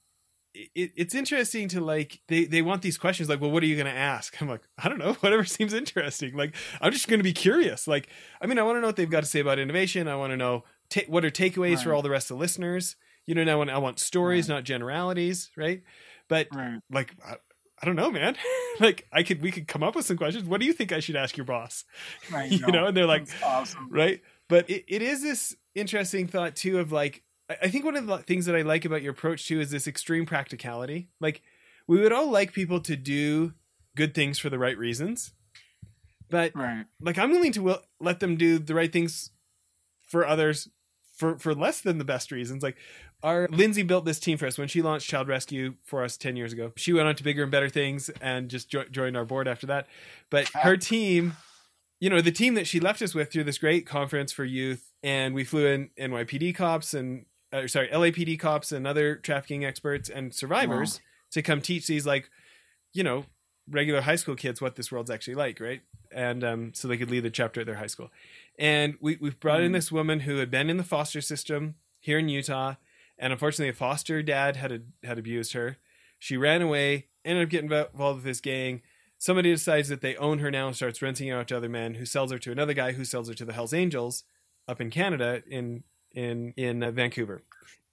it, 0.54 0.92
it's 0.96 1.14
interesting 1.14 1.68
to 1.68 1.80
like 1.80 2.20
they 2.28 2.44
they 2.44 2.62
want 2.62 2.82
these 2.82 2.98
questions 2.98 3.28
like, 3.28 3.40
well, 3.40 3.50
what 3.50 3.62
are 3.62 3.66
you 3.66 3.76
going 3.76 3.86
to 3.86 3.98
ask? 3.98 4.40
I'm 4.40 4.48
like, 4.48 4.62
I 4.82 4.88
don't 4.88 4.98
know, 4.98 5.12
whatever 5.20 5.44
seems 5.44 5.72
interesting. 5.72 6.36
Like, 6.36 6.54
I'm 6.80 6.92
just 6.92 7.08
going 7.08 7.20
to 7.20 7.24
be 7.24 7.32
curious. 7.32 7.86
Like, 7.86 8.08
I 8.40 8.46
mean, 8.46 8.58
I 8.58 8.62
want 8.62 8.76
to 8.76 8.80
know 8.80 8.88
what 8.88 8.96
they've 8.96 9.10
got 9.10 9.20
to 9.20 9.28
say 9.28 9.40
about 9.40 9.58
innovation. 9.58 10.08
I 10.08 10.16
want 10.16 10.32
to 10.32 10.36
know 10.36 10.64
ta- 10.90 11.02
what 11.06 11.24
are 11.24 11.30
takeaways 11.30 11.76
right. 11.76 11.84
for 11.84 11.94
all 11.94 12.02
the 12.02 12.10
rest 12.10 12.30
of 12.30 12.36
the 12.36 12.40
listeners. 12.40 12.96
You 13.26 13.34
know, 13.34 13.44
now 13.44 13.60
I 13.60 13.78
want 13.78 13.98
stories, 13.98 14.48
right. 14.48 14.56
not 14.56 14.64
generalities, 14.64 15.50
right? 15.56 15.82
But 16.28 16.48
like, 16.90 17.14
I, 17.80 17.86
don't 17.86 17.96
know, 17.96 18.10
man. 18.10 18.36
like, 18.80 19.06
I 19.12 19.22
could 19.22 19.42
we 19.42 19.50
could 19.50 19.68
come 19.68 19.82
up 19.82 19.94
with 19.94 20.06
some 20.06 20.16
questions. 20.16 20.44
What 20.44 20.60
do 20.60 20.66
you 20.66 20.72
think 20.72 20.92
I 20.92 21.00
should 21.00 21.16
ask 21.16 21.36
your 21.36 21.46
boss? 21.46 21.84
Right, 22.32 22.50
you 22.52 22.66
know, 22.66 22.86
and 22.86 22.96
they're 22.96 23.06
like, 23.06 23.28
awesome. 23.42 23.88
right? 23.90 24.20
But 24.48 24.68
it, 24.68 24.84
it 24.88 25.02
is 25.02 25.22
this 25.22 25.56
interesting 25.74 26.26
thought 26.26 26.56
too 26.56 26.78
of 26.78 26.92
like 26.92 27.22
I 27.48 27.68
think 27.68 27.84
one 27.84 27.96
of 27.96 28.06
the 28.06 28.18
things 28.18 28.46
that 28.46 28.54
I 28.54 28.62
like 28.62 28.84
about 28.84 29.02
your 29.02 29.12
approach 29.12 29.46
too 29.46 29.60
is 29.60 29.70
this 29.70 29.86
extreme 29.86 30.26
practicality. 30.26 31.08
Like 31.20 31.42
we 31.86 32.00
would 32.00 32.12
all 32.12 32.30
like 32.30 32.52
people 32.52 32.80
to 32.80 32.96
do 32.96 33.54
good 33.96 34.14
things 34.14 34.38
for 34.38 34.50
the 34.50 34.58
right 34.58 34.76
reasons, 34.76 35.32
but 36.28 36.52
right. 36.54 36.84
like 37.00 37.18
I'm 37.18 37.30
willing 37.30 37.52
to 37.52 37.62
will, 37.62 37.82
let 38.00 38.20
them 38.20 38.36
do 38.36 38.58
the 38.58 38.74
right 38.74 38.92
things 38.92 39.30
for 40.06 40.26
others 40.26 40.68
for 41.16 41.38
for 41.38 41.54
less 41.54 41.80
than 41.80 41.98
the 41.98 42.04
best 42.04 42.30
reasons. 42.30 42.62
Like 42.62 42.76
our 43.22 43.48
Lindsay 43.50 43.82
built 43.82 44.04
this 44.04 44.20
team 44.20 44.38
for 44.38 44.46
us 44.46 44.58
when 44.58 44.68
she 44.68 44.82
launched 44.82 45.08
Child 45.08 45.28
Rescue 45.28 45.74
for 45.82 46.04
us 46.04 46.16
10 46.16 46.36
years 46.36 46.52
ago. 46.52 46.72
She 46.76 46.92
went 46.92 47.08
on 47.08 47.16
to 47.16 47.24
bigger 47.24 47.42
and 47.42 47.50
better 47.50 47.68
things 47.68 48.10
and 48.20 48.48
just 48.48 48.68
jo- 48.68 48.84
joined 48.90 49.16
our 49.16 49.24
board 49.24 49.48
after 49.48 49.66
that. 49.66 49.88
But 50.30 50.48
her 50.48 50.76
team, 50.76 51.36
you 52.00 52.10
know, 52.10 52.20
the 52.20 52.32
team 52.32 52.54
that 52.54 52.66
she 52.66 52.78
left 52.78 53.02
us 53.02 53.14
with 53.14 53.32
through 53.32 53.44
this 53.44 53.58
great 53.58 53.86
conference 53.86 54.32
for 54.32 54.44
youth 54.44 54.92
and 55.02 55.34
we 55.34 55.44
flew 55.44 55.66
in 55.66 55.90
NYPD 55.98 56.54
cops 56.54 56.94
and 56.94 57.26
uh, 57.52 57.66
sorry, 57.66 57.88
LAPD 57.88 58.38
cops 58.38 58.72
and 58.72 58.86
other 58.86 59.16
trafficking 59.16 59.64
experts 59.64 60.08
and 60.08 60.34
survivors 60.34 60.96
wow. 60.96 61.00
to 61.32 61.42
come 61.42 61.60
teach 61.60 61.86
these 61.86 62.06
like, 62.06 62.30
you 62.92 63.02
know, 63.02 63.24
regular 63.70 64.02
high 64.02 64.16
school 64.16 64.34
kids 64.34 64.60
what 64.60 64.76
this 64.76 64.92
world's 64.92 65.10
actually 65.10 65.34
like, 65.34 65.60
right? 65.60 65.80
And 66.12 66.44
um, 66.44 66.72
so 66.74 66.88
they 66.88 66.96
could 66.96 67.10
lead 67.10 67.24
the 67.24 67.30
chapter 67.30 67.60
at 67.60 67.66
their 67.66 67.76
high 67.76 67.86
school. 67.86 68.10
And 68.58 68.96
we 69.00 69.18
we've 69.20 69.38
brought 69.38 69.60
mm. 69.60 69.66
in 69.66 69.72
this 69.72 69.92
woman 69.92 70.20
who 70.20 70.36
had 70.36 70.50
been 70.50 70.70
in 70.70 70.76
the 70.76 70.84
foster 70.84 71.20
system 71.20 71.76
here 72.00 72.18
in 72.18 72.28
Utah, 72.28 72.74
and 73.18 73.32
unfortunately, 73.32 73.70
a 73.70 73.74
foster 73.74 74.22
dad 74.22 74.56
had 74.56 74.92
had 75.02 75.18
abused 75.18 75.52
her. 75.52 75.78
She 76.18 76.36
ran 76.36 76.62
away, 76.62 77.06
ended 77.24 77.44
up 77.44 77.50
getting 77.50 77.70
involved 77.70 78.18
with 78.18 78.24
this 78.24 78.40
gang. 78.40 78.82
Somebody 79.18 79.50
decides 79.50 79.88
that 79.88 80.00
they 80.00 80.16
own 80.16 80.38
her 80.38 80.50
now 80.50 80.68
and 80.68 80.76
starts 80.76 81.02
renting 81.02 81.28
her 81.28 81.38
out 81.38 81.48
to 81.48 81.56
other 81.56 81.68
men, 81.68 81.94
who 81.94 82.06
sells 82.06 82.30
her 82.30 82.38
to 82.38 82.52
another 82.52 82.74
guy, 82.74 82.92
who 82.92 83.04
sells 83.04 83.28
her 83.28 83.34
to 83.34 83.44
the 83.44 83.52
Hell's 83.52 83.74
Angels 83.74 84.24
up 84.68 84.80
in 84.80 84.90
Canada 84.90 85.42
in 85.46 85.82
in 86.12 86.54
in 86.56 86.82
uh, 86.82 86.90
Vancouver. 86.90 87.42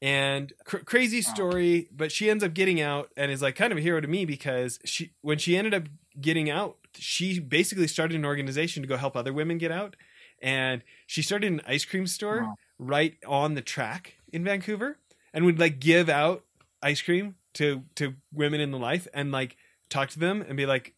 And 0.01 0.53
cr- 0.65 0.77
crazy 0.77 1.21
story, 1.21 1.89
but 1.91 2.11
she 2.11 2.29
ends 2.29 2.43
up 2.43 2.53
getting 2.53 2.81
out 2.81 3.09
and 3.17 3.31
is 3.31 3.41
like 3.41 3.55
kind 3.55 3.71
of 3.71 3.77
a 3.77 3.81
hero 3.81 4.01
to 4.01 4.07
me 4.07 4.25
because 4.25 4.79
she 4.85 5.13
when 5.21 5.37
she 5.37 5.57
ended 5.57 5.73
up 5.73 5.83
getting 6.19 6.49
out, 6.49 6.77
she 6.93 7.39
basically 7.39 7.87
started 7.87 8.15
an 8.15 8.25
organization 8.25 8.83
to 8.83 8.87
go 8.87 8.97
help 8.97 9.15
other 9.15 9.33
women 9.33 9.57
get 9.57 9.71
out. 9.71 9.95
And 10.41 10.83
she 11.07 11.21
started 11.21 11.51
an 11.51 11.61
ice 11.65 11.85
cream 11.85 12.07
store 12.07 12.43
wow. 12.43 12.55
right 12.77 13.15
on 13.25 13.55
the 13.55 13.61
track 13.61 14.15
in 14.31 14.43
Vancouver 14.43 14.99
and 15.35 15.45
would 15.45 15.59
like 15.59 15.79
give 15.79 16.09
out 16.09 16.43
ice 16.81 17.01
cream 17.01 17.35
to 17.53 17.83
to 17.95 18.15
women 18.33 18.59
in 18.59 18.71
the 18.71 18.79
life 18.79 19.07
and 19.13 19.31
like 19.31 19.57
talk 19.89 20.09
to 20.09 20.19
them 20.19 20.43
and 20.47 20.57
be 20.57 20.65
like 20.65 20.95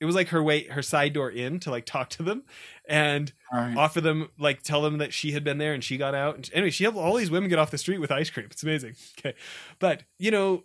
it 0.00 0.04
was 0.04 0.14
like 0.14 0.28
her 0.28 0.42
way 0.42 0.64
her 0.68 0.82
side 0.82 1.12
door 1.12 1.30
in 1.30 1.58
to 1.58 1.70
like 1.70 1.84
talk 1.84 2.08
to 2.10 2.22
them 2.22 2.44
and 2.88 3.32
right. 3.52 3.76
offer 3.76 4.00
them 4.00 4.28
like 4.38 4.62
tell 4.62 4.82
them 4.82 4.98
that 4.98 5.12
she 5.12 5.32
had 5.32 5.42
been 5.42 5.58
there 5.58 5.74
and 5.74 5.82
she 5.82 5.96
got 5.96 6.14
out. 6.14 6.36
And 6.36 6.50
anyway 6.52 6.70
she 6.70 6.84
helped 6.84 6.98
all 6.98 7.16
these 7.16 7.30
women 7.30 7.48
get 7.48 7.58
off 7.58 7.72
the 7.72 7.78
street 7.78 7.98
with 7.98 8.12
ice 8.12 8.30
cream. 8.30 8.46
It's 8.50 8.62
amazing. 8.62 8.94
Okay. 9.18 9.34
But 9.80 10.04
you 10.18 10.30
know 10.30 10.64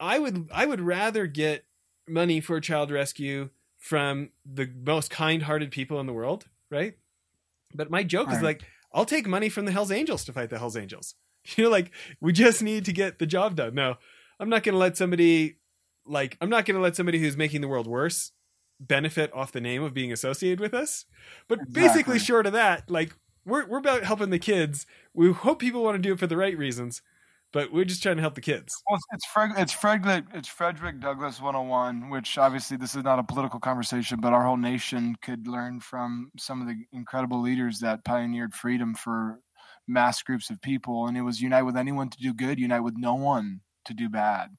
i 0.00 0.18
would 0.18 0.48
i 0.52 0.64
would 0.64 0.80
rather 0.80 1.26
get 1.26 1.64
money 2.08 2.40
for 2.40 2.60
child 2.60 2.90
rescue 2.90 3.50
from 3.76 4.30
the 4.46 4.70
most 4.86 5.10
kind-hearted 5.10 5.70
people 5.70 6.00
in 6.00 6.06
the 6.06 6.12
world 6.12 6.46
right? 6.70 6.94
But 7.74 7.90
my 7.90 8.02
joke 8.02 8.28
right. 8.28 8.36
is 8.36 8.42
like 8.42 8.62
i'll 8.92 9.04
take 9.04 9.26
money 9.26 9.48
from 9.48 9.64
the 9.66 9.72
hells 9.72 9.90
angels 9.90 10.24
to 10.24 10.32
fight 10.32 10.50
the 10.50 10.58
hells 10.58 10.76
angels 10.76 11.14
you 11.56 11.64
know 11.64 11.70
like 11.70 11.90
we 12.20 12.32
just 12.32 12.62
need 12.62 12.84
to 12.84 12.92
get 12.92 13.18
the 13.18 13.26
job 13.26 13.56
done 13.56 13.74
now 13.74 13.98
i'm 14.40 14.48
not 14.48 14.62
going 14.62 14.74
to 14.74 14.78
let 14.78 14.96
somebody 14.96 15.56
like 16.06 16.36
i'm 16.40 16.50
not 16.50 16.64
going 16.64 16.76
to 16.76 16.82
let 16.82 16.96
somebody 16.96 17.18
who's 17.18 17.36
making 17.36 17.60
the 17.60 17.68
world 17.68 17.86
worse 17.86 18.32
benefit 18.80 19.32
off 19.34 19.52
the 19.52 19.60
name 19.60 19.82
of 19.82 19.94
being 19.94 20.12
associated 20.12 20.60
with 20.60 20.74
us. 20.74 21.04
But 21.48 21.60
exactly. 21.60 21.82
basically, 21.82 22.18
short 22.18 22.46
of 22.46 22.52
that, 22.52 22.90
like 22.90 23.14
we're 23.44 23.66
we're 23.66 23.78
about 23.78 24.04
helping 24.04 24.30
the 24.30 24.38
kids. 24.38 24.86
We 25.14 25.32
hope 25.32 25.58
people 25.58 25.82
want 25.82 25.96
to 25.96 26.02
do 26.02 26.12
it 26.12 26.18
for 26.18 26.26
the 26.26 26.36
right 26.36 26.56
reasons, 26.56 27.02
but 27.52 27.72
we're 27.72 27.84
just 27.84 28.02
trying 28.02 28.16
to 28.16 28.22
help 28.22 28.34
the 28.34 28.40
kids. 28.40 28.74
Well, 28.88 28.98
it's 29.12 29.26
Fred, 29.26 29.50
it's 29.56 29.72
Frederick 29.72 30.24
it's 30.32 30.48
Frederick 30.48 31.00
Douglass 31.00 31.40
101, 31.40 32.10
which 32.10 32.38
obviously 32.38 32.76
this 32.76 32.94
is 32.94 33.04
not 33.04 33.18
a 33.18 33.24
political 33.24 33.60
conversation, 33.60 34.20
but 34.20 34.32
our 34.32 34.44
whole 34.44 34.56
nation 34.56 35.16
could 35.22 35.46
learn 35.46 35.80
from 35.80 36.30
some 36.38 36.60
of 36.60 36.68
the 36.68 36.76
incredible 36.92 37.40
leaders 37.40 37.80
that 37.80 38.04
pioneered 38.04 38.54
freedom 38.54 38.94
for 38.94 39.40
mass 39.88 40.22
groups 40.22 40.50
of 40.50 40.60
people. 40.60 41.06
And 41.06 41.16
it 41.16 41.22
was 41.22 41.40
unite 41.40 41.64
with 41.64 41.76
anyone 41.76 42.10
to 42.10 42.18
do 42.18 42.34
good, 42.34 42.58
unite 42.58 42.80
with 42.80 42.96
no 42.96 43.14
one 43.14 43.60
to 43.86 43.94
do 43.94 44.08
bad. 44.08 44.56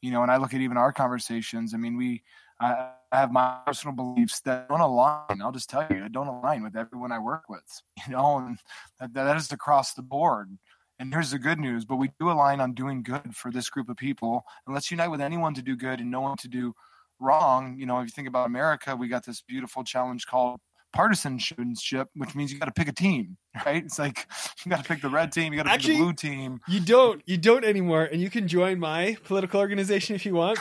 You 0.00 0.12
know, 0.12 0.22
and 0.22 0.30
I 0.30 0.36
look 0.36 0.54
at 0.54 0.60
even 0.60 0.76
our 0.76 0.92
conversations. 0.92 1.74
I 1.74 1.76
mean, 1.76 1.96
we 1.96 2.22
I, 2.60 2.90
have 3.12 3.32
my 3.32 3.58
personal 3.66 3.94
beliefs 3.94 4.40
that 4.40 4.68
don't 4.68 4.80
align. 4.80 5.40
I'll 5.42 5.52
just 5.52 5.70
tell 5.70 5.86
you, 5.90 6.04
I 6.04 6.08
don't 6.08 6.26
align 6.26 6.62
with 6.62 6.76
everyone 6.76 7.12
I 7.12 7.18
work 7.18 7.48
with. 7.48 7.82
You 8.06 8.12
know, 8.12 8.38
and 8.38 8.58
that, 9.00 9.14
that 9.14 9.36
is 9.36 9.50
across 9.52 9.94
the 9.94 10.02
board. 10.02 10.56
And 10.98 11.12
here's 11.12 11.30
the 11.30 11.38
good 11.38 11.58
news, 11.58 11.84
but 11.84 11.96
we 11.96 12.10
do 12.18 12.30
align 12.30 12.60
on 12.60 12.74
doing 12.74 13.02
good 13.02 13.34
for 13.34 13.50
this 13.50 13.70
group 13.70 13.88
of 13.88 13.96
people. 13.96 14.44
And 14.66 14.74
let's 14.74 14.90
unite 14.90 15.10
with 15.10 15.20
anyone 15.20 15.54
to 15.54 15.62
do 15.62 15.76
good 15.76 16.00
and 16.00 16.10
no 16.10 16.20
one 16.20 16.36
to 16.38 16.48
do 16.48 16.74
wrong. 17.20 17.76
You 17.78 17.86
know, 17.86 18.00
if 18.00 18.06
you 18.06 18.10
think 18.10 18.28
about 18.28 18.46
America, 18.46 18.96
we 18.96 19.08
got 19.08 19.24
this 19.24 19.42
beautiful 19.42 19.84
challenge 19.84 20.26
called 20.26 20.60
partisanship, 20.92 22.08
which 22.14 22.34
means 22.34 22.52
you 22.52 22.58
got 22.58 22.66
to 22.66 22.72
pick 22.72 22.88
a 22.88 22.92
team, 22.92 23.36
right? 23.66 23.84
It's 23.84 23.98
like 23.98 24.26
you 24.64 24.70
got 24.70 24.82
to 24.82 24.88
pick 24.88 25.02
the 25.02 25.08
red 25.08 25.32
team, 25.32 25.52
you 25.52 25.62
got 25.62 25.70
to 25.70 25.78
pick 25.78 25.86
the 25.86 25.96
blue 25.96 26.12
team. 26.12 26.60
You 26.68 26.80
don't, 26.80 27.22
you 27.26 27.36
don't 27.36 27.64
anymore, 27.64 28.04
and 28.04 28.20
you 28.20 28.30
can 28.30 28.48
join 28.48 28.78
my 28.78 29.16
political 29.24 29.60
organization 29.60 30.14
if 30.14 30.26
you 30.26 30.34
want. 30.34 30.58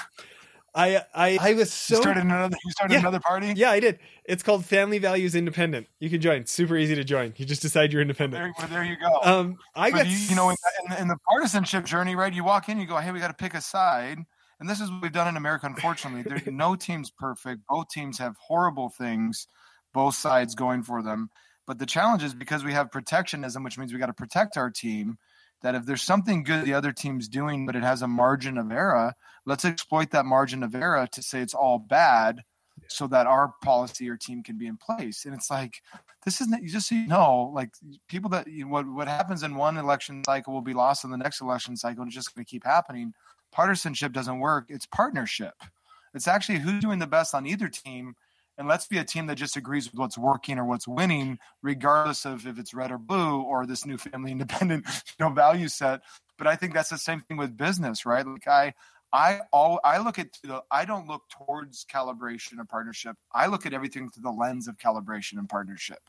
I 0.77 1.03
I 1.13 1.37
I 1.41 1.53
was 1.53 1.73
so 1.73 1.95
you 1.95 2.01
started 2.01 2.23
another 2.23 2.55
you 2.63 2.71
started 2.71 2.93
yeah, 2.93 2.99
another 2.99 3.19
party. 3.19 3.53
Yeah, 3.55 3.71
I 3.71 3.79
did. 3.79 3.97
It's 4.25 4.43
called 4.43 4.63
Family 4.63 4.99
Values 4.99 5.33
Independent. 5.33 5.87
You 5.99 6.09
can 6.09 6.21
join. 6.21 6.45
Super 6.45 6.77
easy 6.77 6.93
to 6.93 7.03
join. 7.03 7.33
You 7.37 7.45
just 7.45 7.63
decide 7.63 7.91
you're 7.91 8.01
independent. 8.01 8.43
There, 8.43 8.53
well, 8.59 8.67
there 8.67 8.83
you 8.83 8.95
go. 8.95 9.19
Um, 9.23 9.57
I 9.75 9.89
but 9.89 9.97
got 9.97 10.07
you, 10.07 10.17
you 10.17 10.35
know 10.35 10.49
in 10.51 10.55
the, 10.89 11.01
in 11.01 11.07
the, 11.07 11.17
partisanship 11.27 11.85
journey, 11.85 12.15
right? 12.15 12.31
You 12.31 12.43
walk 12.43 12.69
in, 12.69 12.79
you 12.79 12.85
go, 12.85 12.97
hey, 12.97 13.11
we 13.11 13.19
got 13.19 13.29
to 13.29 13.33
pick 13.33 13.55
a 13.55 13.61
side, 13.61 14.19
and 14.59 14.69
this 14.69 14.79
is 14.79 14.91
what 14.91 15.01
we've 15.01 15.11
done 15.11 15.27
in 15.27 15.35
America. 15.35 15.65
Unfortunately, 15.65 16.21
there's 16.21 16.45
no 16.45 16.75
team's 16.75 17.09
perfect. 17.09 17.61
Both 17.67 17.89
teams 17.89 18.19
have 18.19 18.35
horrible 18.37 18.89
things, 18.89 19.47
both 19.97 20.13
sides 20.13 20.53
going 20.53 20.83
for 20.83 21.01
them. 21.01 21.31
But 21.65 21.79
the 21.79 21.87
challenge 21.87 22.21
is 22.21 22.35
because 22.35 22.63
we 22.63 22.71
have 22.71 22.91
protectionism, 22.91 23.63
which 23.63 23.79
means 23.79 23.91
we 23.91 23.97
got 23.97 24.05
to 24.05 24.13
protect 24.13 24.55
our 24.55 24.69
team 24.69 25.17
that 25.63 25.73
if 25.73 25.87
there's 25.87 26.03
something 26.03 26.43
good 26.43 26.65
the 26.65 26.75
other 26.75 26.91
team's 26.91 27.27
doing, 27.27 27.65
but 27.65 27.75
it 27.75 27.81
has 27.81 28.03
a 28.03 28.07
margin 28.07 28.59
of 28.59 28.71
error, 28.71 29.13
let's 29.47 29.65
exploit 29.65 30.11
that 30.11 30.27
margin 30.27 30.61
of 30.61 30.75
error 30.75 31.07
to 31.11 31.23
say 31.23 31.39
it's 31.39 31.55
all 31.55 31.79
bad 31.79 32.43
so 32.87 33.07
that 33.07 33.25
our 33.25 33.55
policy 33.63 34.07
or 34.07 34.17
team 34.17 34.43
can 34.43 34.55
be 34.59 34.67
in 34.67 34.77
place. 34.77 35.25
And 35.25 35.33
it's 35.33 35.49
like, 35.49 35.81
this 36.23 36.41
isn't, 36.41 36.61
you 36.61 36.69
just 36.69 36.89
so 36.89 36.93
you 36.93 37.07
know, 37.07 37.51
like 37.55 37.71
people 38.07 38.29
that, 38.29 38.45
you 38.45 38.65
know, 38.65 38.69
what, 38.69 38.87
what 38.87 39.07
happens 39.07 39.41
in 39.41 39.55
one 39.55 39.77
election 39.77 40.23
cycle 40.23 40.53
will 40.53 40.61
be 40.61 40.75
lost 40.75 41.05
in 41.05 41.09
the 41.09 41.17
next 41.17 41.41
election 41.41 41.75
cycle 41.75 42.03
and 42.03 42.09
it's 42.09 42.15
just 42.15 42.35
going 42.35 42.45
to 42.45 42.51
keep 42.51 42.63
happening. 42.63 43.15
Partisanship 43.51 44.13
doesn't 44.13 44.37
work. 44.37 44.67
It's 44.69 44.85
partnership. 44.85 45.55
It's 46.13 46.27
actually 46.27 46.59
who's 46.59 46.81
doing 46.81 46.99
the 46.99 47.07
best 47.07 47.33
on 47.33 47.47
either 47.47 47.67
team 47.67 48.13
and 48.57 48.67
let's 48.67 48.87
be 48.87 48.97
a 48.97 49.03
team 49.03 49.27
that 49.27 49.35
just 49.35 49.57
agrees 49.57 49.91
with 49.91 49.99
what's 49.99 50.17
working 50.17 50.57
or 50.57 50.65
what's 50.65 50.87
winning, 50.87 51.39
regardless 51.61 52.25
of 52.25 52.47
if 52.47 52.57
it's 52.57 52.73
red 52.73 52.91
or 52.91 52.97
blue 52.97 53.41
or 53.41 53.65
this 53.65 53.85
new 53.85 53.97
family 53.97 54.31
independent, 54.33 54.85
you 54.87 55.25
know, 55.25 55.29
value 55.29 55.67
set. 55.67 56.01
But 56.37 56.47
I 56.47 56.55
think 56.55 56.73
that's 56.73 56.89
the 56.89 56.97
same 56.97 57.21
thing 57.21 57.37
with 57.37 57.57
business, 57.57 58.05
right? 58.05 58.25
Like 58.25 58.47
I, 58.47 58.73
I 59.13 59.39
all 59.51 59.79
I 59.83 59.99
look 59.99 60.19
at 60.19 60.27
the 60.43 60.61
I 60.69 60.85
don't 60.85 61.07
look 61.07 61.23
towards 61.29 61.85
calibration 61.85 62.59
and 62.59 62.67
partnership. 62.67 63.15
I 63.33 63.47
look 63.47 63.65
at 63.65 63.73
everything 63.73 64.09
through 64.09 64.23
the 64.23 64.31
lens 64.31 64.67
of 64.67 64.77
calibration 64.77 65.37
and 65.37 65.47
partnership. 65.47 65.99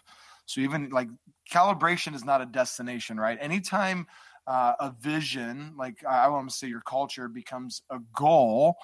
So 0.46 0.60
even 0.62 0.88
like 0.90 1.08
calibration 1.50 2.14
is 2.14 2.24
not 2.24 2.40
a 2.40 2.46
destination, 2.46 3.20
right? 3.20 3.38
Anytime 3.40 4.06
uh, 4.46 4.72
a 4.80 4.94
vision, 4.98 5.74
like 5.76 6.02
I 6.04 6.28
want 6.28 6.48
to 6.48 6.56
say 6.56 6.68
your 6.68 6.80
culture 6.80 7.28
becomes 7.28 7.82
a 7.90 7.98
goal, 8.14 8.76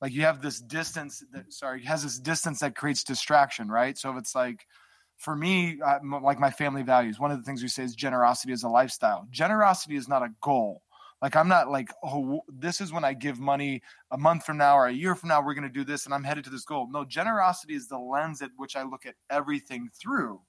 like 0.00 0.12
you 0.12 0.22
have 0.22 0.40
this 0.40 0.60
distance 0.60 1.22
that 1.32 1.52
sorry 1.52 1.82
has 1.84 2.02
this 2.02 2.18
distance 2.18 2.60
that 2.60 2.74
creates 2.76 3.04
distraction 3.04 3.68
right? 3.68 3.96
So 3.98 4.10
if 4.10 4.18
it's 4.18 4.34
like 4.34 4.66
for 5.16 5.36
me 5.36 5.78
uh, 5.84 5.98
like 6.22 6.38
my 6.38 6.50
family 6.50 6.82
values 6.82 7.18
one 7.18 7.30
of 7.30 7.38
the 7.38 7.44
things 7.44 7.62
we 7.62 7.68
say 7.68 7.84
is 7.84 7.94
generosity 7.94 8.52
is 8.52 8.62
a 8.62 8.68
lifestyle. 8.68 9.26
Generosity 9.30 9.96
is 9.96 10.08
not 10.08 10.22
a 10.22 10.30
goal. 10.40 10.82
Like 11.20 11.36
i'm 11.36 11.48
not 11.48 11.70
like 11.70 11.90
oh 12.02 12.40
this 12.48 12.80
is 12.80 12.92
when 12.92 13.04
i 13.04 13.12
give 13.12 13.38
money 13.38 13.82
a 14.10 14.16
month 14.16 14.44
from 14.44 14.56
now 14.56 14.76
or 14.76 14.86
a 14.86 14.92
year 14.92 15.14
from 15.14 15.28
now 15.28 15.44
we're 15.44 15.54
going 15.54 15.68
to 15.68 15.72
do 15.72 15.84
this 15.84 16.06
and 16.06 16.14
i'm 16.14 16.24
headed 16.24 16.44
to 16.44 16.50
this 16.50 16.64
goal. 16.64 16.88
No 16.90 17.04
generosity 17.04 17.74
is 17.74 17.88
the 17.88 17.98
lens 17.98 18.40
at 18.42 18.50
which 18.56 18.76
i 18.76 18.82
look 18.82 19.04
at 19.06 19.14
everything 19.28 19.90
through. 19.94 20.40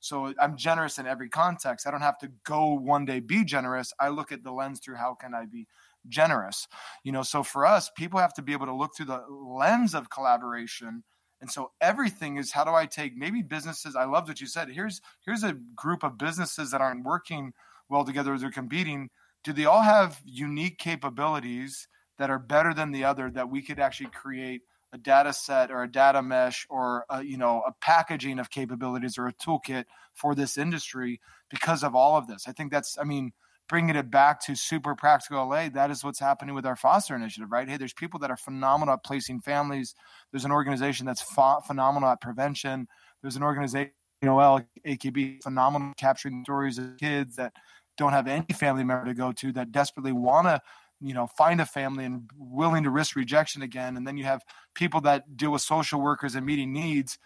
So 0.00 0.34
i'm 0.40 0.56
generous 0.56 0.98
in 0.98 1.06
every 1.06 1.28
context. 1.28 1.86
I 1.86 1.92
don't 1.92 2.00
have 2.00 2.18
to 2.18 2.30
go 2.44 2.74
one 2.74 3.04
day 3.04 3.20
be 3.20 3.44
generous. 3.44 3.92
I 4.00 4.08
look 4.08 4.32
at 4.32 4.42
the 4.42 4.52
lens 4.52 4.80
through 4.80 4.96
how 4.96 5.14
can 5.14 5.32
i 5.32 5.46
be 5.46 5.68
generous. 6.08 6.66
You 7.04 7.12
know, 7.12 7.22
so 7.22 7.42
for 7.42 7.66
us, 7.66 7.90
people 7.96 8.20
have 8.20 8.34
to 8.34 8.42
be 8.42 8.52
able 8.52 8.66
to 8.66 8.74
look 8.74 8.96
through 8.96 9.06
the 9.06 9.22
lens 9.30 9.94
of 9.94 10.10
collaboration. 10.10 11.04
And 11.40 11.50
so 11.50 11.72
everything 11.80 12.36
is 12.38 12.52
how 12.52 12.64
do 12.64 12.72
I 12.72 12.86
take 12.86 13.16
maybe 13.16 13.42
businesses? 13.42 13.94
I 13.94 14.04
loved 14.04 14.28
what 14.28 14.40
you 14.40 14.46
said. 14.46 14.70
Here's 14.70 15.00
here's 15.24 15.42
a 15.42 15.58
group 15.74 16.02
of 16.02 16.18
businesses 16.18 16.70
that 16.70 16.80
aren't 16.80 17.04
working 17.04 17.52
well 17.88 18.04
together 18.04 18.38
they're 18.38 18.50
competing. 18.50 19.10
Do 19.44 19.52
they 19.52 19.64
all 19.64 19.82
have 19.82 20.20
unique 20.24 20.78
capabilities 20.78 21.88
that 22.18 22.30
are 22.30 22.38
better 22.38 22.72
than 22.72 22.92
the 22.92 23.04
other 23.04 23.30
that 23.30 23.50
we 23.50 23.62
could 23.62 23.78
actually 23.78 24.10
create 24.10 24.62
a 24.92 24.98
data 24.98 25.32
set 25.32 25.70
or 25.70 25.82
a 25.82 25.90
data 25.90 26.22
mesh 26.22 26.66
or 26.70 27.04
a, 27.10 27.22
you 27.22 27.36
know 27.36 27.62
a 27.66 27.72
packaging 27.80 28.38
of 28.38 28.50
capabilities 28.50 29.18
or 29.18 29.26
a 29.26 29.34
toolkit 29.34 29.84
for 30.14 30.34
this 30.34 30.56
industry 30.56 31.20
because 31.50 31.84
of 31.84 31.94
all 31.94 32.16
of 32.16 32.26
this. 32.26 32.48
I 32.48 32.52
think 32.52 32.72
that's 32.72 32.96
I 32.98 33.04
mean 33.04 33.32
bringing 33.68 33.96
it 33.96 34.10
back 34.10 34.40
to 34.46 34.54
super 34.54 34.94
practical 34.94 35.48
LA, 35.48 35.68
that 35.70 35.90
is 35.90 36.04
what's 36.04 36.20
happening 36.20 36.54
with 36.54 36.66
our 36.66 36.76
foster 36.76 37.14
initiative, 37.14 37.50
right? 37.50 37.68
Hey, 37.68 37.76
there's 37.76 37.92
people 37.92 38.20
that 38.20 38.30
are 38.30 38.36
phenomenal 38.36 38.94
at 38.94 39.04
placing 39.04 39.40
families. 39.40 39.94
There's 40.30 40.44
an 40.44 40.52
organization 40.52 41.06
that's 41.06 41.22
ph- 41.34 41.64
phenomenal 41.66 42.08
at 42.10 42.20
prevention. 42.20 42.86
There's 43.22 43.36
an 43.36 43.42
organization, 43.42 43.92
you 44.22 44.28
AKB, 44.28 45.42
phenomenal 45.42 45.94
capturing 45.96 46.44
stories 46.44 46.78
of 46.78 46.96
kids 46.98 47.36
that 47.36 47.52
don't 47.96 48.12
have 48.12 48.28
any 48.28 48.46
family 48.54 48.84
member 48.84 49.06
to 49.06 49.14
go 49.14 49.32
to 49.32 49.52
that 49.52 49.72
desperately 49.72 50.12
want 50.12 50.46
to 50.46 50.60
you 51.00 51.14
know 51.14 51.26
find 51.26 51.60
a 51.60 51.66
family 51.66 52.04
and 52.04 52.30
willing 52.36 52.82
to 52.82 52.90
risk 52.90 53.16
rejection 53.16 53.62
again 53.62 53.96
and 53.96 54.06
then 54.06 54.16
you 54.16 54.24
have 54.24 54.42
people 54.74 55.00
that 55.00 55.36
deal 55.36 55.52
with 55.52 55.62
social 55.62 56.00
workers 56.00 56.34
and 56.34 56.46
meeting 56.46 56.72
needs 56.72 57.18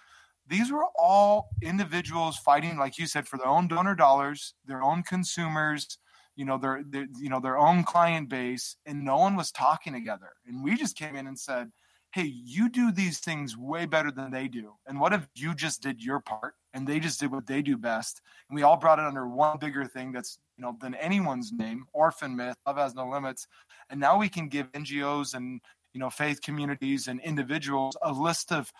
these 0.49 0.73
were 0.73 0.87
all 0.99 1.51
individuals 1.63 2.37
fighting 2.37 2.77
like 2.79 2.99
you 2.99 3.07
said 3.07 3.29
for 3.29 3.37
their 3.37 3.47
own 3.47 3.69
donor 3.69 3.95
dollars 3.95 4.55
their 4.67 4.83
own 4.83 5.03
consumers 5.03 5.99
you 6.41 6.47
know 6.47 6.57
their, 6.57 6.83
their 6.89 7.07
you 7.21 7.29
know 7.29 7.39
their 7.39 7.59
own 7.59 7.85
client 7.85 8.31
base 8.31 8.75
and 8.87 9.05
no 9.05 9.19
one 9.19 9.37
was 9.37 9.53
talking 9.53 9.93
together. 9.93 10.31
And 10.47 10.65
we 10.65 10.75
just 10.75 10.97
came 10.97 11.15
in 11.15 11.27
and 11.27 11.39
said 11.39 11.71
hey 12.13 12.25
you 12.25 12.71
do 12.71 12.91
these 12.91 13.19
things 13.21 13.59
way 13.59 13.85
better 13.85 14.11
than 14.11 14.31
they 14.31 14.49
do. 14.49 14.73
And 14.87 14.99
what 14.99 15.13
if 15.13 15.29
you 15.35 15.55
just 15.55 15.83
did 15.83 16.03
your 16.03 16.19
part 16.19 16.55
and 16.73 16.87
they 16.87 16.99
just 16.99 17.21
did 17.21 17.31
what 17.31 17.47
they 17.47 17.61
do 17.61 17.77
best? 17.77 18.23
And 18.49 18.57
we 18.57 18.63
all 18.63 18.79
brought 18.79 18.99
it 18.99 19.05
under 19.05 19.29
one 19.29 19.59
bigger 19.59 19.85
thing 19.85 20.13
that's 20.13 20.39
you 20.57 20.63
know 20.63 20.79
than 20.81 20.95
anyone's 20.95 21.53
name 21.53 21.85
orphan 21.93 22.35
myth 22.35 22.57
love 22.67 22.79
has 22.79 22.95
no 22.95 23.07
limits. 23.07 23.47
And 23.91 24.01
now 24.01 24.17
we 24.19 24.31
can 24.31 24.49
give 24.49 24.73
ngos 24.73 25.35
and 25.35 25.61
you 25.93 26.01
know 26.01 26.09
faith 26.09 26.41
communities 26.41 27.07
and 27.07 27.21
individuals 27.21 27.99
a 28.01 28.13
list 28.13 28.51
of 28.51 28.73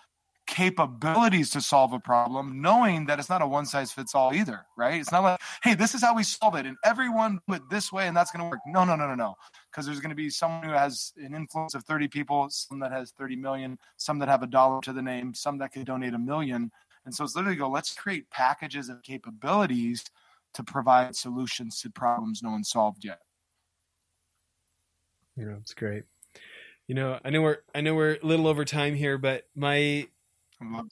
capabilities 0.47 1.49
to 1.49 1.61
solve 1.61 1.93
a 1.93 1.99
problem 1.99 2.61
knowing 2.61 3.05
that 3.05 3.19
it's 3.19 3.29
not 3.29 3.41
a 3.41 3.47
one 3.47 3.65
size 3.65 3.91
fits 3.91 4.13
all 4.13 4.33
either 4.33 4.65
right 4.75 4.99
it's 4.99 5.11
not 5.11 5.23
like 5.23 5.39
hey 5.63 5.73
this 5.73 5.95
is 5.95 6.01
how 6.01 6.13
we 6.13 6.23
solve 6.23 6.55
it 6.55 6.65
and 6.65 6.75
everyone 6.83 7.39
do 7.47 7.53
it 7.53 7.61
this 7.69 7.91
way 7.91 8.07
and 8.07 8.17
that's 8.17 8.31
going 8.31 8.43
to 8.43 8.49
work 8.49 8.59
no 8.65 8.83
no 8.83 8.95
no 8.95 9.07
no 9.07 9.15
no 9.15 9.35
because 9.69 9.85
there's 9.85 9.99
going 9.99 10.09
to 10.09 10.15
be 10.15 10.29
someone 10.29 10.63
who 10.63 10.71
has 10.71 11.13
an 11.17 11.33
influence 11.33 11.73
of 11.73 11.85
30 11.85 12.07
people 12.07 12.47
some 12.49 12.79
that 12.79 12.91
has 12.91 13.11
30 13.11 13.37
million 13.37 13.77
some 13.97 14.19
that 14.19 14.27
have 14.27 14.43
a 14.43 14.47
dollar 14.47 14.81
to 14.81 14.91
the 14.91 15.01
name 15.01 15.33
some 15.33 15.57
that 15.57 15.71
could 15.71 15.85
donate 15.85 16.13
a 16.13 16.19
million 16.19 16.71
and 17.05 17.15
so 17.15 17.23
it's 17.23 17.35
literally 17.35 17.55
go 17.55 17.69
let's 17.69 17.93
create 17.93 18.29
packages 18.29 18.89
of 18.89 19.03
capabilities 19.03 20.03
to 20.53 20.63
provide 20.63 21.15
solutions 21.15 21.81
to 21.81 21.89
problems 21.89 22.43
no 22.43 22.51
one 22.51 22.63
solved 22.63 23.05
yet. 23.05 23.19
Yeah, 25.35 25.53
that's 25.57 25.73
great. 25.73 26.03
You 26.87 26.95
know, 26.95 27.19
I 27.23 27.29
know 27.29 27.41
we're 27.41 27.59
I 27.73 27.81
know 27.81 27.95
we're 27.95 28.17
a 28.21 28.25
little 28.25 28.47
over 28.47 28.65
time 28.65 28.95
here, 28.95 29.17
but 29.17 29.47
my 29.55 30.07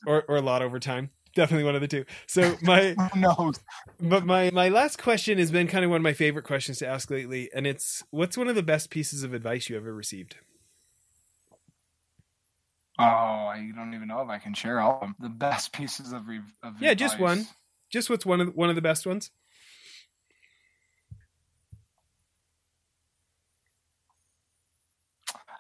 or 0.06 0.24
or 0.28 0.38
a 0.38 0.42
lot 0.42 0.62
over 0.62 0.80
time. 0.80 1.10
Definitely 1.36 1.66
one 1.66 1.76
of 1.76 1.82
the 1.82 1.88
two. 1.88 2.06
So 2.28 2.58
my 2.62 2.96
no, 3.16 3.54
but 4.00 4.26
my 4.26 4.50
my 4.52 4.70
last 4.70 5.02
question 5.02 5.38
has 5.38 5.52
been 5.52 5.68
kind 5.68 5.86
of 5.86 5.92
one 5.92 5.98
of 5.98 6.04
my 6.04 6.14
favorite 6.14 6.46
questions 6.46 6.80
to 6.80 6.88
ask 6.88 7.10
lately, 7.12 7.50
and 7.54 7.68
it's 7.68 8.04
what's 8.10 8.38
one 8.38 8.48
of 8.48 8.56
the 8.56 8.64
best 8.64 8.90
pieces 8.90 9.24
of 9.24 9.34
advice 9.34 9.70
you 9.70 9.78
ever 9.78 9.94
received? 9.94 10.36
Oh, 13.00 13.04
I 13.04 13.72
don't 13.74 13.94
even 13.94 14.10
know 14.10 14.20
if 14.22 14.28
I 14.28 14.40
can 14.40 14.54
share 14.54 14.82
all 14.82 14.96
of 14.96 15.00
them. 15.00 15.16
The 15.20 15.30
best 15.30 15.72
pieces 15.72 16.12
of, 16.12 16.28
re- 16.28 16.42
of 16.62 16.82
yeah, 16.82 16.92
advice. 16.92 17.12
just 17.12 17.20
one. 17.20 17.48
Just 17.90 18.10
what's 18.10 18.26
one 18.26 18.42
of 18.42 18.56
one 18.56 18.70
of 18.70 18.76
the 18.76 18.82
best 18.82 19.08
ones. 19.08 19.32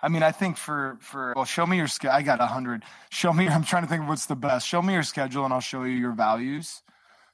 I 0.01 0.07
mean, 0.07 0.23
I 0.23 0.31
think 0.31 0.57
for 0.57 0.97
for 1.01 1.33
well, 1.35 1.45
show 1.45 1.65
me 1.65 1.77
your 1.77 1.87
schedule. 1.87 2.15
I 2.15 2.21
got 2.21 2.39
a 2.39 2.45
hundred. 2.45 2.83
Show 3.09 3.33
me. 3.33 3.47
I'm 3.49 3.63
trying 3.63 3.83
to 3.83 3.89
think 3.89 4.03
of 4.03 4.09
what's 4.09 4.25
the 4.25 4.35
best. 4.35 4.67
Show 4.67 4.81
me 4.81 4.93
your 4.93 5.03
schedule, 5.03 5.45
and 5.45 5.53
I'll 5.53 5.59
show 5.59 5.83
you 5.83 5.95
your 5.95 6.13
values. 6.13 6.81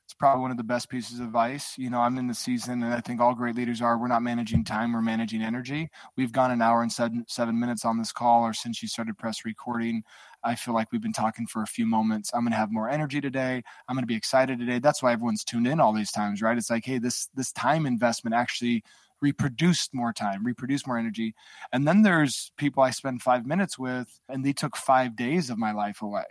It's 0.05 0.13
probably 0.13 0.43
one 0.43 0.51
of 0.51 0.57
the 0.57 0.63
best 0.63 0.87
pieces 0.89 1.19
of 1.19 1.25
advice. 1.25 1.79
You 1.79 1.89
know, 1.89 1.99
I'm 1.99 2.19
in 2.19 2.27
the 2.27 2.35
season, 2.35 2.83
and 2.83 2.93
I 2.93 3.01
think 3.01 3.19
all 3.19 3.33
great 3.33 3.55
leaders 3.55 3.81
are. 3.81 3.97
We're 3.97 4.07
not 4.07 4.21
managing 4.21 4.63
time; 4.63 4.93
we're 4.93 5.01
managing 5.01 5.41
energy. 5.41 5.89
We've 6.15 6.31
gone 6.31 6.51
an 6.51 6.61
hour 6.61 6.81
and 6.81 6.91
seven 6.91 7.25
seven 7.27 7.59
minutes 7.59 7.85
on 7.85 7.97
this 7.97 8.11
call, 8.11 8.43
or 8.43 8.53
since 8.53 8.81
you 8.81 8.87
started 8.87 9.17
press 9.17 9.45
recording. 9.45 10.03
I 10.43 10.53
feel 10.53 10.75
like 10.75 10.91
we've 10.91 11.01
been 11.01 11.11
talking 11.11 11.47
for 11.47 11.63
a 11.63 11.67
few 11.67 11.87
moments. 11.87 12.29
I'm 12.31 12.41
going 12.41 12.51
to 12.51 12.57
have 12.57 12.71
more 12.71 12.87
energy 12.87 13.19
today. 13.19 13.63
I'm 13.87 13.95
going 13.95 14.03
to 14.03 14.07
be 14.07 14.15
excited 14.15 14.59
today. 14.59 14.77
That's 14.77 15.01
why 15.01 15.11
everyone's 15.11 15.43
tuned 15.43 15.65
in 15.65 15.79
all 15.79 15.91
these 15.91 16.11
times, 16.11 16.39
right? 16.39 16.55
It's 16.55 16.69
like, 16.69 16.85
hey, 16.85 16.99
this 16.99 17.27
this 17.33 17.51
time 17.51 17.87
investment 17.87 18.35
actually 18.35 18.83
reproduced 19.21 19.93
more 19.93 20.13
time, 20.13 20.45
reproduced 20.45 20.87
more 20.87 20.97
energy. 20.97 21.35
And 21.71 21.87
then 21.87 22.01
there's 22.01 22.51
people 22.57 22.83
I 22.83 22.91
spend 22.91 23.21
five 23.21 23.45
minutes 23.45 23.77
with, 23.79 24.19
and 24.29 24.45
they 24.45 24.53
took 24.53 24.75
five 24.75 25.15
days 25.15 25.49
of 25.49 25.57
my 25.57 25.71
life 25.71 26.01
away. 26.01 26.25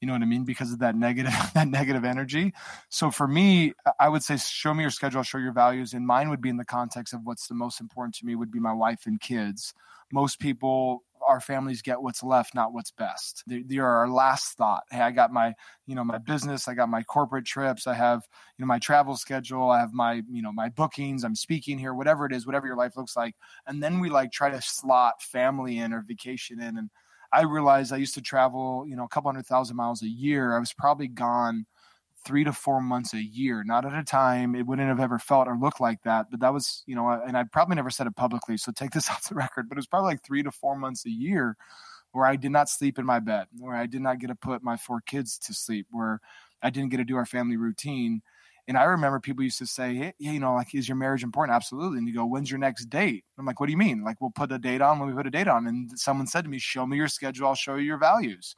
You 0.00 0.08
know 0.08 0.12
what 0.12 0.22
I 0.22 0.26
mean? 0.26 0.44
Because 0.44 0.70
of 0.70 0.80
that 0.80 0.96
negative, 0.96 1.32
that 1.54 1.68
negative 1.68 2.04
energy. 2.04 2.52
So 2.90 3.10
for 3.10 3.26
me, 3.26 3.72
I 3.98 4.08
would 4.08 4.22
say, 4.22 4.36
show 4.36 4.74
me 4.74 4.82
your 4.82 4.90
schedule, 4.90 5.22
show 5.22 5.38
your 5.38 5.52
values. 5.52 5.94
And 5.94 6.06
mine 6.06 6.28
would 6.28 6.42
be 6.42 6.50
in 6.50 6.58
the 6.58 6.64
context 6.64 7.14
of 7.14 7.20
what's 7.24 7.46
the 7.46 7.54
most 7.54 7.80
important 7.80 8.14
to 8.16 8.26
me 8.26 8.34
would 8.34 8.50
be 8.50 8.60
my 8.60 8.72
wife 8.72 9.06
and 9.06 9.18
kids. 9.20 9.72
Most 10.12 10.40
people 10.40 11.04
our 11.26 11.40
families 11.40 11.82
get 11.82 12.00
what's 12.00 12.22
left, 12.22 12.54
not 12.54 12.72
what's 12.72 12.90
best. 12.90 13.42
They, 13.46 13.62
they, 13.62 13.78
are 13.78 13.96
our 13.96 14.08
last 14.08 14.56
thought. 14.56 14.82
Hey, 14.90 15.00
I 15.00 15.10
got 15.10 15.32
my, 15.32 15.54
you 15.86 15.94
know, 15.94 16.04
my 16.04 16.18
business, 16.18 16.68
I 16.68 16.74
got 16.74 16.88
my 16.88 17.02
corporate 17.02 17.44
trips, 17.44 17.86
I 17.86 17.94
have, 17.94 18.26
you 18.56 18.62
know, 18.62 18.66
my 18.66 18.78
travel 18.78 19.16
schedule, 19.16 19.70
I 19.70 19.80
have 19.80 19.92
my, 19.92 20.22
you 20.30 20.42
know, 20.42 20.52
my 20.52 20.68
bookings, 20.68 21.24
I'm 21.24 21.34
speaking 21.34 21.78
here, 21.78 21.94
whatever 21.94 22.26
it 22.26 22.32
is, 22.32 22.46
whatever 22.46 22.66
your 22.66 22.76
life 22.76 22.96
looks 22.96 23.16
like. 23.16 23.34
And 23.66 23.82
then 23.82 24.00
we 24.00 24.10
like 24.10 24.32
try 24.32 24.50
to 24.50 24.62
slot 24.62 25.22
family 25.22 25.78
in 25.78 25.92
or 25.92 26.02
vacation 26.02 26.60
in. 26.60 26.78
And 26.78 26.90
I 27.32 27.42
realized 27.42 27.92
I 27.92 27.96
used 27.96 28.14
to 28.14 28.22
travel, 28.22 28.84
you 28.86 28.96
know, 28.96 29.04
a 29.04 29.08
couple 29.08 29.30
hundred 29.30 29.46
thousand 29.46 29.76
miles 29.76 30.02
a 30.02 30.08
year. 30.08 30.54
I 30.56 30.60
was 30.60 30.72
probably 30.72 31.08
gone 31.08 31.66
three 32.24 32.44
to 32.44 32.52
four 32.52 32.80
months 32.80 33.14
a 33.14 33.22
year, 33.22 33.62
not 33.64 33.84
at 33.84 33.94
a 33.94 34.02
time. 34.02 34.54
It 34.54 34.66
wouldn't 34.66 34.88
have 34.88 35.00
ever 35.00 35.18
felt 35.18 35.48
or 35.48 35.56
looked 35.56 35.80
like 35.80 36.02
that. 36.02 36.26
But 36.30 36.40
that 36.40 36.52
was, 36.52 36.82
you 36.86 36.94
know, 36.94 37.08
and 37.08 37.36
I 37.36 37.44
probably 37.44 37.76
never 37.76 37.90
said 37.90 38.06
it 38.06 38.16
publicly. 38.16 38.56
So 38.56 38.72
take 38.72 38.90
this 38.92 39.10
off 39.10 39.28
the 39.28 39.34
record, 39.34 39.68
but 39.68 39.76
it 39.76 39.78
was 39.78 39.86
probably 39.86 40.12
like 40.12 40.24
three 40.24 40.42
to 40.42 40.50
four 40.50 40.76
months 40.76 41.06
a 41.06 41.10
year 41.10 41.56
where 42.12 42.26
I 42.26 42.36
did 42.36 42.52
not 42.52 42.68
sleep 42.68 42.98
in 42.98 43.06
my 43.06 43.20
bed, 43.20 43.46
where 43.58 43.74
I 43.74 43.86
did 43.86 44.00
not 44.00 44.18
get 44.18 44.28
to 44.28 44.34
put 44.34 44.62
my 44.62 44.76
four 44.76 45.00
kids 45.00 45.38
to 45.38 45.54
sleep, 45.54 45.86
where 45.90 46.20
I 46.62 46.70
didn't 46.70 46.90
get 46.90 46.98
to 46.98 47.04
do 47.04 47.16
our 47.16 47.26
family 47.26 47.56
routine. 47.56 48.22
And 48.66 48.78
I 48.78 48.84
remember 48.84 49.20
people 49.20 49.44
used 49.44 49.58
to 49.58 49.66
say, 49.66 49.94
hey, 49.94 50.14
you 50.18 50.40
know, 50.40 50.54
like, 50.54 50.74
is 50.74 50.88
your 50.88 50.96
marriage 50.96 51.22
important? 51.22 51.54
Absolutely. 51.54 51.98
And 51.98 52.08
you 52.08 52.14
go, 52.14 52.24
when's 52.24 52.50
your 52.50 52.60
next 52.60 52.86
date? 52.86 53.24
I'm 53.38 53.44
like, 53.44 53.60
what 53.60 53.66
do 53.66 53.72
you 53.72 53.78
mean? 53.78 54.04
Like, 54.04 54.20
we'll 54.20 54.30
put 54.30 54.52
a 54.52 54.58
date 54.58 54.80
on 54.80 54.98
when 54.98 55.08
we 55.08 55.14
put 55.14 55.26
a 55.26 55.30
date 55.30 55.48
on. 55.48 55.66
And 55.66 55.90
someone 55.98 56.26
said 56.26 56.44
to 56.44 56.50
me, 56.50 56.58
show 56.58 56.86
me 56.86 56.96
your 56.96 57.08
schedule. 57.08 57.48
I'll 57.48 57.54
show 57.54 57.74
you 57.74 57.84
your 57.84 57.98
values 57.98 58.54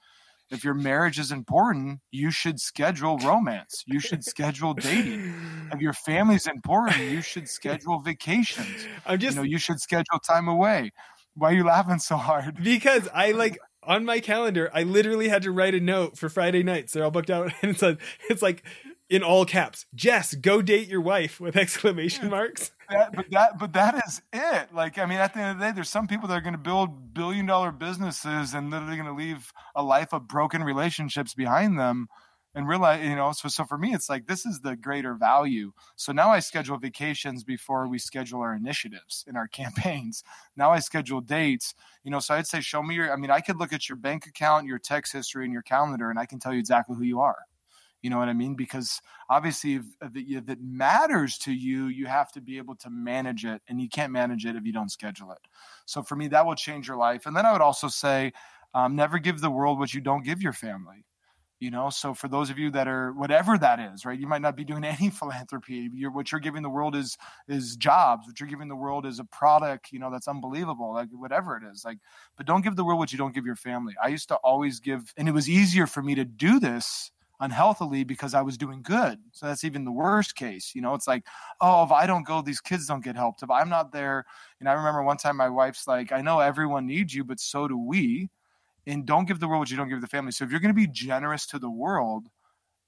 if 0.50 0.64
your 0.64 0.74
marriage 0.74 1.18
is 1.18 1.32
important, 1.32 2.00
you 2.10 2.30
should 2.30 2.60
schedule 2.60 3.18
romance. 3.18 3.82
You 3.86 3.98
should 3.98 4.24
schedule 4.24 4.74
dating. 4.74 5.34
If 5.72 5.80
your 5.80 5.92
family's 5.92 6.46
important, 6.46 6.98
you 6.98 7.20
should 7.20 7.48
schedule 7.48 8.00
vacations. 8.00 8.86
I'm 9.06 9.18
just, 9.18 9.36
you 9.36 9.42
know, 9.42 9.48
you 9.48 9.58
should 9.58 9.80
schedule 9.80 10.18
time 10.20 10.48
away. 10.48 10.92
Why 11.34 11.50
are 11.50 11.54
you 11.54 11.64
laughing 11.64 11.98
so 11.98 12.16
hard? 12.16 12.58
Because 12.62 13.08
I 13.12 13.32
like 13.32 13.58
on 13.82 14.04
my 14.04 14.20
calendar, 14.20 14.70
I 14.72 14.82
literally 14.82 15.28
had 15.28 15.42
to 15.42 15.50
write 15.50 15.74
a 15.74 15.80
note 15.80 16.16
for 16.16 16.28
Friday 16.28 16.62
nights. 16.62 16.92
They're 16.92 17.04
all 17.04 17.10
booked 17.10 17.30
out, 17.30 17.52
and 17.62 17.70
it's 17.70 17.82
like 17.82 18.00
it's 18.30 18.42
like 18.42 18.64
in 19.08 19.22
all 19.22 19.44
caps, 19.44 19.86
Jess, 19.94 20.34
go 20.34 20.60
date 20.60 20.88
your 20.88 21.00
wife 21.00 21.40
with 21.40 21.56
exclamation 21.56 22.28
marks. 22.28 22.72
That, 22.90 23.14
but 23.14 23.30
that, 23.30 23.58
but 23.58 23.72
that 23.74 24.02
is 24.06 24.22
it. 24.32 24.74
Like, 24.74 24.98
I 24.98 25.06
mean, 25.06 25.18
at 25.18 25.34
the 25.34 25.40
end 25.40 25.52
of 25.52 25.58
the 25.58 25.66
day, 25.66 25.72
there's 25.72 25.88
some 25.88 26.06
people 26.06 26.28
that 26.28 26.34
are 26.34 26.40
going 26.40 26.54
to 26.54 26.58
build 26.58 27.14
billion 27.14 27.46
dollar 27.46 27.72
businesses 27.72 28.54
and 28.54 28.70
literally 28.70 28.96
going 28.96 29.08
to 29.08 29.14
leave 29.14 29.52
a 29.74 29.82
life 29.82 30.12
of 30.12 30.28
broken 30.28 30.62
relationships 30.62 31.34
behind 31.34 31.78
them 31.78 32.08
and 32.54 32.66
realize, 32.66 33.04
you 33.04 33.14
know, 33.14 33.32
so, 33.32 33.48
so 33.48 33.64
for 33.64 33.76
me, 33.76 33.92
it's 33.92 34.08
like, 34.08 34.26
this 34.26 34.46
is 34.46 34.60
the 34.60 34.76
greater 34.76 35.14
value. 35.14 35.72
So 35.94 36.12
now 36.12 36.30
I 36.30 36.40
schedule 36.40 36.78
vacations 36.78 37.44
before 37.44 37.86
we 37.86 37.98
schedule 37.98 38.40
our 38.40 38.54
initiatives 38.54 39.24
in 39.28 39.36
our 39.36 39.46
campaigns. 39.62 40.24
Now 40.56 40.70
I 40.70 40.78
schedule 40.78 41.20
dates, 41.20 41.74
you 42.02 42.10
know, 42.10 42.18
so 42.18 42.34
I'd 42.34 42.46
say, 42.46 42.60
show 42.60 42.82
me 42.82 42.94
your, 42.94 43.12
I 43.12 43.16
mean, 43.16 43.30
I 43.30 43.40
could 43.40 43.58
look 43.58 43.72
at 43.72 43.88
your 43.88 43.96
bank 43.96 44.26
account, 44.26 44.66
your 44.66 44.78
text 44.78 45.12
history 45.12 45.44
and 45.44 45.52
your 45.52 45.62
calendar, 45.62 46.08
and 46.08 46.18
I 46.18 46.26
can 46.26 46.38
tell 46.38 46.52
you 46.52 46.58
exactly 46.58 46.96
who 46.96 47.04
you 47.04 47.20
are 47.20 47.36
you 48.02 48.10
know 48.10 48.18
what 48.18 48.28
I 48.28 48.34
mean? 48.34 48.54
Because 48.54 49.00
obviously, 49.28 49.74
if, 49.74 49.84
if, 50.14 50.48
it 50.48 50.58
matters 50.60 51.38
to 51.38 51.52
you, 51.52 51.86
you 51.86 52.06
have 52.06 52.30
to 52.32 52.40
be 52.40 52.58
able 52.58 52.76
to 52.76 52.90
manage 52.90 53.44
it, 53.44 53.62
and 53.68 53.80
you 53.80 53.88
can't 53.88 54.12
manage 54.12 54.46
it 54.46 54.56
if 54.56 54.64
you 54.64 54.72
don't 54.72 54.90
schedule 54.90 55.32
it. 55.32 55.40
So 55.86 56.02
for 56.02 56.16
me, 56.16 56.28
that 56.28 56.46
will 56.46 56.54
change 56.54 56.86
your 56.88 56.96
life. 56.96 57.26
And 57.26 57.36
then 57.36 57.46
I 57.46 57.52
would 57.52 57.60
also 57.60 57.88
say, 57.88 58.32
um, 58.74 58.94
never 58.94 59.18
give 59.18 59.40
the 59.40 59.50
world 59.50 59.78
what 59.78 59.94
you 59.94 60.00
don't 60.00 60.24
give 60.24 60.42
your 60.42 60.52
family. 60.52 61.04
you 61.58 61.70
know 61.70 61.88
so 61.88 62.12
for 62.12 62.28
those 62.28 62.50
of 62.50 62.58
you 62.58 62.70
that 62.70 62.86
are 62.86 63.12
whatever 63.12 63.56
that 63.56 63.80
is 63.80 64.04
right 64.04 64.20
you 64.20 64.26
might 64.26 64.42
not 64.42 64.56
be 64.56 64.64
doing 64.64 64.84
any 64.94 65.08
philanthropy 65.10 65.88
you're, 65.94 66.10
what 66.10 66.30
you're 66.30 66.40
giving 66.40 66.62
the 66.62 66.70
world 66.70 66.94
is 66.94 67.16
is 67.48 67.76
jobs 67.76 68.26
what 68.26 68.38
you're 68.38 68.48
giving 68.48 68.68
the 68.68 68.76
world 68.76 69.06
is 69.06 69.18
a 69.18 69.24
product 69.24 69.90
you 69.92 69.98
know 69.98 70.10
that's 70.10 70.28
unbelievable 70.28 70.92
like 70.92 71.08
whatever 71.12 71.56
it 71.56 71.62
is 71.72 71.84
like 71.84 71.98
but 72.36 72.46
don't 72.46 72.62
give 72.62 72.76
the 72.76 72.84
world 72.84 72.98
what 72.98 73.12
you 73.12 73.18
don't 73.18 73.34
give 73.34 73.46
your 73.46 73.56
family 73.56 73.94
i 74.02 74.08
used 74.08 74.28
to 74.28 74.36
always 74.36 74.80
give 74.80 75.12
and 75.16 75.28
it 75.28 75.32
was 75.32 75.48
easier 75.48 75.86
for 75.86 76.02
me 76.02 76.14
to 76.14 76.24
do 76.24 76.60
this 76.60 77.10
unhealthily 77.40 78.04
because 78.04 78.34
I 78.34 78.42
was 78.42 78.56
doing 78.56 78.82
good. 78.82 79.18
So 79.32 79.46
that's 79.46 79.64
even 79.64 79.84
the 79.84 79.92
worst 79.92 80.36
case. 80.36 80.72
You 80.74 80.82
know, 80.82 80.94
it's 80.94 81.06
like, 81.06 81.24
oh, 81.60 81.84
if 81.84 81.92
I 81.92 82.06
don't 82.06 82.26
go, 82.26 82.42
these 82.42 82.60
kids 82.60 82.86
don't 82.86 83.04
get 83.04 83.16
helped. 83.16 83.42
If 83.42 83.50
I'm 83.50 83.68
not 83.68 83.92
there, 83.92 84.24
and 84.60 84.68
I 84.68 84.72
remember 84.72 85.02
one 85.02 85.18
time 85.18 85.36
my 85.36 85.48
wife's 85.48 85.86
like, 85.86 86.12
I 86.12 86.22
know 86.22 86.40
everyone 86.40 86.86
needs 86.86 87.14
you, 87.14 87.24
but 87.24 87.40
so 87.40 87.68
do 87.68 87.76
we 87.76 88.30
and 88.86 89.04
don't 89.04 89.26
give 89.26 89.40
the 89.40 89.48
world 89.48 89.60
what 89.60 89.70
you 89.70 89.76
don't 89.76 89.88
give 89.88 90.00
the 90.00 90.06
family. 90.06 90.32
So 90.32 90.44
if 90.44 90.50
you're 90.50 90.60
going 90.60 90.74
to 90.74 90.80
be 90.80 90.86
generous 90.86 91.46
to 91.48 91.58
the 91.58 91.70
world, 91.70 92.28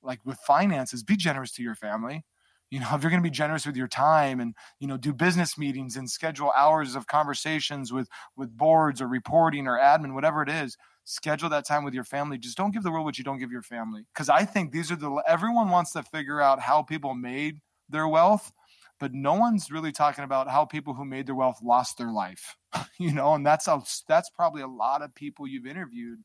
like 0.03 0.21
with 0.25 0.39
finances, 0.39 1.03
be 1.03 1.17
generous 1.17 1.53
to 1.53 1.63
your 1.63 1.75
family. 1.75 2.25
You 2.71 2.81
know, 2.81 2.89
if 2.93 3.03
you're 3.03 3.11
going 3.11 3.23
to 3.23 3.27
be 3.27 3.35
generous 3.35 3.67
with 3.67 3.77
your 3.77 3.89
time 3.89 4.41
and 4.41 4.55
you 4.79 4.87
know 4.87 4.99
do 4.99 5.15
business 5.15 5.57
meetings 5.57 5.97
and 5.97 6.09
schedule 6.09 6.53
hours 6.55 6.95
of 6.95 7.07
conversations 7.07 7.93
with 7.93 8.09
with 8.37 8.55
boards 8.57 9.01
or 9.01 9.09
reporting 9.09 9.67
or 9.67 9.79
admin, 9.79 10.15
whatever 10.15 10.43
it 10.43 10.51
is, 10.51 10.77
schedule 11.09 11.49
that 11.49 11.67
time 11.67 11.85
with 11.85 11.95
your 11.95 12.05
family. 12.05 12.39
Just 12.39 12.57
don't 12.57 12.73
give 12.73 12.83
the 12.83 12.91
world 12.91 13.05
what 13.05 13.19
you 13.19 13.25
don't 13.25 13.39
give 13.39 13.51
your 13.51 13.63
family. 13.63 14.05
Because 14.13 14.29
I 14.29 14.45
think 14.45 14.73
these 14.73 14.93
are 14.93 14.97
the 14.97 15.23
everyone 15.27 15.71
wants 15.71 15.93
to 15.93 16.03
figure 16.03 16.41
out 16.41 16.61
how 16.61 16.83
people 16.83 17.15
made 17.15 17.61
their 17.89 18.07
wealth 18.07 18.53
but 19.01 19.15
no 19.15 19.35
one's 19.35 19.71
really 19.71 19.93
talking 19.93 20.25
about 20.25 20.51
how 20.51 20.65
people 20.65 20.95
who 20.95 21.05
made 21.05 21.27
their 21.27 21.35
wealth 21.35 21.61
lost 21.63 21.99
their 21.99 22.13
life 22.13 22.57
you 22.99 23.13
know 23.13 23.35
and 23.35 23.47
that's 23.47 23.69
a, 23.69 23.83
that's 24.07 24.31
probably 24.31 24.63
a 24.63 24.69
lot 24.69 25.03
of 25.03 25.15
people 25.15 25.47
you've 25.47 25.67
interviewed 25.67 26.19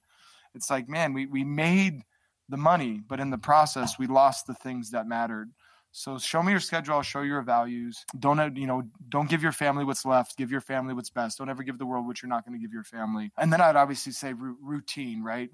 it's 0.54 0.70
like 0.70 0.90
man 0.90 1.14
we 1.14 1.26
we 1.26 1.44
made 1.44 2.02
the 2.50 2.58
money 2.58 3.02
but 3.08 3.20
in 3.20 3.30
the 3.30 3.38
process 3.38 3.98
we 3.98 4.08
lost 4.08 4.48
the 4.48 4.54
things 4.54 4.92
that 4.92 5.08
mattered 5.08 5.50
so 5.95 6.18
show 6.18 6.41
me 6.41 6.52
your 6.52 6.60
schedule. 6.60 6.95
I'll 6.95 7.03
show 7.03 7.22
you 7.22 7.30
your 7.30 7.44
values. 7.44 8.03
Don't 8.18 8.40
uh, 8.40 8.49
you 8.56 8.65
know 8.65 8.82
don't 9.10 9.30
give 9.30 9.44
your 9.44 9.52
family 9.52 9.86
what's 9.86 10.06
left. 10.06 10.36
Give 10.36 10.52
your 10.52 10.60
family 10.60 10.95
what's 10.95 11.11
best. 11.11 11.38
Don't 11.38 11.49
ever 11.49 11.61
give 11.61 11.78
the 11.78 11.86
world 11.86 12.07
what 12.07 12.22
you're 12.22 12.30
not 12.30 12.45
going 12.45 12.60
to 12.60 12.61
give 12.61 12.74
your 12.74 12.84
family. 12.84 13.32
And 13.38 13.53
then 13.53 13.61
i'd 13.61 13.76
obviously 13.76 14.11
say 14.11 14.34
routine 14.34 15.24
right? 15.24 15.52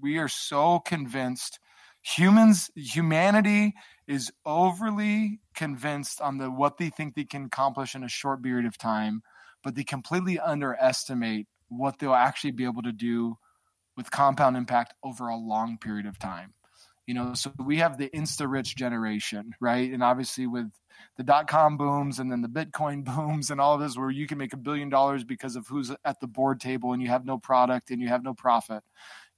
We 0.00 0.16
are 0.16 0.28
so 0.28 0.80
convinced 0.80 1.60
humans 2.02 2.70
humanity 2.74 3.74
is 4.08 4.32
overly 4.44 5.40
convinced 5.54 6.20
on 6.20 6.38
the 6.38 6.50
what 6.50 6.78
they 6.78 6.88
think 6.88 7.14
they 7.14 7.24
can 7.24 7.44
accomplish 7.44 7.94
in 7.94 8.02
a 8.02 8.08
short 8.08 8.42
period 8.42 8.66
of 8.66 8.76
time 8.76 9.22
but 9.62 9.76
they 9.76 9.84
completely 9.84 10.36
underestimate 10.40 11.46
what 11.68 12.00
they'll 12.00 12.12
actually 12.12 12.50
be 12.50 12.64
able 12.64 12.82
to 12.82 12.90
do 12.90 13.38
with 13.96 14.10
compound 14.10 14.56
impact 14.56 14.94
over 15.04 15.28
a 15.28 15.36
long 15.36 15.78
period 15.78 16.04
of 16.04 16.18
time 16.18 16.52
you 17.06 17.14
know 17.14 17.34
so 17.34 17.52
we 17.64 17.78
have 17.78 17.98
the 17.98 18.08
insta 18.10 18.50
rich 18.50 18.76
generation 18.76 19.52
right 19.60 19.92
and 19.92 20.02
obviously 20.02 20.46
with 20.46 20.70
the 21.16 21.22
dot 21.22 21.48
com 21.48 21.76
booms 21.76 22.18
and 22.18 22.30
then 22.30 22.42
the 22.42 22.48
bitcoin 22.48 23.04
booms 23.16 23.50
and 23.50 23.60
all 23.60 23.74
of 23.74 23.80
this 23.80 23.96
where 23.96 24.10
you 24.10 24.26
can 24.26 24.38
make 24.38 24.52
a 24.52 24.58
billion 24.58 24.88
dollars 24.88 25.24
because 25.24 25.56
of 25.56 25.66
who's 25.66 25.90
at 26.04 26.20
the 26.20 26.26
board 26.26 26.60
table 26.60 26.92
and 26.92 27.02
you 27.02 27.08
have 27.08 27.24
no 27.24 27.38
product 27.38 27.90
and 27.90 28.00
you 28.00 28.08
have 28.08 28.22
no 28.22 28.34
profit 28.34 28.82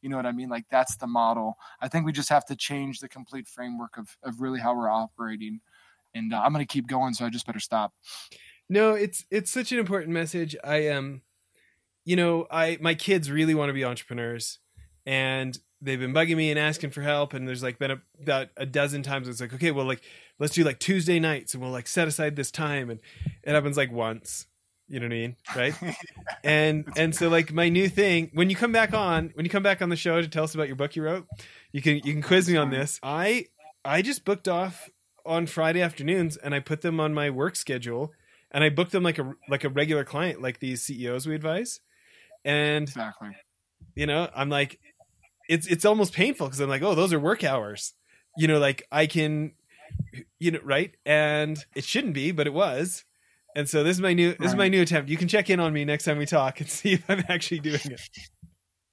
you 0.05 0.11
know 0.11 0.19
what 0.19 0.27
I 0.27 0.33
mean? 0.33 0.51
Like 0.51 0.67
that's 0.71 0.97
the 0.97 1.07
model. 1.07 1.57
I 1.81 1.89
think 1.89 2.05
we 2.05 2.13
just 2.13 2.29
have 2.29 2.45
to 2.47 2.57
change 2.57 3.01
the 3.01 3.09
complete 3.09 3.49
framework 3.49 3.97
of, 3.97 4.15
of 4.23 4.43
really 4.43 4.61
how 4.61 4.77
we're 4.77 4.91
operating. 4.91 5.63
And 6.15 6.35
uh, 6.35 6.43
I'm 6.43 6.53
going 6.53 6.65
to 6.65 6.71
keep 6.71 6.87
going, 6.87 7.15
so 7.15 7.25
I 7.25 7.31
just 7.31 7.47
better 7.47 7.59
stop. 7.59 7.95
No, 8.69 8.93
it's 8.93 9.25
it's 9.31 9.51
such 9.51 9.73
an 9.73 9.79
important 9.79 10.13
message. 10.13 10.55
I 10.63 10.77
am, 10.89 10.99
um, 10.99 11.23
you 12.05 12.17
know, 12.17 12.47
I 12.51 12.77
my 12.83 12.95
kids 12.95 13.31
really 13.31 13.55
want 13.55 13.71
to 13.71 13.73
be 13.73 13.83
entrepreneurs, 13.83 14.59
and 15.07 15.59
they've 15.85 16.01
been 16.01 16.15
bugging 16.15 16.37
me 16.37 16.51
and 16.51 16.59
asking 16.59 16.91
for 16.91 17.03
help. 17.03 17.35
And 17.35 17.47
there's 17.47 17.63
like 17.63 17.79
been 17.79 17.93
a, 17.93 18.01
about 18.21 18.49
a 18.57 18.67
dozen 18.67 19.03
times 19.03 19.29
it's 19.29 19.41
like, 19.41 19.55
okay, 19.55 19.71
well, 19.71 19.87
like 19.87 20.03
let's 20.39 20.55
do 20.55 20.65
like 20.65 20.81
Tuesday 20.81 21.21
nights, 21.21 21.55
and 21.55 21.63
we'll 21.63 21.73
like 21.73 21.87
set 21.87 22.09
aside 22.09 22.37
this 22.37 22.51
time, 22.51 22.91
and 22.91 23.01
it 23.43 23.55
happens 23.55 23.77
like 23.77 23.93
once, 23.93 24.47
you 24.89 25.01
know 25.01 25.07
what 25.07 25.13
I 25.13 25.17
mean? 25.17 25.37
Right. 25.55 25.75
and 26.45 26.89
and 26.97 27.15
so 27.15 27.29
like 27.29 27.53
my 27.53 27.69
new 27.69 27.89
thing, 27.89 28.31
when 28.33 28.51
you 28.51 28.57
come 28.57 28.73
back 28.73 28.95
on, 28.95 29.31
when 29.35 29.45
you 29.45 29.51
come 29.51 29.63
back 29.63 29.83
on 29.83 29.89
the 29.89 29.97
show 29.97 30.21
to 30.21 30.29
tell 30.29 30.45
us 30.45 30.55
about 30.55 30.67
your 30.67 30.77
book 30.77 30.97
you 30.97 31.03
wrote, 31.03 31.27
you 31.73 31.83
can 31.83 31.97
you 31.97 32.13
can 32.13 32.23
quiz 32.23 32.49
me 32.49 32.57
on 32.57 32.71
this. 32.71 32.99
I 33.03 33.47
I 33.85 34.03
just 34.03 34.25
booked 34.25 34.49
off 34.49 34.89
on 35.27 35.47
Friday 35.47 35.81
afternoons 35.81 36.37
and 36.37 36.55
I 36.55 36.61
put 36.61 36.83
them 36.83 37.01
on 37.01 37.15
my 37.15 37.31
work 37.31 37.57
schedule 37.57 38.13
and 38.51 38.63
I 38.63 38.69
booked 38.69 38.93
them 38.93 39.03
like 39.03 39.19
a 39.19 39.33
like 39.49 39.65
a 39.65 39.69
regular 39.69 40.05
client, 40.05 40.43
like 40.43 40.61
these 40.61 40.83
CEOs 40.83 41.27
we 41.27 41.35
advise. 41.35 41.81
And 42.45 42.89
exactly. 42.89 43.31
You 43.95 44.07
know, 44.07 44.29
I'm 44.35 44.49
like 44.49 44.81
it's 45.49 45.67
it's 45.67 45.85
almost 45.85 46.13
painful 46.13 46.47
because 46.47 46.61
I'm 46.61 46.69
like, 46.69 46.83
oh, 46.83 46.95
those 46.95 47.13
are 47.13 47.21
work 47.21 47.45
hours. 47.45 47.95
You 48.37 48.49
know, 48.49 48.59
like 48.59 48.87
I 48.91 49.07
can 49.07 49.53
you 50.39 50.51
know, 50.51 50.61
right? 50.63 50.95
And 51.07 51.59
it 51.75 51.85
shouldn't 51.85 52.15
be, 52.15 52.33
but 52.33 52.47
it 52.47 52.53
was 52.53 53.05
and 53.55 53.69
so 53.69 53.85
this 53.85 53.97
is 53.97 54.01
my 54.01 54.13
new 54.13 54.31
this 54.31 54.41
right. 54.41 54.49
is 54.49 54.55
my 54.57 54.69
new 54.69 54.83
attempt. 54.83 55.09
You 55.09 55.17
can 55.17 55.29
check 55.29 55.49
in 55.49 55.61
on 55.61 55.73
me 55.73 55.85
next 55.85 56.05
time 56.05 56.19
we 56.19 56.27
talk 56.27 56.61
and 56.61 56.69
see 56.69 56.95
if 56.95 57.09
I'm 57.09 57.25
actually 57.29 57.61
doing 57.61 57.81
it. 57.85 58.01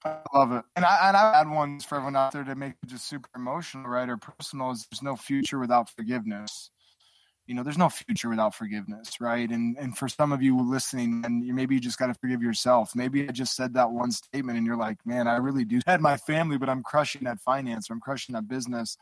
I 0.04 0.18
love 0.34 0.52
it. 0.52 0.64
And 0.76 0.86
I 0.86 1.10
and 1.10 1.18
I 1.18 1.38
had 1.38 1.50
ones 1.50 1.86
for 1.86 1.96
everyone 1.96 2.16
out 2.16 2.32
there 2.32 2.44
to 2.44 2.56
make 2.56 2.74
it 2.84 2.90
just 2.90 3.08
super 3.08 3.30
emotional, 3.36 3.90
right? 3.90 4.10
Or 4.10 4.18
personal 4.18 4.72
is 4.72 4.88
there's 4.92 5.02
no 5.02 5.16
future 5.16 5.60
without 5.60 5.90
forgiveness. 5.90 6.72
You 7.52 7.58
know, 7.58 7.64
there's 7.64 7.78
no 7.78 7.90
future 7.90 8.30
without 8.30 8.56
forgiveness, 8.56 9.20
right? 9.20 9.50
And 9.50 9.78
and 9.78 9.98
for 9.98 10.08
some 10.08 10.32
of 10.32 10.42
you 10.42 10.58
listening, 10.58 11.22
and 11.26 11.46
you 11.46 11.54
maybe 11.54 11.76
you 11.76 11.82
just 11.82 12.00
got 12.00 12.08
to 12.08 12.14
forgive 12.14 12.42
yourself. 12.42 12.96
Maybe 12.96 13.28
I 13.28 13.34
just 13.34 13.58
said 13.58 13.74
that 13.74 13.92
one 13.92 14.14
statement, 14.14 14.58
and 14.58 14.66
you're 14.66 14.78
like, 14.78 15.06
man, 15.06 15.28
I 15.28 15.36
really 15.36 15.66
do 15.66 15.82
had 15.86 16.00
my 16.00 16.16
family, 16.16 16.58
but 16.58 16.70
I'm 16.70 16.82
crushing 16.82 17.26
that 17.26 17.42
finance, 17.42 17.90
or 17.90 17.94
I'm 17.94 18.00
crushing 18.00 18.36
that 18.36 18.48
business, 18.48 18.96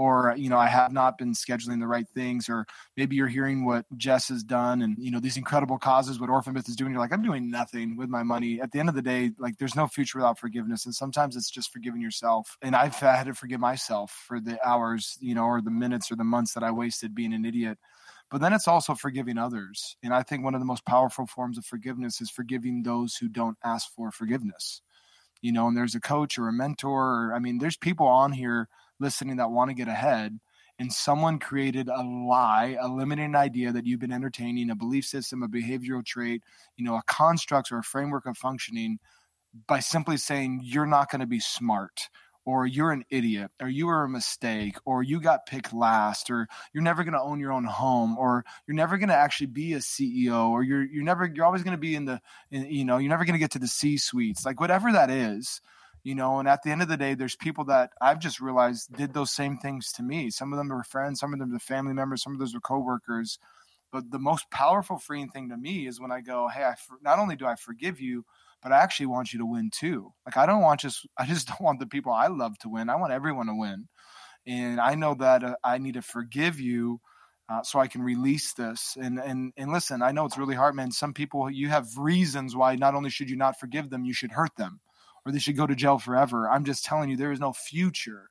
or 0.00 0.34
you 0.38 0.48
know 0.48 0.56
i 0.56 0.66
have 0.66 0.92
not 0.92 1.18
been 1.18 1.34
scheduling 1.34 1.78
the 1.78 1.86
right 1.86 2.08
things 2.14 2.48
or 2.48 2.66
maybe 2.96 3.16
you're 3.16 3.28
hearing 3.28 3.66
what 3.66 3.84
jess 3.98 4.28
has 4.28 4.42
done 4.42 4.80
and 4.80 4.96
you 4.98 5.10
know 5.10 5.20
these 5.20 5.36
incredible 5.36 5.78
causes 5.78 6.18
what 6.18 6.30
orphan 6.30 6.54
myth 6.54 6.66
is 6.70 6.74
doing. 6.74 6.92
You're 6.92 7.00
like 7.00 7.12
i'm 7.12 7.22
doing 7.22 7.50
nothing 7.50 7.98
with 7.98 8.08
my 8.08 8.22
money. 8.22 8.62
At 8.62 8.72
the 8.72 8.78
end 8.80 8.88
of 8.88 8.94
the 8.94 9.02
day 9.02 9.32
like 9.38 9.58
there's 9.58 9.76
no 9.76 9.86
future 9.86 10.16
without 10.16 10.38
forgiveness 10.38 10.86
and 10.86 10.94
sometimes 10.94 11.36
it's 11.36 11.50
just 11.50 11.70
forgiving 11.70 12.00
yourself. 12.00 12.56
And 12.62 12.74
i've 12.74 12.94
had 12.94 13.24
to 13.24 13.34
forgive 13.34 13.60
myself 13.60 14.10
for 14.26 14.40
the 14.40 14.56
hours 14.66 15.18
you 15.20 15.34
know 15.34 15.44
or 15.44 15.60
the 15.60 15.70
minutes 15.70 16.10
or 16.10 16.16
the 16.16 16.24
months 16.24 16.54
that 16.54 16.62
i 16.62 16.70
wasted 16.70 17.14
being 17.14 17.34
an 17.34 17.44
idiot. 17.44 17.76
But 18.30 18.40
then 18.40 18.52
it's 18.54 18.68
also 18.68 18.94
forgiving 18.94 19.36
others. 19.36 19.96
And 20.02 20.14
i 20.14 20.22
think 20.22 20.42
one 20.42 20.54
of 20.54 20.62
the 20.62 20.72
most 20.72 20.86
powerful 20.86 21.26
forms 21.26 21.58
of 21.58 21.66
forgiveness 21.66 22.22
is 22.22 22.30
forgiving 22.30 22.82
those 22.82 23.16
who 23.16 23.28
don't 23.28 23.58
ask 23.62 23.92
for 23.94 24.10
forgiveness. 24.10 24.80
You 25.42 25.52
know 25.52 25.68
and 25.68 25.76
there's 25.76 25.94
a 25.94 26.00
coach 26.00 26.38
or 26.38 26.48
a 26.48 26.52
mentor 26.54 27.26
or, 27.26 27.34
i 27.34 27.38
mean 27.38 27.58
there's 27.58 27.76
people 27.76 28.06
on 28.06 28.32
here 28.32 28.68
listening 29.00 29.36
that 29.36 29.50
want 29.50 29.70
to 29.70 29.74
get 29.74 29.88
ahead 29.88 30.38
and 30.78 30.92
someone 30.92 31.38
created 31.38 31.88
a 31.88 32.02
lie, 32.02 32.76
a 32.80 32.88
limiting 32.88 33.34
idea 33.34 33.70
that 33.70 33.84
you've 33.84 34.00
been 34.00 34.12
entertaining, 34.12 34.70
a 34.70 34.74
belief 34.74 35.04
system, 35.04 35.42
a 35.42 35.48
behavioral 35.48 36.04
trait, 36.04 36.42
you 36.76 36.84
know, 36.86 36.94
a 36.94 37.02
construct 37.06 37.70
or 37.70 37.78
a 37.78 37.82
framework 37.82 38.24
of 38.24 38.36
functioning 38.36 38.98
by 39.66 39.80
simply 39.80 40.16
saying 40.16 40.60
you're 40.62 40.86
not 40.86 41.10
going 41.10 41.20
to 41.20 41.26
be 41.26 41.40
smart 41.40 42.08
or 42.46 42.66
you're 42.66 42.92
an 42.92 43.04
idiot 43.10 43.50
or 43.60 43.68
you 43.68 43.86
were 43.86 44.04
a 44.04 44.08
mistake 44.08 44.76
or 44.86 45.02
you 45.02 45.20
got 45.20 45.44
picked 45.44 45.74
last 45.74 46.30
or 46.30 46.48
you're 46.72 46.82
never 46.82 47.04
going 47.04 47.12
to 47.12 47.20
own 47.20 47.40
your 47.40 47.52
own 47.52 47.64
home 47.64 48.16
or 48.16 48.44
you're 48.66 48.74
never 48.74 48.96
going 48.96 49.10
to 49.10 49.14
actually 49.14 49.48
be 49.48 49.74
a 49.74 49.78
CEO 49.78 50.48
or 50.48 50.62
you're 50.62 50.82
you're 50.82 51.04
never 51.04 51.30
you're 51.32 51.44
always 51.44 51.62
going 51.62 51.76
to 51.76 51.78
be 51.78 51.94
in 51.94 52.06
the 52.06 52.20
in, 52.50 52.64
you 52.70 52.84
know 52.84 52.96
you're 52.96 53.10
never 53.10 53.26
going 53.26 53.34
to 53.34 53.38
get 53.38 53.50
to 53.50 53.58
the 53.58 53.68
C 53.68 53.98
suites 53.98 54.46
like 54.46 54.60
whatever 54.60 54.92
that 54.92 55.10
is 55.10 55.60
you 56.02 56.14
know 56.14 56.38
and 56.38 56.48
at 56.48 56.62
the 56.62 56.70
end 56.70 56.82
of 56.82 56.88
the 56.88 56.96
day 56.96 57.14
there's 57.14 57.36
people 57.36 57.64
that 57.64 57.90
i've 58.00 58.18
just 58.18 58.40
realized 58.40 58.92
did 58.94 59.12
those 59.12 59.30
same 59.30 59.58
things 59.58 59.92
to 59.92 60.02
me. 60.02 60.30
Some 60.30 60.52
of 60.52 60.58
them 60.58 60.68
were 60.68 60.84
friends 60.84 61.20
some 61.20 61.32
of 61.32 61.38
them 61.38 61.52
were 61.52 61.58
family 61.58 61.92
members 61.92 62.22
some 62.22 62.32
of 62.32 62.38
those 62.38 62.54
were 62.54 62.60
coworkers. 62.60 63.38
But 63.92 64.12
the 64.12 64.20
most 64.20 64.50
powerful 64.52 64.98
freeing 64.98 65.30
thing 65.30 65.48
to 65.50 65.56
me 65.56 65.86
is 65.86 66.00
when 66.00 66.12
i 66.12 66.20
go 66.20 66.48
hey 66.48 66.64
i 66.64 66.74
not 67.02 67.18
only 67.18 67.36
do 67.36 67.46
i 67.46 67.54
forgive 67.54 68.00
you 68.00 68.24
but 68.62 68.72
i 68.72 68.78
actually 68.78 69.06
want 69.06 69.32
you 69.32 69.38
to 69.38 69.46
win 69.46 69.70
too. 69.72 70.12
Like 70.24 70.36
i 70.36 70.46
don't 70.46 70.62
want 70.62 70.80
just 70.80 71.06
i 71.18 71.26
just 71.26 71.48
don't 71.48 71.60
want 71.60 71.80
the 71.80 71.86
people 71.86 72.12
i 72.12 72.28
love 72.28 72.58
to 72.58 72.68
win. 72.68 72.88
I 72.90 72.96
want 72.96 73.12
everyone 73.12 73.46
to 73.46 73.54
win. 73.54 73.88
And 74.46 74.80
i 74.80 74.94
know 74.94 75.14
that 75.14 75.44
uh, 75.44 75.56
i 75.64 75.78
need 75.78 75.94
to 75.94 76.02
forgive 76.02 76.60
you 76.60 77.00
uh, 77.50 77.64
so 77.64 77.80
I 77.80 77.88
can 77.88 78.00
release 78.02 78.52
this. 78.52 78.96
And 79.00 79.18
and 79.18 79.52
and 79.56 79.72
listen, 79.72 80.02
I 80.02 80.12
know 80.12 80.24
it's 80.24 80.38
really 80.38 80.54
hard, 80.54 80.76
man. 80.76 80.92
Some 80.92 81.12
people 81.12 81.50
you 81.50 81.68
have 81.68 81.88
reasons 81.98 82.54
why 82.54 82.76
not 82.76 82.94
only 82.94 83.10
should 83.10 83.28
you 83.28 83.34
not 83.34 83.58
forgive 83.58 83.90
them, 83.90 84.04
you 84.04 84.12
should 84.14 84.30
hurt 84.30 84.54
them 84.56 84.80
or 85.24 85.32
they 85.32 85.38
should 85.38 85.56
go 85.56 85.66
to 85.66 85.74
jail 85.74 85.98
forever. 85.98 86.48
I'm 86.48 86.64
just 86.64 86.84
telling 86.84 87.10
you, 87.10 87.16
there 87.16 87.32
is 87.32 87.40
no 87.40 87.52
future 87.52 88.30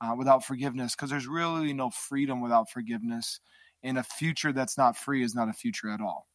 uh, 0.00 0.14
without 0.16 0.44
forgiveness 0.44 0.94
because 0.94 1.10
there's 1.10 1.26
really 1.26 1.72
no 1.72 1.90
freedom 1.90 2.40
without 2.40 2.70
forgiveness. 2.70 3.40
And 3.82 3.98
a 3.98 4.02
future 4.02 4.52
that's 4.52 4.76
not 4.76 4.96
free 4.96 5.22
is 5.22 5.34
not 5.34 5.48
a 5.48 5.52
future 5.52 5.90
at 5.90 6.00
all. 6.00 6.26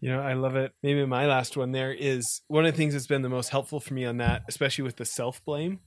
You 0.00 0.10
know, 0.10 0.20
I 0.20 0.34
love 0.34 0.56
it. 0.56 0.72
Maybe 0.82 1.04
my 1.06 1.26
last 1.26 1.56
one 1.56 1.72
there 1.72 1.92
is 1.92 2.42
one 2.48 2.66
of 2.66 2.72
the 2.72 2.76
things 2.76 2.92
that's 2.92 3.06
been 3.06 3.22
the 3.22 3.30
most 3.30 3.48
helpful 3.48 3.80
for 3.80 3.94
me 3.94 4.04
on 4.04 4.18
that, 4.18 4.42
especially 4.46 4.84
with 4.84 4.96
the 4.96 5.06
self 5.06 5.42
blame, 5.44 5.80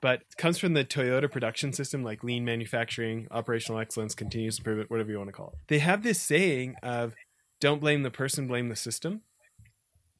but 0.00 0.20
it 0.20 0.36
comes 0.36 0.58
from 0.58 0.72
the 0.74 0.84
Toyota 0.84 1.30
production 1.30 1.72
system, 1.72 2.02
like 2.02 2.24
lean 2.24 2.44
manufacturing, 2.44 3.28
operational 3.30 3.80
excellence, 3.80 4.14
continuous 4.14 4.58
improvement, 4.58 4.90
whatever 4.90 5.10
you 5.10 5.18
want 5.18 5.28
to 5.28 5.32
call 5.32 5.50
it. 5.50 5.58
They 5.68 5.78
have 5.78 6.02
this 6.02 6.20
saying 6.20 6.74
of 6.82 7.14
don't 7.60 7.80
blame 7.80 8.02
the 8.02 8.10
person, 8.10 8.48
blame 8.48 8.68
the 8.68 8.76
system. 8.76 9.22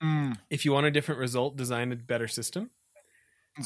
Mm. 0.02 0.36
If 0.48 0.64
you 0.64 0.72
want 0.72 0.86
a 0.86 0.90
different 0.90 1.20
result, 1.20 1.56
design 1.56 1.92
a 1.92 1.96
better 1.96 2.28
system. 2.28 2.70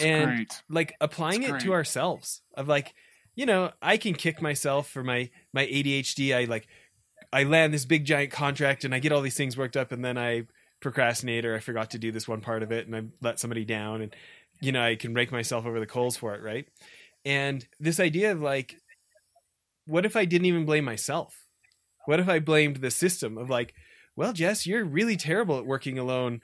And 0.00 0.30
great. 0.30 0.62
like 0.68 0.94
applying 1.00 1.42
it 1.42 1.60
to 1.60 1.72
ourselves 1.72 2.40
of 2.56 2.66
like 2.66 2.94
you 3.34 3.46
know 3.46 3.70
i 3.82 3.96
can 3.96 4.14
kick 4.14 4.40
myself 4.40 4.88
for 4.88 5.02
my 5.02 5.30
my 5.52 5.66
adhd 5.66 6.34
i 6.34 6.44
like 6.44 6.66
i 7.32 7.42
land 7.44 7.72
this 7.72 7.84
big 7.84 8.04
giant 8.04 8.30
contract 8.30 8.84
and 8.84 8.94
i 8.94 8.98
get 8.98 9.12
all 9.12 9.20
these 9.20 9.36
things 9.36 9.56
worked 9.56 9.76
up 9.76 9.92
and 9.92 10.04
then 10.04 10.16
i 10.16 10.46
procrastinate 10.80 11.44
or 11.44 11.54
i 11.54 11.60
forgot 11.60 11.90
to 11.90 11.98
do 11.98 12.12
this 12.12 12.28
one 12.28 12.40
part 12.40 12.62
of 12.62 12.72
it 12.72 12.86
and 12.86 12.96
i 12.96 13.02
let 13.20 13.38
somebody 13.38 13.64
down 13.64 14.00
and 14.00 14.14
you 14.60 14.72
know 14.72 14.82
i 14.82 14.96
can 14.96 15.14
rake 15.14 15.32
myself 15.32 15.66
over 15.66 15.80
the 15.80 15.86
coals 15.86 16.16
for 16.16 16.34
it 16.34 16.42
right 16.42 16.66
and 17.24 17.66
this 17.80 18.00
idea 18.00 18.32
of 18.32 18.40
like 18.40 18.76
what 19.86 20.06
if 20.06 20.16
i 20.16 20.24
didn't 20.24 20.46
even 20.46 20.64
blame 20.64 20.84
myself 20.84 21.36
what 22.06 22.20
if 22.20 22.28
i 22.28 22.38
blamed 22.38 22.76
the 22.76 22.90
system 22.90 23.38
of 23.38 23.50
like 23.50 23.74
well 24.16 24.32
jess 24.32 24.66
you're 24.66 24.84
really 24.84 25.16
terrible 25.16 25.58
at 25.58 25.66
working 25.66 25.98
alone 25.98 26.40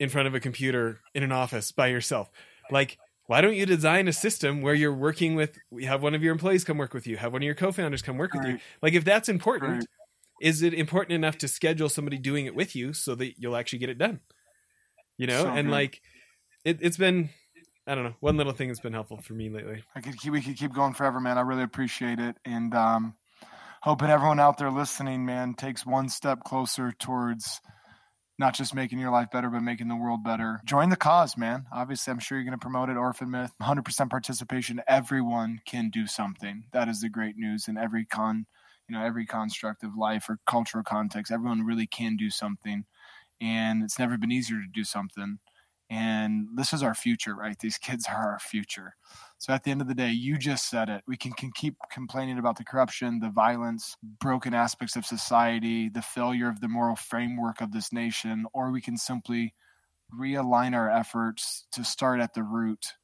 in 0.00 0.08
front 0.08 0.28
of 0.28 0.34
a 0.34 0.40
computer 0.40 1.00
in 1.14 1.22
an 1.22 1.32
office 1.32 1.72
by 1.72 1.86
yourself. 1.88 2.30
Like 2.70 2.98
why 3.26 3.40
don't 3.40 3.54
you 3.54 3.64
design 3.64 4.06
a 4.06 4.12
system 4.12 4.60
where 4.60 4.74
you're 4.74 4.94
working 4.94 5.34
with 5.34 5.58
we 5.70 5.84
have 5.84 6.02
one 6.02 6.14
of 6.14 6.22
your 6.22 6.32
employees 6.32 6.64
come 6.64 6.78
work 6.78 6.92
with 6.92 7.06
you 7.06 7.16
have 7.16 7.32
one 7.32 7.42
of 7.42 7.46
your 7.46 7.54
co-founders 7.54 8.02
come 8.02 8.18
work 8.18 8.34
with 8.34 8.44
you? 8.44 8.58
Like 8.82 8.94
if 8.94 9.04
that's 9.04 9.28
important 9.28 9.86
is 10.40 10.62
it 10.62 10.74
important 10.74 11.12
enough 11.12 11.38
to 11.38 11.48
schedule 11.48 11.88
somebody 11.88 12.18
doing 12.18 12.46
it 12.46 12.54
with 12.54 12.74
you 12.74 12.92
so 12.92 13.14
that 13.14 13.38
you'll 13.38 13.56
actually 13.56 13.78
get 13.78 13.88
it 13.88 13.98
done? 13.98 14.20
You 15.16 15.26
know 15.26 15.44
So 15.44 15.48
and 15.48 15.68
good. 15.68 15.72
like 15.72 16.02
it, 16.64 16.78
it's 16.80 16.96
been 16.96 17.30
i 17.86 17.94
don't 17.94 18.04
know 18.04 18.14
one 18.20 18.36
little 18.36 18.52
thing 18.52 18.68
that's 18.68 18.80
been 18.80 18.92
helpful 18.92 19.20
for 19.20 19.34
me 19.34 19.48
lately. 19.48 19.84
I 19.94 20.00
could 20.00 20.18
keep, 20.18 20.32
we 20.32 20.40
could 20.40 20.56
keep 20.56 20.72
going 20.72 20.94
forever, 20.94 21.20
man. 21.20 21.38
I 21.38 21.42
really 21.42 21.62
appreciate 21.62 22.18
it, 22.18 22.36
and 22.44 22.74
um, 22.74 23.14
hoping 23.84 24.08
everyone 24.08 24.40
out 24.40 24.56
there 24.56 24.70
listening, 24.70 25.26
man, 25.26 25.52
takes 25.52 25.84
one 25.84 26.08
step 26.08 26.42
closer 26.42 26.90
towards 26.90 27.60
not 28.38 28.54
just 28.54 28.74
making 28.74 28.98
your 28.98 29.10
life 29.10 29.28
better, 29.30 29.50
but 29.50 29.60
making 29.60 29.88
the 29.88 29.94
world 29.94 30.24
better. 30.24 30.58
Join 30.64 30.88
the 30.88 30.96
cause, 30.96 31.36
man. 31.36 31.66
Obviously, 31.70 32.10
I'm 32.10 32.18
sure 32.18 32.38
you're 32.38 32.46
going 32.46 32.58
to 32.58 32.62
promote 32.62 32.88
it. 32.88 32.96
Orphan 32.96 33.30
Myth, 33.30 33.52
100% 33.62 34.08
participation. 34.08 34.80
Everyone 34.88 35.60
can 35.66 35.90
do 35.90 36.06
something. 36.06 36.64
That 36.72 36.88
is 36.88 37.02
the 37.02 37.10
great 37.10 37.36
news 37.36 37.68
in 37.68 37.76
every 37.76 38.06
con, 38.06 38.46
you 38.88 38.96
know, 38.96 39.04
every 39.04 39.26
construct 39.26 39.84
of 39.84 39.98
life 39.98 40.30
or 40.30 40.38
cultural 40.46 40.82
context. 40.82 41.30
Everyone 41.30 41.66
really 41.66 41.86
can 41.86 42.16
do 42.16 42.30
something, 42.30 42.86
and 43.38 43.82
it's 43.82 43.98
never 43.98 44.16
been 44.16 44.32
easier 44.32 44.60
to 44.62 44.72
do 44.72 44.84
something. 44.84 45.40
And 45.94 46.48
this 46.56 46.72
is 46.72 46.82
our 46.82 46.94
future, 46.94 47.36
right? 47.36 47.56
These 47.56 47.78
kids 47.78 48.06
are 48.08 48.32
our 48.32 48.40
future. 48.40 48.96
So 49.38 49.52
at 49.52 49.62
the 49.62 49.70
end 49.70 49.80
of 49.80 49.86
the 49.86 49.94
day, 49.94 50.10
you 50.10 50.38
just 50.38 50.68
said 50.68 50.88
it. 50.88 51.04
We 51.06 51.16
can, 51.16 51.30
can 51.32 51.52
keep 51.54 51.76
complaining 51.92 52.36
about 52.36 52.58
the 52.58 52.64
corruption, 52.64 53.20
the 53.20 53.30
violence, 53.30 53.96
broken 54.02 54.54
aspects 54.54 54.96
of 54.96 55.06
society, 55.06 55.88
the 55.88 56.02
failure 56.02 56.48
of 56.48 56.60
the 56.60 56.66
moral 56.66 56.96
framework 56.96 57.60
of 57.60 57.70
this 57.70 57.92
nation, 57.92 58.46
or 58.52 58.72
we 58.72 58.80
can 58.80 58.96
simply 58.96 59.54
realign 60.12 60.74
our 60.74 60.90
efforts 60.90 61.66
to 61.70 61.84
start 61.84 62.20
at 62.20 62.34
the 62.34 62.42
root 62.42 62.94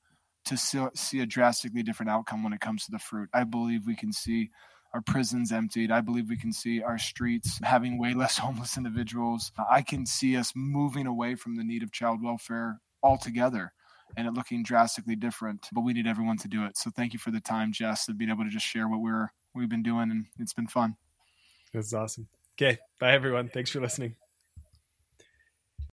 to 0.47 0.57
see, 0.57 0.85
see 0.97 1.21
a 1.21 1.27
drastically 1.27 1.85
different 1.85 2.11
outcome 2.11 2.43
when 2.43 2.53
it 2.53 2.61
comes 2.61 2.85
to 2.85 2.91
the 2.91 2.99
fruit. 2.99 3.29
I 3.33 3.45
believe 3.45 3.87
we 3.87 3.95
can 3.95 4.13
see 4.13 4.51
our 4.93 5.01
prisons 5.01 5.53
emptied. 5.53 5.91
I 5.91 6.01
believe 6.01 6.29
we 6.29 6.37
can 6.37 6.53
see 6.53 6.83
our 6.83 6.99
streets 6.99 7.61
having 7.63 7.99
way 7.99 8.15
less 8.15 8.39
homeless 8.45 8.77
individuals. 8.77 9.53
I 9.71 9.83
can 9.83 10.07
see 10.07 10.37
us 10.37 10.53
moving 10.55 11.07
away 11.07 11.35
from 11.35 11.57
the 11.57 11.65
need 11.65 11.83
of 11.83 11.93
child 11.93 12.23
welfare 12.23 12.81
altogether 13.03 13.73
and 14.17 14.27
it 14.27 14.35
looking 14.35 14.63
drastically 14.63 15.17
different. 15.17 15.69
But 15.73 15.83
we 15.83 15.93
need 15.93 16.07
everyone 16.07 16.39
to 16.39 16.49
do 16.49 16.65
it. 16.65 16.77
So 16.77 16.91
thank 16.91 17.13
you 17.13 17.19
for 17.19 17.31
the 17.31 17.41
time, 17.41 17.73
Jess, 17.73 18.09
of 18.09 18.19
being 18.19 18.31
able 18.31 18.45
to 18.45 18.51
just 18.51 18.67
share 18.67 18.89
what 18.89 19.01
we're 19.01 19.31
we've 19.55 19.69
been 19.69 19.83
doing 19.83 20.11
and 20.11 20.27
it's 20.39 20.53
been 20.53 20.67
fun. 20.67 20.97
that's 21.73 21.93
awesome 21.93 22.29
okay 22.55 22.79
bye 22.99 23.13
everyone 23.13 23.49
thanks 23.49 23.71
for 23.71 23.81
listening 23.81 24.15